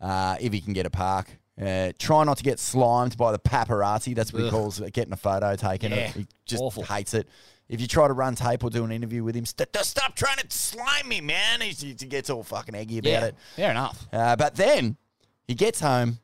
uh, 0.00 0.36
if 0.40 0.52
he 0.52 0.60
can 0.60 0.72
get 0.72 0.86
a 0.86 0.90
park. 0.90 1.28
Uh, 1.60 1.92
try 1.98 2.24
not 2.24 2.36
to 2.38 2.42
get 2.42 2.58
slimed 2.58 3.16
by 3.16 3.30
the 3.32 3.38
paparazzi. 3.38 4.14
That's 4.14 4.32
what 4.32 4.42
he 4.42 4.50
calls 4.50 4.80
it, 4.80 4.92
getting 4.92 5.12
a 5.12 5.16
photo 5.16 5.54
taken. 5.54 5.92
Yeah, 5.92 6.08
He 6.08 6.26
just 6.46 6.62
awful. 6.62 6.82
hates 6.82 7.14
it. 7.14 7.28
If 7.68 7.80
you 7.80 7.86
try 7.86 8.08
to 8.08 8.12
run 8.12 8.34
tape 8.34 8.62
or 8.62 8.70
do 8.70 8.84
an 8.84 8.90
interview 8.92 9.24
with 9.24 9.34
him, 9.34 9.46
st- 9.46 9.68
st- 9.74 9.86
stop 9.86 10.14
trying 10.16 10.36
to 10.36 10.46
slime 10.50 11.08
me, 11.08 11.20
man. 11.20 11.60
He, 11.62 11.68
he 11.70 11.94
gets 11.94 12.28
all 12.28 12.42
fucking 12.42 12.74
eggy 12.74 12.98
about 12.98 13.08
Yeah, 13.08 13.24
it. 13.26 13.34
fair 13.56 13.70
enough. 13.70 14.06
Uh, 14.12 14.36
but 14.36 14.54
then 14.56 14.96
he 15.48 15.54
gets 15.54 15.80
home, 15.80 16.18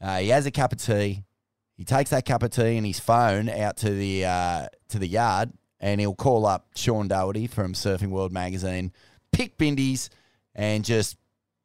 uh, 0.00 0.18
he 0.18 0.28
has 0.28 0.46
a 0.46 0.50
cup 0.50 0.72
of 0.72 0.80
tea, 0.80 1.24
he 1.76 1.84
takes 1.84 2.10
that 2.10 2.24
cup 2.26 2.42
of 2.42 2.50
tea 2.50 2.76
and 2.76 2.86
his 2.86 3.00
phone 3.00 3.48
out 3.48 3.78
to 3.78 3.90
the 3.90 4.26
uh, 4.26 4.66
to 4.90 4.98
the 4.98 5.08
yard, 5.08 5.50
and 5.80 6.00
he'll 6.00 6.14
call 6.14 6.46
up 6.46 6.66
Sean 6.76 7.08
Doherty 7.08 7.46
from 7.46 7.72
Surfing 7.74 8.10
World 8.10 8.32
magazine, 8.32 8.92
pick 9.32 9.56
bindies, 9.58 10.08
and 10.54 10.84
just 10.84 11.16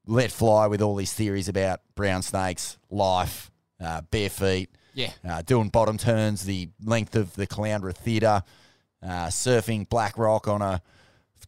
let 0.08 0.32
fly 0.32 0.68
with 0.68 0.82
all 0.82 0.96
these 0.96 1.14
theories 1.14 1.50
about 1.50 1.82
brown 1.96 2.22
snakes, 2.22 2.78
life, 2.90 3.52
uh, 3.84 4.02
bare 4.12 4.30
feet, 4.30 4.70
Yeah. 4.94 5.12
uh, 5.28 5.42
doing 5.42 5.70
bottom 5.70 5.98
turns, 5.98 6.44
the 6.46 6.70
length 6.84 7.16
of 7.16 7.34
the 7.36 7.48
Caloundra 7.48 7.94
Theatre, 7.94 8.44
uh, 9.04 9.28
surfing 9.28 9.90
Black 9.90 10.18
Rock 10.18 10.48
on 10.48 10.62
a 10.62 10.82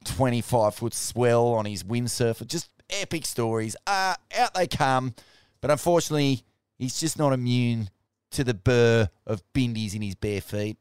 25 0.06 0.76
foot 0.76 0.94
swell 0.94 1.48
on 1.54 1.66
his 1.66 1.84
windsurfer. 1.84 2.46
Just 2.48 2.70
epic 2.90 3.26
stories. 3.26 3.76
Uh, 3.86 4.16
out 4.38 4.54
they 4.54 4.68
come. 4.68 5.14
But 5.62 5.72
unfortunately, 5.72 6.44
he's 6.78 7.00
just 7.00 7.18
not 7.18 7.34
immune 7.34 7.90
to 8.32 8.44
the 8.44 8.54
burr 8.54 9.10
of 9.26 9.42
bindies 9.54 9.96
in 9.96 10.02
his 10.02 10.16
bare 10.16 10.42
feet. 10.42 10.78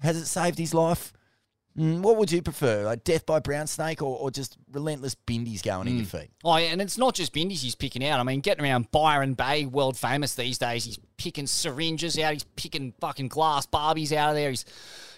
Has 0.00 0.16
it 0.16 0.26
saved 0.26 0.58
his 0.58 0.74
life? 0.74 1.12
Mm, 1.78 2.02
what 2.02 2.16
would 2.16 2.30
you 2.30 2.40
prefer? 2.40 2.84
Like 2.84 3.02
death 3.02 3.26
by 3.26 3.40
brown 3.40 3.66
snake 3.66 4.00
or, 4.00 4.16
or 4.16 4.30
just 4.30 4.56
relentless 4.70 5.16
bindies 5.26 5.62
going 5.62 5.88
in 5.88 5.96
your 5.96 6.06
feet? 6.06 6.30
Oh, 6.44 6.56
yeah, 6.56 6.68
and 6.68 6.80
it's 6.80 6.96
not 6.96 7.14
just 7.14 7.34
bindies 7.34 7.62
he's 7.62 7.74
picking 7.74 8.06
out. 8.06 8.20
I 8.20 8.22
mean, 8.22 8.40
getting 8.40 8.64
around 8.64 8.92
Byron 8.92 9.34
Bay, 9.34 9.66
world 9.66 9.96
famous 9.96 10.36
these 10.36 10.56
days. 10.56 10.84
He's 10.84 11.00
picking 11.16 11.48
syringes 11.48 12.16
out. 12.18 12.34
He's 12.34 12.44
picking 12.44 12.92
fucking 13.00 13.28
glass 13.28 13.66
Barbies 13.66 14.12
out 14.12 14.30
of 14.30 14.36
there. 14.36 14.50
He's, 14.50 14.64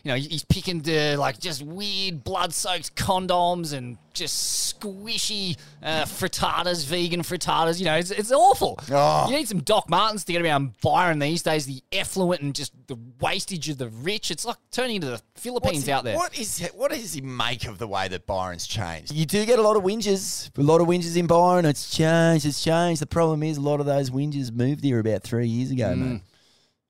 you 0.07 0.13
know, 0.13 0.19
he's 0.19 0.45
picking 0.45 0.83
the 0.83 1.17
like 1.17 1.41
just 1.41 1.65
weird 1.65 2.23
blood-soaked 2.23 2.95
condoms 2.95 3.73
and 3.73 3.99
just 4.15 4.79
squishy 4.81 5.57
uh, 5.83 6.05
frittatas, 6.05 6.87
vegan 6.87 7.23
frittatas. 7.23 7.81
You 7.81 7.87
know, 7.87 7.97
it's, 7.97 8.13
it's 8.13 8.31
awful. 8.31 8.79
Oh. 8.89 9.29
You 9.29 9.35
need 9.35 9.49
some 9.49 9.63
Doc 9.63 9.91
Martens 9.91 10.23
to 10.27 10.33
get 10.33 10.43
around 10.43 10.81
Byron 10.81 11.19
these 11.19 11.43
days. 11.43 11.67
The 11.67 11.83
effluent 11.91 12.41
and 12.41 12.55
just 12.55 12.73
the 12.87 12.97
wastage 13.21 13.69
of 13.69 13.79
the 13.79 13.89
rich. 13.89 14.31
It's 14.31 14.45
like 14.45 14.59
turning 14.71 14.95
into 14.97 15.09
the 15.09 15.21
Philippines 15.35 15.79
What's 15.79 15.89
out 15.89 16.05
there. 16.05 16.15
What 16.15 16.39
is 16.39 16.65
what 16.77 16.93
does 16.93 17.13
he 17.13 17.21
make 17.21 17.67
of 17.67 17.79
the 17.79 17.89
way 17.89 18.07
that 18.07 18.27
Byron's 18.27 18.69
changed? 18.69 19.13
You 19.13 19.27
do 19.27 19.45
get 19.45 19.59
a 19.59 19.63
lot 19.63 19.77
of 19.77 19.83
whinges, 19.83 20.57
a 20.57 20.63
lot 20.63 20.81
of 20.81 20.87
whinges 20.87 21.17
in 21.17 21.27
Byron. 21.27 21.65
It's 21.65 21.91
changed, 21.91 22.47
it's 22.47 22.63
changed. 22.63 23.03
The 23.03 23.07
problem 23.07 23.43
is 23.43 23.57
a 23.57 23.61
lot 23.61 23.81
of 23.81 23.87
those 23.87 24.11
whinges 24.11 24.53
moved 24.53 24.85
here 24.85 25.01
about 25.01 25.25
three 25.25 25.49
years 25.49 25.73
ago, 25.73 25.97
mate. 25.97 26.23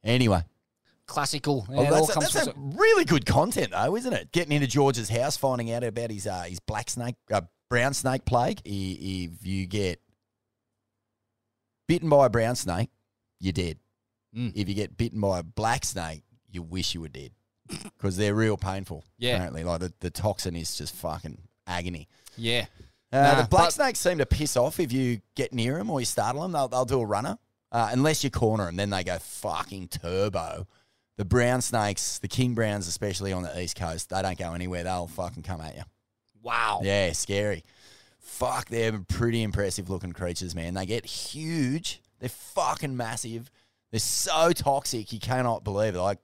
Anyway, 0.04 0.42
Classical. 1.06 1.66
well, 1.68 1.82
Yeah, 1.82 1.88
it 1.88 1.92
all 1.92 2.06
that's, 2.06 2.14
comes 2.14 2.32
that's 2.32 2.46
a 2.48 2.54
really 2.56 3.04
good 3.04 3.26
content, 3.26 3.70
though, 3.70 3.96
isn't 3.96 4.12
it? 4.12 4.32
Getting 4.32 4.52
into 4.52 4.66
George's 4.66 5.08
house, 5.08 5.36
finding 5.36 5.72
out 5.72 5.84
about 5.84 6.10
his 6.10 6.26
uh, 6.26 6.42
his 6.42 6.60
black 6.60 6.90
snake, 6.90 7.14
uh, 7.30 7.42
brown 7.70 7.94
snake 7.94 8.24
plague. 8.24 8.60
If 8.64 9.46
you 9.46 9.66
get 9.66 10.00
bitten 11.88 12.08
by 12.08 12.26
a 12.26 12.30
brown 12.30 12.56
snake, 12.56 12.90
you're 13.40 13.52
dead. 13.52 13.78
Mm. 14.36 14.52
If 14.54 14.68
you 14.68 14.74
get 14.74 14.96
bitten 14.96 15.20
by 15.20 15.38
a 15.38 15.42
black 15.42 15.84
snake, 15.84 16.22
you 16.50 16.62
wish 16.62 16.94
you 16.94 17.00
were 17.00 17.08
dead 17.08 17.30
because 17.68 18.16
they're 18.16 18.34
real 18.34 18.56
painful. 18.56 19.04
Yeah. 19.18 19.34
apparently, 19.34 19.64
like 19.64 19.80
the, 19.80 19.92
the 20.00 20.10
toxin 20.10 20.56
is 20.56 20.76
just 20.76 20.94
fucking 20.96 21.38
agony. 21.66 22.08
Yeah. 22.36 22.66
Uh, 23.12 23.22
Nah, 23.22 23.42
the 23.42 23.48
black 23.48 23.70
snakes 23.70 24.00
seem 24.00 24.18
to 24.18 24.26
piss 24.26 24.56
off 24.56 24.80
if 24.80 24.92
you 24.92 25.20
get 25.36 25.52
near 25.52 25.78
them 25.78 25.90
or 25.90 26.00
you 26.00 26.06
startle 26.06 26.42
them. 26.42 26.52
They'll, 26.52 26.68
they'll 26.68 26.84
do 26.84 27.00
a 27.00 27.06
runner. 27.06 27.38
Uh, 27.72 27.90
unless 27.92 28.24
you 28.24 28.30
corner 28.30 28.66
them, 28.66 28.76
then 28.76 28.90
they 28.90 29.04
go 29.04 29.18
fucking 29.18 29.88
turbo. 29.88 30.66
The 31.16 31.24
brown 31.24 31.62
snakes, 31.62 32.18
the 32.18 32.28
king 32.28 32.54
browns, 32.54 32.88
especially 32.88 33.32
on 33.32 33.42
the 33.42 33.60
east 33.60 33.76
coast, 33.76 34.10
they 34.10 34.20
don't 34.20 34.38
go 34.38 34.52
anywhere. 34.52 34.84
They'll 34.84 35.06
fucking 35.06 35.42
come 35.42 35.60
at 35.60 35.76
you. 35.76 35.82
Wow. 36.42 36.80
Yeah, 36.82 37.12
scary. 37.12 37.64
Fuck, 38.18 38.68
they're 38.68 38.98
pretty 39.08 39.42
impressive 39.42 39.88
looking 39.88 40.12
creatures, 40.12 40.54
man. 40.54 40.74
They 40.74 40.84
get 40.84 41.06
huge. 41.06 42.02
They're 42.20 42.28
fucking 42.28 42.96
massive. 42.96 43.50
They're 43.90 44.00
so 44.00 44.52
toxic, 44.52 45.12
you 45.12 45.20
cannot 45.20 45.64
believe 45.64 45.94
it. 45.94 46.00
Like 46.00 46.18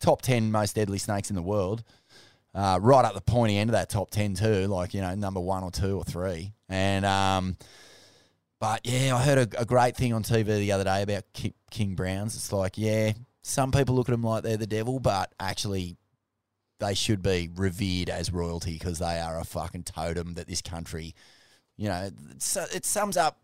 top 0.00 0.22
ten 0.22 0.50
most 0.50 0.74
deadly 0.74 0.98
snakes 0.98 1.30
in 1.30 1.36
the 1.36 1.42
world. 1.42 1.82
Uh, 2.54 2.78
right 2.80 3.04
up 3.04 3.14
the 3.14 3.20
pointy 3.20 3.58
end 3.58 3.70
of 3.70 3.72
that 3.72 3.90
top 3.90 4.10
ten 4.10 4.34
too, 4.34 4.66
like 4.66 4.94
you 4.94 5.00
know 5.00 5.14
number 5.14 5.40
one 5.40 5.62
or 5.62 5.70
two 5.70 5.96
or 5.96 6.04
three. 6.04 6.52
And 6.68 7.04
um, 7.04 7.56
but 8.60 8.80
yeah, 8.84 9.14
I 9.14 9.22
heard 9.22 9.54
a, 9.54 9.60
a 9.60 9.64
great 9.64 9.96
thing 9.96 10.12
on 10.12 10.22
TV 10.22 10.46
the 10.58 10.72
other 10.72 10.84
day 10.84 11.02
about 11.02 11.24
King 11.70 11.94
Browns. 11.94 12.34
It's 12.34 12.52
like 12.52 12.78
yeah, 12.78 13.12
some 13.46 13.70
people 13.70 13.94
look 13.94 14.08
at 14.08 14.12
them 14.12 14.24
like 14.24 14.42
they're 14.42 14.56
the 14.56 14.66
devil, 14.66 14.98
but 14.98 15.32
actually 15.38 15.96
they 16.80 16.94
should 16.94 17.22
be 17.22 17.48
revered 17.54 18.10
as 18.10 18.32
royalty 18.32 18.72
because 18.72 18.98
they 18.98 19.20
are 19.20 19.38
a 19.38 19.44
fucking 19.44 19.84
totem 19.84 20.34
that 20.34 20.48
this 20.48 20.60
country, 20.60 21.14
you 21.76 21.88
know, 21.88 22.10
it 22.74 22.84
sums 22.84 23.16
up 23.16 23.38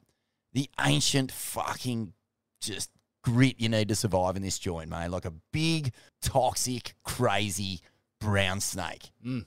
the 0.52 0.68
ancient 0.84 1.30
fucking 1.30 2.12
just 2.60 2.90
grit 3.22 3.60
you 3.60 3.68
need 3.68 3.88
to 3.88 3.94
survive 3.94 4.34
in 4.34 4.42
this 4.42 4.58
joint, 4.58 4.90
mate. 4.90 5.08
Like 5.08 5.24
a 5.24 5.32
big, 5.52 5.92
toxic, 6.20 6.94
crazy 7.04 7.80
brown 8.20 8.60
snake. 8.60 9.10
Mm. 9.24 9.46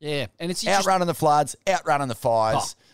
Yeah, 0.00 0.26
and 0.38 0.50
it's 0.50 0.62
just, 0.62 0.88
Outrunning 0.88 1.06
the 1.06 1.14
floods, 1.14 1.56
outrunning 1.68 2.08
the 2.08 2.14
fires, 2.14 2.74
oh, 2.78 2.84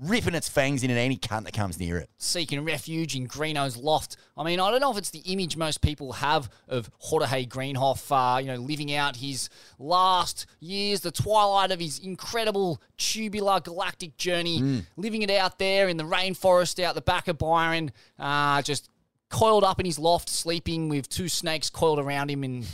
ripping 0.00 0.34
its 0.34 0.48
fangs 0.48 0.82
into 0.82 0.94
any 0.94 1.16
cunt 1.16 1.44
that 1.44 1.52
comes 1.52 1.78
near 1.78 1.98
it. 1.98 2.08
seeking 2.16 2.64
refuge 2.64 3.14
in 3.14 3.26
Greenough's 3.26 3.76
loft. 3.76 4.16
I 4.36 4.42
mean, 4.42 4.58
I 4.58 4.70
don't 4.70 4.80
know 4.80 4.90
if 4.90 4.96
it's 4.96 5.10
the 5.10 5.20
image 5.20 5.56
most 5.56 5.82
people 5.82 6.12
have 6.14 6.48
of 6.66 6.90
Jorge 6.98 7.44
Greenough, 7.44 8.10
uh, 8.10 8.38
you 8.40 8.46
know, 8.46 8.56
living 8.56 8.94
out 8.94 9.16
his 9.16 9.50
last 9.78 10.46
years, 10.60 11.00
the 11.00 11.10
twilight 11.10 11.70
of 11.70 11.78
his 11.78 11.98
incredible 11.98 12.80
tubular 12.96 13.60
galactic 13.60 14.16
journey, 14.16 14.82
living 14.96 15.22
it 15.22 15.30
out 15.30 15.58
there 15.58 15.88
in 15.88 15.98
the 15.98 16.04
rainforest 16.04 16.82
out 16.82 16.94
the 16.94 17.02
back 17.02 17.28
of 17.28 17.36
Byron, 17.38 17.92
uh, 18.18 18.62
just 18.62 18.88
coiled 19.28 19.64
up 19.64 19.78
in 19.78 19.86
his 19.86 19.98
loft, 19.98 20.28
sleeping 20.28 20.88
with 20.88 21.08
two 21.08 21.28
snakes 21.28 21.68
coiled 21.70 21.98
around 21.98 22.30
him 22.30 22.44
in. 22.44 22.64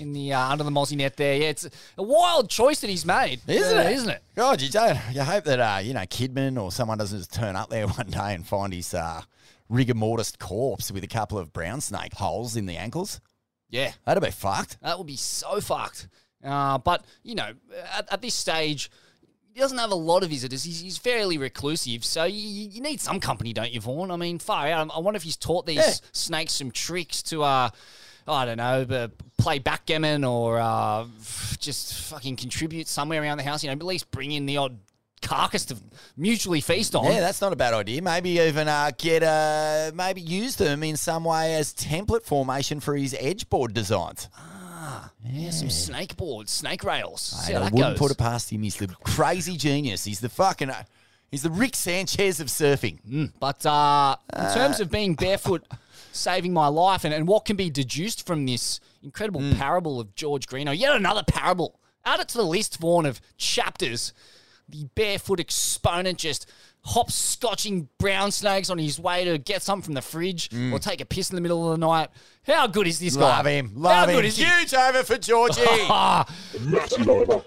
In 0.00 0.12
the 0.12 0.32
uh, 0.32 0.48
under 0.52 0.64
the 0.64 0.70
mozzie 0.70 0.96
net 0.96 1.16
there, 1.16 1.34
yeah, 1.36 1.48
it's 1.48 1.68
a 1.96 2.02
wild 2.02 2.48
choice 2.50 2.80
that 2.80 2.90
he's 2.90 3.04
made, 3.06 3.40
Isn't 3.46 3.78
it? 3.78 3.92
Isn't 3.92 4.10
it? 4.10 4.22
God, 4.34 4.60
you 4.62 4.68
don't. 4.70 4.98
You 5.12 5.22
hope 5.22 5.44
that 5.44 5.58
uh, 5.60 5.78
you 5.82 5.94
know 5.94 6.00
Kidman 6.02 6.60
or 6.60 6.70
someone 6.72 6.98
doesn't 6.98 7.18
just 7.18 7.32
turn 7.32 7.56
up 7.56 7.70
there 7.70 7.86
one 7.88 8.06
day 8.08 8.34
and 8.34 8.46
find 8.46 8.72
his 8.72 8.94
uh, 8.94 9.22
rigor 9.68 9.94
mortis 9.94 10.32
corpse 10.38 10.90
with 10.90 11.04
a 11.04 11.08
couple 11.08 11.38
of 11.38 11.52
brown 11.52 11.80
snake 11.80 12.14
holes 12.14 12.56
in 12.56 12.66
the 12.66 12.76
ankles. 12.76 13.20
Yeah, 13.70 13.92
that'd 14.06 14.22
be 14.22 14.30
fucked. 14.30 14.80
That 14.80 14.96
would 14.98 15.06
be 15.06 15.16
so 15.16 15.60
fucked. 15.60 16.08
Uh, 16.42 16.78
but, 16.78 17.04
you 17.22 17.34
know, 17.34 17.50
at, 17.92 18.10
at 18.12 18.22
this 18.22 18.34
stage, 18.34 18.90
he 19.52 19.60
doesn't 19.60 19.76
have 19.76 19.90
a 19.90 19.94
lot 19.96 20.22
of 20.22 20.30
visitors. 20.30 20.62
He's, 20.64 20.80
he's 20.80 20.96
fairly 20.96 21.36
reclusive. 21.36 22.02
So 22.04 22.24
you, 22.24 22.38
you 22.70 22.80
need 22.80 23.00
some 23.00 23.20
company, 23.20 23.52
don't 23.52 23.70
you, 23.72 23.80
Vaughn? 23.80 24.10
I 24.10 24.16
mean, 24.16 24.38
far 24.38 24.68
out. 24.68 24.88
I 24.94 25.00
wonder 25.00 25.16
if 25.16 25.24
he's 25.24 25.36
taught 25.36 25.66
these 25.66 25.78
Yeah. 25.78 25.92
snakes 26.12 26.54
some 26.54 26.70
tricks 26.70 27.22
to, 27.24 27.42
uh, 27.42 27.70
I 28.28 28.44
don't 28.44 28.58
know, 28.58 28.86
uh, 28.96 29.08
play 29.38 29.58
backgammon 29.58 30.24
or 30.24 30.58
uh, 30.58 31.06
just 31.58 31.94
fucking 32.10 32.36
contribute 32.36 32.88
somewhere 32.88 33.22
around 33.22 33.38
the 33.38 33.44
house. 33.44 33.62
You 33.62 33.68
know, 33.70 33.72
at 33.72 33.82
least 33.82 34.10
bring 34.10 34.32
in 34.32 34.46
the 34.46 34.58
odd 34.58 34.78
carcass 35.22 35.64
to 35.66 35.76
mutually 36.16 36.60
feast 36.60 36.94
on. 36.94 37.04
Yeah, 37.04 37.20
that's 37.20 37.40
not 37.40 37.52
a 37.52 37.56
bad 37.56 37.74
idea. 37.74 38.02
Maybe 38.02 38.30
even 38.38 38.68
uh, 38.68 38.90
get 38.96 39.22
uh, 39.22 39.90
maybe 39.94 40.20
use 40.20 40.56
them 40.56 40.82
in 40.82 40.96
some 40.96 41.24
way 41.24 41.54
as 41.54 41.72
template 41.74 42.24
formation 42.24 42.80
for 42.80 42.96
his 42.96 43.16
edge 43.18 43.48
board 43.48 43.74
designs. 43.74 44.28
Ah, 44.36 45.10
yeah, 45.24 45.50
some 45.50 45.70
snake 45.70 46.16
boards, 46.16 46.52
snake 46.52 46.84
rails. 46.84 47.44
Mate, 47.48 47.56
I 47.56 47.64
wouldn't 47.64 47.80
goes. 47.80 47.98
put 47.98 48.10
it 48.10 48.18
past 48.18 48.50
him. 48.50 48.62
He's 48.62 48.76
the 48.76 48.88
crazy 48.88 49.56
genius. 49.56 50.04
He's 50.04 50.20
the 50.20 50.28
fucking. 50.28 50.70
Uh, 50.70 50.84
he's 51.30 51.42
the 51.42 51.50
Rick 51.50 51.76
Sanchez 51.76 52.40
of 52.40 52.48
surfing. 52.48 53.32
But 53.40 53.64
uh, 53.66 54.16
in 54.36 54.54
terms 54.54 54.80
of 54.80 54.90
being 54.90 55.14
barefoot, 55.14 55.64
saving 56.18 56.52
my 56.52 56.68
life, 56.68 57.04
and, 57.04 57.14
and 57.14 57.26
what 57.28 57.44
can 57.44 57.56
be 57.56 57.70
deduced 57.70 58.26
from 58.26 58.44
this 58.46 58.80
incredible 59.02 59.40
Hmm. 59.40 59.52
parable 59.52 60.00
of 60.00 60.14
George 60.14 60.46
Greenough, 60.46 60.74
yet 60.76 60.94
another 60.94 61.22
parable. 61.22 61.78
Add 62.04 62.20
it 62.20 62.28
to 62.28 62.38
the 62.38 62.44
list, 62.44 62.78
Vaughn, 62.78 63.06
of 63.06 63.20
chapters. 63.36 64.12
The 64.68 64.84
barefoot 64.94 65.40
exponent 65.40 66.18
just 66.18 66.46
hopscotching 66.86 67.88
brown 67.98 68.30
snakes 68.30 68.70
on 68.70 68.78
his 68.78 68.98
way 69.00 69.24
to 69.24 69.38
get 69.38 69.62
something 69.62 69.84
from 69.84 69.94
the 69.94 70.02
fridge 70.02 70.48
or 70.72 70.78
take 70.78 71.00
a 71.00 71.04
piss 71.06 71.30
in 71.30 71.34
the 71.36 71.40
middle 71.40 71.72
of 71.72 71.78
the 71.78 71.86
night. 71.86 72.08
How 72.46 72.66
good 72.66 72.86
is 72.86 72.98
this 72.98 73.16
guy? 73.16 73.20
Hmm. 73.30 73.36
Love 73.38 73.46
him. 73.46 73.68
How 73.74 73.80
Love 73.80 74.08
good 74.08 74.18
him. 74.20 74.24
is 74.26 74.36
he? 74.36 74.44
Huge 74.44 74.74
over 74.74 75.02
for 75.04 75.18
Georgie. 75.18 75.62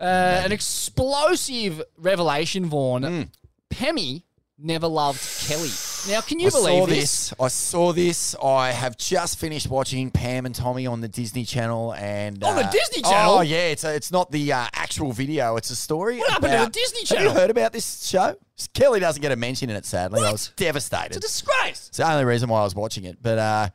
Uh, 0.00 0.42
an 0.44 0.52
explosive 0.52 1.82
revelation, 1.96 2.66
Vaughn. 2.66 3.30
Pemmy 3.68 4.22
never 4.56 4.86
loved 4.86 5.20
Kelly. 5.48 5.70
Now, 6.06 6.20
can 6.20 6.38
you 6.38 6.48
Hmm. 6.48 6.56
I 6.56 6.60
believe 6.60 6.78
saw 6.80 6.86
this? 6.86 7.00
this? 7.30 7.34
I 7.40 7.48
saw 7.48 7.92
this. 7.92 8.36
I 8.42 8.70
have 8.70 8.96
just 8.96 9.38
finished 9.38 9.68
watching 9.68 10.10
Pam 10.10 10.46
and 10.46 10.54
Tommy 10.54 10.86
on 10.86 11.00
the 11.00 11.08
Disney 11.08 11.44
Channel, 11.44 11.94
and 11.94 12.42
On 12.44 12.54
the 12.56 12.64
uh, 12.64 12.70
Disney 12.70 13.02
Channel? 13.02 13.34
Oh 13.34 13.40
yeah, 13.40 13.66
it's 13.68 13.84
a, 13.84 13.94
it's 13.94 14.10
not 14.12 14.30
the 14.30 14.52
uh, 14.52 14.66
actual 14.74 15.12
video. 15.12 15.56
It's 15.56 15.70
a 15.70 15.76
story. 15.76 16.18
What 16.18 16.30
happened 16.30 16.52
to 16.52 16.58
the 16.64 16.70
Disney 16.70 17.00
Have 17.00 17.08
Channel? 17.08 17.24
you 17.32 17.38
heard 17.38 17.50
about 17.50 17.72
this 17.72 18.06
show? 18.06 18.36
Kelly 18.74 19.00
doesn't 19.00 19.20
get 19.22 19.32
a 19.32 19.36
mention 19.36 19.70
in 19.70 19.76
it. 19.76 19.84
Sadly, 19.86 20.22
I 20.24 20.32
was 20.32 20.52
devastated. 20.56 21.08
It's 21.08 21.16
a 21.16 21.20
disgrace. 21.20 21.88
It's 21.88 21.96
the 21.98 22.10
only 22.10 22.24
reason 22.24 22.48
why 22.48 22.60
I 22.60 22.64
was 22.64 22.74
watching 22.74 23.04
it. 23.04 23.18
But 23.20 23.38
uh, 23.38 23.68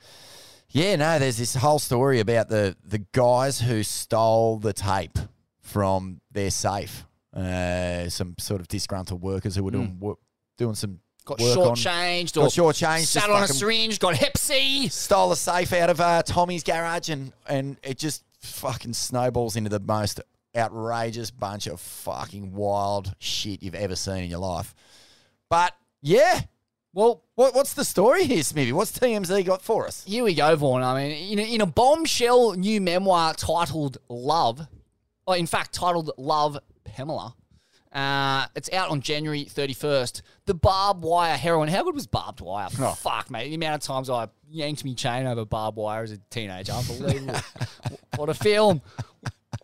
yeah, 0.69 0.95
no, 0.95 1.19
there's 1.19 1.37
this 1.37 1.55
whole 1.55 1.79
story 1.79 2.19
about 2.19 2.47
the 2.49 2.75
the 2.85 2.99
guys 3.11 3.59
who 3.59 3.83
stole 3.83 4.57
the 4.59 4.73
tape 4.73 5.17
from 5.61 6.21
their 6.31 6.51
safe. 6.51 7.05
Uh, 7.35 8.09
some 8.09 8.35
sort 8.39 8.61
of 8.61 8.67
disgruntled 8.67 9.21
workers 9.21 9.55
who 9.55 9.63
were 9.63 9.71
doing 9.71 9.97
wo- 9.99 10.19
doing 10.57 10.75
some 10.75 10.99
Got 11.25 11.37
shortchanged 11.39 12.33
got 12.33 12.43
or 12.43 12.47
shortchanged, 12.47 13.05
sat 13.05 13.29
on 13.29 13.43
a 13.43 13.47
syringe, 13.47 13.97
got 13.99 14.15
hep 14.15 14.37
C. 14.37 14.89
stole 14.89 15.31
a 15.31 15.37
safe 15.37 15.71
out 15.71 15.89
of 15.89 16.01
uh, 16.01 16.21
Tommy's 16.23 16.63
garage, 16.63 17.09
and 17.09 17.31
and 17.47 17.77
it 17.81 17.97
just 17.97 18.23
fucking 18.41 18.93
snowballs 18.93 19.55
into 19.55 19.69
the 19.69 19.79
most 19.79 20.19
outrageous 20.55 21.31
bunch 21.31 21.67
of 21.67 21.79
fucking 21.79 22.53
wild 22.53 23.15
shit 23.19 23.63
you've 23.63 23.75
ever 23.75 23.95
seen 23.95 24.25
in 24.25 24.29
your 24.29 24.39
life. 24.39 24.75
But 25.49 25.73
yeah, 26.01 26.41
well, 26.93 27.23
what, 27.35 27.55
what's 27.55 27.73
the 27.73 27.85
story 27.85 28.25
here, 28.25 28.43
Smithy? 28.43 28.71
What's 28.71 28.91
TMZ 28.91 29.45
got 29.45 29.61
for 29.61 29.87
us? 29.87 30.03
Here 30.03 30.23
we 30.23 30.35
go, 30.35 30.55
Vaughn. 30.55 30.83
I 30.83 30.95
mean, 30.95 31.31
in 31.31 31.39
a, 31.39 31.55
in 31.55 31.61
a 31.61 31.65
bombshell 31.65 32.53
new 32.53 32.79
memoir 32.81 33.33
titled 33.33 33.97
Love, 34.09 34.67
or 35.25 35.35
in 35.35 35.47
fact 35.47 35.73
titled 35.73 36.11
Love 36.17 36.59
Pamela, 36.83 37.35
uh, 37.93 38.45
it's 38.55 38.71
out 38.73 38.89
on 38.89 39.01
January 39.01 39.45
31st. 39.45 40.21
The 40.45 40.53
barbed 40.53 41.03
wire 41.03 41.37
heroin. 41.37 41.69
How 41.69 41.83
good 41.83 41.93
was 41.95 42.07
barbed 42.07 42.41
wire? 42.41 42.67
Oh. 42.79 42.91
Fuck, 42.93 43.29
mate. 43.29 43.49
The 43.49 43.55
amount 43.55 43.75
of 43.75 43.81
times 43.81 44.09
I 44.09 44.27
yanked 44.49 44.83
me 44.83 44.95
chain 44.95 45.25
over 45.27 45.45
barbed 45.45 45.77
wire 45.77 46.03
as 46.03 46.11
a 46.11 46.17
teenager. 46.29 46.71
Unbelievable. 46.73 47.39
what 48.15 48.29
a 48.29 48.33
film. 48.33 48.81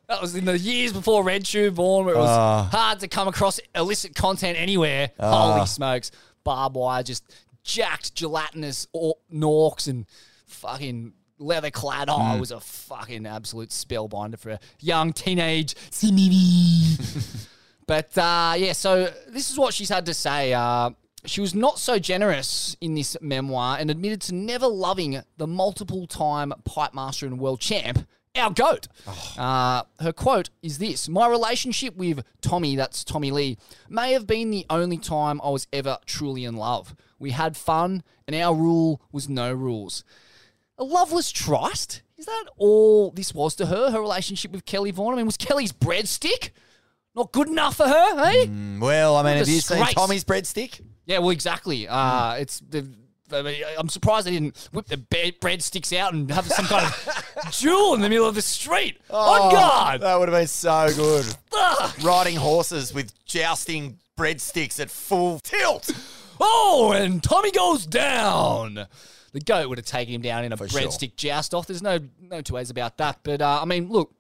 That 0.08 0.22
was 0.22 0.36
in 0.36 0.46
the 0.46 0.58
years 0.58 0.92
before 0.94 1.24
RedTube, 1.24 1.72
Vaughn, 1.72 2.06
where 2.06 2.16
it 2.16 2.18
was 2.18 2.30
Oh. 2.30 2.70
hard 2.76 3.00
to 3.02 3.08
come 3.08 3.28
across 3.28 3.60
illicit 3.76 4.16
content 4.16 4.58
anywhere. 4.58 5.12
Oh. 5.20 5.54
Holy 5.54 5.66
smokes. 5.68 6.12
Barbed 6.44 6.76
wire, 6.76 7.04
just 7.04 7.24
jacked 7.64 8.16
gelatinous 8.16 8.88
or- 8.94 9.16
norks 9.32 9.88
and 9.88 10.06
fucking 10.48 11.14
leather 11.38 11.70
clad. 11.72 12.10
Oh, 12.10 12.18
Mm. 12.18 12.38
it 12.38 12.40
was 12.40 12.52
a 12.52 12.60
fucking 12.60 13.26
absolute 13.26 13.70
spellbinder 13.70 14.38
for 14.40 14.50
a 14.52 14.60
young 14.80 15.14
teenage. 15.14 15.76
but 17.90 18.16
uh, 18.20 18.54
yeah, 18.56 18.74
so 18.74 19.12
this 19.30 19.50
is 19.50 19.58
what 19.58 19.74
she's 19.74 19.90
had 19.90 20.06
to 20.06 20.14
say. 20.14 20.54
Uh, 20.54 20.92
she 21.26 21.42
was 21.42 21.56
not 21.56 21.80
so 21.80 21.98
generous 21.98 22.78
in 22.80 22.94
this 22.94 23.18
memoir 23.20 23.78
and 23.80 23.90
admitted 23.90 24.22
to 24.22 24.36
never 24.36 24.68
loving 24.68 25.24
the 25.38 25.48
multiple 25.48 26.06
time 26.06 26.54
pipe 26.66 26.94
master 26.94 27.26
and 27.26 27.40
world 27.40 27.60
champ, 27.60 28.08
our 28.36 28.52
GOAT. 28.52 28.88
Uh, 29.40 29.82
her 30.02 30.14
quote 30.14 30.52
is 30.62 30.78
this 30.78 31.10
My 31.10 31.28
relationship 31.28 31.96
with 31.96 32.24
Tommy, 32.42 32.76
that's 32.76 33.04
Tommy 33.04 33.32
Lee, 33.32 33.58
may 33.90 34.12
have 34.12 34.28
been 34.28 34.52
the 34.52 34.68
only 34.70 35.00
time 35.00 35.42
I 35.44 35.50
was 35.50 35.66
ever 35.74 35.98
truly 36.06 36.46
in 36.46 36.58
love. 36.58 36.96
We 37.18 37.32
had 37.32 37.58
fun, 37.58 38.04
and 38.28 38.36
our 38.36 38.54
rule 38.54 39.02
was 39.12 39.28
no 39.28 39.52
rules. 39.52 40.04
A 40.78 40.84
loveless 40.84 41.32
trust? 41.32 42.04
Is 42.20 42.28
that 42.28 42.46
all 42.56 43.10
this 43.10 43.34
was 43.34 43.56
to 43.56 43.66
her, 43.66 43.90
her 43.90 44.00
relationship 44.00 44.52
with 44.52 44.66
Kelly 44.66 44.92
Vaughan? 44.92 45.16
I 45.16 45.18
mean, 45.18 45.26
was 45.26 45.38
Kelly's 45.38 45.74
breadstick 45.74 46.52
not 47.16 47.32
good 47.32 47.48
enough 47.48 47.78
for 47.78 47.88
her, 47.88 48.26
hey? 48.26 48.50
Well, 48.80 49.16
I 49.16 49.24
mean, 49.24 49.38
have 49.38 49.48
you 49.48 49.60
seen 49.60 49.78
disgrace. 49.78 49.94
Tommy's 49.94 50.24
breadstick? 50.24 50.82
Yeah, 51.06 51.20
well, 51.20 51.32
exactly. 51.32 51.88
Uh, 51.88 52.34
It's 52.36 52.60
the. 52.60 52.88
I 53.32 53.44
mean, 53.44 53.62
I'm 53.78 53.90
surprised 53.90 54.26
they 54.26 54.32
didn't 54.32 54.58
whip 54.72 54.88
the 54.88 54.98
be- 54.98 55.32
breadsticks 55.40 55.96
out 55.96 56.14
and 56.14 56.32
have 56.32 56.48
some 56.48 56.66
kind 56.66 56.84
of 56.86 57.52
duel 57.60 57.94
in 57.94 58.02
the 58.02 58.10
middle 58.10 58.28
of 58.28 58.34
the 58.34 58.42
street. 58.42 59.00
On 59.12 59.52
God! 59.52 60.02
That 60.02 60.18
would 60.20 60.30
have 60.30 60.38
been 60.38 60.48
so 60.48 60.88
good. 60.96 61.26
Ugh. 61.54 62.04
Riding 62.04 62.38
horses 62.38 62.92
with 62.92 63.14
jousting 63.26 64.00
breadsticks 64.18 64.80
at 64.80 64.90
full 64.90 65.40
tilt. 65.42 65.92
Oh, 66.40 66.92
and 66.96 67.22
Tommy 67.22 67.52
goes 67.52 67.86
down. 67.86 68.88
The 69.32 69.40
goat 69.42 69.70
would 69.70 69.78
have 69.78 69.86
taken 69.86 70.16
him 70.16 70.22
down 70.22 70.44
in 70.44 70.52
a 70.52 70.58
sure. 70.58 70.68
breadstick 70.68 71.16
joust 71.16 71.54
off. 71.54 71.68
There's 71.68 71.84
no 71.84 72.00
no 72.20 72.42
two 72.42 72.56
ways 72.56 72.72
about 72.72 72.98
that. 72.98 73.20
But 73.22 73.44
uh, 73.44 73.60
I 73.62 73.66
mean, 73.66 73.90
look, 73.90 74.12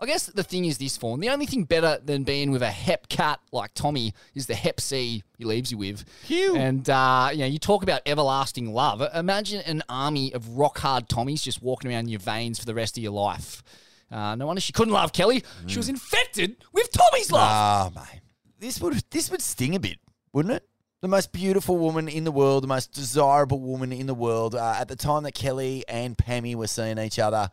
I 0.00 0.06
guess 0.06 0.26
the 0.26 0.42
thing 0.42 0.64
is 0.64 0.78
this 0.78 0.96
form. 0.96 1.20
The 1.20 1.28
only 1.30 1.46
thing 1.46 1.64
better 1.64 1.98
than 2.04 2.22
being 2.22 2.50
with 2.50 2.62
a 2.62 2.70
hep 2.70 3.08
cat 3.08 3.40
like 3.50 3.74
Tommy 3.74 4.14
is 4.34 4.46
the 4.46 4.54
hep 4.54 4.80
C 4.80 5.24
he 5.36 5.44
leaves 5.44 5.72
you 5.72 5.78
with. 5.78 6.04
Phew. 6.24 6.56
And 6.56 6.88
uh, 6.88 7.30
you 7.32 7.40
know, 7.40 7.46
you 7.46 7.58
talk 7.58 7.82
about 7.82 8.02
everlasting 8.06 8.72
love. 8.72 9.02
Imagine 9.14 9.60
an 9.62 9.82
army 9.88 10.32
of 10.34 10.56
rock 10.56 10.78
hard 10.78 11.08
Tommies 11.08 11.42
just 11.42 11.62
walking 11.62 11.90
around 11.90 12.08
your 12.08 12.20
veins 12.20 12.58
for 12.58 12.66
the 12.66 12.74
rest 12.74 12.96
of 12.96 13.02
your 13.02 13.12
life. 13.12 13.62
Uh, 14.10 14.34
no 14.36 14.46
wonder 14.46 14.60
she 14.60 14.72
couldn't 14.72 14.94
love 14.94 15.12
Kelly. 15.12 15.42
She 15.66 15.78
was 15.78 15.88
infected 15.88 16.56
with 16.72 16.90
Tommy's 16.92 17.30
love. 17.30 17.42
Ah, 17.42 17.90
mate. 17.94 18.20
This 18.58 18.80
would 18.80 19.02
this 19.10 19.30
would 19.30 19.42
sting 19.42 19.74
a 19.74 19.80
bit, 19.80 19.98
wouldn't 20.32 20.54
it? 20.54 20.64
The 21.00 21.08
most 21.08 21.32
beautiful 21.32 21.76
woman 21.76 22.08
in 22.08 22.24
the 22.24 22.32
world, 22.32 22.64
the 22.64 22.68
most 22.68 22.92
desirable 22.92 23.60
woman 23.60 23.92
in 23.92 24.06
the 24.06 24.14
world. 24.14 24.54
Uh, 24.54 24.76
at 24.78 24.88
the 24.88 24.96
time 24.96 25.22
that 25.24 25.34
Kelly 25.34 25.84
and 25.88 26.16
Pammy 26.16 26.54
were 26.56 26.66
seeing 26.66 26.98
each 26.98 27.18
other, 27.18 27.50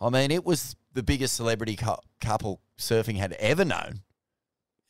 I 0.00 0.08
mean, 0.08 0.30
it 0.30 0.44
was 0.44 0.74
the 0.98 1.02
biggest 1.04 1.36
celebrity 1.36 1.76
cou- 1.76 2.00
couple 2.20 2.60
surfing 2.76 3.18
had 3.18 3.32
ever 3.34 3.64
known. 3.64 4.00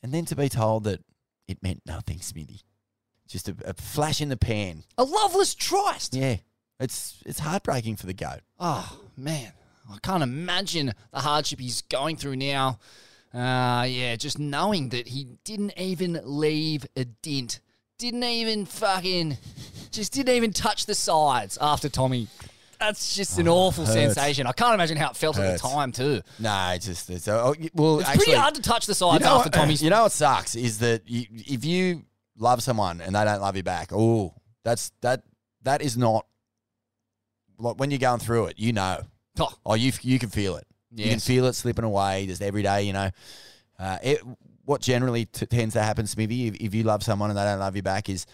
And 0.01 0.11
then 0.11 0.25
to 0.25 0.35
be 0.35 0.49
told 0.49 0.85
that 0.85 1.03
it 1.47 1.61
meant 1.61 1.83
nothing, 1.85 2.19
Smithy, 2.19 2.61
just 3.27 3.47
a, 3.47 3.55
a 3.63 3.75
flash 3.75 4.19
in 4.19 4.29
the 4.29 4.35
pan. 4.37 4.85
a 4.97 5.03
loveless 5.03 5.53
tryst. 5.53 6.15
Yeah, 6.15 6.37
it's 6.79 7.21
it's 7.27 7.37
heartbreaking 7.37 7.97
for 7.97 8.07
the 8.07 8.13
goat. 8.15 8.39
Oh 8.59 8.99
man, 9.15 9.51
I 9.87 9.97
can't 10.01 10.23
imagine 10.23 10.93
the 11.13 11.19
hardship 11.19 11.59
he's 11.59 11.81
going 11.83 12.15
through 12.17 12.37
now. 12.37 12.79
Uh, 13.31 13.85
yeah, 13.87 14.15
just 14.15 14.39
knowing 14.39 14.89
that 14.89 15.09
he 15.09 15.27
didn't 15.43 15.73
even 15.77 16.19
leave 16.23 16.87
a 16.95 17.05
dint, 17.05 17.59
didn't 17.99 18.23
even 18.23 18.65
fucking, 18.65 19.37
just 19.91 20.11
didn't 20.13 20.33
even 20.33 20.53
touch 20.53 20.87
the 20.87 20.95
sides 20.95 21.55
after 21.61 21.87
Tommy. 21.87 22.29
That's 22.79 23.15
just 23.15 23.37
an 23.39 23.47
awful 23.49 23.83
Oh, 23.83 23.87
hurts. 23.87 24.15
sensation. 24.15 24.47
I 24.47 24.53
can't 24.53 24.73
imagine 24.73 24.95
how 24.97 25.09
it 25.09 25.17
felt 25.17 25.37
at 25.37 25.51
the 25.51 25.59
time 25.59 25.91
too. 25.91 26.21
No, 26.39 26.71
it's 26.75 26.85
just 26.85 27.09
it's 27.09 27.27
oh, 27.27 27.53
y- 27.59 27.69
well. 27.73 27.99
It's 27.99 28.07
actually, 28.09 28.23
pretty 28.25 28.39
hard 28.39 28.55
to 28.55 28.61
touch 28.61 28.85
the 28.85 28.95
sides 28.95 29.21
you 29.23 29.29
know 29.29 29.35
after 29.37 29.47
what- 29.49 29.53
Tommy's. 29.53 29.83
You 29.83 29.89
know 29.89 30.03
what 30.03 30.11
sucks 30.13 30.55
is 30.55 30.79
that 30.79 31.01
you, 31.09 31.25
if 31.31 31.65
you 31.65 32.03
love 32.37 32.63
someone 32.63 33.01
and 33.01 33.13
they 33.15 33.23
don't 33.25 33.41
love 33.41 33.57
you 33.57 33.63
back, 33.63 33.89
oh, 33.91 34.33
that's 34.63 34.91
that 35.01 35.23
that 35.63 35.81
is 35.81 35.97
not 35.97 36.25
like 37.57 37.75
when 37.75 37.91
you're 37.91 37.99
going 37.99 38.19
through 38.19 38.45
it. 38.45 38.59
You 38.59 38.73
know, 38.73 39.01
Oh. 39.39 39.53
oh, 39.65 39.73
you 39.75 39.91
you 40.01 40.17
can 40.19 40.29
feel 40.29 40.55
it. 40.55 40.65
You 40.91 41.03
can 41.03 41.13
Yes. 41.13 41.25
feel 41.27 41.45
it 41.45 41.53
slipping 41.53 41.85
away 41.85 42.27
just 42.27 42.41
every 42.41 42.63
day. 42.63 42.83
You 42.83 42.93
know, 42.93 43.09
uh, 43.77 43.97
it, 44.01 44.21
what 44.65 44.81
generally 44.81 45.25
t- 45.25 45.45
tends 45.45 45.73
to 45.73 45.81
happen, 45.83 46.07
Smithy, 46.07 46.47
if, 46.47 46.55
if 46.55 46.73
you 46.75 46.83
love 46.83 47.03
someone 47.03 47.29
and 47.29 47.37
they 47.37 47.43
don't 47.43 47.59
love 47.59 47.75
you 47.75 47.81
back, 47.81 48.09
is 48.09 48.25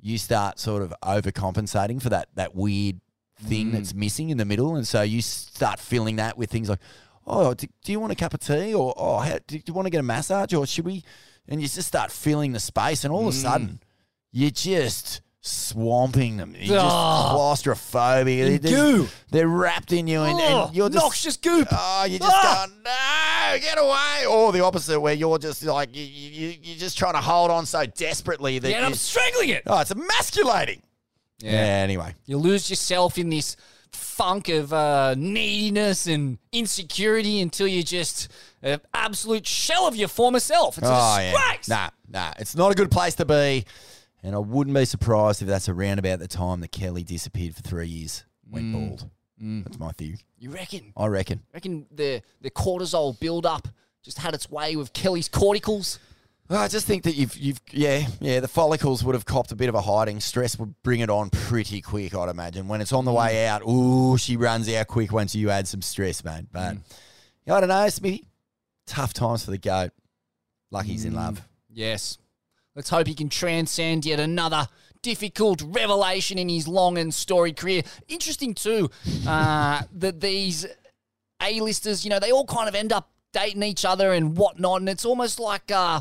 you 0.00 0.18
start 0.18 0.58
sort 0.58 0.82
of 0.82 0.92
overcompensating 1.02 2.00
for 2.02 2.10
that 2.10 2.28
that 2.34 2.54
weird 2.54 3.00
thing 3.38 3.68
Mm. 3.68 3.72
that's 3.72 3.94
missing 3.94 4.30
in 4.30 4.38
the 4.38 4.44
middle, 4.44 4.76
and 4.76 4.86
so 4.86 5.02
you 5.02 5.20
start 5.22 5.78
filling 5.78 6.16
that 6.16 6.36
with 6.38 6.50
things 6.50 6.68
like, 6.68 6.80
oh, 7.26 7.54
do, 7.54 7.66
do 7.84 7.92
you 7.92 8.00
want 8.00 8.12
a 8.12 8.16
cup 8.16 8.32
of 8.34 8.40
tea, 8.40 8.72
or 8.74 8.94
oh, 8.96 9.18
how, 9.18 9.38
do 9.46 9.60
you 9.64 9.72
want 9.74 9.86
to 9.86 9.90
get 9.90 10.00
a 10.00 10.02
massage, 10.02 10.54
or 10.54 10.66
should 10.66 10.84
we? 10.84 11.04
And 11.48 11.60
you 11.60 11.68
just 11.68 11.86
start 11.88 12.10
filling 12.10 12.52
the 12.52 12.60
space, 12.60 13.04
and 13.04 13.12
all 13.12 13.28
of 13.28 13.34
a 13.34 13.36
Mm. 13.36 13.42
sudden, 13.42 13.80
you're 14.32 14.50
just 14.50 15.20
swamping 15.40 16.38
them. 16.38 16.54
You're 16.58 16.74
just 16.76 16.86
Oh. 16.96 17.34
claustrophobic. 17.36 18.60
They're, 18.62 18.72
goo. 18.72 19.08
they're 19.30 19.46
wrapped 19.48 19.92
in 19.92 20.06
you, 20.08 20.22
and, 20.22 20.38
Oh, 20.40 20.66
and 20.66 20.74
you're 20.76 20.88
just 20.88 21.04
noxious 21.04 21.36
goop. 21.36 21.68
Oh, 21.70 22.04
you're 22.04 22.18
just 22.18 22.32
Ah. 22.34 22.66
going, 22.66 22.82
no, 22.82 23.58
get 23.60 23.78
away. 23.78 24.26
Or 24.28 24.52
the 24.52 24.64
opposite, 24.64 24.98
where 25.00 25.14
you're 25.14 25.38
just 25.38 25.62
like, 25.62 25.94
you, 25.94 26.02
you, 26.04 26.54
you're 26.62 26.78
just 26.78 26.98
trying 26.98 27.14
to 27.14 27.20
hold 27.20 27.50
on 27.50 27.64
so 27.66 27.86
desperately 27.86 28.58
that 28.58 28.70
Yeah, 28.70 28.78
and 28.78 28.86
I'm 28.86 28.94
strangling 28.94 29.50
it. 29.50 29.62
Oh, 29.66 29.78
it's 29.80 29.90
emasculating. 29.92 30.82
Yeah. 31.38 31.50
anyway. 31.50 32.14
You 32.26 32.38
lose 32.38 32.70
yourself 32.70 33.18
in 33.18 33.30
this 33.30 33.56
funk 33.92 34.48
of 34.48 34.72
uh, 34.72 35.14
neediness 35.16 36.06
and 36.06 36.38
insecurity 36.52 37.40
until 37.40 37.66
you're 37.66 37.82
just 37.82 38.28
an 38.62 38.80
absolute 38.94 39.46
shell 39.46 39.86
of 39.86 39.96
your 39.96 40.08
former 40.08 40.40
self. 40.40 40.78
It's 40.78 40.86
a 40.86 40.90
oh, 40.92 41.18
disgrace. 41.18 41.68
yeah. 41.68 41.90
Nah, 42.10 42.20
nah. 42.28 42.32
It's 42.38 42.56
not 42.56 42.72
a 42.72 42.74
good 42.74 42.90
place 42.90 43.14
to 43.16 43.24
be. 43.24 43.64
And 44.22 44.34
I 44.34 44.38
wouldn't 44.38 44.74
be 44.74 44.84
surprised 44.84 45.40
if 45.42 45.48
that's 45.48 45.68
around 45.68 45.98
about 45.98 46.18
the 46.18 46.28
time 46.28 46.60
that 46.60 46.72
Kelly 46.72 47.04
disappeared 47.04 47.54
for 47.54 47.62
three 47.62 47.86
years, 47.88 48.24
went 48.50 48.66
Mm. 48.66 48.72
bald. 48.88 49.10
Mm. 49.42 49.64
That's 49.64 49.78
my 49.78 49.92
theory. 49.92 50.18
You 50.38 50.50
reckon? 50.50 50.92
I 50.96 51.06
reckon. 51.06 51.42
reckon 51.52 51.86
the 51.94 52.22
the 52.40 52.50
cortisol 52.50 53.18
build 53.20 53.44
up 53.46 53.68
just 54.02 54.18
had 54.18 54.34
its 54.34 54.50
way 54.50 54.74
with 54.76 54.92
Kelly's 54.94 55.28
corticals. 55.28 55.98
Well, 56.48 56.60
I 56.60 56.68
just 56.68 56.86
think 56.86 57.02
that 57.04 57.16
you've, 57.16 57.36
you've, 57.36 57.60
yeah, 57.72 58.06
yeah, 58.20 58.38
the 58.38 58.46
follicles 58.46 59.02
would 59.02 59.16
have 59.16 59.24
copped 59.24 59.50
a 59.50 59.56
bit 59.56 59.68
of 59.68 59.74
a 59.74 59.80
hiding. 59.80 60.20
Stress 60.20 60.56
would 60.58 60.80
bring 60.84 61.00
it 61.00 61.10
on 61.10 61.28
pretty 61.30 61.80
quick, 61.80 62.14
I'd 62.14 62.28
imagine. 62.28 62.68
When 62.68 62.80
it's 62.80 62.92
on 62.92 63.04
the 63.04 63.10
Mm. 63.10 63.16
way 63.18 63.46
out, 63.48 63.62
ooh, 63.66 64.16
she 64.16 64.36
runs 64.36 64.68
out 64.68 64.86
quick 64.86 65.10
once 65.10 65.34
you 65.34 65.50
add 65.50 65.66
some 65.66 65.82
stress, 65.82 66.22
mate. 66.22 66.46
But 66.52 66.74
Mm. 66.76 66.80
I 67.48 67.60
don't 67.60 67.68
know, 67.68 67.88
Smithy. 67.88 68.28
Tough 68.86 69.12
times 69.12 69.44
for 69.44 69.50
the 69.50 69.58
goat. 69.58 69.90
Lucky 70.70 70.90
he's 70.90 71.04
in 71.04 71.14
Mm. 71.14 71.16
love. 71.16 71.42
Yes. 71.68 72.18
Let's 72.76 72.90
hope 72.90 73.08
he 73.08 73.14
can 73.14 73.28
transcend 73.28 74.04
yet 74.06 74.20
another 74.20 74.68
difficult 75.02 75.62
revelation 75.62 76.38
in 76.38 76.48
his 76.48 76.68
long 76.68 76.96
and 76.96 77.12
storied 77.12 77.56
career. 77.56 77.82
Interesting 78.06 78.54
too 78.54 78.90
uh, 79.26 79.82
that 79.92 80.20
these 80.20 80.64
A-listers, 81.42 82.04
you 82.04 82.10
know, 82.10 82.18
they 82.20 82.30
all 82.32 82.46
kind 82.46 82.68
of 82.68 82.74
end 82.74 82.92
up 82.92 83.10
dating 83.32 83.62
each 83.62 83.84
other 83.84 84.12
and 84.12 84.36
whatnot, 84.36 84.80
and 84.80 84.88
it's 84.88 85.04
almost 85.04 85.38
like 85.38 85.70
uh, 85.70 86.00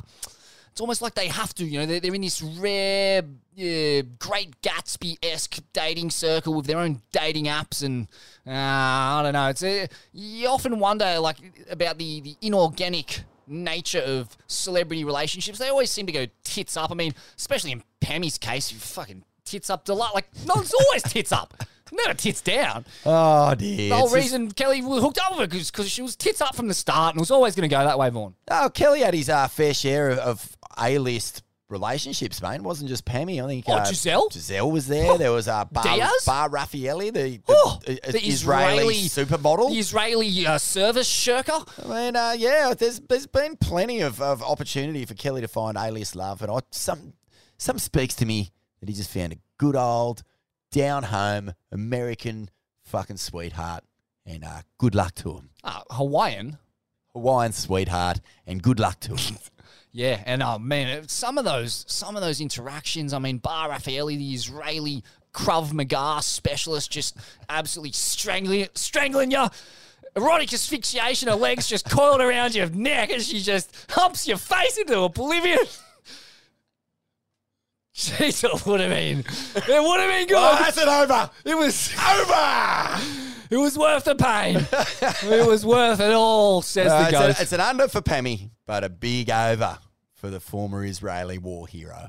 it's 0.76 0.82
almost 0.82 1.02
like 1.02 1.14
they 1.16 1.30
have 1.30 1.56
to. 1.56 1.64
You 1.64 1.80
know, 1.80 1.86
they're, 1.86 2.02
they're 2.02 2.14
in 2.14 2.20
this 2.20 2.42
rare, 2.42 3.20
uh, 3.22 4.02
Great 4.20 4.62
Gatsby-esque 4.62 5.60
dating 5.72 6.10
circle 6.10 6.54
with 6.54 6.66
their 6.66 6.80
own 6.80 7.02
dating 7.14 7.46
apps, 7.46 7.82
and 7.82 8.10
uh, 8.46 8.52
I 8.52 9.22
don't 9.24 9.32
know. 9.32 9.48
It's 9.48 9.64
uh, 9.64 9.88
you 10.12 10.50
often 10.50 10.78
wonder 10.80 11.18
like 11.20 11.38
about 11.70 11.98
the 11.98 12.20
the 12.20 12.36
inorganic 12.42 13.22
nature 13.48 14.02
of 14.02 14.36
celebrity 14.48 15.06
relationships. 15.06 15.60
They 15.60 15.70
always 15.70 15.92
seem 15.92 16.08
to 16.08 16.12
go 16.12 16.26
tits 16.44 16.76
up. 16.76 16.92
I 16.92 16.96
mean, 16.96 17.14
especially 17.38 17.72
in 17.72 17.82
Pammy's 18.02 18.38
case, 18.38 18.70
you 18.74 18.78
fucking 18.78 19.24
tits 19.46 19.70
up 19.70 19.86
delight. 19.86 20.14
Like 20.14 20.28
no, 20.46 20.56
it's 20.58 20.74
always 20.74 21.04
tits 21.14 21.32
up. 21.32 21.54
Never 21.94 22.16
tits 22.16 22.42
down. 22.42 22.84
Oh, 23.06 23.54
dear. 23.54 23.90
The 23.90 23.96
whole 23.96 24.06
It's 24.06 24.14
just- 24.14 24.24
reason 24.24 24.52
Kelly 24.52 24.82
was 24.82 25.04
hooked 25.04 25.20
up 25.20 25.38
with 25.38 25.40
her 25.42 25.48
because 25.48 25.88
she 25.90 26.02
was 26.02 26.16
tits 26.16 26.42
up 26.42 26.56
from 26.56 26.68
the 26.68 26.74
start 26.74 27.14
and 27.14 27.20
was 27.22 27.30
always 27.30 27.56
going 27.56 27.70
to 27.70 27.74
go 27.74 27.86
that 27.86 28.00
way, 28.00 28.10
Vaughn. 28.10 28.34
Oh, 28.50 28.70
Kelly 28.74 29.02
had 29.02 29.14
his 29.14 29.30
uh, 29.30 29.48
fair 29.48 29.72
share 29.72 30.10
of, 30.10 30.18
of 30.18 30.55
A-list 30.80 31.44
relationships, 31.68 32.42
mate. 32.42 32.56
It 32.56 32.62
wasn't 32.62 32.90
just 32.90 33.06
Pammy. 33.06 33.44
I 33.44 33.48
think 33.48 33.66
Oh, 33.68 33.74
uh, 33.74 33.86
Giselle? 33.86 34.30
Giselle 34.32 34.70
was 34.72 34.88
there. 34.88 35.18
There 35.18 35.32
was 35.32 35.48
uh, 35.48 35.66
Bar, 35.66 35.84
Diaz? 35.84 36.24
Bar 36.26 36.50
Refaeli, 36.50 37.12
the, 37.12 37.38
the, 37.38 37.42
Oh, 37.50 37.80
uh, 37.88 38.12
the 38.12 38.22
Israeli, 38.24 38.96
supermodel. 38.96 39.70
the 39.72 39.80
Israeli 39.80 40.46
uh, 40.46 40.58
service 40.60 41.08
shirker. 41.08 41.58
I 41.84 41.88
mean, 41.88 42.16
uh, 42.16 42.36
yeah, 42.38 42.74
there's 42.78 43.00
there's 43.02 43.28
been 43.28 43.58
plenty 43.58 44.02
of, 44.02 44.22
of 44.22 44.44
opportunity 44.44 45.06
for 45.06 45.16
Kelly 45.16 45.42
to 45.42 45.48
find 45.48 45.76
A-list 45.78 46.16
love, 46.16 46.42
and 46.44 46.52
I 46.52 46.60
some 46.72 47.14
some 47.58 47.80
speaks 47.80 48.16
to 48.18 48.26
me 48.26 48.52
that 48.80 48.90
he 48.90 48.94
just 48.96 49.10
found 49.10 49.34
a 49.34 49.38
good 49.58 49.76
old 49.76 50.22
down 50.72 51.04
home 51.04 51.54
American 51.72 52.50
fucking 52.84 53.18
sweetheart, 53.18 53.84
and 54.26 54.44
uh, 54.44 54.62
good 54.78 54.94
luck 54.94 55.16
to 55.16 55.38
him, 55.38 55.50
Uh, 55.64 55.82
Hawaiian. 55.90 56.58
Hawaiian 57.14 57.54
sweetheart, 57.54 58.20
and 58.46 58.62
good 58.62 58.80
luck 58.80 59.00
to 59.00 59.16
him. 59.16 59.38
Yeah, 59.98 60.22
and 60.26 60.44
oh 60.44 60.60
man, 60.60 61.08
some 61.08 61.38
of 61.38 61.46
those 61.46 61.86
some 61.88 62.18
of 62.18 62.22
those 62.22 62.42
interactions. 62.42 63.14
I 63.14 63.20
mean, 63.20 63.38
Bar 63.38 63.70
Refaeli, 63.70 64.18
the 64.18 64.34
Israeli 64.34 65.06
Krav 65.34 65.72
Maga 65.72 66.22
specialist, 66.22 66.92
just 66.92 67.16
absolutely 67.48 67.94
strangling 67.94 68.68
strangling 68.76 69.32
you. 69.32 69.46
Erotic 70.18 70.52
asphyxiation, 70.52 71.30
her 71.30 71.36
legs 71.36 71.70
just 71.70 71.90
coiled 71.90 72.20
around 72.20 72.54
your 72.56 72.68
neck, 72.72 73.10
and 73.10 73.22
she 73.22 73.40
just 73.40 73.74
humps 73.90 74.28
your 74.28 74.36
face 74.36 74.78
into 74.78 75.00
oblivion. 75.00 75.60
Jeez, 77.96 78.44
it 78.44 78.66
would 78.66 78.82
have 78.82 78.90
been. 78.90 79.20
It 79.20 79.82
would 79.82 80.00
have 80.02 80.10
been 80.10 80.28
good. 80.28 80.36
Oh, 80.38 80.58
that's 80.60 80.78
it 80.78 80.90
over. 80.90 81.32
It 81.46 81.56
was 81.56 81.90
over. 81.98 83.00
It 83.50 83.58
was 83.58 83.78
worth 83.78 84.04
the 84.04 84.16
pain. 84.16 84.58
it 85.32 85.48
was 85.48 85.66
worth 85.66 86.02
it 86.02 86.12
all, 86.12 86.62
says 86.62 86.92
Uh, 86.92 86.98
the 86.98 87.04
it's, 87.04 87.12
ghost. 87.12 87.40
a, 87.40 87.42
it's 87.44 87.52
an 87.54 87.62
under 87.62 87.88
for 87.88 88.02
Pammy, 88.02 88.50
but 88.68 88.84
a 88.84 88.90
big 88.90 89.30
over 89.30 89.78
for 90.26 90.32
the 90.32 90.40
former 90.40 90.84
Israeli 90.84 91.38
war 91.38 91.68
hero. 91.68 92.08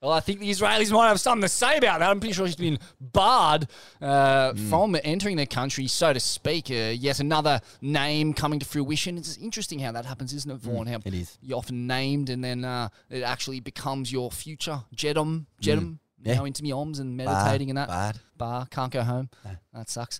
Well, 0.00 0.10
I 0.12 0.18
think 0.20 0.40
the 0.40 0.50
Israelis 0.50 0.90
might 0.90 1.08
have 1.08 1.20
something 1.20 1.42
to 1.42 1.48
say 1.48 1.76
about 1.78 2.00
that. 2.00 2.10
I'm 2.10 2.18
pretty 2.18 2.32
sure 2.32 2.46
she's 2.46 2.56
been 2.56 2.78
barred 3.00 3.68
uh, 4.00 4.52
from 4.68 4.96
entering 5.04 5.36
the 5.36 5.46
country, 5.46 5.86
so 5.86 6.12
to 6.12 6.18
speak. 6.18 6.70
Uh, 6.70 6.74
yet 6.94 7.20
another 7.20 7.60
name 7.80 8.34
coming 8.34 8.58
to 8.58 8.66
fruition. 8.66 9.16
It's 9.16 9.36
interesting 9.36 9.78
how 9.78 9.92
that 9.92 10.04
happens, 10.04 10.32
isn't 10.32 10.50
it, 10.50 10.56
Vaughn? 10.56 10.86
how 10.88 10.98
it 11.04 11.14
is. 11.14 11.38
You're 11.40 11.58
often 11.58 11.86
named 11.86 12.30
and 12.30 12.42
then 12.42 12.64
uh, 12.64 12.88
it 13.10 13.22
actually 13.22 13.60
becomes 13.60 14.12
your 14.12 14.30
future. 14.32 14.82
Jedum, 14.96 15.46
Jedum, 15.60 15.98
Yeah. 16.24 16.34
now 16.34 16.44
into 16.46 16.64
me 16.64 16.70
oms 16.70 16.98
and 16.98 17.16
meditating 17.16 17.68
and 17.70 17.78
that. 17.78 17.88
bad. 17.88 18.18
Bar, 18.36 18.66
can't 18.66 18.92
go 18.92 19.02
home. 19.02 19.30
That 19.72 19.88
sucks. 19.88 20.18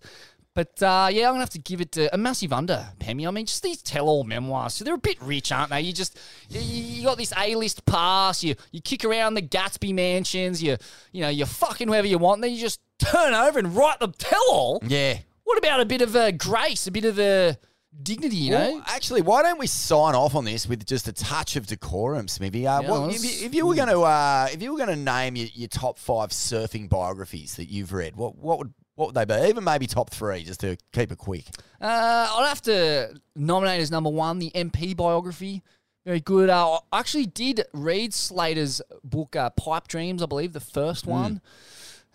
But 0.55 0.83
uh, 0.83 1.09
yeah, 1.11 1.29
I'm 1.29 1.33
gonna 1.33 1.41
have 1.41 1.51
to 1.51 1.59
give 1.59 1.81
it 1.81 1.97
a, 1.97 2.15
a 2.15 2.19
massive 2.19 2.53
under, 2.53 2.87
Pemmy. 2.99 3.27
I 3.27 3.31
mean, 3.31 3.47
just 3.47 3.62
these 3.62 3.81
tell-all 3.81 4.24
memoirs. 4.24 4.74
So 4.74 4.85
they're 4.85 4.95
a 4.95 4.99
bit 4.99 5.20
rich, 5.23 5.51
aren't 5.51 5.70
they? 5.70 5.81
You 5.81 5.93
just 5.95 6.19
you, 6.51 6.61
you 6.61 7.05
got 7.05 7.16
this 7.16 7.33
A-list 7.39 7.87
pass. 7.87 8.45
You 8.45 8.55
you 8.70 8.83
kick 8.83 9.05
around 9.05 9.35
the 9.35 9.43
Gatsby 9.43 9.95
mansions. 9.95 10.62
You 10.62 10.77
you 11.12 11.23
know 11.23 11.31
you're 11.31 11.47
fucking 11.47 11.89
whoever 11.89 12.07
you 12.07 12.19
want. 12.19 12.39
And 12.39 12.45
then 12.45 12.53
you 12.53 12.61
just 12.61 12.81
turn 12.99 13.33
over 13.33 13.59
and 13.59 13.74
write 13.74 14.01
the 14.01 14.09
tell-all. 14.09 14.81
Yeah. 14.87 15.19
What 15.45 15.59
about 15.59 15.81
a 15.81 15.87
bit 15.87 16.03
of 16.03 16.15
a 16.15 16.33
grace, 16.33 16.87
a 16.87 16.91
bit 16.91 17.05
of 17.05 17.19
a 17.19 17.57
dignity? 18.03 18.37
You 18.37 18.51
know, 18.53 18.83
actually, 18.87 19.23
why 19.23 19.43
don't 19.43 19.59
we 19.59 19.66
sign 19.66 20.15
off 20.15 20.35
on 20.35 20.45
this 20.45 20.69
with 20.69 20.87
just 20.87 21.09
a 21.09 21.12
touch 21.12 21.57
of 21.57 21.66
decorum, 21.66 22.29
Smithy? 22.29 22.66
Uh, 22.66 22.81
Yeah, 22.83 22.91
well, 22.91 23.11
if, 23.11 23.24
you, 23.24 23.47
if 23.47 23.55
you 23.55 23.66
were 23.66 23.74
going 23.74 23.89
to, 23.89 24.03
uh, 24.03 24.49
if 24.53 24.62
you 24.62 24.73
were 24.73 24.79
going 24.79 24.97
to 24.97 25.03
name 25.03 25.35
your, 25.37 25.49
your 25.55 25.69
top 25.69 25.99
five 25.99 26.31
surfing 26.31 26.89
biographies 26.89 27.57
that 27.57 27.70
you've 27.70 27.93
read, 27.93 28.16
what 28.16 28.37
what 28.37 28.59
would 28.59 28.73
what 28.94 29.06
would 29.06 29.14
they 29.14 29.24
be? 29.24 29.48
Even 29.48 29.64
maybe 29.64 29.86
top 29.86 30.10
three, 30.10 30.44
just 30.44 30.60
to 30.60 30.77
keep 30.93 31.10
it 31.12 31.19
quick. 31.19 31.44
Uh, 31.81 32.28
I'd 32.36 32.47
have 32.48 32.62
to 32.62 33.14
nominate 33.35 33.81
as 33.81 33.90
number 33.90 34.10
one 34.10 34.39
the 34.39 34.51
MP 34.55 34.97
biography. 34.97 35.62
Very 36.05 36.20
good. 36.20 36.51
Uh, 36.51 36.81
I 36.93 36.98
actually 36.98 37.27
did 37.27 37.64
read 37.73 38.12
Slater's 38.12 38.82
book, 39.05 39.36
uh, 39.36 39.51
Pipe 39.51 39.89
Dreams, 39.89 40.23
I 40.23 40.27
believe, 40.27 40.52
the 40.52 40.60
first 40.60 41.06
one. 41.06 41.40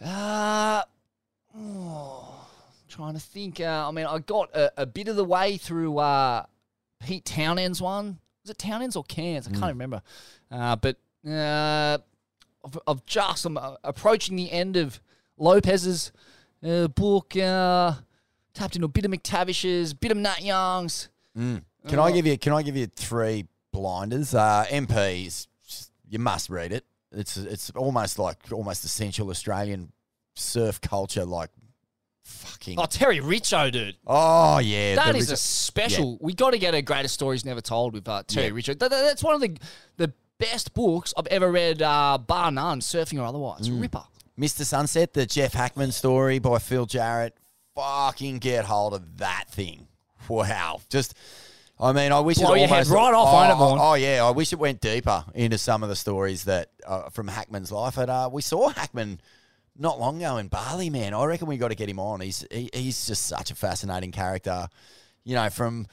Uh, 0.03 0.83
oh, 1.57 2.47
trying 2.89 3.13
to 3.13 3.19
think. 3.19 3.59
Uh, 3.59 3.87
I 3.87 3.91
mean, 3.91 4.05
I 4.05 4.19
got 4.19 4.53
a, 4.53 4.81
a 4.81 4.85
bit 4.85 5.07
of 5.07 5.15
the 5.15 5.23
way 5.23 5.57
through 5.57 5.97
uh, 5.99 6.45
Pete 6.99 7.23
Townend's 7.25 7.81
one. 7.81 8.19
Was 8.43 8.51
it 8.51 8.57
Townend's 8.57 8.95
or 8.95 9.03
Cairns? 9.03 9.47
I 9.47 9.51
can't 9.51 9.73
remember. 9.73 10.01
Uh, 10.51 10.75
but 10.75 10.97
uh, 11.27 11.97
I've, 12.65 12.79
I've 12.87 13.05
just 13.05 13.45
I'm 13.45 13.57
uh, 13.57 13.75
approaching 13.83 14.35
the 14.35 14.51
end 14.51 14.77
of 14.77 14.99
Lopez's 15.37 16.11
uh, 16.63 16.88
book. 16.88 17.35
Uh, 17.35 17.93
tapped 18.53 18.75
into 18.75 18.85
a 18.85 18.89
bit 18.89 19.05
of 19.05 19.11
McTavish's, 19.11 19.93
bit 19.93 20.11
of 20.11 20.17
Nat 20.17 20.41
Young's. 20.41 21.09
Mm. 21.38 21.61
Can 21.88 21.99
I 21.99 22.11
give 22.11 22.25
you? 22.25 22.38
Can 22.38 22.53
I 22.53 22.63
give 22.63 22.75
you 22.75 22.88
three 22.88 23.45
blinders? 23.71 24.34
Uh, 24.34 24.65
MPs, 24.69 25.47
you 26.09 26.19
must 26.19 26.49
read 26.49 26.71
it. 26.73 26.85
It's 27.11 27.38
it's 27.38 27.69
almost 27.71 28.19
like 28.19 28.38
almost 28.51 28.84
essential 28.84 29.29
Australian 29.29 29.91
surf 30.35 30.81
culture, 30.81 31.23
like 31.23 31.49
fucking. 32.25 32.79
Oh, 32.79 32.85
Terry 32.85 33.19
Richo, 33.19 33.71
dude. 33.71 33.95
Oh 34.05 34.57
yeah, 34.59 34.95
that 34.95 35.15
is 35.15 35.25
is 35.25 35.31
a 35.31 35.38
special. 35.38 36.17
We 36.19 36.34
got 36.34 36.51
to 36.51 36.59
get 36.59 36.73
a 36.73 36.81
greatest 36.81 37.13
stories 37.13 37.45
never 37.45 37.61
told 37.61 37.93
with 37.93 38.07
uh, 38.07 38.23
Terry 38.27 38.47
Yeah. 38.47 38.73
That, 38.73 38.79
that- 38.79 38.89
that's 38.89 39.23
one 39.23 39.35
of 39.35 39.41
the 39.41 39.57
the 39.95 40.13
best 40.39 40.73
books 40.73 41.13
I've 41.17 41.27
ever 41.27 41.51
read, 41.51 41.81
uh, 41.81 42.17
bar 42.17 42.51
none, 42.51 42.79
surfing 42.81 43.19
or 43.19 43.25
otherwise. 43.25 43.69
Mm. 43.69 43.81
Ripper. 43.81 44.03
Mr. 44.39 44.64
Sunset, 44.64 45.14
the 45.14 45.26
Jeff 45.26 45.53
Hakman 45.53 45.91
story 45.91 46.39
by 46.39 46.59
Phil 46.59 46.85
Jarratt. 46.85 47.31
Fucking 47.76 48.39
get 48.39 48.65
hold 48.65 48.93
of 48.93 49.18
that 49.18 49.45
thing. 49.49 49.88
Wow. 50.27 50.81
Just, 50.89 51.15
I 51.80 51.91
mean, 51.91 52.11
I 52.11 52.19
wish 52.19 52.38
Blow 52.38 52.53
it 52.53 52.59
your 52.59 52.68
head 52.68 52.88
right 52.88 53.14
off, 53.14 53.30
oh, 53.59 53.76
it, 53.76 53.80
oh, 53.80 53.93
yeah. 53.95 54.26
I 54.26 54.31
wish 54.31 54.53
it 54.53 54.59
went 54.59 54.81
deeper 54.81 55.26
into 55.34 55.57
some 55.57 55.84
of 55.84 55.89
the 55.89 55.95
stories 55.95 56.43
that 56.45 56.69
uh, 56.85 57.09
from 57.09 57.27
Hakman's 57.27 57.72
life. 57.72 57.95
But 57.95 58.09
uh, 58.09 58.30
we 58.31 58.41
saw 58.41 58.72
Hakman 58.72 59.19
not 59.77 59.99
long 59.99 60.18
ago 60.18 60.38
in 60.38 60.47
Bali, 60.47 60.89
man. 60.89 61.14
I 61.14 61.26
reckon 61.26 61.47
we 61.47 61.57
got 61.57 61.69
to 61.69 61.76
get 61.76 61.89
him 61.89 61.99
on. 61.99 62.22
He's 62.22 62.45
he, 62.51 62.69
he's 62.73 63.05
just 63.07 63.27
such 63.27 63.51
a 63.51 63.55
fascinating 63.55 64.11
character. 64.11 64.68
You 65.23 65.35
know, 65.35 65.49
from 65.49 65.88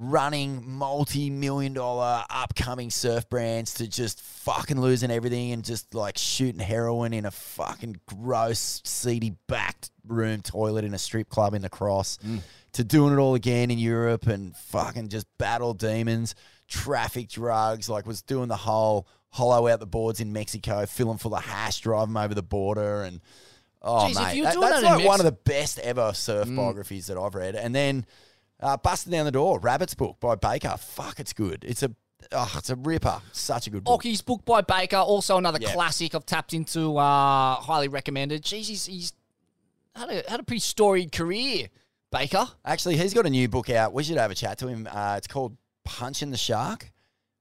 running 0.00 0.62
multi-million 0.64 1.72
dollar 1.72 2.22
upcoming 2.30 2.88
surf 2.88 3.28
brands 3.28 3.74
to 3.74 3.88
just 3.88 4.20
fucking 4.22 4.80
losing 4.80 5.10
everything 5.10 5.50
and 5.52 5.64
just 5.64 5.92
like 5.92 6.16
shooting 6.16 6.60
heroin 6.60 7.12
in 7.12 7.26
a 7.26 7.30
fucking 7.32 7.96
gross 8.06 8.80
seedy 8.84 9.34
backed 9.48 9.90
room 10.06 10.40
toilet 10.40 10.84
in 10.84 10.94
a 10.94 10.98
strip 10.98 11.28
club 11.28 11.52
in 11.52 11.62
the 11.62 11.68
cross 11.68 12.18
to 12.72 12.84
doing 12.84 13.12
it 13.12 13.18
all 13.18 13.34
again 13.34 13.70
in 13.72 13.78
Europe 13.78 14.26
and 14.28 14.56
fucking 14.56 15.08
just 15.08 15.26
battle 15.36 15.74
demons 15.74 16.34
traffic 16.68 17.28
drugs 17.28 17.88
like 17.88 18.06
was 18.06 18.22
doing 18.22 18.46
the 18.48 18.56
whole 18.56 19.06
hollow 19.30 19.66
out 19.66 19.80
the 19.80 19.86
boards 19.86 20.20
in 20.20 20.32
Mexico 20.32 20.86
filling 20.86 21.18
full 21.18 21.34
of 21.34 21.44
hash 21.44 21.80
drive 21.80 22.06
them 22.08 22.16
over 22.16 22.34
the 22.34 22.42
border 22.42 23.02
and 23.02 23.20
oh 23.82 24.08
Jeez, 24.10 24.14
mate 24.14 24.42
that- 24.42 24.60
that's 24.60 24.82
like 24.84 25.04
one 25.06 25.18
of 25.20 25.24
the 25.26 25.32
best 25.32 25.78
ever 25.80 26.12
surf 26.14 26.46
biographies 26.54 27.08
that 27.08 27.18
I've 27.18 27.34
read. 27.34 27.56
And 27.56 27.74
then 27.74 28.06
uh, 28.60 28.76
Busting 28.76 29.12
Down 29.12 29.24
the 29.24 29.32
Door, 29.32 29.60
Rabbit's 29.60 29.94
book 29.94 30.18
by 30.20 30.34
Baker. 30.34 30.74
Fuck, 30.78 31.20
it's 31.20 31.32
good. 31.32 31.64
It's 31.66 31.82
a 31.82 31.94
oh, 32.32 32.52
it's 32.56 32.70
a 32.70 32.76
ripper. 32.76 33.20
Such 33.32 33.66
a 33.66 33.70
good 33.70 33.84
book. 33.84 33.94
Ocky's 33.94 34.22
book 34.22 34.44
by 34.44 34.60
Baker, 34.60 34.96
also 34.96 35.36
another 35.38 35.58
Yeah. 35.60 35.72
classic 35.72 36.14
I've 36.14 36.26
tapped 36.26 36.54
into. 36.54 36.96
Uh, 36.96 37.54
highly 37.56 37.88
recommended. 37.88 38.42
Jeez, 38.42 38.66
he's, 38.66 38.86
he's 38.86 39.12
had 39.94 40.08
a 40.10 40.30
had 40.30 40.40
a 40.40 40.42
pretty 40.42 40.60
storied 40.60 41.12
career. 41.12 41.68
Baker. 42.10 42.46
Actually, 42.64 42.96
he's 42.96 43.12
got 43.12 43.26
a 43.26 43.30
new 43.30 43.48
book 43.48 43.68
out. 43.68 43.92
We 43.92 44.02
should 44.02 44.16
have 44.16 44.30
a 44.30 44.34
chat 44.34 44.56
to 44.58 44.66
him. 44.66 44.88
Uh, 44.90 45.16
it's 45.18 45.26
called 45.26 45.58
Punching 45.84 46.30
the 46.30 46.38
Shark, 46.38 46.90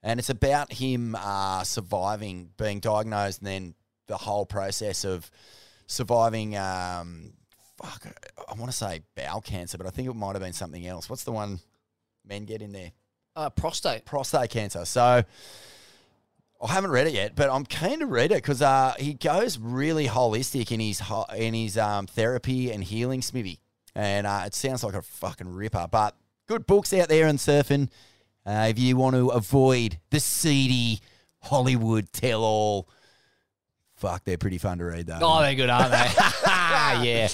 and 0.03 0.19
it's 0.19 0.30
about 0.30 0.73
him 0.73 1.15
uh, 1.18 1.64
surviving, 1.64 2.49
being 2.57 2.81
diagnosed, 2.81 3.39
and 3.39 3.48
then 3.48 3.76
the 4.07 4.18
whole 4.18 4.45
process 4.45 5.06
of 5.06 5.31
surviving. 5.88 6.57
Um, 6.57 7.31
fuck, 7.78 8.08
I 8.48 8.54
want 8.54 8.72
to 8.72 8.78
say 8.78 9.02
bowel 9.16 9.41
cancer, 9.41 9.78
but 9.78 9.88
I 9.88 9.90
think 9.91 10.08
it 10.08 10.16
might 10.16 10.34
have 10.34 10.41
been 10.41 10.54
something 10.54 10.86
else. 10.86 11.10
What's 11.10 11.24
the 11.24 11.32
one 11.32 11.60
men 12.26 12.45
get 12.45 12.62
in 12.62 12.72
there? 12.72 12.91
Uh, 13.36 13.49
prostate. 13.49 14.04
prostate 14.04 14.49
cancer. 14.49 14.84
So 14.86 15.24
I 16.62 16.74
haven't 16.74 16.91
read 16.91 17.08
it 17.08 17.14
yet, 17.14 17.36
but 17.36 17.49
I'm 17.49 17.66
keen 17.66 17.99
to 17.99 18.08
read 18.08 18.32
it 18.32 18.41
because 18.41 18.62
uh, 18.62 18.94
he 18.98 19.14
goes 19.14 19.60
really 19.60 20.08
holistic 20.08 20.72
in 20.72 20.80
his 20.80 20.99
ho- 20.99 21.28
in 21.36 21.54
his 21.54 21.78
um, 21.78 22.08
therapy 22.08 22.72
and 22.72 22.84
healing, 22.84 23.22
Smithy, 23.22 23.60
and 23.94 24.26
uh, 24.26 24.44
it 24.45 24.56
sounds 24.56 24.84
like 24.84 24.95
a 24.95 25.04
fucking 25.04 25.54
ripper. 25.54 25.88
But 25.91 26.16
good 26.48 26.66
books 26.66 26.94
out 26.94 27.10
there 27.10 27.28
in 27.28 27.38
surfing. 27.38 27.90
Uh, 28.44 28.68
if 28.70 28.80
you 28.80 28.98
want 28.98 29.16
to 29.16 29.30
avoid 29.30 29.99
the 30.10 30.20
seedy 30.20 31.02
Hollywood 31.44 32.12
tell 32.12 32.44
all, 32.44 32.90
fuck, 33.98 34.24
they're 34.24 34.38
pretty 34.38 34.57
fun 34.57 34.78
to 34.78 34.86
read 34.86 35.07
though. 35.07 35.19
Oh, 35.22 35.41
they're 35.41 35.56
good, 35.56 35.69
aren't 35.69 35.91
they? 35.91 35.98
yeah. 36.45 37.28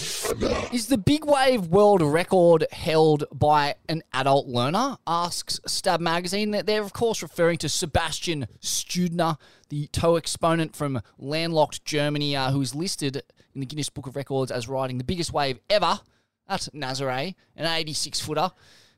Is 0.72 0.86
the 0.88 0.98
big 0.98 1.24
wave 1.24 1.66
world 1.68 2.02
record 2.02 2.66
held 2.72 3.24
by 3.32 3.76
an 3.88 4.02
adult 4.12 4.46
learner? 4.48 4.96
Asks 5.06 5.60
Stab 5.66 6.00
Magazine. 6.00 6.50
They're- 6.50 6.82
of 6.82 6.92
course, 6.92 7.22
referring 7.22 7.58
to 7.58 7.68
Sebastian 7.68 8.46
Steudtner, 8.60 9.38
the 9.68 9.86
tow 9.88 10.16
exponent 10.16 10.74
from 10.74 11.00
landlocked 11.18 11.84
Germany, 11.84 12.36
uh, 12.36 12.50
who 12.50 12.60
is 12.60 12.74
listed 12.74 13.22
in 13.54 13.60
the 13.60 13.66
Guinness 13.66 13.88
Book 13.90 14.06
of 14.06 14.16
Records 14.16 14.50
as 14.50 14.68
riding 14.68 14.98
the 14.98 15.04
biggest 15.04 15.32
wave 15.32 15.58
ever 15.70 16.00
at 16.48 16.68
Nazare, 16.74 17.34
an 17.56 17.66
86 17.66 18.20
footer. 18.20 18.50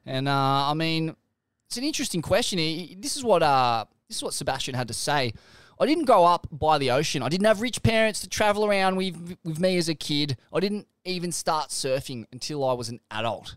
And, 0.05 0.29
uh, 0.29 0.71
I 0.71 0.75
mean, 0.75 1.15
it's 1.67 1.77
an 1.77 1.85
interesting 1.85 2.23
question. 2.23 2.59
This 3.01 3.17
is 3.17 3.25
what 3.25 3.43
uh, 3.43 3.85
this 4.09 4.19
is 4.19 4.23
what 4.23 4.35
Sebastian 4.35 4.75
had 4.75 4.89
to 4.89 4.95
say. 4.95 5.33
I 5.79 5.87
didn't 5.87 6.05
grow 6.05 6.25
up 6.25 6.47
by 6.51 6.79
the 6.79 6.91
ocean. 6.91 7.23
I 7.23 7.29
didn't 7.29 7.47
have 7.47 7.61
rich 7.61 7.83
parents 7.83 8.21
to 8.21 8.29
travel 8.29 8.65
around 8.65 8.97
with 8.97 9.37
with 9.45 9.61
me 9.61 9.77
as 9.77 9.89
a 9.89 9.95
kid. 9.95 10.37
I 10.53 10.61
didn't 10.61 10.87
even 11.05 11.33
start 11.33 11.71
surfing 11.71 12.27
until 12.33 12.65
I 12.65 12.73
was 12.73 12.89
an 12.89 13.01
adult. 13.11 13.57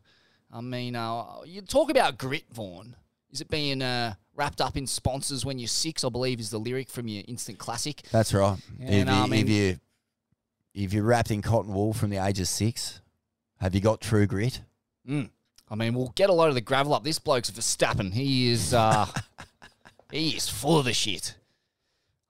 I 0.51 0.61
mean, 0.61 0.95
uh, 0.95 1.41
you 1.45 1.61
talk 1.61 1.89
about 1.89 2.17
grit, 2.17 2.45
Vaughn. 2.51 2.95
Is 3.31 3.41
it 3.41 3.49
being 3.49 3.81
uh, 3.81 4.15
wrapped 4.35 4.59
up 4.59 4.75
in 4.75 4.87
sponsors 4.87 5.45
when 5.45 5.59
you're 5.59 5.67
six? 5.67 6.03
I 6.03 6.09
believe 6.09 6.39
is 6.39 6.49
the 6.49 6.57
lyric 6.57 6.89
from 6.89 7.07
your 7.07 7.23
instant 7.27 7.59
classic. 7.59 8.01
That's 8.11 8.33
right. 8.33 8.57
And, 8.81 9.07
if, 9.09 9.15
you, 9.15 9.21
I 9.21 9.27
mean- 9.27 9.45
if 9.45 9.49
you 9.49 9.79
if 10.73 10.93
you're 10.93 11.03
wrapped 11.03 11.31
in 11.31 11.41
cotton 11.41 11.73
wool 11.73 11.93
from 11.93 12.09
the 12.09 12.17
age 12.17 12.39
of 12.39 12.47
six, 12.47 13.01
have 13.59 13.75
you 13.75 13.81
got 13.81 14.01
true 14.01 14.25
grit? 14.25 14.61
Mm. 15.07 15.29
I 15.69 15.75
mean, 15.75 15.93
we'll 15.93 16.13
get 16.15 16.29
a 16.29 16.33
load 16.33 16.47
of 16.47 16.55
the 16.55 16.61
gravel 16.61 16.93
up. 16.93 17.03
This 17.03 17.19
bloke's 17.19 17.51
Verstappen. 17.51 18.13
He 18.13 18.51
is, 18.51 18.73
uh, 18.73 19.05
he 20.11 20.29
is 20.29 20.49
full 20.49 20.79
of 20.79 20.85
the 20.85 20.93
shit. 20.93 21.35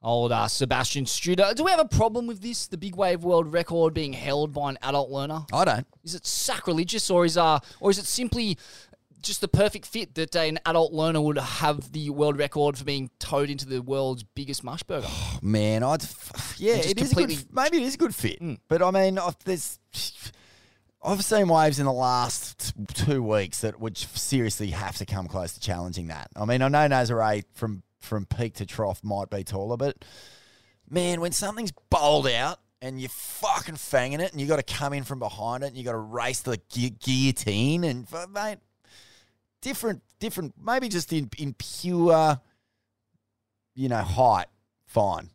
Old 0.01 0.31
uh, 0.31 0.47
Sebastian 0.47 1.05
Steudtner. 1.05 1.53
Do 1.55 1.65
we 1.65 1.71
have 1.71 1.79
a 1.79 1.87
problem 1.87 2.25
with 2.25 2.41
this? 2.41 2.67
The 2.67 2.77
big 2.77 2.95
wave 2.95 3.23
world 3.23 3.51
record 3.51 3.93
being 3.93 4.13
held 4.13 4.53
by 4.53 4.69
an 4.69 4.77
adult 4.81 5.09
learner? 5.09 5.45
I 5.51 5.65
don't. 5.65 5.87
Is 6.03 6.15
it 6.15 6.25
sacrilegious, 6.25 7.09
or 7.09 7.25
is 7.25 7.37
uh, 7.37 7.59
or 7.81 7.91
is 7.91 7.97
it 7.97 8.05
simply 8.05 8.57
just 9.21 9.41
the 9.41 9.47
perfect 9.47 9.85
fit 9.85 10.15
that 10.15 10.35
an 10.35 10.59
adult 10.65 10.93
learner 10.93 11.19
would 11.19 11.37
have 11.37 11.91
the 11.91 12.09
world 12.09 12.37
record 12.37 12.77
for 12.77 12.85
being 12.85 13.09
towed 13.19 13.49
into 13.49 13.65
the 13.65 13.81
world's 13.81 14.23
biggest 14.23 14.63
mush 14.63 14.83
burger? 14.83 15.07
Man, 15.41 15.83
I'd 15.83 16.03
yeah, 16.57 16.75
it 16.75 17.01
is 17.01 17.11
a 17.11 17.15
good, 17.15 17.45
maybe 17.51 17.77
it 17.77 17.83
is 17.83 17.95
a 17.95 17.97
good 17.97 18.15
fit. 18.15 18.41
Mm. 18.41 18.59
But 18.69 18.81
I 18.81 18.91
mean, 18.91 19.17
I've, 19.17 19.37
there's 19.43 19.79
I've 21.03 21.23
seen 21.23 21.47
waves 21.47 21.79
in 21.79 21.85
the 21.85 21.93
last 21.93 22.73
two 22.93 23.23
weeks 23.23 23.61
that 23.61 23.79
would 23.79 23.97
seriously 23.97 24.71
have 24.71 24.97
to 24.97 25.05
come 25.05 25.27
close 25.27 25.53
to 25.53 25.59
challenging 25.59 26.07
that. 26.07 26.29
I 26.35 26.45
mean, 26.45 26.61
I 26.61 26.67
know 26.69 26.87
Nazare 26.87 27.43
from 27.53 27.83
from 27.99 28.25
peak 28.25 28.55
to 28.55 28.65
trough 28.65 29.03
might 29.03 29.29
be 29.29 29.43
taller, 29.43 29.77
but 29.77 30.03
man, 30.89 31.21
when 31.21 31.31
something's 31.31 31.73
bowled 31.89 32.27
out 32.27 32.59
and 32.81 32.99
you're 32.99 33.09
fucking 33.09 33.75
fanging 33.75 34.19
it, 34.19 34.31
and 34.31 34.39
you 34.39 34.47
got 34.47 34.65
to 34.65 34.73
come 34.73 34.93
in 34.93 35.03
from 35.03 35.19
behind 35.19 35.63
it, 35.63 35.67
and 35.67 35.77
you 35.77 35.83
got 35.83 35.91
to 35.91 35.97
race 35.97 36.41
the 36.41 36.59
gu- 36.73 36.91
guillotine, 36.91 37.83
and 37.83 38.07
mate, 38.33 38.59
different, 39.61 40.01
different, 40.19 40.53
maybe 40.61 40.87
just 40.87 41.11
in 41.11 41.29
in 41.37 41.53
pure, 41.53 42.39
you 43.75 43.89
know, 43.89 44.01
height, 44.01 44.47
fine. 44.85 45.29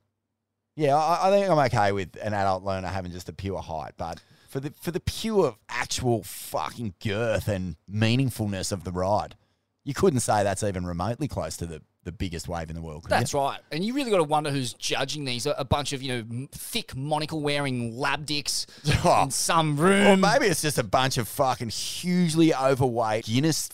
Yeah, 0.77 0.97
I, 0.97 1.28
I 1.28 1.31
think 1.31 1.49
I'm 1.49 1.59
okay 1.59 1.93
with 1.93 2.16
an 2.23 2.35
adult 2.35 2.65
learner 2.65 2.89
having 2.89 3.12
just 3.12 3.28
a 3.28 3.32
pure 3.32 3.61
height, 3.61 3.93
but 3.97 4.23
for 4.49 4.61
the 4.61 4.70
for 4.81 4.91
the 4.91 5.01
pure 5.01 5.57
actual 5.69 6.23
fucking 6.23 6.95
girth 7.05 7.47
and 7.49 7.77
meaningfulness 7.91 8.73
of 8.73 8.85
the 8.85 8.93
ride, 8.93 9.36
you 9.85 9.95
couldn't 9.95 10.20
say 10.20 10.43
that's 10.43 10.62
even 10.62 10.86
remotely 10.86 11.28
close 11.28 11.57
to 11.59 11.66
the, 11.66 11.82
the 12.05 12.12
biggest 12.12 12.48
wave 12.48 12.70
in 12.70 12.76
the 12.76 12.82
world. 12.82 13.05
That's 13.09 13.35
right. 13.35 13.59
And 13.72 13.85
you 13.85 13.94
really 13.94 14.10
got 14.10 14.18
to 14.18 14.24
wonder 14.24 14.51
who's 14.51 14.72
judging 14.74 15.24
these. 15.24 15.47
A, 15.47 15.64
bunch 15.64 15.93
of, 15.93 16.02
you 16.02 16.22
know, 16.22 16.47
thick 16.52 16.94
monocle 16.94 17.40
wearing 17.40 17.97
lab 17.97 18.26
dicks 18.26 18.66
in 19.22 19.31
some 19.31 19.76
room. 19.76 20.06
Or 20.06 20.16
maybe 20.16 20.47
it's 20.47 20.62
just 20.62 20.78
a 20.78 20.85
bunch 20.85 21.18
of 21.18 21.26
fucking 21.28 21.70
hugely 21.70 22.55
overweight 22.55 23.24
Guinness 23.24 23.70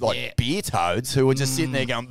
like 0.00 0.36
beer 0.36 0.62
toads 0.62 1.14
who 1.14 1.30
are 1.30 1.34
just 1.34 1.54
sitting 1.56 1.72
there 1.72 1.86
going. 1.86 2.08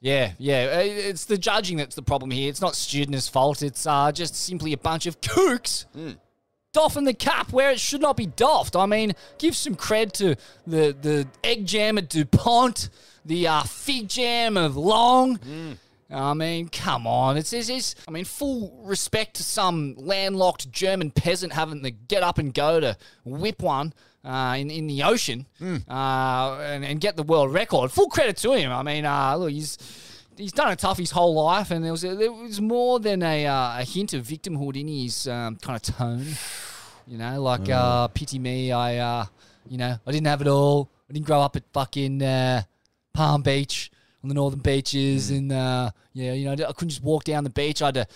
Yeah, 0.00 0.32
yeah. 0.38 0.68
Uh, 0.76 0.80
It's 0.82 1.24
the 1.24 1.38
judging 1.38 1.78
that's 1.78 1.94
the 1.94 2.02
problem 2.02 2.30
here. 2.30 2.50
It's 2.50 2.60
not 2.60 2.74
students' 2.74 3.28
fault. 3.28 3.62
It's 3.62 3.86
uh, 3.86 4.12
just 4.12 4.34
simply 4.34 4.74
a 4.74 4.76
bunch 4.76 5.06
of 5.06 5.20
kooks 5.22 5.86
doffing 6.74 7.04
the 7.04 7.14
cap 7.14 7.52
where 7.52 7.70
it 7.70 7.80
should 7.80 8.02
not 8.02 8.18
be 8.18 8.26
doffed. 8.26 8.76
I 8.76 8.84
mean, 8.84 9.14
give 9.38 9.56
some 9.56 9.74
cred 9.76 10.12
to 10.12 10.36
the, 10.66 10.94
the 11.00 11.26
egg 11.42 11.64
jam 11.66 11.96
at 11.96 12.10
DuPont, 12.10 12.90
the 13.24 13.48
uh, 13.48 13.62
fig 13.62 14.08
jam 14.08 14.58
of 14.58 14.76
Long. 14.76 15.38
I 16.10 16.34
mean, 16.34 16.68
come 16.68 17.06
on. 17.06 17.38
It's, 17.38 17.52
it's, 17.54 17.70
it's, 17.70 17.94
I 18.06 18.10
mean, 18.10 18.24
full 18.24 18.82
respect 18.84 19.36
to 19.36 19.42
some 19.42 19.94
landlocked 19.96 20.70
German 20.70 21.10
peasant 21.10 21.54
having 21.54 21.82
to 21.82 21.90
get 21.90 22.22
up 22.22 22.36
and 22.38 22.52
go 22.52 22.78
to 22.78 22.96
whip 23.24 23.62
one 23.62 23.94
uh, 24.24 24.54
in, 24.58 24.70
in 24.70 24.86
the 24.86 25.02
ocean 25.02 25.46
uh, 25.88 26.58
and, 26.60 26.84
and 26.84 27.00
get 27.00 27.16
the 27.16 27.22
world 27.22 27.52
record. 27.52 27.90
Full 27.90 28.08
credit 28.08 28.36
to 28.38 28.52
him. 28.52 28.70
I 28.70 28.82
mean, 28.82 29.06
uh, 29.06 29.34
look, 29.36 29.50
he's 29.50 29.78
he's 30.36 30.52
done 30.52 30.72
it 30.72 30.78
tough 30.78 30.98
his 30.98 31.10
whole 31.10 31.34
life, 31.34 31.70
and 31.70 31.84
there 31.84 31.92
was 31.92 32.04
a, 32.04 32.14
there 32.14 32.32
was 32.32 32.60
more 32.60 33.00
than 33.00 33.22
a, 33.22 33.46
uh, 33.46 33.80
a 33.80 33.84
hint 33.84 34.12
of 34.14 34.26
victimhood 34.26 34.78
in 34.78 34.88
his 34.88 35.28
um, 35.28 35.56
kind 35.56 35.76
of 35.76 35.82
tone. 35.82 36.26
You 37.06 37.18
know, 37.18 37.42
like 37.42 37.68
uh, 37.68 38.08
pity 38.08 38.38
me. 38.38 38.72
I, 38.72 38.96
uh, 38.96 39.26
you 39.68 39.76
know, 39.76 39.98
I 40.06 40.10
didn't 40.10 40.26
have 40.26 40.40
it 40.40 40.48
all. 40.48 40.88
I 41.08 41.12
didn't 41.12 41.26
grow 41.26 41.40
up 41.40 41.54
at 41.56 41.64
fucking 41.72 42.22
uh, 42.22 42.62
Palm 43.12 43.42
Beach 43.42 43.90
on 44.22 44.28
the 44.28 44.34
northern 44.34 44.60
beaches, 44.60 45.30
and 45.30 45.52
uh, 45.52 45.90
yeah, 46.14 46.32
you 46.32 46.46
know, 46.46 46.52
I 46.52 46.72
couldn't 46.72 46.88
just 46.88 47.02
walk 47.02 47.24
down 47.24 47.44
the 47.44 47.50
beach. 47.50 47.82
I 47.82 47.86
had 47.86 47.94
to 47.94 48.06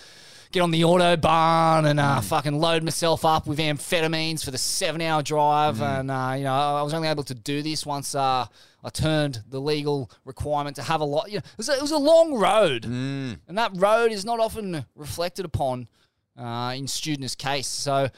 get 0.51 0.61
on 0.61 0.71
the 0.71 0.81
autobahn 0.81 1.87
and 1.87 1.99
uh, 1.99 2.21
fucking 2.21 2.59
load 2.59 2.81
myself 2.81 3.23
up 3.23 3.45
with 3.45 3.59
amphetamines 3.59 4.43
for 4.43 4.49
the 4.49 4.57
seven-hour 4.57 5.21
drive, 5.21 5.79
and 5.81 6.09
uh, 6.09 6.33
you 6.35 6.45
know, 6.45 6.53
I 6.53 6.81
was 6.81 6.95
only 6.95 7.07
able 7.07 7.23
to 7.25 7.35
do 7.35 7.61
this 7.61 7.85
once 7.85 8.15
uh, 8.15 8.47
I 8.83 8.89
turned 8.89 9.43
the 9.47 9.59
legal 9.59 10.09
requirement 10.23 10.75
to 10.77 10.83
have 10.83 11.01
a 11.01 11.05
lot. 11.05 11.29
You 11.29 11.39
know, 11.39 11.43
it 11.45 11.57
was 11.57 11.69
a, 11.69 11.73
it 11.73 11.81
was 11.81 11.91
a 11.91 11.97
long 11.97 12.33
road, 12.35 12.85
and 12.85 13.57
that 13.57 13.71
road 13.75 14.11
is 14.11 14.23
not 14.23 14.39
often 14.39 14.85
reflected 14.95 15.45
upon 15.45 15.87
uh, 16.37 16.73
in 16.75 16.87
students' 16.87 17.35
case. 17.35 17.67
So. 17.67 18.09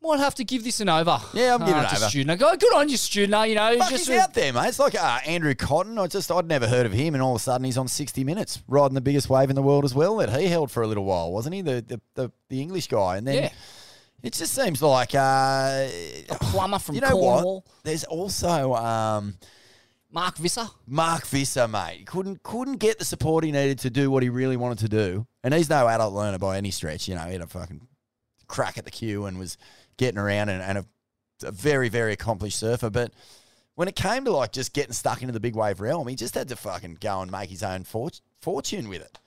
Might 0.00 0.20
have 0.20 0.36
to 0.36 0.44
give 0.44 0.62
this 0.62 0.80
an 0.80 0.88
over. 0.88 1.20
Yeah, 1.34 1.54
I'm 1.54 1.58
giving 1.58 1.74
uh, 1.74 1.82
it 1.82 1.88
to 1.88 1.96
over. 1.96 2.04
Student. 2.08 2.38
Go, 2.38 2.56
good 2.56 2.72
on 2.72 2.88
you, 2.88 2.96
student. 2.96 3.48
You 3.48 3.56
know, 3.56 3.78
Fuck, 3.78 3.90
just 3.90 4.06
he's 4.06 4.16
out 4.16 4.32
there, 4.32 4.52
mate. 4.52 4.68
It's 4.68 4.78
like 4.78 4.94
uh, 4.94 5.18
Andrew 5.26 5.56
Cotton. 5.56 5.98
I 5.98 6.06
just 6.06 6.30
I'd 6.30 6.46
never 6.46 6.68
heard 6.68 6.86
of 6.86 6.92
him, 6.92 7.14
and 7.16 7.22
all 7.22 7.34
of 7.34 7.40
a 7.40 7.42
sudden 7.42 7.64
he's 7.64 7.76
on 7.76 7.88
60 7.88 8.22
Minutes, 8.22 8.62
riding 8.68 8.94
the 8.94 9.00
biggest 9.00 9.28
wave 9.28 9.50
in 9.50 9.56
the 9.56 9.62
world 9.62 9.84
as 9.84 9.96
well. 9.96 10.18
That 10.18 10.30
he 10.38 10.46
held 10.46 10.70
for 10.70 10.84
a 10.84 10.86
little 10.86 11.04
while, 11.04 11.32
wasn't 11.32 11.56
he? 11.56 11.62
The 11.62 11.84
the 11.84 12.00
the, 12.14 12.32
the 12.48 12.62
English 12.62 12.86
guy, 12.86 13.16
and 13.16 13.26
then 13.26 13.42
Yeah. 13.42 13.50
It 14.22 14.32
just 14.32 14.54
seems 14.54 14.82
like 14.82 15.14
uh, 15.14 15.88
a 16.28 16.36
plumber 16.40 16.78
from 16.78 16.94
you 16.96 17.00
know 17.00 17.10
Cornwall. 17.10 17.54
what? 17.56 17.84
There's 17.84 18.04
also 18.04 18.74
um, 18.74 19.34
Mark 20.10 20.36
Visser. 20.36 20.66
Mark 20.86 21.26
Visser, 21.26 21.68
mate. 21.68 22.06
Couldn't 22.06 22.42
couldn't 22.42 22.76
get 22.78 22.98
the 22.98 23.04
support 23.04 23.44
he 23.44 23.52
needed 23.52 23.78
to 23.80 23.90
do 23.90 24.10
what 24.10 24.22
he 24.22 24.28
really 24.28 24.56
wanted 24.56 24.78
to 24.78 24.88
do, 24.88 25.26
and 25.44 25.54
he's 25.54 25.70
no 25.70 25.88
adult 25.88 26.14
learner 26.14 26.38
by 26.38 26.56
any 26.56 26.70
stretch. 26.70 27.08
You 27.08 27.14
know, 27.14 27.22
he 27.22 27.32
had 27.32 27.42
a 27.42 27.46
fucking 27.46 27.86
crack 28.46 28.78
at 28.78 28.84
the 28.84 28.90
queue 28.90 29.26
and 29.26 29.38
was 29.38 29.56
getting 29.96 30.18
around 30.18 30.48
and, 30.48 30.62
and 30.62 30.78
a, 30.78 30.86
a 31.46 31.52
very 31.52 31.88
very 31.88 32.12
accomplished 32.12 32.58
surfer, 32.58 32.90
but. 32.90 33.12
When 33.74 33.86
it 33.86 33.94
came 33.94 34.24
to 34.24 34.32
like 34.32 34.50
just 34.50 34.72
getting 34.72 34.92
stuck 34.92 35.22
into 35.22 35.32
the 35.32 35.38
big 35.38 35.54
wave 35.54 35.78
realm, 35.80 36.08
he 36.08 36.16
just 36.16 36.34
had 36.34 36.48
to 36.48 36.56
fucking 36.56 36.98
go 37.00 37.20
and 37.20 37.30
make 37.30 37.48
his 37.48 37.62
own 37.62 37.84
fort- 37.84 38.20
fortune 38.42 38.88
with 38.88 39.02
it. 39.02 39.20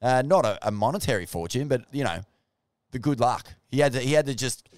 Uh, 0.00 0.22
not 0.24 0.46
a, 0.46 0.68
a 0.68 0.70
monetary 0.70 1.26
fortune, 1.26 1.66
but 1.66 1.82
you 1.90 2.04
know, 2.04 2.20
the 2.92 2.98
good 2.98 3.20
luck. 3.20 3.46
He 3.68 3.80
had 3.80 3.92
to 3.92 4.00
he 4.00 4.12
had 4.12 4.26
to 4.26 4.34
just 4.34 4.68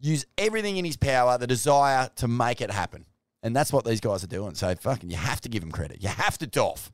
use 0.00 0.24
everything 0.38 0.76
in 0.76 0.84
his 0.84 0.96
power, 0.96 1.38
the 1.38 1.46
desire 1.46 2.10
to 2.16 2.28
make 2.28 2.60
it 2.60 2.70
happen. 2.70 3.04
And 3.42 3.54
that's 3.56 3.72
what 3.72 3.84
these 3.84 4.00
guys 4.00 4.22
are 4.22 4.28
doing. 4.28 4.54
So 4.54 4.74
fucking 4.74 5.10
you 5.10 5.16
have 5.16 5.40
to 5.42 5.48
give 5.48 5.62
him 5.62 5.70
credit. 5.72 6.02
You 6.02 6.08
have 6.08 6.38
to 6.38 6.46
doff. 6.46 6.92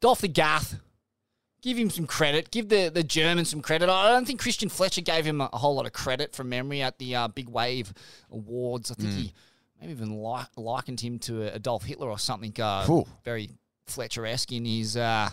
Doff 0.00 0.20
the 0.20 0.28
Gath. 0.28 0.78
Give 1.62 1.76
him 1.78 1.90
some 1.90 2.06
credit. 2.06 2.50
Give 2.50 2.68
the, 2.68 2.90
the 2.90 3.02
German 3.02 3.44
some 3.44 3.60
credit. 3.60 3.88
I 3.88 4.10
don't 4.10 4.26
think 4.26 4.40
Christian 4.40 4.68
Fletcher 4.68 5.00
gave 5.00 5.24
him 5.24 5.40
a, 5.40 5.48
a 5.52 5.58
whole 5.58 5.74
lot 5.74 5.86
of 5.86 5.92
credit 5.92 6.34
from 6.34 6.48
memory 6.48 6.80
at 6.82 6.98
the 6.98 7.14
uh, 7.16 7.28
Big 7.28 7.48
Wave 7.48 7.92
Awards. 8.30 8.90
I 8.90 8.94
think 8.94 9.10
Mm. 9.10 9.16
he 9.16 9.32
maybe 9.80 9.92
even 9.92 10.22
li- 10.22 10.44
likened 10.56 11.00
him 11.00 11.18
to 11.20 11.54
Adolf 11.54 11.84
Hitler 11.84 12.08
or 12.08 12.18
something. 12.18 12.52
Uh, 12.60 12.84
Cool. 12.84 13.08
Very 13.24 13.50
Fletcher 13.86 14.24
esque 14.26 14.52
in 14.52 14.64
his 14.64 14.96
uh, 14.96 15.30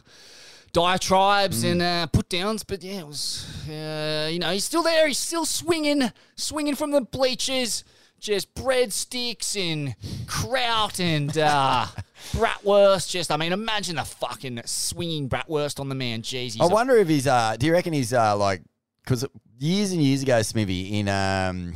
diatribes 0.73 1.63
Mm. 1.63 1.71
and 1.71 1.81
uh, 1.81 2.07
put 2.07 2.29
downs. 2.29 2.63
But 2.63 2.83
yeah, 2.83 2.99
it 2.99 3.07
was, 3.07 3.45
uh, 3.69 4.27
you 4.31 4.39
know, 4.39 4.51
he's 4.51 4.65
still 4.65 4.83
there. 4.83 5.07
He's 5.07 5.19
still 5.19 5.45
swinging, 5.45 6.11
swinging 6.35 6.75
from 6.75 6.91
the 6.91 7.01
bleachers. 7.01 7.83
Just 8.19 8.53
breadsticks 8.55 9.57
and 9.59 9.95
kraut 10.27 10.97
and 10.99 11.37
uh, 11.37 11.85
bratwurst. 12.31 13.09
Just, 13.09 13.31
I 13.31 13.37
mean, 13.37 13.51
imagine 13.51 13.97
the 13.97 14.03
fucking 14.05 14.61
swinging 14.65 15.27
bratwurst 15.27 15.79
on 15.79 15.89
the 15.89 15.95
man. 15.95 16.21
Jeez, 16.21 16.59
I 16.61 16.65
a- 16.65 16.69
wonder 16.69 16.95
if 16.97 17.09
he's 17.09 17.27
uh 17.27 17.57
do 17.59 17.65
you 17.65 17.73
reckon 17.73 17.91
he's 17.91 18.13
uh 18.13 18.37
like 18.37 18.61
because 19.03 19.25
years 19.59 19.91
and 19.91 20.01
years 20.01 20.23
ago, 20.23 20.41
Smithy, 20.41 20.99
in 20.99 21.09
um 21.09 21.73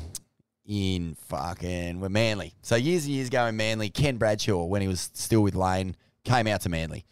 in 0.66 1.16
fucking 1.28 2.00
we're 2.00 2.08
Manly. 2.08 2.54
So 2.62 2.78
years 2.78 3.04
and 3.06 3.14
years 3.14 3.28
ago 3.28 3.46
in 3.48 3.58
Manly, 3.58 3.90
Ken 3.90 4.16
Bradshaw, 4.16 4.64
when 4.64 4.82
he 4.82 4.88
was 4.88 5.10
still 5.14 5.42
with 5.42 5.54
Layne, 5.56 5.98
came 6.24 6.48
out 6.48 6.62
to 6.62 6.70
Manly. 6.70 7.06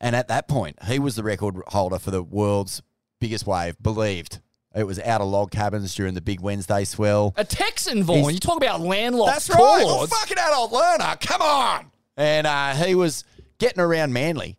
And 0.00 0.16
at 0.16 0.28
that 0.28 0.48
point, 0.48 0.78
he 0.84 0.98
was 0.98 1.14
the 1.16 1.22
record 1.22 1.56
holder 1.68 1.98
for 1.98 2.10
the 2.10 2.22
world's 2.22 2.82
biggest 3.20 3.46
wave, 3.46 3.76
believed. 3.82 4.40
It 4.74 4.84
was 4.84 4.98
out 5.00 5.20
of 5.20 5.28
log 5.28 5.50
cabins 5.50 5.94
during 5.94 6.14
the 6.14 6.20
big 6.20 6.40
Wednesday 6.40 6.84
swell. 6.84 7.34
A 7.36 7.44
Texan, 7.44 8.02
Vaughn. 8.04 8.18
He's- 8.18 8.32
You 8.34 8.38
talk 8.40 8.56
about 8.56 8.80
landlocked 8.80 9.32
That's 9.32 9.50
right. 9.50 9.82
Chords. 9.84 10.12
fucking 10.16 10.38
adult 10.38 10.72
learner. 10.72 11.16
Come 11.20 11.42
on. 11.42 11.90
And 12.16 12.46
uh, 12.46 12.74
he 12.74 12.94
was 12.94 13.24
getting 13.58 13.80
around 13.80 14.12
Manly 14.12 14.56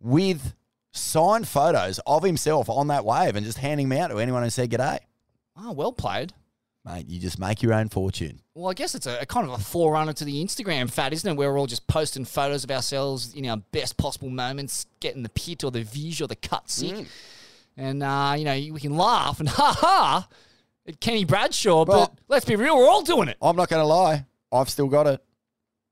with 0.00 0.54
signed 0.92 1.46
photos 1.46 2.00
of 2.06 2.22
himself 2.22 2.68
on 2.70 2.88
that 2.88 3.04
wave 3.04 3.36
and 3.36 3.44
just 3.44 3.58
handing 3.58 3.88
them 3.88 3.98
out 4.00 4.08
to 4.08 4.18
anyone 4.18 4.42
who 4.42 4.50
said 4.50 4.70
g'day. 4.70 4.98
Oh, 5.56 5.72
well 5.72 5.92
played. 5.92 6.32
Mate, 6.86 7.08
you 7.08 7.18
just 7.18 7.40
make 7.40 7.64
your 7.64 7.74
own 7.74 7.88
fortune. 7.88 8.40
Well, 8.54 8.70
I 8.70 8.74
guess 8.74 8.94
it's 8.94 9.08
a, 9.08 9.18
a 9.20 9.26
kind 9.26 9.48
of 9.48 9.58
a 9.58 9.62
forerunner 9.62 10.12
to 10.12 10.24
the 10.24 10.44
Instagram 10.44 10.88
fad, 10.88 11.12
isn't 11.12 11.28
it? 11.28 11.36
Where 11.36 11.52
we're 11.52 11.58
all 11.58 11.66
just 11.66 11.88
posting 11.88 12.24
photos 12.24 12.62
of 12.62 12.70
ourselves 12.70 13.34
in 13.34 13.48
our 13.48 13.56
best 13.56 13.96
possible 13.96 14.30
moments, 14.30 14.86
getting 15.00 15.24
the 15.24 15.28
pit 15.30 15.64
or 15.64 15.72
the 15.72 15.82
vis 15.82 16.20
or 16.20 16.28
the 16.28 16.36
cut 16.36 16.70
sick. 16.70 16.92
Mm. 16.92 17.06
And, 17.76 18.02
uh, 18.04 18.34
you 18.38 18.44
know, 18.44 18.54
we 18.72 18.78
can 18.78 18.96
laugh 18.96 19.40
and 19.40 19.48
ha 19.50 19.76
ha 19.76 20.28
at 20.86 21.00
Kenny 21.00 21.24
Bradshaw, 21.24 21.84
Well- 21.84 22.06
but 22.06 22.18
let's 22.28 22.44
be 22.44 22.54
real, 22.54 22.76
we're 22.76 22.88
all 22.88 23.02
doing 23.02 23.28
it. 23.28 23.36
I'm 23.42 23.56
not 23.56 23.68
going 23.68 23.82
to 23.82 23.86
lie. 23.86 24.24
I've 24.52 24.70
still 24.70 24.86
got 24.86 25.08
it. 25.08 25.20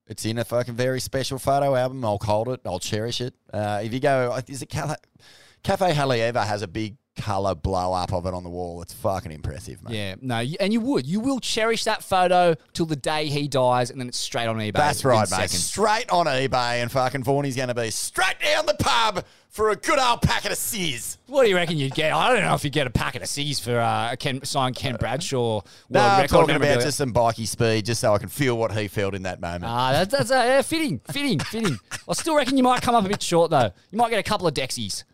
It's 0.06 0.24
in 0.24 0.38
a 0.38 0.44
fucking 0.44 0.74
very 0.74 1.00
special 1.00 1.38
photo 1.38 1.74
album. 1.74 2.04
I'll 2.04 2.20
hold 2.22 2.48
it. 2.50 2.60
I'll 2.64 2.78
cherish 2.78 3.20
it. 3.20 3.34
Uh, 3.52 3.80
if 3.82 3.92
you 3.92 4.00
go, 4.00 4.38
is 4.46 4.62
it 4.62 4.66
Cafe 4.68 5.92
Haleiwa 5.92 6.46
has 6.46 6.62
a 6.62 6.68
big 6.68 6.96
color 7.16 7.54
blow 7.54 7.92
up 7.92 8.12
of 8.12 8.26
it 8.26 8.34
on 8.34 8.42
the 8.42 8.50
wall. 8.50 8.82
It's 8.82 8.92
fucking 8.92 9.32
impressive, 9.32 9.82
mate. 9.82 9.94
Yeah, 9.94 10.14
no, 10.20 10.42
and 10.60 10.72
you 10.72 10.80
would. 10.80 11.06
You 11.06 11.20
will 11.20 11.40
cherish 11.40 11.84
that 11.84 12.02
photo 12.02 12.54
till 12.72 12.86
the 12.86 12.96
day 12.96 13.26
he 13.26 13.48
dies, 13.48 13.90
and 13.90 14.00
then 14.00 14.08
it's 14.08 14.18
straight 14.18 14.46
on 14.46 14.56
eBay. 14.56 14.72
That's 14.72 15.04
right, 15.04 15.20
mate. 15.20 15.28
seconds. 15.28 15.64
Straight 15.64 16.10
on 16.10 16.26
eBay, 16.26 16.82
and 16.82 16.90
fucking 16.90 17.22
Vaughnie's 17.22 17.56
going 17.56 17.68
to 17.68 17.74
be 17.74 17.90
straight 17.90 18.40
down 18.40 18.66
the 18.66 18.74
pub 18.74 19.24
for 19.54 19.70
a 19.70 19.76
good 19.76 20.00
old 20.00 20.20
packet 20.20 20.50
of 20.50 20.58
Sears. 20.58 21.16
What 21.28 21.44
do 21.44 21.48
you 21.48 21.54
reckon 21.54 21.76
you'd 21.78 21.94
get? 21.94 22.12
I 22.12 22.32
don't 22.32 22.42
know 22.42 22.54
if 22.54 22.64
you'd 22.64 22.72
get 22.72 22.88
a 22.88 22.90
packet 22.90 23.22
of 23.22 23.28
C's 23.28 23.60
for 23.60 23.78
uh, 23.78 24.12
a 24.12 24.16
Ken, 24.16 24.44
signed 24.44 24.74
Ken 24.74 24.96
Bradshaw. 24.96 25.60
No, 25.88 26.00
world 26.00 26.12
I'm 26.20 26.26
talking 26.26 26.56
about 26.56 26.80
just 26.80 26.98
some 26.98 27.12
bikey 27.12 27.46
speed, 27.46 27.86
just 27.86 28.00
so 28.00 28.12
I 28.12 28.18
can 28.18 28.28
feel 28.28 28.58
what 28.58 28.72
he 28.72 28.88
felt 28.88 29.14
in 29.14 29.22
that 29.22 29.40
moment. 29.40 29.66
Ah, 29.66 29.92
that's, 29.92 30.10
that's 30.10 30.30
uh, 30.32 30.44
yeah, 30.44 30.62
fitting, 30.62 31.00
fitting, 31.10 31.38
fitting. 31.38 31.78
I 32.08 32.12
still 32.14 32.34
reckon 32.34 32.56
you 32.56 32.64
might 32.64 32.82
come 32.82 32.96
up 32.96 33.04
a 33.04 33.08
bit 33.08 33.22
short 33.22 33.52
though. 33.52 33.70
You 33.92 33.98
might 33.98 34.10
get 34.10 34.18
a 34.18 34.24
couple 34.24 34.48
of 34.48 34.54
Dexies. 34.54 35.04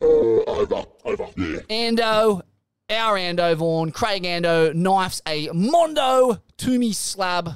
Over, 0.00 0.84
over, 1.04 1.26
yeah. 1.36 1.60
Ando, 1.70 2.42
our 2.90 3.16
Ando 3.16 3.54
Vaughan, 3.56 3.90
Craig 3.92 4.24
Ando 4.24 4.74
knifes 4.74 5.22
a 5.26 5.48
Mondo 5.52 6.40
Toomey 6.56 6.92
slab 6.92 7.50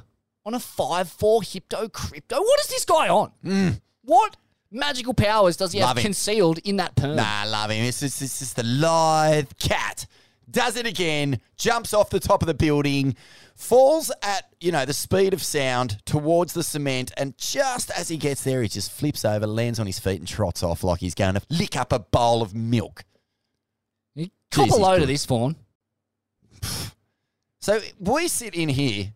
on 0.44 0.54
a 0.54 0.58
5-4 0.58 1.42
Hypto 1.42 1.88
Krypto. 1.90 2.38
What 2.38 2.60
is 2.60 2.66
this 2.68 2.84
guy 2.84 3.08
on? 3.08 3.32
Mm. 3.44 3.80
What 4.02 4.36
magical 4.70 5.12
powers 5.14 5.56
does 5.56 5.72
he 5.72 5.80
Love 5.80 5.88
have 5.88 5.98
him. 5.98 6.02
concealed 6.04 6.58
in 6.58 6.76
that 6.76 6.96
perm? 6.96 7.16
Nah, 7.16 7.44
love 7.46 7.70
him. 7.70 7.84
It's 7.84 8.00
just, 8.00 8.22
it's 8.22 8.38
just 8.38 8.56
the 8.56 8.62
lithe 8.62 9.50
cat. 9.58 10.06
Does 10.50 10.76
it 10.76 10.86
again, 10.86 11.40
jumps 11.56 11.94
off 11.94 12.10
the 12.10 12.20
top 12.20 12.42
of 12.42 12.46
the 12.46 12.54
building, 12.54 13.14
falls 13.54 14.10
at, 14.22 14.52
you 14.60 14.72
know, 14.72 14.84
the 14.84 14.92
speed 14.92 15.32
of 15.32 15.42
sound 15.42 16.04
towards 16.04 16.54
the 16.54 16.62
cement, 16.62 17.12
and 17.16 17.36
just 17.38 17.90
as 17.90 18.08
he 18.08 18.16
gets 18.16 18.42
there, 18.42 18.62
he 18.62 18.68
just 18.68 18.90
flips 18.90 19.24
over, 19.24 19.46
lands 19.46 19.78
on 19.78 19.86
his 19.86 19.98
feet, 19.98 20.18
and 20.18 20.26
trots 20.26 20.62
off 20.62 20.82
like 20.82 21.00
he's 21.00 21.14
going 21.14 21.34
to 21.34 21.42
lick 21.50 21.76
up 21.76 21.92
a 21.92 21.98
bowl 21.98 22.42
of 22.42 22.54
milk. 22.54 23.04
Cop 24.50 24.68
Jeez, 24.68 24.72
a 24.72 24.76
load 24.76 25.02
of 25.02 25.08
this, 25.08 25.24
Vaughan. 25.26 25.54
So 27.60 27.78
we 27.98 28.26
sit 28.26 28.54
in 28.54 28.68
here 28.68 29.12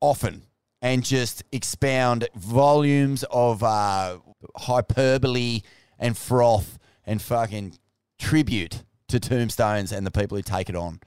often 0.00 0.42
and 0.82 1.04
just 1.04 1.44
expound 1.52 2.28
volumes 2.34 3.24
of 3.30 3.62
uh, 3.62 4.18
hyperbole 4.56 5.60
and 5.98 6.18
froth 6.18 6.78
and 7.06 7.22
fucking 7.22 7.78
tribute 8.18 8.82
to 9.12 9.20
tombstones 9.20 9.92
and 9.92 10.06
the 10.06 10.10
people 10.10 10.36
who 10.36 10.42
take 10.42 10.68
it 10.68 10.76
on. 10.76 11.00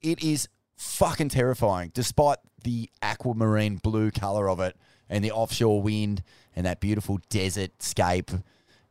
It 0.00 0.22
is 0.22 0.48
fucking 0.76 1.30
terrifying, 1.30 1.90
despite 1.94 2.38
the 2.62 2.90
aquamarine 3.02 3.76
blue 3.76 4.10
color 4.10 4.48
of 4.48 4.60
it 4.60 4.76
and 5.08 5.24
the 5.24 5.32
offshore 5.32 5.82
wind 5.82 6.22
and 6.56 6.66
that 6.66 6.80
beautiful 6.80 7.18
desert 7.28 7.82
scape. 7.82 8.30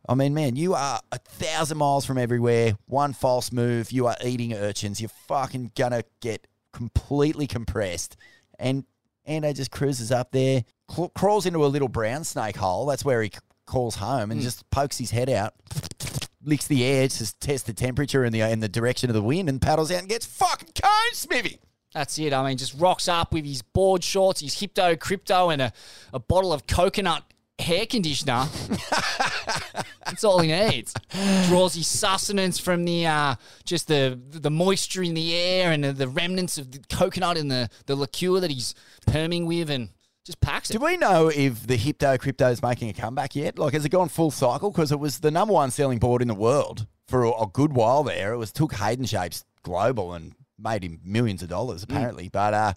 I 0.08 0.14
mean, 0.14 0.34
man, 0.34 0.56
you 0.56 0.74
are 0.74 1.00
a 1.12 1.18
thousand 1.18 1.78
miles 1.78 2.04
from 2.04 2.18
everywhere. 2.18 2.76
One 2.86 3.14
false 3.14 3.50
move, 3.50 3.90
you 3.90 4.06
are 4.06 4.16
eating 4.22 4.52
urchins. 4.52 5.00
You're 5.00 5.10
fucking 5.28 5.72
gonna 5.74 6.04
get 6.20 6.46
completely 6.72 7.46
compressed. 7.46 8.16
And 8.58 8.84
Ando 9.26 9.54
just 9.54 9.70
cruises 9.70 10.12
up 10.12 10.32
there, 10.32 10.64
crawls 11.14 11.46
into 11.46 11.64
a 11.64 11.68
little 11.68 11.88
brown 11.88 12.24
snake 12.24 12.56
hole. 12.56 12.84
That's 12.86 13.04
where 13.04 13.22
he 13.22 13.30
c- 13.30 13.38
calls 13.66 13.96
home 13.96 14.30
and 14.30 14.40
hmm. 14.40 14.44
just 14.44 14.68
pokes 14.70 14.98
his 14.98 15.10
head 15.10 15.30
out, 15.30 15.54
licks 16.44 16.66
the 16.66 16.84
air, 16.84 17.08
to 17.08 17.38
test 17.38 17.66
the 17.66 17.72
temperature 17.72 18.24
and 18.24 18.34
the 18.34 18.40
in 18.40 18.60
the 18.60 18.68
direction 18.68 19.10
of 19.10 19.14
the 19.14 19.22
wind, 19.22 19.48
and 19.48 19.60
paddles 19.60 19.90
out 19.90 20.00
and 20.00 20.08
gets 20.08 20.26
fucking 20.26 20.70
cone 20.80 21.12
smithy. 21.12 21.60
That's 21.92 22.18
it. 22.18 22.32
I 22.32 22.46
mean, 22.46 22.56
just 22.56 22.74
rocks 22.78 23.06
up 23.06 23.32
with 23.32 23.44
his 23.44 23.62
board 23.62 24.02
shorts, 24.02 24.40
his 24.40 24.56
Hypto 24.56 24.96
Krypto, 24.96 25.52
and 25.52 25.62
a, 25.62 25.72
a 26.12 26.18
bottle 26.18 26.52
of 26.52 26.66
coconut 26.66 27.22
hair 27.58 27.86
conditioner. 27.86 28.46
That's 30.04 30.24
all 30.24 30.40
he 30.40 30.48
needs. 30.48 30.92
Draws 31.48 31.74
his 31.74 31.86
sustenance 31.86 32.58
from 32.58 32.84
the 32.84 33.06
uh, 33.06 33.34
just 33.64 33.88
the 33.88 34.20
the 34.30 34.50
moisture 34.50 35.02
in 35.02 35.14
the 35.14 35.34
air 35.34 35.70
and 35.70 35.84
the, 35.84 35.92
the 35.92 36.08
remnants 36.08 36.58
of 36.58 36.72
the 36.72 36.80
coconut 36.90 37.36
and 37.36 37.50
the 37.50 37.70
the 37.86 37.96
liqueur 37.96 38.40
that 38.40 38.50
he's 38.50 38.74
perming 39.06 39.46
with, 39.46 39.70
and 39.70 39.90
just 40.24 40.40
packs 40.40 40.70
it. 40.70 40.78
Do 40.78 40.84
we 40.84 40.96
know 40.96 41.28
if 41.28 41.66
the 41.66 41.76
Hypto 41.76 42.18
Krypto 42.18 42.50
is 42.50 42.62
making 42.62 42.88
a 42.88 42.92
comeback 42.92 43.36
yet? 43.36 43.58
Like, 43.58 43.74
has 43.74 43.84
it 43.84 43.90
gone 43.90 44.08
full 44.08 44.30
cycle? 44.30 44.70
Because 44.70 44.90
it 44.90 44.98
was 44.98 45.20
the 45.20 45.30
number 45.30 45.52
one 45.54 45.70
selling 45.70 45.98
board 45.98 46.22
in 46.22 46.28
the 46.28 46.34
world 46.34 46.86
for 47.06 47.24
a, 47.24 47.30
a 47.42 47.46
good 47.46 47.74
while 47.74 48.02
there. 48.02 48.32
It 48.32 48.38
was 48.38 48.50
took 48.52 48.74
Hayden 48.74 49.04
Shapes 49.04 49.44
global 49.62 50.12
and 50.12 50.34
made 50.58 50.82
him 50.84 51.00
millions 51.04 51.42
of 51.42 51.48
dollars 51.48 51.82
apparently. 51.82 52.28
But 52.28 52.54
uh, 52.54 52.72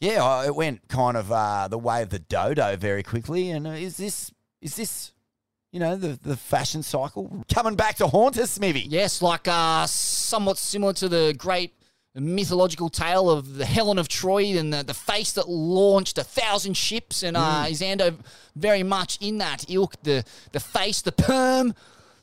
yeah, 0.00 0.44
it 0.44 0.54
went 0.54 0.88
kind 0.88 1.16
of 1.16 1.32
uh, 1.32 1.68
the 1.68 1.78
way 1.78 2.02
of 2.02 2.10
the 2.10 2.18
dodo 2.18 2.76
very 2.76 3.02
quickly. 3.02 3.50
And 3.50 3.66
uh, 3.66 3.70
is 3.70 3.96
this 3.96 4.30
is 4.60 4.76
this 4.76 5.12
you 5.70 5.80
know 5.80 5.96
the 5.96 6.18
the 6.22 6.36
fashion 6.36 6.82
cycle 6.82 7.44
coming 7.52 7.76
back 7.76 7.96
to 7.96 8.08
haunt 8.08 8.36
us, 8.36 8.50
Smithy? 8.50 8.86
Yes, 8.88 9.22
like 9.22 9.48
uh, 9.48 9.86
somewhat 9.86 10.58
similar 10.58 10.92
to 10.94 11.08
the 11.08 11.34
great 11.38 11.72
mythological 12.20 12.88
tale 12.90 13.30
of 13.30 13.54
the 13.56 13.64
Helen 13.64 13.98
of 13.98 14.06
Troy 14.08 14.58
and 14.58 14.72
the, 14.72 14.82
the 14.82 14.94
face 14.94 15.32
that 15.32 15.48
launched 15.48 16.18
a 16.18 16.24
thousand 16.24 16.76
ships, 16.76 17.22
and 17.22 17.36
uh, 17.36 17.64
Mm. 17.64 17.70
is 17.70 17.80
Ando 17.80 18.16
very 18.54 18.82
much 18.82 19.16
in 19.20 19.38
that 19.38 19.64
ilk. 19.70 19.94
The 20.02 20.24
the 20.52 20.60
face, 20.60 21.00
the 21.02 21.12
perm 21.12 21.74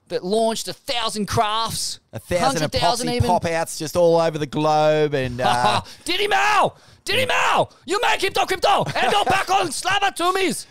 that 0.09 0.23
launched 0.23 0.67
a 0.67 0.73
thousand 0.73 1.27
crafts, 1.27 1.99
A 2.13 2.19
thousand 2.19 2.61
100,000 2.61 3.07
epoxy 3.07 3.15
even. 3.15 3.27
pop 3.29 3.45
outs 3.45 3.77
just 3.79 3.95
all 3.95 4.19
over 4.19 4.37
the 4.37 4.45
globe, 4.47 5.13
and 5.13 5.39
uh, 5.41 5.81
Diddy 6.05 6.27
Mao! 6.27 6.73
Diddy 7.05 7.25
Mao! 7.27 7.69
You 7.85 7.99
make 8.01 8.19
crypto 8.19 8.45
crypto! 8.45 8.83
And 8.95 9.11
go 9.11 9.23
back 9.25 9.49
on 9.51 9.71
Slava 9.71 10.11
to 10.17 10.33
me's! 10.33 10.65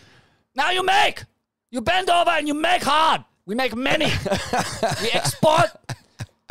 Now 0.57 0.71
you 0.71 0.83
make! 0.85 1.25
You 1.71 1.81
bend 1.83 2.09
over 2.11 2.31
and 2.31 2.49
you 2.49 2.55
make 2.55 2.83
hard! 2.83 3.25
We 3.47 3.55
make 3.55 3.77
many! 3.77 4.07
we 5.03 5.11
export! 5.13 5.67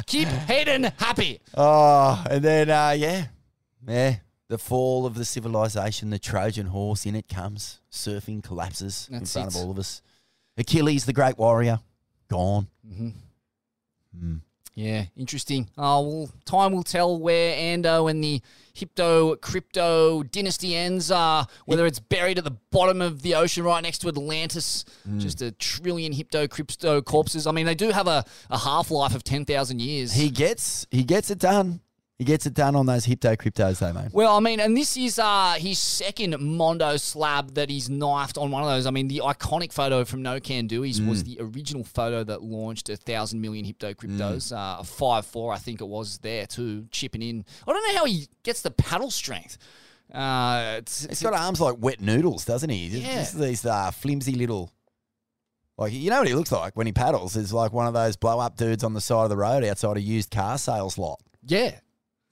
Keep 0.07 0.29
Hayden 0.29 0.85
happy! 0.97 1.41
Oh, 1.53 2.23
and 2.29 2.43
then 2.43 2.69
uh, 2.69 2.95
yeah, 2.97 3.25
yeah, 3.85 4.15
the 4.47 4.57
fall 4.57 5.05
of 5.05 5.15
the 5.15 5.25
civilization, 5.25 6.09
the 6.09 6.17
Trojan 6.17 6.67
horse, 6.67 7.05
in 7.05 7.13
it 7.15 7.27
comes, 7.27 7.81
surfing 7.91 8.41
collapses 8.41 9.09
in 9.11 9.25
front 9.25 9.49
it. 9.49 9.55
of 9.55 9.61
all 9.61 9.71
of 9.71 9.77
us. 9.77 10.01
Achilles, 10.57 11.05
the 11.05 11.13
great 11.13 11.37
warrior, 11.37 11.79
gone. 12.29 12.67
Mm-hmm. 12.89 13.09
Mm. 14.17 14.41
Yeah, 14.75 15.05
interesting. 15.17 15.67
Oh, 15.77 16.01
well, 16.07 16.29
time 16.45 16.71
will 16.71 16.83
tell 16.83 17.19
where 17.19 17.55
Ando 17.55 18.09
and 18.09 18.23
the 18.23 18.41
Hypto 18.77 19.35
Krypto 19.37 20.29
dynasty 20.31 20.75
ends. 20.75 21.11
Uh, 21.11 21.45
whether 21.65 21.85
it's 21.85 21.99
buried 21.99 22.37
at 22.37 22.43
the 22.43 22.57
bottom 22.71 23.01
of 23.01 23.21
the 23.21 23.35
ocean 23.35 23.63
right 23.63 23.81
next 23.81 23.99
to 23.99 24.07
Atlantis, 24.07 24.85
Mm. 25.07 25.19
just 25.19 25.41
a 25.41 25.51
trillion 25.51 26.13
Hypto 26.13 26.47
Krypto 26.47 27.03
corpses. 27.03 27.47
I 27.47 27.51
mean, 27.51 27.65
they 27.65 27.75
do 27.75 27.89
have 27.89 28.07
a, 28.07 28.23
a 28.49 28.57
half 28.57 28.91
life 28.91 29.15
of 29.15 29.23
10,000 29.23 29.81
years. 29.81 30.13
He 30.13 30.29
gets 30.29 30.85
he 30.91 31.03
gets 31.03 31.29
it 31.31 31.39
done. 31.39 31.81
He 32.19 32.25
gets 32.25 32.47
it 32.47 32.55
done 32.55 32.75
on 32.75 32.87
those 32.87 33.05
Hypto 33.05 33.37
Kryptos, 33.37 33.77
though, 33.77 33.93
mate. 33.93 34.09
Well, 34.11 34.35
I 34.35 34.39
mean, 34.39 34.59
and 34.59 34.75
this 34.75 34.97
is 34.97 35.19
uh, 35.19 35.53
his 35.59 35.77
second 35.77 36.35
Mondo 36.41 36.97
slab 36.97 37.53
that 37.53 37.69
he's 37.69 37.91
knifed 37.91 38.39
on 38.39 38.49
one 38.49 38.63
of 38.63 38.69
those. 38.69 38.87
I 38.87 38.89
mean, 38.91 39.07
the 39.07 39.21
iconic 39.23 39.71
photo 39.71 40.03
from 40.03 40.23
No 40.23 40.39
Can 40.39 40.65
Do's 40.65 40.99
was 40.99 41.21
Mm. 41.23 41.25
the 41.25 41.37
original 41.43 41.83
photo 41.83 42.23
that 42.23 42.41
launched 42.41 42.89
a 42.89 42.97
thousand 42.97 43.39
million 43.41 43.65
Hypto 43.65 43.93
Kryptos. 43.93 44.51
Uh, 44.51 44.79
a 44.79 44.83
five 44.83 45.27
four, 45.27 45.53
I 45.53 45.59
think 45.59 45.79
it 45.79 45.87
was 45.87 46.17
there 46.17 46.47
too, 46.47 46.87
chipping 46.89 47.21
in. 47.21 47.45
I 47.67 47.71
don't 47.71 47.87
know 47.93 47.99
how 47.99 48.05
he 48.05 48.27
gets 48.41 48.63
the 48.63 48.71
paddle 48.71 49.11
strength. 49.11 49.59
Uh, 50.11 50.77
it's, 50.79 51.05
He's 51.05 51.21
got 51.21 51.33
arms 51.33 51.61
like 51.61 51.75
wet 51.77 52.01
noodles, 52.01 52.45
doesn't 52.45 52.69
he? 52.71 52.87
Yeah. 52.87 53.15
just 53.19 53.37
these 53.37 53.63
uh, 53.63 53.91
flimsy 53.91 54.33
little. 54.33 54.71
Like 55.77 55.93
you 55.93 56.09
know 56.09 56.17
what 56.17 56.27
he 56.27 56.33
looks 56.33 56.51
like 56.51 56.75
when 56.75 56.87
he 56.87 56.93
paddles 56.93 57.35
is 57.35 57.53
like 57.53 57.73
one 57.73 57.85
of 57.85 57.93
those 57.93 58.15
blow 58.15 58.39
up 58.39 58.57
dudes 58.57 58.83
on 58.83 58.95
the 58.95 59.01
side 59.01 59.25
of 59.25 59.29
the 59.29 59.37
road 59.37 59.63
outside 59.63 59.97
a 59.97 60.01
used 60.01 60.31
car 60.31 60.57
sales 60.57 60.97
lot. 60.97 61.19
Yeah. 61.45 61.75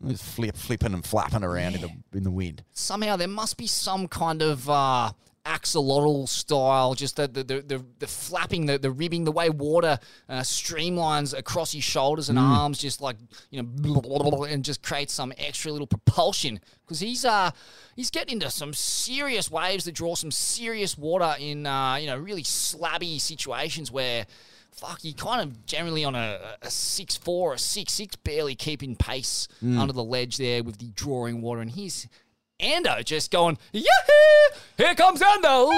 Just 0.07 0.23
flip, 0.23 0.55
flipping 0.55 0.93
and 0.93 1.05
flapping 1.05 1.43
around 1.43 1.75
in 1.75 1.81
the 1.81 1.89
in 2.17 2.23
the 2.23 2.31
wind. 2.31 2.63
somehow 2.71 3.15
there 3.15 3.27
must 3.27 3.57
be 3.57 3.65
some 3.67 4.07
kind 4.07 4.41
of 4.41 4.69
uh, 4.69 5.11
axolotl 5.45 6.27
style, 6.27 6.93
just 6.95 7.15
the 7.15 7.27
the, 7.27 7.43
the, 7.43 7.61
the, 7.61 7.85
the 7.99 8.07
flapping, 8.07 8.65
the, 8.65 8.77
the 8.77 8.91
ribbing, 8.91 9.23
the 9.23 9.31
way 9.31 9.49
water 9.49 9.97
uh, 10.27 10.41
streamlines 10.41 11.37
across 11.37 11.73
your 11.73 11.81
shoulders 11.81 12.29
and 12.29 12.37
Mm. 12.37 12.41
arms, 12.41 12.77
just 12.79 12.99
like 13.01 13.15
you 13.51 13.63
know, 13.63 14.43
and 14.43 14.65
just 14.65 14.83
creates 14.83 15.13
some 15.13 15.31
extra 15.37 15.71
little 15.71 15.87
propulsion 15.87 16.59
because 16.85 16.99
he's 16.99 17.23
uh 17.23 17.51
he's 17.95 18.11
getting 18.11 18.33
into 18.33 18.49
some 18.51 18.73
serious 18.73 19.49
waves 19.49 19.85
that 19.85 19.93
draw 19.93 20.13
some 20.15 20.31
serious 20.31 20.97
water 20.97 21.35
in 21.39 21.65
uh, 21.65 21.95
you 21.95 22.07
know 22.07 22.17
really 22.17 22.43
slabby 22.43 23.19
situations 23.19 23.91
where. 23.91 24.25
Fuck, 24.75 25.03
you 25.05 25.13
kind 25.13 25.41
of 25.41 25.65
generally 25.65 26.03
on 26.03 26.15
a, 26.15 26.39
a 26.61 26.69
six 26.69 27.15
four 27.15 27.53
or 27.53 27.57
six 27.57 27.93
six, 27.93 28.15
barely 28.17 28.55
keeping 28.55 28.95
pace 28.95 29.47
Mm. 29.63 29.79
under 29.79 29.93
the 29.93 30.03
ledge 30.03 30.37
there 30.37 30.63
with 30.63 30.77
the 30.79 30.91
drawing 30.95 31.41
water, 31.41 31.61
and 31.61 31.71
he's 31.71 32.07
Ando 32.59 33.03
just 33.03 33.31
going, 33.31 33.57
Yahoo! 33.71 34.59
Here 34.77 34.93
comes 34.95 35.21
Ando! 35.21 35.71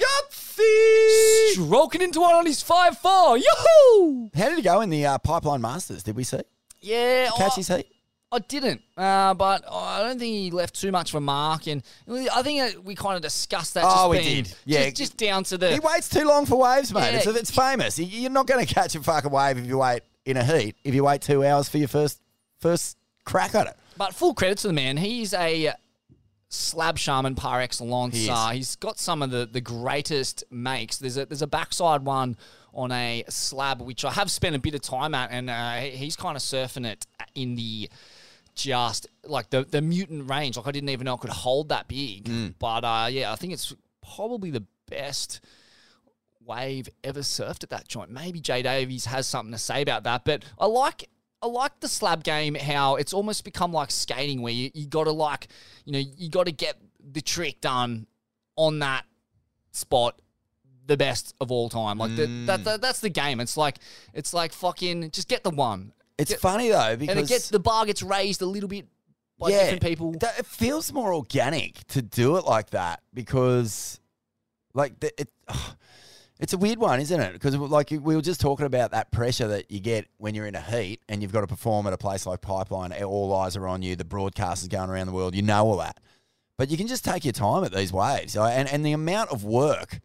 Yupsy! 0.00 1.52
Stroking 1.52 2.02
into 2.02 2.20
one 2.20 2.34
on 2.34 2.46
his 2.46 2.62
5 2.62 2.98
4. 2.98 3.38
Yahoo! 3.38 4.28
How 4.34 4.48
did 4.48 4.58
it 4.58 4.62
go 4.62 4.80
in 4.80 4.90
the 4.90 5.06
uh, 5.06 5.18
Pipeline 5.18 5.60
Masters? 5.60 6.02
Did 6.02 6.16
we 6.16 6.24
see? 6.24 6.40
Yeah. 6.80 7.30
Catch 7.36 7.52
I- 7.52 7.56
his 7.56 7.68
heat? 7.68 7.86
I 8.34 8.38
didn't, 8.40 8.82
uh, 8.96 9.32
but 9.34 9.64
I 9.70 10.02
don't 10.02 10.18
think 10.18 10.34
he 10.34 10.50
left 10.50 10.78
too 10.80 10.90
much 10.90 11.10
of 11.10 11.14
a 11.16 11.20
mark, 11.20 11.66
and 11.68 11.82
I 12.08 12.42
think 12.42 12.60
uh, 12.76 12.80
we 12.82 12.94
kind 12.94 13.16
of 13.16 13.22
discussed 13.22 13.74
that. 13.74 13.84
Oh, 13.86 13.88
just 13.88 14.10
we 14.10 14.18
being- 14.18 14.44
did. 14.44 14.54
Yeah. 14.64 14.84
just, 14.86 14.96
just 14.96 15.16
down 15.16 15.44
to 15.44 15.58
the. 15.58 15.72
He 15.72 15.80
waits 15.80 16.08
too 16.08 16.24
long 16.24 16.44
for 16.46 16.58
waves, 16.58 16.92
mate. 16.92 17.12
Yeah. 17.12 17.16
It's, 17.18 17.26
it's 17.26 17.50
famous. 17.50 17.98
You- 17.98 18.06
You're 18.06 18.30
not 18.30 18.46
going 18.46 18.64
to 18.66 18.74
catch 18.74 18.94
a 18.94 19.00
fucking 19.00 19.30
wave 19.30 19.58
if 19.58 19.66
you 19.66 19.78
wait 19.78 20.02
in 20.24 20.36
a 20.36 20.44
heat. 20.44 20.76
If 20.84 20.94
you 20.94 21.04
wait 21.04 21.22
two 21.22 21.44
hours 21.44 21.68
for 21.68 21.78
your 21.78 21.88
first 21.88 22.20
first 22.58 22.96
crack 23.24 23.54
at 23.54 23.66
it. 23.68 23.76
But 23.96 24.14
full 24.14 24.34
credit 24.34 24.58
to 24.58 24.66
the 24.66 24.72
man. 24.72 24.96
He's 24.96 25.32
a 25.34 25.72
slab 26.48 26.98
shaman 26.98 27.34
par 27.34 27.60
excellence. 27.60 28.16
He. 28.16 28.28
Uh, 28.30 28.50
he's 28.50 28.76
got 28.76 28.98
some 28.98 29.22
of 29.22 29.30
the, 29.30 29.46
the 29.46 29.60
greatest 29.60 30.44
makes. 30.50 30.98
There's 30.98 31.16
a 31.16 31.26
there's 31.26 31.42
a 31.42 31.46
backside 31.46 32.04
one 32.04 32.36
on 32.72 32.90
a 32.90 33.22
slab 33.28 33.80
which 33.80 34.04
I 34.04 34.10
have 34.10 34.30
spent 34.30 34.56
a 34.56 34.58
bit 34.58 34.74
of 34.74 34.80
time 34.80 35.14
at, 35.14 35.30
and 35.30 35.48
uh, 35.48 35.74
he's 35.76 36.16
kind 36.16 36.36
of 36.36 36.42
surfing 36.42 36.84
it 36.86 37.06
in 37.36 37.54
the 37.54 37.88
just 38.54 39.06
like 39.24 39.50
the 39.50 39.64
the 39.64 39.82
mutant 39.82 40.28
range. 40.28 40.56
Like 40.56 40.66
I 40.66 40.72
didn't 40.72 40.90
even 40.90 41.04
know 41.04 41.14
it 41.14 41.20
could 41.20 41.30
hold 41.30 41.68
that 41.70 41.88
big. 41.88 42.24
Mm. 42.24 42.54
But 42.58 42.84
uh, 42.84 43.08
yeah, 43.10 43.32
I 43.32 43.36
think 43.36 43.52
it's 43.52 43.74
probably 44.16 44.50
the 44.50 44.64
best 44.88 45.40
wave 46.40 46.88
ever 47.02 47.20
surfed 47.20 47.64
at 47.64 47.70
that 47.70 47.88
joint. 47.88 48.10
Maybe 48.10 48.40
Jay 48.40 48.62
Davies 48.62 49.06
has 49.06 49.26
something 49.26 49.52
to 49.52 49.58
say 49.58 49.82
about 49.82 50.04
that, 50.04 50.24
but 50.24 50.44
I 50.58 50.66
like 50.66 51.08
I 51.42 51.46
like 51.46 51.80
the 51.80 51.88
slab 51.88 52.24
game 52.24 52.54
how 52.54 52.96
it's 52.96 53.12
almost 53.12 53.44
become 53.44 53.72
like 53.72 53.90
skating 53.90 54.40
where 54.40 54.52
you, 54.52 54.70
you 54.72 54.86
got 54.86 55.04
to 55.04 55.12
like 55.12 55.48
you 55.84 55.92
know 55.92 55.98
you 55.98 56.30
got 56.30 56.46
to 56.46 56.52
get 56.52 56.76
the 57.12 57.20
trick 57.20 57.60
done 57.60 58.06
on 58.56 58.78
that 58.78 59.04
spot 59.72 60.20
the 60.86 60.96
best 60.96 61.34
of 61.40 61.50
all 61.50 61.68
time 61.68 61.98
like 61.98 62.14
the, 62.16 62.26
that, 62.46 62.64
that 62.64 62.80
that's 62.80 63.00
the 63.00 63.08
game 63.08 63.40
it's 63.40 63.56
like 63.56 63.76
it's 64.12 64.32
like 64.34 64.52
fucking 64.52 65.10
just 65.10 65.28
get 65.28 65.42
the 65.42 65.50
one 65.50 65.92
It's 66.18 66.30
Get- 66.30 66.40
funny 66.40 66.68
though 66.68 66.78
and 66.78 67.02
it 67.02 67.06
because 67.08 67.28
gets 67.28 67.48
the 67.48 67.58
bar 67.58 67.86
gets 67.86 68.02
raised 68.02 68.40
a 68.42 68.46
little 68.46 68.68
bit 68.68 68.86
by 69.38 69.50
different 69.50 69.82
people 69.82 70.12
That- 70.12 70.38
It 70.38 70.46
feels 70.46 70.92
more 70.92 71.12
organic 71.12 71.84
to 71.88 72.02
do 72.02 72.36
it 72.36 72.44
like 72.44 72.70
that 72.70 73.02
because, 73.12 74.00
like, 74.74 75.00
the, 75.00 75.20
it, 75.20 75.30
it's 76.40 76.52
a 76.52 76.58
weird 76.58 76.78
one, 76.78 77.00
isn't 77.00 77.20
it? 77.20 77.32
Because, 77.32 77.56
like, 77.56 77.90
we 77.90 78.14
were 78.14 78.22
just 78.22 78.40
talking 78.40 78.66
about 78.66 78.92
that 78.92 79.10
pressure 79.10 79.48
that 79.48 79.70
you 79.70 79.80
get 79.80 80.06
when 80.18 80.34
you're 80.34 80.46
in 80.46 80.54
a 80.54 80.60
heat 80.60 81.00
and 81.08 81.20
you've 81.22 81.32
got 81.32 81.40
to 81.40 81.46
perform 81.46 81.86
at 81.86 81.92
a 81.92 81.98
place 81.98 82.26
like 82.26 82.40
Pipeline. 82.42 82.92
All 83.02 83.34
eyes 83.34 83.56
are 83.56 83.66
on 83.66 83.82
you. 83.82 83.96
The 83.96 84.04
broadcast 84.04 84.62
is 84.62 84.68
going 84.68 84.90
around 84.90 85.06
the 85.06 85.12
world. 85.12 85.34
You 85.34 85.42
know 85.42 85.64
all 85.64 85.78
that. 85.78 85.98
But 86.56 86.70
you 86.70 86.76
can 86.76 86.86
just 86.86 87.04
take 87.04 87.24
your 87.24 87.32
time 87.32 87.64
at 87.64 87.72
these 87.72 87.92
waves. 87.92 88.36
And, 88.36 88.68
and 88.68 88.86
the 88.86 88.92
amount 88.92 89.30
of 89.30 89.42
work 89.44 90.00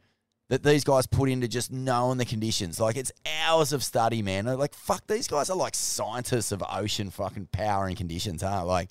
that 0.49 0.63
these 0.63 0.84
guys 0.84 1.07
put 1.07 1.30
into 1.30 1.47
just 1.47 1.71
knowing 1.71 2.17
the 2.17 2.26
conditions. 2.26 2.80
Like, 2.80 2.97
it's 2.97 3.11
hours 3.45 3.71
of 3.71 3.84
study, 3.84 4.21
man. 4.21 4.45
Like, 4.45 4.73
fuck, 4.73 5.05
these 5.07 5.27
guys 5.27 5.49
are 5.49 5.55
like 5.55 5.76
scientists 5.76 6.51
of 6.51 6.63
ocean 6.71 7.09
fucking 7.11 7.49
power 7.51 7.85
and 7.85 7.95
conditions, 7.95 8.41
huh? 8.41 8.65
Like, 8.65 8.89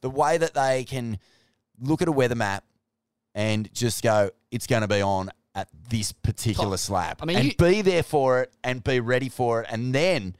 the 0.00 0.10
way 0.10 0.38
that 0.38 0.54
they 0.54 0.84
can 0.84 1.18
look 1.80 2.02
at 2.02 2.08
a 2.08 2.12
weather 2.12 2.34
map 2.34 2.64
and 3.34 3.72
just 3.72 4.02
go, 4.02 4.30
it's 4.50 4.66
going 4.66 4.82
to 4.82 4.88
be 4.88 5.00
on 5.00 5.30
at 5.54 5.68
this 5.88 6.12
particular 6.12 6.76
slab. 6.76 7.18
I 7.22 7.24
mean, 7.26 7.36
and 7.38 7.46
you- 7.46 7.54
be 7.56 7.82
there 7.82 8.02
for 8.02 8.42
it 8.42 8.52
and 8.64 8.82
be 8.82 9.00
ready 9.00 9.28
for 9.28 9.62
it. 9.62 9.68
And 9.70 9.94
then 9.94 10.34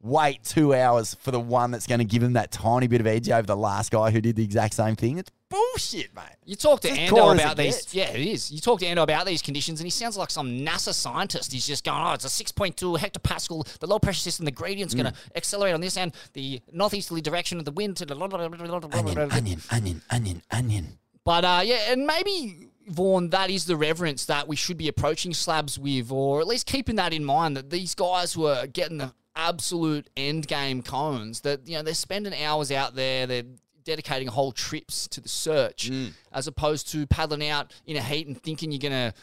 wait 0.00 0.44
two 0.44 0.72
hours 0.72 1.14
for 1.14 1.32
the 1.32 1.40
one 1.40 1.72
that's 1.72 1.86
going 1.88 1.98
to 1.98 2.04
give 2.04 2.22
them 2.22 2.34
that 2.34 2.52
tiny 2.52 2.86
bit 2.86 3.00
of 3.00 3.06
edge 3.08 3.28
over 3.28 3.46
the 3.46 3.56
last 3.56 3.90
guy 3.90 4.12
who 4.12 4.20
did 4.20 4.36
the 4.36 4.44
exact 4.44 4.74
same 4.74 4.94
thing. 4.94 5.18
It's 5.18 5.30
bullshit, 5.72 6.14
mate. 6.14 6.24
You 6.44 6.56
talk 6.56 6.80
to 6.80 6.88
It's 6.88 6.98
Ando 7.12 7.34
about 7.34 7.56
these. 7.56 7.76
gets. 7.76 7.94
Yeah, 7.94 8.10
it 8.10 8.20
is. 8.20 8.50
You 8.50 8.60
talk 8.60 8.80
to 8.80 8.86
Ando 8.86 9.02
about 9.02 9.26
these 9.26 9.42
conditions, 9.42 9.80
and 9.80 9.86
he 9.86 9.90
sounds 9.90 10.16
like 10.16 10.30
some 10.30 10.48
NASA 10.60 10.92
scientist. 10.94 11.52
He's 11.52 11.66
just 11.66 11.84
going, 11.84 12.00
"Oh, 12.02 12.12
it's 12.12 12.24
a 12.24 12.28
six 12.30 12.52
point 12.52 12.76
two 12.76 12.92
hectopascal. 12.94 13.64
The 13.78 13.86
low 13.86 13.98
pressure 13.98 14.20
system, 14.20 14.44
the 14.44 14.50
gradient's 14.50 14.94
going 14.94 15.06
Mm. 15.06 15.14
to 15.30 15.36
accelerate 15.36 15.74
on 15.74 15.80
this 15.80 15.96
end. 15.96 16.12
The 16.34 16.60
northeasterly 16.72 17.20
direction 17.20 17.58
of 17.58 17.64
the 17.64 17.72
wind 17.72 17.96
to 17.98 18.06
the 18.06 18.14
Onion, 18.14 19.30
onion, 19.30 19.60
onion, 19.70 20.02
onion, 20.10 20.42
onion. 20.50 20.98
But 21.24 21.44
uh, 21.44 21.60
yeah, 21.64 21.90
and 21.92 22.06
maybe 22.06 22.68
Vaughan, 22.88 23.30
that 23.30 23.50
is 23.50 23.64
the 23.66 23.76
reverence 23.76 24.26
that 24.26 24.46
we 24.46 24.54
should 24.56 24.76
be 24.76 24.88
approaching 24.88 25.34
slabs 25.34 25.78
with, 25.78 26.10
or 26.12 26.40
at 26.40 26.46
least 26.46 26.66
keeping 26.66 26.96
that 26.96 27.12
in 27.12 27.24
mind 27.24 27.56
that 27.56 27.70
these 27.70 27.94
guys 27.94 28.32
who 28.34 28.46
are 28.46 28.66
getting 28.66 28.98
the 28.98 29.12
absolute 29.34 30.08
end 30.16 30.46
game 30.46 30.82
cones, 30.82 31.40
that 31.40 31.66
you 31.66 31.76
know 31.76 31.82
they're 31.82 31.94
spending 31.94 32.32
hours 32.42 32.70
out 32.70 32.94
there, 32.94 33.26
they're 33.26 33.44
dedicating 33.86 34.28
whole 34.28 34.52
trips 34.52 35.08
to 35.08 35.20
the 35.22 35.28
search, 35.28 35.90
as 36.32 36.46
opposed 36.46 36.90
to 36.92 37.06
paddling 37.06 37.48
out 37.48 37.72
in 37.86 37.96
a 37.96 38.02
heat 38.02 38.26
and 38.26 38.40
thinking 38.42 38.70
you're 38.70 38.78
gonna 38.78 39.14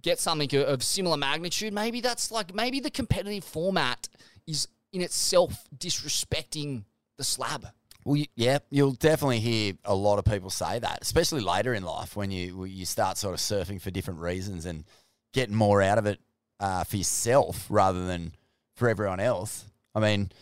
get 0.00 0.18
something 0.18 0.54
of- 0.56 0.82
similar 0.82 1.16
magnitude. 1.16 1.74
Maybe 1.74 2.00
that's 2.00 2.30
like 2.30 2.54
maybe 2.54 2.80
the 2.80 2.90
competitive 2.90 3.44
format 3.44 4.08
is 4.46 4.68
in 4.92 5.02
itself 5.02 5.64
disrespecting 5.76 6.84
the 7.18 7.24
slab. 7.24 7.66
Well, 8.04 8.22
yeah, 8.34 8.58
you'll 8.70 8.92
definitely 8.92 9.40
hear 9.40 9.74
a 9.84 9.94
lot 9.94 10.18
of 10.18 10.24
people 10.24 10.50
say 10.50 10.78
that, 10.78 10.98
especially 11.02 11.40
later 11.40 11.72
in 11.74 11.84
life 11.84 12.16
when 12.16 12.30
you 12.30 12.64
you 12.64 12.86
start 12.86 13.16
sort 13.16 13.34
of 13.34 13.40
surfing 13.40 13.80
for 13.80 13.90
different 13.90 14.20
reasons 14.20 14.66
and 14.66 14.84
getting 15.32 15.54
more 15.54 15.82
out 15.82 15.98
of 15.98 16.06
it 16.06 16.20
uh, 16.58 16.84
for 16.84 16.96
yourself 16.96 17.66
rather 17.68 18.06
than 18.06 18.32
for 18.76 18.88
everyone 18.88 19.20
else. 19.20 19.64
I 19.94 20.00
mean, 20.00 20.32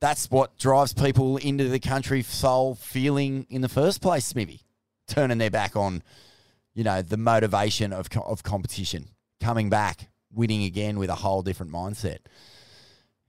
that's 0.00 0.30
what 0.30 0.56
drives 0.58 0.92
people 0.92 1.36
into 1.38 1.68
the 1.68 1.80
country 1.80 2.22
soul 2.22 2.74
feeling 2.74 3.46
in 3.50 3.60
the 3.60 3.68
first 3.68 4.00
place, 4.00 4.26
Smithy. 4.26 4.62
Turning 5.06 5.38
their 5.38 5.50
back 5.50 5.74
on, 5.74 6.02
you 6.74 6.84
know, 6.84 7.02
the 7.02 7.16
motivation 7.16 7.92
of 7.92 8.08
of 8.24 8.42
competition, 8.42 9.08
coming 9.40 9.70
back, 9.70 10.08
winning 10.32 10.64
again 10.64 10.98
with 10.98 11.10
a 11.10 11.14
whole 11.14 11.42
different 11.42 11.72
mindset. 11.72 12.18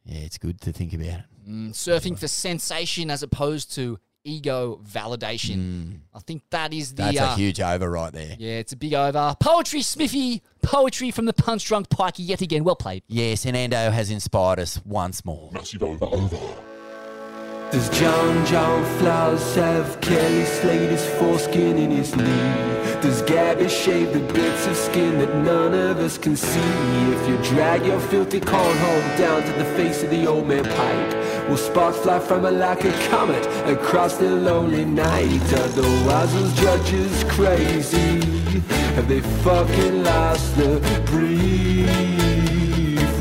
Yeah, 0.04 0.20
it's 0.20 0.38
good 0.38 0.60
to 0.62 0.74
think 0.74 0.94
about 0.94 1.06
it. 1.06 1.24
Mm, 1.48 1.70
surfing 1.70 2.20
for 2.20 2.28
sensation 2.28 3.10
as 3.10 3.24
opposed 3.24 3.74
to 3.76 4.00
ego 4.24 4.80
validation. 4.86 6.00
I 6.14 6.20
think 6.20 6.44
that 6.52 6.74
is 6.74 6.94
the 6.94 7.04
Mm. 7.04 7.06
That's 7.14 7.20
uh, 7.20 7.34
a 7.34 7.36
huge 7.36 7.60
over 7.60 7.90
right 7.90 8.14
there. 8.14 8.36
Yeah, 8.38 8.54
it's 8.54 8.74
a 8.74 8.78
big 8.78 8.94
over. 8.94 9.36
Poetry, 9.40 9.82
Smithy. 9.82 10.42
Poetry 10.62 11.12
from 11.12 11.26
the 11.26 11.34
punch 11.34 11.66
drunk 11.66 11.90
pikey 11.90 12.28
yet 12.28 12.42
again. 12.42 12.64
Well 12.64 12.76
played. 12.76 13.04
Yes, 13.08 13.46
and 13.46 13.56
Ando 13.56 13.92
has 13.92 14.12
inspired 14.12 14.60
us 14.60 14.84
once 14.86 15.24
more. 15.26 15.50
Massive 15.52 15.84
over, 15.84 16.06
over. 16.06 16.38
Does 17.72 17.88
John 17.90 18.46
John 18.48 18.84
Florence 18.98 19.54
have 19.54 20.02
Kelly 20.02 20.44
slayed 20.46 20.98
Slater's 20.98 21.06
foreskin 21.20 21.78
in 21.78 21.92
his 21.92 22.16
knee? 22.16 22.26
Does 23.00 23.22
Gabby 23.22 23.70
shave 23.70 24.12
the 24.12 24.22
bits 24.34 24.66
of 24.66 24.76
skin 24.76 25.20
that 25.20 25.36
none 25.46 25.76
of 25.76 26.00
us 26.00 26.18
can 26.18 26.36
see? 26.36 26.60
If 27.14 27.30
you 27.30 27.38
drag 27.54 27.86
your 27.86 28.00
filthy 28.00 28.40
cornhole 28.40 29.18
down 29.20 29.44
to 29.44 29.52
the 29.52 29.66
face 29.76 30.02
of 30.02 30.10
the 30.10 30.26
old 30.26 30.48
man 30.48 30.64
pipe, 30.64 31.48
will 31.48 31.58
sparks 31.58 32.00
fly 32.00 32.20
from 32.20 32.44
it 32.46 32.54
like 32.54 32.86
a 32.86 33.10
comet 33.10 33.46
across 33.68 34.18
the 34.18 34.32
lonely 34.32 34.84
night? 34.84 35.54
Are 35.54 35.68
the 35.68 35.88
wise 36.08 36.54
judges 36.60 37.24
crazy? 37.26 38.20
Have 38.96 39.08
they 39.08 39.22
fucking 39.22 40.04
lost 40.04 40.58
the 40.58 40.82
brief? 41.06 41.88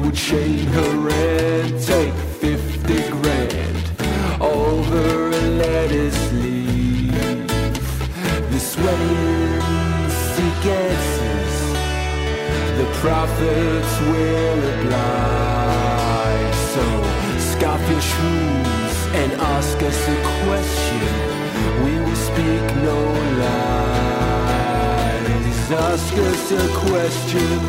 Would 0.01 0.17
Shane 0.17 0.67
Haran 0.69 1.79
take 1.83 2.15
50 2.41 3.11
grand 3.11 3.38
over 4.89 5.29
a 5.29 5.41
lettuce 5.63 6.33
leaf? 6.33 7.13
The 8.53 8.59
swelling 8.59 10.11
seek 10.33 10.65
answers, 10.67 11.57
the 12.79 12.87
prophets 13.01 13.93
will 14.11 14.61
oblige. 14.75 16.59
So 16.75 16.85
scarf 17.53 17.83
your 17.91 18.05
shoes 18.13 18.97
and 19.21 19.31
ask 19.57 19.77
us 19.83 20.01
a 20.09 20.19
question. 20.45 21.15
We 21.85 21.93
will 22.05 22.21
speak 22.31 22.65
no 22.89 22.99
lies. 23.43 24.49
Ask 25.71 26.15
us 26.31 26.45
a 26.53 26.67
question. 26.87 27.61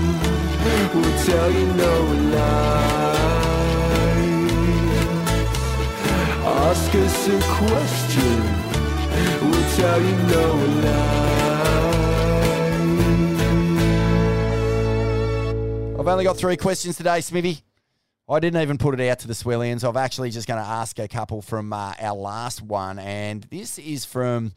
We'll 0.93 1.17
tell 1.25 1.49
you 1.51 1.67
no 1.73 1.93
lies. 2.35 3.28
Ask 6.51 6.95
us 6.95 7.27
a 7.27 7.39
question. 7.57 8.39
We'll 9.49 9.69
tell 9.75 10.01
you 10.01 10.15
no 10.27 10.55
lies. 10.83 11.59
I've 15.99 16.07
only 16.07 16.23
got 16.23 16.37
three 16.37 16.57
questions 16.57 16.97
today, 16.97 17.21
Smithy. 17.21 17.59
I 18.27 18.39
didn't 18.39 18.61
even 18.61 18.77
put 18.77 18.99
it 18.99 19.09
out 19.09 19.19
to 19.19 19.27
the 19.27 19.33
Swellians. 19.33 19.87
I've 19.87 19.97
actually 19.97 20.31
just 20.31 20.47
going 20.47 20.59
to 20.61 20.67
ask 20.67 20.97
a 20.97 21.07
couple 21.07 21.41
from 21.41 21.71
uh, 21.71 21.93
our 21.99 22.15
last 22.15 22.61
one, 22.61 22.97
and 22.99 23.43
this 23.43 23.77
is 23.77 24.05
from 24.05 24.53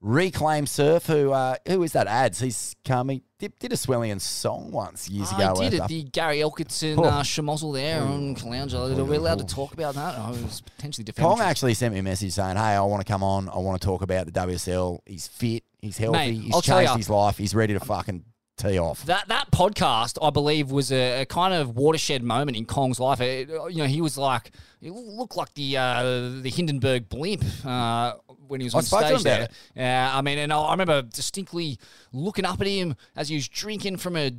Reclaim 0.00 0.66
Surf. 0.66 1.06
Who 1.06 1.32
uh, 1.32 1.56
who 1.66 1.82
is 1.82 1.92
that? 1.92 2.06
Ads. 2.06 2.40
He's 2.40 2.76
coming. 2.84 3.22
Did, 3.40 3.56
did 3.58 3.72
a 3.72 3.76
Swellian 3.76 4.20
song 4.20 4.70
once 4.72 5.08
years 5.08 5.32
I 5.32 5.36
ago. 5.50 5.60
I 5.60 5.68
did 5.68 5.80
it. 5.80 5.88
The 5.88 6.02
Gary 6.04 6.38
Elkerton 6.38 6.98
Oh. 6.98 7.04
uh, 7.04 7.22
schmozzle 7.22 7.72
there 7.74 8.02
on 8.02 8.34
Caloundra. 8.34 8.96
Are 8.98 9.04
we 9.04 9.16
allowed 9.16 9.38
to 9.38 9.46
talk 9.46 9.72
about 9.72 9.94
that? 9.94 10.18
I 10.18 10.30
was 10.30 10.60
potentially 10.76 11.04
defending. 11.04 11.30
Kong 11.36 11.40
actually 11.40 11.74
sent 11.74 11.94
me 11.94 12.00
a 12.00 12.02
message 12.02 12.32
saying, 12.32 12.56
"Hey, 12.56 12.62
I 12.74 12.80
want 12.82 13.04
to 13.04 13.10
come 13.12 13.22
on. 13.22 13.48
I 13.48 13.58
want 13.58 13.80
to 13.80 13.84
talk 13.86 14.02
about 14.02 14.26
the 14.26 14.32
WSL. 14.32 15.00
He's 15.06 15.26
fit. 15.26 15.64
He's 15.80 15.98
healthy. 15.98 16.18
Mate, 16.18 16.34
he's 16.34 16.54
I'll 16.54 16.62
changed 16.62 16.96
his 16.96 17.10
life. 17.10 17.38
He's 17.38 17.54
ready 17.54 17.74
to 17.74 17.80
fucking 17.80 18.24
tee 18.56 18.78
off." 18.78 19.04
That 19.06 19.26
that 19.28 19.50
podcast, 19.52 20.18
I 20.20 20.30
believe, 20.30 20.70
was 20.72 20.90
a, 20.92 21.22
a 21.22 21.26
kind 21.26 21.54
of 21.54 21.76
watershed 21.76 22.22
moment 22.22 22.56
in 22.56 22.66
Kong's 22.66 22.98
life. 23.00 23.20
It- 23.20 23.48
you 23.48 23.78
know, 23.78 23.86
he 23.86 24.00
was 24.00 24.18
like, 24.18 24.50
he 24.80 24.90
looked 24.90 25.36
like 25.36 25.54
the 25.54 25.76
uh, 25.76 26.02
the 26.40 26.50
Hindenburg 26.50 27.08
blimp 27.08 27.44
uh, 27.64 28.14
when 28.48 28.60
he 28.60 28.64
was 28.64 28.74
I 28.74 28.78
on 28.78 28.84
stage 28.84 29.22
there. 29.22 29.48
Yeah, 29.76 30.10
I 30.12 30.22
mean, 30.22 30.38
and 30.38 30.52
I 30.52 30.70
remember 30.72 31.02
distinctly 31.02 31.78
looking 32.12 32.44
up 32.44 32.60
at 32.60 32.66
him 32.66 32.96
as 33.14 33.28
he 33.28 33.36
was 33.36 33.48
drinking 33.48 33.98
from 33.98 34.16
a 34.16 34.32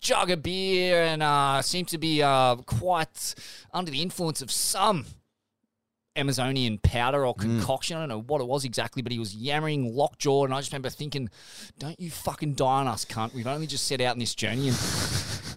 jug 0.00 0.30
of 0.30 0.42
beer 0.42 1.02
and 1.04 1.22
uh, 1.22 1.62
seemed 1.62 1.88
to 1.88 1.98
be 1.98 2.22
uh, 2.22 2.56
quite 2.56 3.34
under 3.72 3.90
the 3.90 4.02
influence 4.02 4.42
of 4.42 4.50
some 4.50 5.06
Amazonian 6.14 6.78
powder 6.78 7.24
or 7.24 7.34
concoction. 7.34 7.96
I 7.96 8.00
don't 8.00 8.08
know 8.10 8.20
what 8.20 8.40
it 8.40 8.46
was 8.46 8.64
exactly, 8.64 9.00
but 9.00 9.12
he 9.12 9.18
was 9.18 9.34
yammering 9.34 9.94
lockjaw, 9.94 10.44
and 10.44 10.52
I 10.52 10.60
just 10.60 10.70
remember 10.70 10.90
thinking, 10.90 11.30
"Don't 11.78 11.98
you 11.98 12.10
fucking 12.10 12.54
die 12.54 12.80
on 12.80 12.88
us, 12.88 13.06
cunt! 13.06 13.32
We've 13.32 13.46
only 13.46 13.66
just 13.66 13.86
set 13.86 14.00
out 14.02 14.12
on 14.12 14.18
this 14.18 14.34
journey." 14.34 14.68
And 14.68 14.76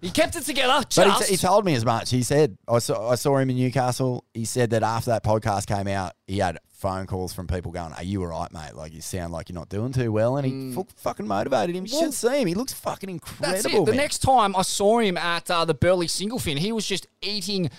he 0.05 0.11
kept 0.11 0.35
it 0.35 0.43
together. 0.43 0.85
But 0.95 1.23
he, 1.25 1.31
he 1.31 1.37
told 1.37 1.65
me 1.65 1.73
as 1.73 1.83
much. 1.83 2.11
He 2.11 2.21
said, 2.21 2.57
I 2.67 2.77
saw, 2.79 3.09
I 3.09 3.15
saw 3.15 3.37
him 3.37 3.49
in 3.49 3.55
Newcastle. 3.57 4.23
He 4.35 4.45
said 4.45 4.69
that 4.69 4.83
after 4.83 5.09
that 5.09 5.23
podcast 5.23 5.65
came 5.65 5.87
out, 5.87 6.13
he 6.27 6.37
had 6.37 6.59
phone 6.69 7.07
calls 7.07 7.33
from 7.33 7.47
people 7.47 7.71
going, 7.71 7.91
Are 7.93 8.03
you 8.03 8.21
all 8.21 8.27
right, 8.29 8.51
mate? 8.53 8.75
Like, 8.75 8.93
you 8.93 9.01
sound 9.01 9.33
like 9.33 9.49
you're 9.49 9.55
not 9.55 9.67
doing 9.69 9.91
too 9.91 10.11
well. 10.11 10.37
And 10.37 10.45
he 10.45 10.73
fu- 10.73 10.85
fucking 10.97 11.25
motivated 11.27 11.75
him. 11.75 11.87
You 11.87 11.93
Well, 11.93 12.03
should 12.03 12.13
see 12.13 12.41
him. 12.41 12.47
He 12.47 12.53
looks 12.53 12.71
fucking 12.73 13.09
incredible. 13.09 13.51
That's 13.51 13.65
it. 13.65 13.71
The 13.85 13.91
man. 13.91 13.97
next 13.97 14.19
time 14.19 14.55
I 14.55 14.61
saw 14.61 14.99
him 14.99 15.17
at 15.17 15.49
uh, 15.49 15.65
the 15.65 15.73
Burleigh 15.73 16.07
Single 16.07 16.37
Fin, 16.37 16.57
he 16.57 16.71
was 16.71 16.85
just 16.85 17.07
eating 17.23 17.71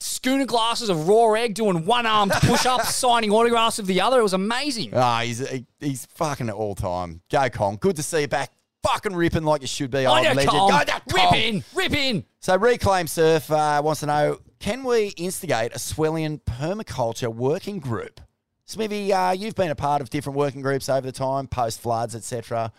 schooner 0.00 0.46
glasses 0.46 0.88
of 0.88 1.06
raw 1.06 1.32
egg, 1.34 1.54
doing 1.54 1.84
one 1.84 2.06
armed 2.06 2.32
push 2.40 2.64
ups, 2.66 2.96
signing 2.96 3.30
autographs 3.30 3.78
of 3.78 3.86
the 3.86 4.00
other. 4.00 4.20
It 4.20 4.22
was 4.22 4.32
amazing. 4.32 4.92
Ah, 4.94 5.20
he's 5.20 5.46
he, 5.48 5.66
he's 5.80 6.06
fucking 6.06 6.48
at 6.48 6.54
all 6.54 6.74
time. 6.74 7.20
Go 7.30 7.48
Kong. 7.50 7.76
Good 7.80 7.96
to 7.96 8.02
see 8.02 8.22
you 8.22 8.28
back. 8.28 8.50
Fucking 8.82 9.14
ripping 9.14 9.44
like 9.44 9.60
you 9.60 9.66
should 9.66 9.90
be. 9.90 10.06
Old 10.06 10.24
legend. 10.24 10.48
Kong. 10.48 10.70
Go 10.70 10.94
Rip 11.14 11.32
in, 11.34 11.64
rip 11.74 11.92
in. 11.92 12.24
So 12.40 12.56
Reclaim 12.56 13.06
Surf 13.06 13.50
uh, 13.50 13.80
wants 13.84 14.00
to 14.00 14.06
know: 14.06 14.40
Can 14.58 14.82
we 14.82 15.08
instigate 15.16 15.72
a 15.72 15.78
Swellian 15.78 16.40
permaculture 16.42 17.32
working 17.32 17.78
group? 17.78 18.20
Smithy, 18.64 19.12
uh, 19.12 19.32
you've 19.32 19.54
been 19.54 19.70
a 19.70 19.74
part 19.76 20.00
of 20.00 20.10
different 20.10 20.36
working 20.36 20.62
groups 20.62 20.88
over 20.88 21.02
the 21.06 21.12
time, 21.12 21.46
post 21.46 21.80
floods, 21.80 22.14
etc. 22.16 22.72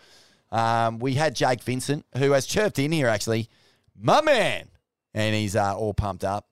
Um, 0.50 0.98
we 0.98 1.14
had 1.14 1.34
Jake 1.34 1.62
Vincent, 1.62 2.04
who 2.16 2.32
has 2.32 2.46
chirped 2.46 2.78
in 2.78 2.92
here 2.92 3.08
actually, 3.08 3.48
my 3.98 4.20
man, 4.20 4.68
and 5.14 5.34
he's 5.34 5.56
uh, 5.56 5.76
all 5.76 5.94
pumped 5.94 6.24
up. 6.24 6.48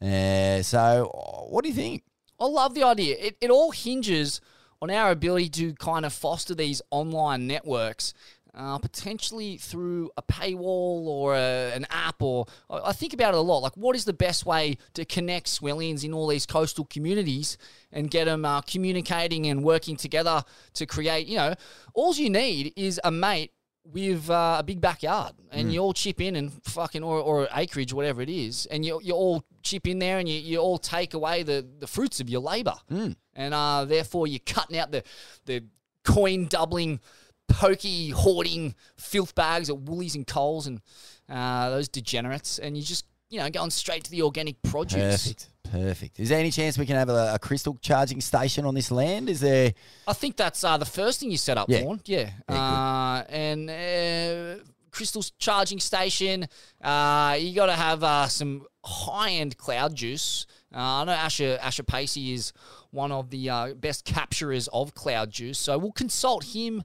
Uh, 0.00 0.62
so, 0.62 1.46
what 1.48 1.62
do 1.62 1.68
you 1.68 1.74
think? 1.74 2.02
I 2.40 2.46
love 2.46 2.74
the 2.74 2.82
idea. 2.82 3.16
It, 3.18 3.36
it 3.40 3.50
all 3.50 3.70
hinges 3.70 4.40
on 4.80 4.90
our 4.90 5.12
ability 5.12 5.48
to 5.48 5.74
kind 5.74 6.04
of 6.04 6.12
foster 6.12 6.54
these 6.54 6.82
online 6.90 7.46
networks, 7.46 8.14
uh, 8.54 8.78
potentially 8.78 9.56
through 9.56 10.10
a 10.16 10.22
paywall 10.22 11.06
or 11.06 11.34
a, 11.34 11.72
an 11.74 11.86
app. 11.90 12.20
Or 12.22 12.46
I 12.70 12.92
think 12.92 13.12
about 13.14 13.34
it 13.34 13.38
a 13.38 13.40
lot. 13.40 13.62
Like, 13.62 13.76
what 13.76 13.96
is 13.96 14.04
the 14.04 14.12
best 14.12 14.44
way 14.44 14.76
to 14.94 15.04
connect 15.04 15.46
Swellians 15.46 16.04
in 16.04 16.12
all 16.12 16.26
these 16.28 16.44
coastal 16.46 16.84
communities 16.84 17.56
and 17.90 18.10
get 18.10 18.26
them 18.26 18.44
uh, 18.44 18.60
communicating 18.62 19.46
and 19.46 19.64
working 19.64 19.96
together 19.96 20.44
to 20.74 20.86
create? 20.86 21.26
You 21.26 21.36
know, 21.38 21.54
all 21.94 22.14
you 22.14 22.28
need 22.28 22.72
is 22.76 23.00
a 23.04 23.10
mate 23.10 23.52
with 23.84 24.30
uh, 24.30 24.56
a 24.60 24.62
big 24.62 24.80
backyard 24.80 25.32
and 25.50 25.68
Mm. 25.68 25.72
you 25.72 25.80
all 25.80 25.92
chip 25.92 26.20
in 26.20 26.36
and 26.36 26.52
fucking 26.62 27.02
or, 27.02 27.18
or 27.18 27.48
acreage 27.52 27.92
whatever 27.92 28.22
it 28.22 28.28
is 28.28 28.64
and 28.66 28.84
you, 28.84 29.00
you 29.02 29.12
all 29.12 29.42
chip 29.64 29.88
in 29.88 29.98
there 29.98 30.18
and 30.18 30.28
you, 30.28 30.38
you 30.38 30.58
all 30.58 30.78
take 30.78 31.14
away 31.14 31.42
the, 31.42 31.66
the 31.80 31.86
fruits 31.88 32.20
of 32.20 32.30
your 32.30 32.40
labor 32.40 32.74
Mm. 32.88 33.16
and 33.34 33.52
uh, 33.52 33.84
therefore 33.84 34.28
you're 34.28 34.38
cutting 34.46 34.78
out 34.78 34.92
the 34.92 35.02
the 35.46 35.64
coin 36.04 36.46
doubling 36.46 37.00
pokey 37.48 38.10
hoarding 38.10 38.74
filth 38.96 39.34
bags 39.34 39.68
at 39.70 39.78
Woolies 39.78 40.14
and 40.14 40.26
Coles 40.26 40.66
and 40.66 40.80
uh, 41.28 41.70
those 41.70 41.88
degenerates 41.88 42.58
and 42.58 42.76
you 42.76 42.82
just 42.82 43.04
you 43.30 43.38
know 43.38 43.48
going 43.50 43.70
straight 43.70 44.04
to 44.04 44.10
the 44.10 44.22
organic 44.22 44.60
produce 44.62 44.98
Perfect. 45.26 45.48
Perfect. 45.70 46.20
Is 46.20 46.28
there 46.28 46.38
any 46.38 46.50
chance 46.50 46.76
we 46.76 46.84
can 46.84 46.96
have 46.96 47.08
a, 47.08 47.32
a 47.34 47.38
crystal 47.38 47.78
charging 47.80 48.20
station 48.20 48.66
on 48.66 48.74
this 48.74 48.90
land? 48.90 49.30
Is 49.30 49.40
there? 49.40 49.72
I 50.06 50.12
think 50.12 50.36
that's 50.36 50.62
uh, 50.64 50.76
the 50.76 50.84
first 50.84 51.20
thing 51.20 51.30
you 51.30 51.38
set 51.38 51.56
up, 51.56 51.70
Yeah. 51.70 51.82
Vaughn. 51.84 52.00
Yeah. 52.04 52.28
uh, 52.46 53.22
and 53.30 53.70
uh, 53.70 54.62
Crystal's 54.90 55.30
charging 55.38 55.80
station. 55.80 56.46
Uh, 56.82 57.38
you 57.40 57.54
got 57.54 57.66
to 57.66 57.72
have 57.72 58.04
uh, 58.04 58.28
some 58.28 58.66
high 58.84 59.30
end 59.30 59.56
cloud 59.56 59.94
juice. 59.94 60.44
Uh, 60.74 60.78
I 60.78 61.04
know 61.04 61.12
Asher 61.12 61.58
Asher 61.60 61.82
Pacey 61.82 62.32
is 62.32 62.52
one 62.90 63.12
of 63.12 63.30
the 63.30 63.50
uh, 63.50 63.74
best 63.74 64.06
capturers 64.06 64.68
of 64.72 64.94
cloud 64.94 65.30
juice, 65.30 65.58
so 65.58 65.76
we'll 65.78 65.92
consult 65.92 66.44
him. 66.44 66.82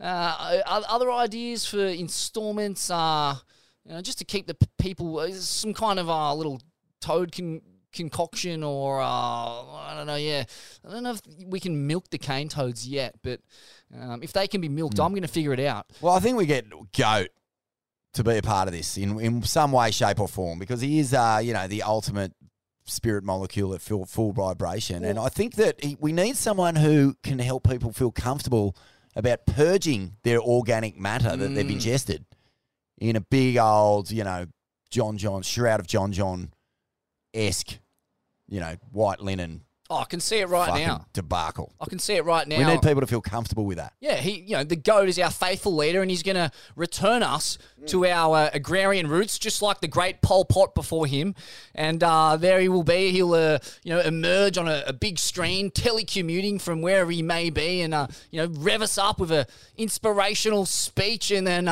Uh, 0.00 0.60
other 0.66 1.10
ideas 1.10 1.64
for 1.64 1.84
installments, 1.84 2.90
uh, 2.90 3.36
you 3.84 3.94
know, 3.94 4.02
just 4.02 4.18
to 4.18 4.24
keep 4.24 4.46
the 4.46 4.56
people 4.78 5.18
uh, 5.18 5.30
some 5.30 5.72
kind 5.72 5.98
of 5.98 6.10
uh, 6.10 6.34
little 6.34 6.60
toad 7.00 7.32
con- 7.34 7.62
concoction 7.92 8.62
or 8.62 9.00
uh, 9.00 9.04
I 9.04 9.94
don't 9.96 10.06
know. 10.06 10.16
Yeah, 10.16 10.44
I 10.86 10.92
don't 10.92 11.02
know 11.02 11.12
if 11.12 11.22
we 11.46 11.60
can 11.60 11.86
milk 11.86 12.10
the 12.10 12.18
cane 12.18 12.48
toads 12.48 12.86
yet, 12.86 13.14
but 13.22 13.40
um, 13.98 14.22
if 14.22 14.32
they 14.32 14.46
can 14.46 14.60
be 14.60 14.68
milked, 14.68 15.00
I'm 15.00 15.12
going 15.12 15.22
to 15.22 15.28
figure 15.28 15.52
it 15.52 15.60
out. 15.60 15.86
Well, 16.00 16.14
I 16.14 16.20
think 16.20 16.36
we 16.36 16.46
get 16.46 16.66
goat 16.96 17.28
to 18.14 18.24
be 18.24 18.36
a 18.36 18.42
part 18.42 18.68
of 18.68 18.74
this 18.74 18.96
in 18.98 19.18
in 19.20 19.42
some 19.42 19.72
way, 19.72 19.90
shape, 19.90 20.20
or 20.20 20.28
form 20.28 20.58
because 20.58 20.80
he 20.80 20.98
is, 20.98 21.14
uh, 21.14 21.40
you 21.42 21.52
know, 21.52 21.66
the 21.66 21.82
ultimate 21.82 22.32
spirit 22.84 23.24
molecule 23.24 23.74
at 23.74 23.80
full, 23.80 24.04
full 24.06 24.32
vibration, 24.32 25.04
and 25.04 25.18
I 25.18 25.28
think 25.28 25.54
that 25.54 25.82
he, 25.84 25.96
we 26.00 26.12
need 26.12 26.36
someone 26.36 26.76
who 26.76 27.16
can 27.22 27.38
help 27.38 27.68
people 27.68 27.92
feel 27.92 28.10
comfortable 28.12 28.76
about 29.14 29.46
purging 29.46 30.16
their 30.24 30.40
organic 30.40 30.98
matter 30.98 31.36
that 31.36 31.48
they've 31.54 31.66
Mm. 31.66 31.72
ingested 31.72 32.24
in 32.98 33.14
a 33.16 33.20
big 33.20 33.56
old, 33.58 34.10
you 34.10 34.24
know, 34.24 34.46
John 34.90 35.16
John 35.18 35.42
shroud 35.42 35.80
of 35.80 35.86
John 35.86 36.12
John 36.12 36.52
esque, 37.34 37.78
you 38.48 38.60
know, 38.60 38.76
white 38.90 39.20
linen 39.20 39.62
Oh, 39.92 39.98
I 39.98 40.04
can 40.04 40.20
see 40.20 40.38
it 40.38 40.48
right 40.48 40.70
fucking 40.70 40.86
now. 40.86 41.06
debacle. 41.12 41.70
I 41.78 41.84
can 41.84 41.98
see 41.98 42.14
it 42.14 42.24
right 42.24 42.48
now. 42.48 42.56
We 42.56 42.64
need 42.64 42.80
people 42.80 43.02
to 43.02 43.06
feel 43.06 43.20
comfortable 43.20 43.66
with 43.66 43.76
that. 43.76 43.92
Yeah, 44.00 44.14
he, 44.16 44.40
you 44.40 44.56
know, 44.56 44.64
the 44.64 44.76
goat 44.76 45.10
is 45.10 45.18
our 45.18 45.30
faithful 45.30 45.76
leader, 45.76 46.00
and 46.00 46.10
he's 46.10 46.22
going 46.22 46.36
to 46.36 46.50
return 46.76 47.22
us 47.22 47.58
to 47.88 48.06
our 48.06 48.36
uh, 48.36 48.50
agrarian 48.54 49.06
roots, 49.06 49.38
just 49.38 49.60
like 49.60 49.82
the 49.82 49.88
great 49.88 50.22
Pol 50.22 50.46
Pot 50.46 50.74
before 50.74 51.06
him. 51.06 51.34
And 51.74 52.02
uh, 52.02 52.38
there 52.38 52.58
he 52.60 52.70
will 52.70 52.84
be. 52.84 53.10
He'll, 53.10 53.34
uh, 53.34 53.58
you 53.82 53.92
know, 53.92 54.00
emerge 54.00 54.56
on 54.56 54.66
a, 54.66 54.82
a 54.86 54.94
big 54.94 55.18
screen, 55.18 55.70
telecommuting 55.70 56.58
from 56.58 56.80
wherever 56.80 57.10
he 57.10 57.20
may 57.20 57.50
be, 57.50 57.82
and 57.82 57.92
uh, 57.92 58.06
you 58.30 58.40
know, 58.40 58.50
rev 58.60 58.80
us 58.80 58.96
up 58.96 59.20
with 59.20 59.30
a 59.30 59.46
inspirational 59.76 60.64
speech, 60.64 61.30
and 61.30 61.46
then. 61.46 61.68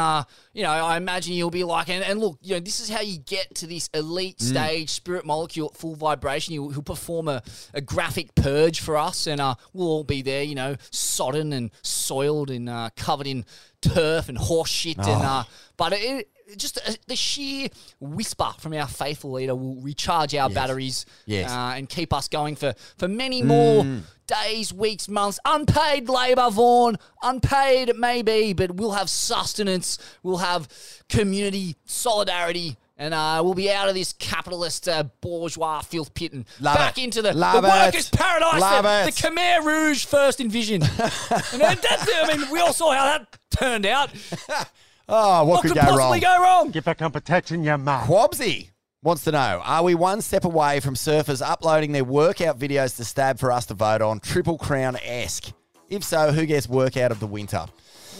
You 0.52 0.64
know, 0.64 0.70
I 0.70 0.97
imagine 0.97 1.35
you'll 1.35 1.51
be 1.51 1.62
like, 1.62 1.89
and, 1.89 2.02
and 2.02 2.18
look, 2.18 2.39
you 2.43 2.55
know, 2.55 2.60
this 2.60 2.81
is 2.81 2.89
how 2.89 3.01
you 3.02 3.18
get 3.18 3.55
to 3.56 3.66
this 3.68 3.89
elite 3.94 4.39
Mm. 4.39 4.48
stage, 4.48 4.90
spirit 4.90 5.24
molecule 5.24 5.70
at 5.72 5.78
full 5.78 5.94
vibration. 5.94 6.52
He'll, 6.52 6.70
he'll 6.70 6.82
perform 6.82 7.28
a, 7.28 7.40
a 7.72 7.81
graphic 7.81 8.35
purge 8.35 8.81
for 8.81 8.97
us, 8.97 9.28
and 9.28 9.40
uh, 9.40 9.55
we'll 9.72 9.86
all 9.86 10.05
be 10.05 10.22
there, 10.22 10.43
you 10.43 10.56
know, 10.56 10.74
sodden 10.90 11.52
and 11.52 11.70
soiled 11.82 12.51
and 12.51 12.68
uh, 12.68 12.90
covered 12.97 13.28
in 13.28 13.44
turf 13.81 14.28
and 14.28 14.36
horse 14.39 14.70
shit. 14.70 14.98
And, 14.98 15.06
Oh. 15.06 15.12
uh, 15.12 15.44
but 15.77 15.93
it, 15.94 16.28
just 16.56 16.78
uh, 16.85 16.93
the 17.06 17.14
sheer 17.14 17.68
whisper 18.01 18.51
from 18.59 18.74
our 18.74 18.89
faithful 18.89 19.31
leader 19.32 19.55
will 19.55 19.77
recharge 19.81 20.35
our 20.35 20.48
Yes. 20.48 20.55
batteries 20.55 21.06
Yes. 21.27 21.48
Uh, 21.48 21.74
and 21.77 21.89
keep 21.89 22.12
us 22.12 22.27
going 22.27 22.56
for, 22.56 22.74
for 22.98 23.06
many 23.06 23.40
more 23.43 23.85
Mm. 23.85 24.02
Days, 24.31 24.73
weeks, 24.73 25.09
months. 25.09 25.39
Unpaid 25.44 26.09
labour, 26.09 26.51
Vaughan. 26.51 26.97
Unpaid 27.23 27.93
maybe, 27.97 28.52
but 28.52 28.73
we'll 28.77 28.93
have 28.93 29.11
sustenance. 29.11 29.98
We'll 30.23 30.39
have 30.39 30.69
community 31.09 31.77
solidarity. 31.85 32.77
And 32.97 33.15
uh, 33.15 33.40
we'll 33.43 33.55
be 33.55 33.70
out 33.73 33.89
of 33.89 33.94
this 33.94 34.12
capitalist 34.12 34.86
uh, 34.86 35.05
bourgeois 35.23 35.81
filth 35.81 36.12
pit 36.12 36.35
and 36.35 36.44
Love 36.61 36.77
back 36.77 36.98
it. 36.98 37.05
into 37.05 37.23
the, 37.23 37.32
Love 37.32 37.62
the 37.62 37.69
workers' 37.69 38.11
paradise 38.11 38.61
Love 38.61 38.85
that 38.85 39.09
it. 39.09 39.15
the 39.15 39.23
Khmer 39.28 39.65
Rouge 39.65 40.05
first 40.05 40.39
envisioned. 40.39 40.82
and 40.98 41.61
then 41.61 41.78
that's 41.81 42.07
it. 42.09 42.15
I 42.15 42.36
mean, 42.36 42.51
we 42.52 42.61
all 42.61 42.74
saw 42.74 42.93
how 42.93 43.05
that 43.07 43.39
turned 43.51 43.86
out. 43.86 44.11
Oh, 45.12 45.43
what, 45.43 45.47
What 45.47 45.62
could, 45.62 45.73
could 45.73 45.74
go 45.78 45.81
possibly 45.97 46.20
wrong? 46.20 46.20
go 46.20 46.40
wrong? 46.43 46.70
Get 46.70 46.85
back 46.85 47.02
on 47.02 47.11
protection, 47.11 47.65
your 47.65 47.78
mouth. 47.78 48.07
Quabsy 48.09 48.70
wants 49.02 49.24
to 49.24 49.32
know 49.32 49.60
Are 49.64 49.82
we 49.82 49.94
one 49.94 50.20
step 50.20 50.44
away 50.44 50.81
from 50.81 50.94
surfers 50.94 51.40
uploading 51.47 51.93
their 51.93 52.05
workout 52.05 52.59
videos 52.59 52.97
to 52.97 53.05
stab 53.05 53.39
for 53.39 53.51
us 53.52 53.66
to 53.66 53.74
vote 53.74 54.02
on? 54.02 54.20
Triple 54.20 54.59
Crown 54.59 54.97
esque. 55.02 55.52
If 55.89 56.05
so, 56.05 56.31
who 56.32 56.47
gets 56.47 56.68
workout 56.68 57.10
of 57.10 57.18
the 57.20 57.27
winter? 57.27 57.66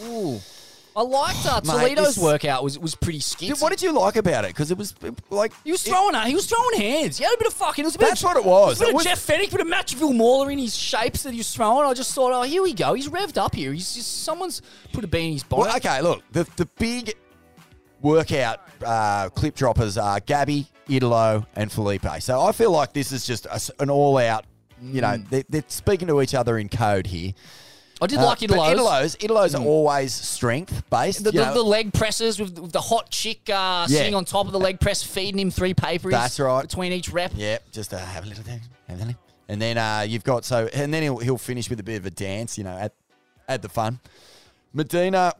Ooh. 0.03 0.39
I 0.93 1.03
liked 1.03 1.45
uh, 1.45 1.61
Mate, 1.63 1.71
Toledo's 1.95 2.15
this- 2.15 2.17
workout 2.23 2.65
was 2.65 2.77
was 2.77 2.95
pretty 2.95 3.19
skitsy. 3.19 3.47
Dude, 3.47 3.61
what 3.61 3.69
did 3.69 3.81
you 3.81 3.93
like 3.93 4.17
about 4.17 4.43
it? 4.43 4.49
Because 4.49 4.71
it 4.71 4.77
was 4.77 4.93
uh, 5.01 5.11
like 5.29 5.53
He 5.63 5.71
was 5.71 5.81
throwing 5.83 6.15
it. 6.15 6.25
He 6.25 6.35
was 6.35 6.47
throwing 6.47 6.81
hands. 6.81 7.17
He 7.17 7.23
had 7.23 7.33
a 7.33 7.37
bit 7.37 7.47
of 7.47 7.53
fucking. 7.53 7.85
It 7.85 7.87
was 7.87 7.95
a 7.95 7.99
bit 7.99 8.09
That's 8.09 8.21
of, 8.21 8.25
what 8.27 8.35
it 8.37 8.43
was. 8.43 8.77
a 8.77 8.79
bit 8.81 8.87
It 8.87 8.91
of 8.91 8.95
was- 8.95 9.03
Jeff 9.05 9.25
Fenech, 9.25 9.51
bit 9.51 9.61
of 9.61 9.67
Marrickville 9.67 10.13
Mauler 10.13 10.51
in 10.51 10.59
his 10.59 10.75
shapes 10.75 11.23
that 11.23 11.31
he 11.31 11.37
was 11.37 11.49
throwing. 11.55 11.87
I 11.87 11.93
just 11.93 12.13
thought, 12.13 12.33
oh, 12.33 12.41
here 12.41 12.61
we 12.61 12.73
go. 12.73 12.93
He's 12.93 13.07
revved 13.07 13.37
up 13.37 13.55
here. 13.55 13.71
He's 13.71 13.93
just 13.95 14.23
someone's 14.23 14.61
put 14.91 15.05
a 15.05 15.07
bee 15.07 15.27
in 15.27 15.31
his 15.33 15.43
bonnet. 15.43 15.67
Well, 15.67 15.77
okay, 15.77 16.01
look, 16.01 16.23
the 16.33 16.43
the 16.57 16.65
big 16.77 17.13
workout 18.01 18.59
uh, 18.85 19.29
clip 19.29 19.55
droppers 19.55 19.97
are 19.97 20.19
Gabby, 20.19 20.67
Italo, 20.89 21.45
and 21.55 21.71
Filipe. 21.71 22.05
So 22.21 22.41
I 22.41 22.51
feel 22.51 22.71
like 22.71 22.93
this 22.93 23.11
is 23.11 23.25
just 23.25 23.45
a 23.45 23.59
an 23.81 23.89
all 23.89 24.17
out. 24.17 24.45
You 24.81 25.01
know, 25.01 25.17
they, 25.29 25.43
they're 25.47 25.63
speaking 25.67 26.07
to 26.07 26.21
each 26.21 26.33
other 26.33 26.57
in 26.57 26.67
code 26.69 27.05
here. 27.07 27.33
I 28.01 28.07
did 28.07 28.17
Uh, 28.17 28.25
like 28.25 28.41
Italo's. 28.41 28.71
Italo's, 28.73 29.15
Italo's 29.21 29.55
are 29.55 29.63
always 29.63 30.11
strength 30.11 30.83
based. 30.89 31.23
The, 31.23 31.31
the, 31.31 31.51
the 31.53 31.61
leg 31.61 31.93
presses 31.93 32.39
with, 32.39 32.57
with 32.57 32.71
the 32.71 32.81
hot 32.81 33.11
chick 33.11 33.41
uh, 33.47 33.85
Yeah. 33.87 33.99
sitting 33.99 34.15
on 34.15 34.25
top 34.25 34.47
of 34.47 34.53
the 34.53 34.59
leg 34.59 34.79
press, 34.79 35.03
feeding 35.03 35.39
him 35.39 35.51
three 35.51 35.75
papers. 35.75 36.11
That's 36.11 36.39
right. 36.39 36.63
Between 36.63 36.93
each 36.93 37.09
rep. 37.09 37.31
Yep, 37.35 37.71
just 37.71 37.93
uh, 37.93 37.99
have 37.99 38.23
a 38.25 38.27
little 38.27 38.43
thing, 38.43 38.59
have 38.87 38.97
a 38.97 39.05
little. 39.05 39.21
And 39.49 39.61
then 39.61 39.77
uh, 39.77 40.03
you've 40.07 40.23
got 40.23 40.45
so, 40.45 40.67
and 40.73 40.91
then 40.91 41.03
he'll 41.03 41.19
he'll 41.19 41.37
finish 41.37 41.69
with 41.69 41.79
a 41.79 41.83
bit 41.83 41.97
of 41.99 42.07
a 42.07 42.09
dance, 42.09 42.57
you 42.57 42.63
know, 42.63 42.75
at 42.75 42.93
at 43.47 43.61
the 43.61 43.69
fun. 43.69 43.99
Medina, 44.73 45.33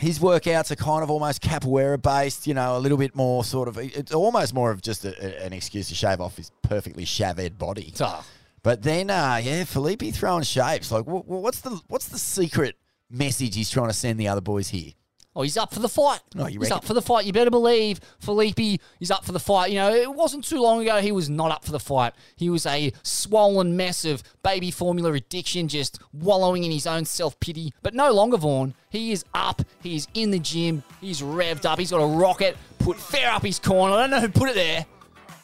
his 0.00 0.18
workouts 0.18 0.70
are 0.70 0.76
kind 0.76 1.02
of 1.02 1.10
almost 1.10 1.42
capoeira 1.42 2.00
based, 2.00 2.46
you 2.46 2.54
know, 2.54 2.76
a 2.76 2.80
little 2.80 2.96
bit 2.96 3.14
more 3.14 3.44
sort 3.44 3.68
of. 3.68 3.76
It's 3.78 4.14
almost 4.14 4.54
more 4.54 4.70
of 4.70 4.80
just 4.80 5.04
a, 5.04 5.44
an 5.44 5.52
excuse 5.52 5.88
to 5.88 5.94
shave 5.94 6.20
off 6.20 6.36
his 6.38 6.50
perfectly 6.62 7.04
shaved 7.04 7.58
body. 7.58 7.92
Ah. 8.00 8.24
But 8.62 8.82
then, 8.82 9.10
uh, 9.10 9.40
yeah, 9.42 9.64
Filipe 9.64 10.02
throwing 10.14 10.42
shapes. 10.42 10.90
Like, 10.90 11.04
wh- 11.04 11.24
wh- 11.24 11.42
what's 11.42 11.60
the 11.60 11.78
what's 11.88 12.08
the 12.08 12.18
secret 12.18 12.76
message 13.10 13.54
he's 13.54 13.70
trying 13.70 13.88
to 13.88 13.94
send 13.94 14.18
the 14.18 14.28
other 14.28 14.40
boys 14.40 14.68
here? 14.70 14.92
Oh, 15.36 15.42
he's 15.42 15.56
up 15.56 15.72
for 15.72 15.78
the 15.78 15.88
fight. 15.88 16.20
Oh, 16.36 16.46
he's 16.46 16.58
reckon? 16.58 16.76
up 16.78 16.84
for 16.84 16.92
the 16.92 17.02
fight. 17.02 17.24
You 17.24 17.32
better 17.32 17.50
believe 17.50 18.00
Filipe 18.18 18.80
is 18.98 19.12
up 19.12 19.24
for 19.24 19.30
the 19.30 19.38
fight. 19.38 19.70
You 19.70 19.76
know, 19.76 19.94
it 19.94 20.12
wasn't 20.12 20.44
too 20.44 20.60
long 20.60 20.82
ago 20.82 21.00
he 21.00 21.12
was 21.12 21.30
not 21.30 21.52
up 21.52 21.64
for 21.64 21.70
the 21.70 21.78
fight. 21.78 22.14
He 22.34 22.50
was 22.50 22.66
a 22.66 22.92
swollen 23.04 23.76
mess 23.76 24.04
of 24.04 24.24
baby 24.42 24.72
formula 24.72 25.12
addiction, 25.12 25.68
just 25.68 26.00
wallowing 26.12 26.64
in 26.64 26.72
his 26.72 26.86
own 26.86 27.04
self 27.04 27.38
pity. 27.38 27.72
But 27.82 27.94
no 27.94 28.10
longer, 28.12 28.38
Vaughn. 28.38 28.74
He 28.88 29.12
is 29.12 29.24
up. 29.32 29.62
He's 29.80 30.08
in 30.14 30.32
the 30.32 30.40
gym. 30.40 30.82
He's 31.00 31.22
revved 31.22 31.64
up. 31.64 31.78
He's 31.78 31.92
got 31.92 31.98
a 32.02 32.06
rocket 32.06 32.56
put 32.80 32.96
fair 32.96 33.30
up 33.30 33.44
his 33.44 33.60
corner. 33.60 33.94
I 33.94 34.00
don't 34.00 34.10
know 34.10 34.20
who 34.20 34.28
put 34.28 34.48
it 34.50 34.56
there, 34.56 34.86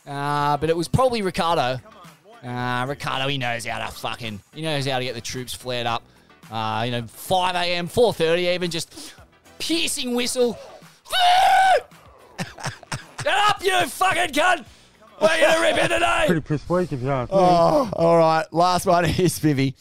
uh, 0.06 0.56
but 0.56 0.68
it 0.68 0.76
was 0.76 0.88
probably 0.88 1.22
Ricardo. 1.22 1.78
Uh, 2.44 2.86
Ricardo, 2.88 3.28
he 3.28 3.38
knows 3.38 3.64
how 3.64 3.84
to 3.84 3.92
fucking, 3.92 4.40
he 4.52 4.62
knows 4.62 4.86
how 4.86 4.98
to 4.98 5.04
get 5.04 5.14
the 5.14 5.20
troops 5.20 5.54
flared 5.54 5.86
up. 5.86 6.02
Uh, 6.50 6.82
you 6.86 6.92
know, 6.92 7.02
5 7.02 7.54
a.m., 7.56 7.88
4.30 7.88 8.54
even, 8.54 8.70
just 8.70 9.14
piercing 9.58 10.14
whistle. 10.14 10.58
Get 13.22 13.26
up, 13.48 13.62
you 13.62 13.86
fucking 13.86 14.34
cunt! 14.34 14.64
We're 15.20 15.40
gonna 15.40 15.60
rip 15.60 15.78
it 15.84 15.88
today! 15.88 16.24
Pretty 16.26 16.40
persuasive, 16.42 17.02
you 17.02 17.10
ask 17.10 17.30
me. 17.30 17.38
Oh, 17.38 17.88
all 17.94 18.18
right. 18.18 18.44
Last 18.52 18.86
one 18.86 19.04
is 19.18 19.38
Vivi, 19.38 19.74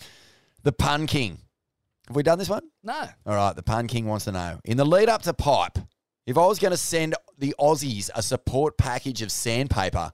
the 0.63 0.71
Pun 0.71 1.07
King. 1.07 1.37
Have 2.07 2.15
we 2.15 2.23
done 2.23 2.39
this 2.39 2.49
one? 2.49 2.63
No. 2.83 3.05
All 3.25 3.35
right. 3.35 3.55
The 3.55 3.63
Pun 3.63 3.87
King 3.87 4.05
wants 4.05 4.25
to 4.25 4.31
know 4.31 4.59
in 4.63 4.77
the 4.77 4.85
lead 4.85 5.09
up 5.09 5.23
to 5.23 5.33
Pipe, 5.33 5.77
if 6.25 6.37
I 6.37 6.45
was 6.45 6.59
going 6.59 6.71
to 6.71 6.77
send 6.77 7.15
the 7.37 7.53
Aussies 7.59 8.09
a 8.15 8.21
support 8.21 8.77
package 8.77 9.21
of 9.21 9.31
sandpaper, 9.31 10.11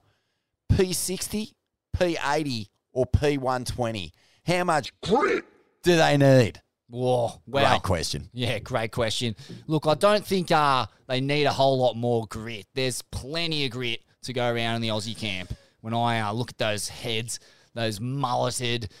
P60, 0.72 1.52
P80, 1.96 2.68
or 2.92 3.06
P120, 3.06 4.10
how 4.46 4.64
much 4.64 4.92
grit 5.02 5.44
do 5.82 5.96
they 5.96 6.16
need? 6.16 6.60
Whoa, 6.92 7.40
wow. 7.46 7.70
Great 7.70 7.82
question. 7.82 8.28
Yeah, 8.34 8.58
great 8.58 8.92
question. 8.92 9.34
Look, 9.66 9.86
I 9.86 9.94
don't 9.94 10.26
think 10.26 10.50
uh, 10.50 10.84
they 11.08 11.22
need 11.22 11.44
a 11.44 11.50
whole 11.50 11.78
lot 11.78 11.94
more 11.96 12.26
grit. 12.26 12.66
There's 12.74 13.00
plenty 13.00 13.64
of 13.64 13.70
grit 13.70 14.02
to 14.24 14.34
go 14.34 14.46
around 14.46 14.76
in 14.76 14.82
the 14.82 14.88
Aussie 14.88 15.16
camp. 15.16 15.54
When 15.80 15.94
I 15.94 16.20
uh, 16.20 16.32
look 16.34 16.50
at 16.50 16.58
those 16.58 16.90
heads, 16.90 17.40
those 17.72 17.98
mulleted, 17.98 18.92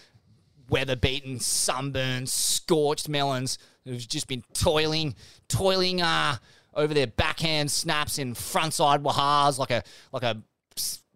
weather 0.70 0.96
beaten, 0.96 1.38
sunburned, 1.38 2.30
scorched 2.30 3.10
melons 3.10 3.58
who've 3.84 4.08
just 4.08 4.26
been 4.26 4.42
toiling, 4.54 5.14
toiling 5.48 6.00
uh, 6.00 6.36
over 6.72 6.94
their 6.94 7.08
backhand 7.08 7.70
snaps 7.70 8.18
and 8.18 8.34
frontside 8.34 9.02
wahas 9.02 9.58
like 9.58 9.70
a 9.70 9.82
like 10.12 10.22
a 10.22 10.42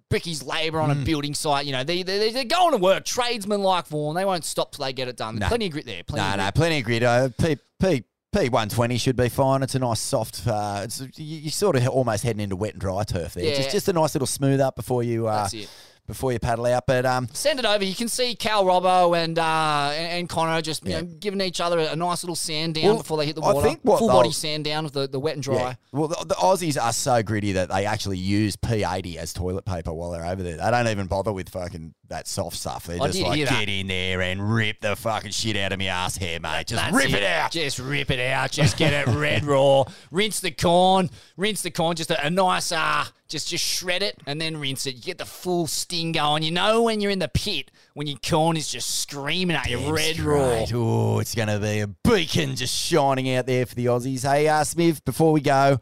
bricky's 0.08 0.42
labour 0.42 0.80
on 0.80 0.90
a 0.90 0.94
Mm. 0.94 1.04
building 1.04 1.34
site. 1.34 1.66
You 1.66 1.72
know, 1.72 1.84
they, 1.84 2.02
they, 2.02 2.30
they're 2.32 2.44
going 2.44 2.72
to 2.72 2.78
work. 2.78 3.04
Tradesmen 3.04 3.62
like 3.62 3.86
Vaughan, 3.88 4.14
they 4.14 4.24
won't 4.24 4.44
stop 4.44 4.72
till 4.72 4.84
they 4.84 4.92
get 4.92 5.08
it 5.08 5.16
done. 5.16 5.38
No. 5.38 5.48
Plenty 5.48 5.66
of 5.66 5.72
grit 5.72 5.86
there. 5.86 6.02
Plenty 6.04 6.24
No, 6.24 6.30
of 6.32 6.36
no, 6.38 6.42
grit. 6.44 6.54
plenty 6.54 6.78
of 6.78 6.84
grit. 6.84 7.02
Uh, 7.02 7.28
P, 7.38 7.56
P, 7.80 8.04
P120 8.34 9.00
should 9.00 9.16
be 9.16 9.28
fine. 9.28 9.62
It's 9.62 9.74
a 9.74 9.78
nice 9.78 10.00
soft. 10.00 10.46
Uh, 10.46 10.82
it's 10.84 11.00
you, 11.16 11.38
you're 11.38 11.50
sort 11.50 11.76
of 11.76 11.88
almost 11.88 12.22
heading 12.22 12.40
into 12.40 12.54
wet 12.56 12.72
and 12.72 12.80
dry 12.80 13.02
turf 13.04 13.34
there. 13.34 13.44
Yeah. 13.44 13.56
Just 13.56 13.70
just 13.70 13.88
a 13.88 13.92
nice 13.92 14.14
little 14.14 14.26
smooth 14.26 14.60
up 14.60 14.76
before 14.76 15.02
you 15.02 15.26
uh, 15.26 15.42
That's 15.42 15.54
it. 15.54 15.70
Before 16.06 16.32
you 16.32 16.38
paddle 16.38 16.66
out. 16.66 16.86
But 16.86 17.06
um, 17.06 17.28
Send 17.32 17.58
it 17.58 17.64
over. 17.64 17.84
You 17.84 17.94
can 17.94 18.08
see 18.08 18.34
Cal 18.34 18.64
Robbo 18.64 19.16
and 19.16 19.38
uh, 19.38 19.90
and, 19.94 20.28
Connor 20.28 20.60
just 20.62 20.84
you 20.84 20.90
Yeah. 20.92 21.00
know, 21.00 21.06
giving 21.18 21.40
each 21.40 21.60
other 21.60 21.78
a, 21.78 21.96
nice 21.96 22.22
little 22.22 22.36
sand 22.36 22.74
down 22.74 22.84
Well, 22.84 22.96
before 22.98 23.16
they 23.18 23.26
hit 23.26 23.34
the 23.34 23.40
water. 23.40 23.60
I 23.60 23.62
think 23.62 23.80
what 23.82 23.98
Full 23.98 24.08
body 24.08 24.32
sand 24.32 24.64
down 24.64 24.84
with 24.84 24.92
the, 24.92 25.08
the 25.08 25.20
wet 25.20 25.34
and 25.34 25.42
dry. 25.42 25.56
Yeah. 25.56 25.74
Well, 25.92 26.08
the, 26.08 26.24
the 26.26 26.34
Aussies 26.34 26.80
are 26.80 26.92
so 26.92 27.22
gritty 27.22 27.52
that 27.52 27.68
they 27.68 27.86
actually 27.86 28.18
use 28.18 28.56
P80 28.56 29.16
as 29.16 29.32
toilet 29.32 29.64
paper 29.64 29.92
while 29.92 30.10
they're 30.10 30.26
over 30.26 30.42
there. 30.42 30.56
They 30.56 30.70
don't 30.70 30.88
even 30.88 31.06
bother 31.06 31.32
with 31.32 31.48
fucking 31.48 31.94
that 32.08 32.28
soft 32.28 32.56
stuff. 32.56 32.86
They're 32.86 33.00
I 33.00 33.06
just 33.06 33.18
did 33.18 33.26
like, 33.26 33.36
hear 33.36 33.46
that. 33.46 33.60
get 33.60 33.68
in 33.68 33.86
there 33.86 34.22
and 34.22 34.54
rip 34.54 34.80
the 34.80 34.96
fucking 34.96 35.32
shit 35.32 35.56
out 35.56 35.72
of 35.72 35.78
my 35.78 35.86
ass 35.86 36.16
hair, 36.16 36.40
mate. 36.40 36.66
Just 36.66 36.82
That's 36.82 36.96
rip 36.96 37.12
it. 37.12 37.22
out. 37.22 37.50
Just 37.50 37.78
rip 37.78 38.10
it 38.10 38.20
out. 38.20 38.50
Just 38.50 38.76
get 38.76 38.92
it 38.92 39.06
red 39.14 39.44
raw. 39.44 39.84
Rinse 40.10 40.40
the 40.40 40.50
corn. 40.50 41.10
Rinse 41.36 41.62
the 41.62 41.70
corn. 41.70 41.96
Just 41.96 42.10
a, 42.10 42.26
a 42.26 42.30
nice 42.30 42.72
uh 42.72 43.04
just 43.28 43.48
just 43.48 43.64
shred 43.64 44.02
it 44.02 44.20
and 44.26 44.40
then 44.40 44.56
rinse 44.56 44.86
it. 44.86 44.94
You 44.96 45.02
get 45.02 45.18
the 45.18 45.26
full 45.26 45.66
sting 45.66 46.12
going. 46.12 46.42
You 46.42 46.52
know 46.52 46.82
when 46.82 47.00
you're 47.00 47.10
in 47.10 47.18
the 47.18 47.28
pit 47.28 47.70
when 47.94 48.06
your 48.06 48.18
corn 48.18 48.56
is 48.56 48.68
just 48.68 49.00
screaming 49.00 49.56
at 49.56 49.68
you 49.68 49.92
red 49.92 50.20
raw. 50.20 50.64
Oh, 50.72 51.18
it's 51.18 51.34
going 51.34 51.48
to 51.48 51.58
be 51.58 51.80
a 51.80 51.86
beacon 51.86 52.54
just 52.54 52.76
shining 52.76 53.34
out 53.34 53.46
there 53.46 53.66
for 53.66 53.74
the 53.74 53.86
Aussies. 53.86 54.22
Hey, 54.22 54.48
uh, 54.48 54.62
Smith, 54.64 55.04
before 55.04 55.32
we 55.32 55.40
go, 55.40 55.78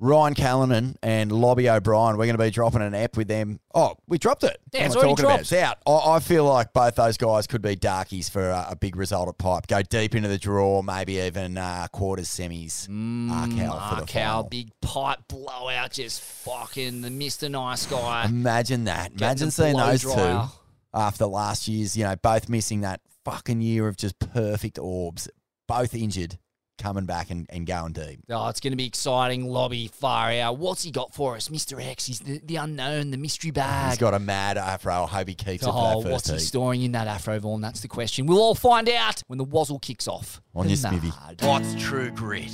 Ryan 0.00 0.34
Callinan 0.34 0.96
and 1.02 1.32
Lobby 1.32 1.68
O'Brien, 1.68 2.16
we're 2.16 2.26
going 2.26 2.36
to 2.38 2.42
be 2.42 2.50
dropping 2.50 2.82
an 2.82 2.94
app 2.94 3.16
with 3.16 3.26
them. 3.26 3.58
Oh, 3.74 3.96
we 4.06 4.16
dropped 4.18 4.44
it. 4.44 4.56
Yeah, 4.72 4.86
it's 4.86 4.94
am 4.94 5.00
I 5.00 5.04
already 5.04 5.12
talking 5.14 5.24
about? 5.24 5.28
dropped. 5.38 5.40
It's 5.40 5.52
out. 5.52 5.78
I, 5.86 6.16
I 6.16 6.20
feel 6.20 6.44
like 6.44 6.72
both 6.72 6.94
those 6.94 7.16
guys 7.16 7.48
could 7.48 7.62
be 7.62 7.74
darkies 7.74 8.28
for 8.28 8.48
a, 8.48 8.68
a 8.70 8.76
big 8.76 8.94
result 8.94 9.28
at 9.28 9.38
Pipe. 9.38 9.66
Go 9.66 9.82
deep 9.82 10.14
into 10.14 10.28
the 10.28 10.38
draw, 10.38 10.82
maybe 10.82 11.14
even 11.18 11.58
uh, 11.58 11.88
quarters, 11.90 12.28
semis. 12.28 12.88
Mm, 12.88 13.28
Arcal 13.30 13.88
for 13.88 14.00
the 14.00 14.06
final. 14.06 14.44
big 14.44 14.70
pipe 14.80 15.18
blowout, 15.28 15.90
just 15.90 16.20
fucking 16.22 17.00
the 17.00 17.08
Mr. 17.08 17.50
Nice 17.50 17.86
Guy. 17.86 18.26
Imagine 18.26 18.84
that. 18.84 19.12
Imagine 19.12 19.50
seeing 19.50 19.76
those 19.76 20.02
dryer. 20.02 20.44
two 20.46 20.52
after 20.94 21.26
last 21.26 21.66
year's, 21.66 21.96
you 21.96 22.04
know, 22.04 22.14
both 22.16 22.48
missing 22.48 22.82
that 22.82 23.00
fucking 23.24 23.60
year 23.60 23.88
of 23.88 23.96
just 23.96 24.18
perfect 24.18 24.78
orbs, 24.78 25.28
both 25.66 25.92
injured, 25.94 26.38
coming 26.78 27.04
back 27.04 27.30
and, 27.30 27.46
and 27.50 27.66
going 27.66 27.92
deep. 27.92 28.20
Oh, 28.30 28.48
it's 28.48 28.60
going 28.60 28.72
to 28.72 28.76
be 28.76 28.86
exciting. 28.86 29.46
Lobby 29.46 29.88
far 29.88 30.30
out. 30.32 30.58
What's 30.58 30.82
he 30.82 30.90
got 30.90 31.12
for 31.14 31.36
us? 31.36 31.48
Mr. 31.48 31.84
X, 31.84 32.06
he's 32.06 32.20
the, 32.20 32.40
the 32.44 32.56
unknown, 32.56 33.10
the 33.10 33.16
mystery 33.16 33.50
bag. 33.50 33.90
He's 33.90 33.98
got 33.98 34.14
a 34.14 34.18
mad 34.18 34.56
afro. 34.56 35.04
I 35.04 35.06
hope 35.06 35.28
he 35.28 35.34
keeps 35.34 35.62
it 35.62 35.66
for 35.66 35.72
Oh, 35.74 36.02
that 36.02 36.10
what's 36.10 36.30
first 36.30 36.40
he 36.42 36.46
storing 36.46 36.82
in 36.82 36.92
that 36.92 37.06
afro 37.06 37.38
Vaughan? 37.38 37.60
That's 37.60 37.80
the 37.80 37.88
question. 37.88 38.26
We'll 38.26 38.40
all 38.40 38.54
find 38.54 38.88
out 38.88 39.22
when 39.26 39.38
the 39.38 39.44
wazzle 39.44 39.78
kicks 39.78 40.08
off. 40.08 40.40
On 40.54 40.68
your 40.68 40.76
Bernard. 40.78 41.00
smithy. 41.02 41.46
What's 41.46 41.74
true 41.74 42.10
grit? 42.10 42.52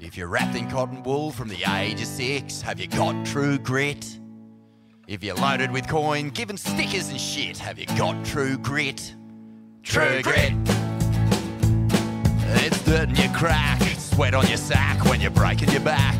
If 0.00 0.16
you're 0.16 0.28
wrapped 0.28 0.56
in 0.56 0.68
cotton 0.68 1.02
wool 1.04 1.30
from 1.30 1.48
the 1.48 1.62
age 1.76 2.00
of 2.00 2.06
six, 2.08 2.60
have 2.60 2.80
you 2.80 2.88
got 2.88 3.24
true 3.24 3.56
grit? 3.58 4.18
If 5.06 5.22
you're 5.22 5.36
loaded 5.36 5.70
with 5.70 5.88
coin, 5.88 6.30
given 6.30 6.56
stickers 6.56 7.08
and 7.08 7.20
shit, 7.20 7.58
have 7.58 7.78
you 7.78 7.86
got 7.86 8.24
true 8.24 8.58
grit? 8.58 9.14
True 9.82 10.22
grit. 10.22 10.52
It's 12.54 12.82
dirt 12.84 13.08
in 13.08 13.16
your 13.16 13.32
crack, 13.32 13.80
sweat 13.98 14.34
on 14.34 14.46
your 14.46 14.56
sack 14.56 15.04
when 15.04 15.20
you're 15.20 15.30
breaking 15.30 15.70
your 15.70 15.80
back. 15.80 16.16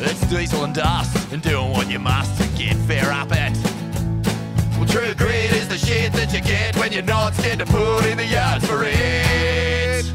It's 0.00 0.20
diesel 0.28 0.64
and 0.64 0.74
dust 0.74 1.32
and 1.32 1.42
doing 1.42 1.72
what 1.72 1.90
you 1.90 1.98
must 1.98 2.40
to 2.40 2.48
get 2.56 2.76
fair 2.86 3.12
up 3.12 3.32
at. 3.32 3.56
Well, 4.76 4.86
true 4.86 5.14
grit 5.14 5.52
is 5.52 5.68
the 5.68 5.78
shit 5.78 6.12
that 6.12 6.32
you 6.32 6.40
get 6.40 6.76
when 6.76 6.92
you're 6.92 7.02
not 7.02 7.34
scared 7.34 7.58
to 7.58 7.66
put 7.66 8.06
in 8.06 8.16
the 8.16 8.26
yards 8.26 8.66
for 8.66 8.84
it. 8.84 10.12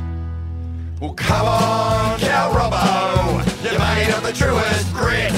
Well, 1.02 1.14
come 1.14 1.46
on, 1.46 2.20
Cal 2.20 2.54
Robbo, 2.54 3.44
you're 3.62 3.78
made 3.78 4.14
of 4.16 4.24
the 4.24 4.32
truest 4.32 4.94
grit. 4.94 5.34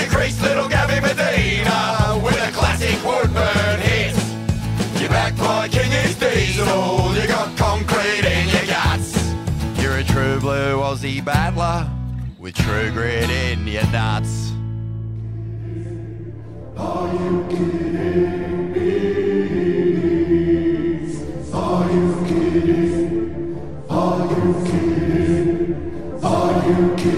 You 0.00 0.08
creased 0.10 0.40
little 0.42 0.66
Gabby 0.68 1.00
Medina 1.00 2.18
with 2.24 2.40
a 2.40 2.50
classic 2.52 2.96
woodburn 3.04 3.80
Back 5.08 5.36
back 5.36 5.70
King 5.70 5.92
is 5.92 6.14
diesel. 6.16 7.14
You 7.14 7.26
got 7.26 7.56
concrete 7.56 8.24
in 8.24 8.48
your 8.48 8.66
guts. 8.66 9.32
You're 9.80 9.98
a 9.98 10.04
true 10.04 10.38
blue 10.40 10.76
Aussie 10.76 11.24
battler 11.24 11.88
with 12.38 12.54
true 12.54 12.90
grit 12.92 13.30
in 13.30 13.66
your 13.66 13.86
nuts. 13.90 14.52
Are 16.76 17.12
you 17.12 17.46
kidding 17.48 18.72
me? 18.72 18.88
Are 21.52 21.90
you 21.90 22.24
kidding? 22.26 23.86
Are 23.90 24.26
you 24.26 24.54
kidding? 24.66 26.20
Are 26.22 26.68
you 26.68 26.94
kidding? 26.96 27.17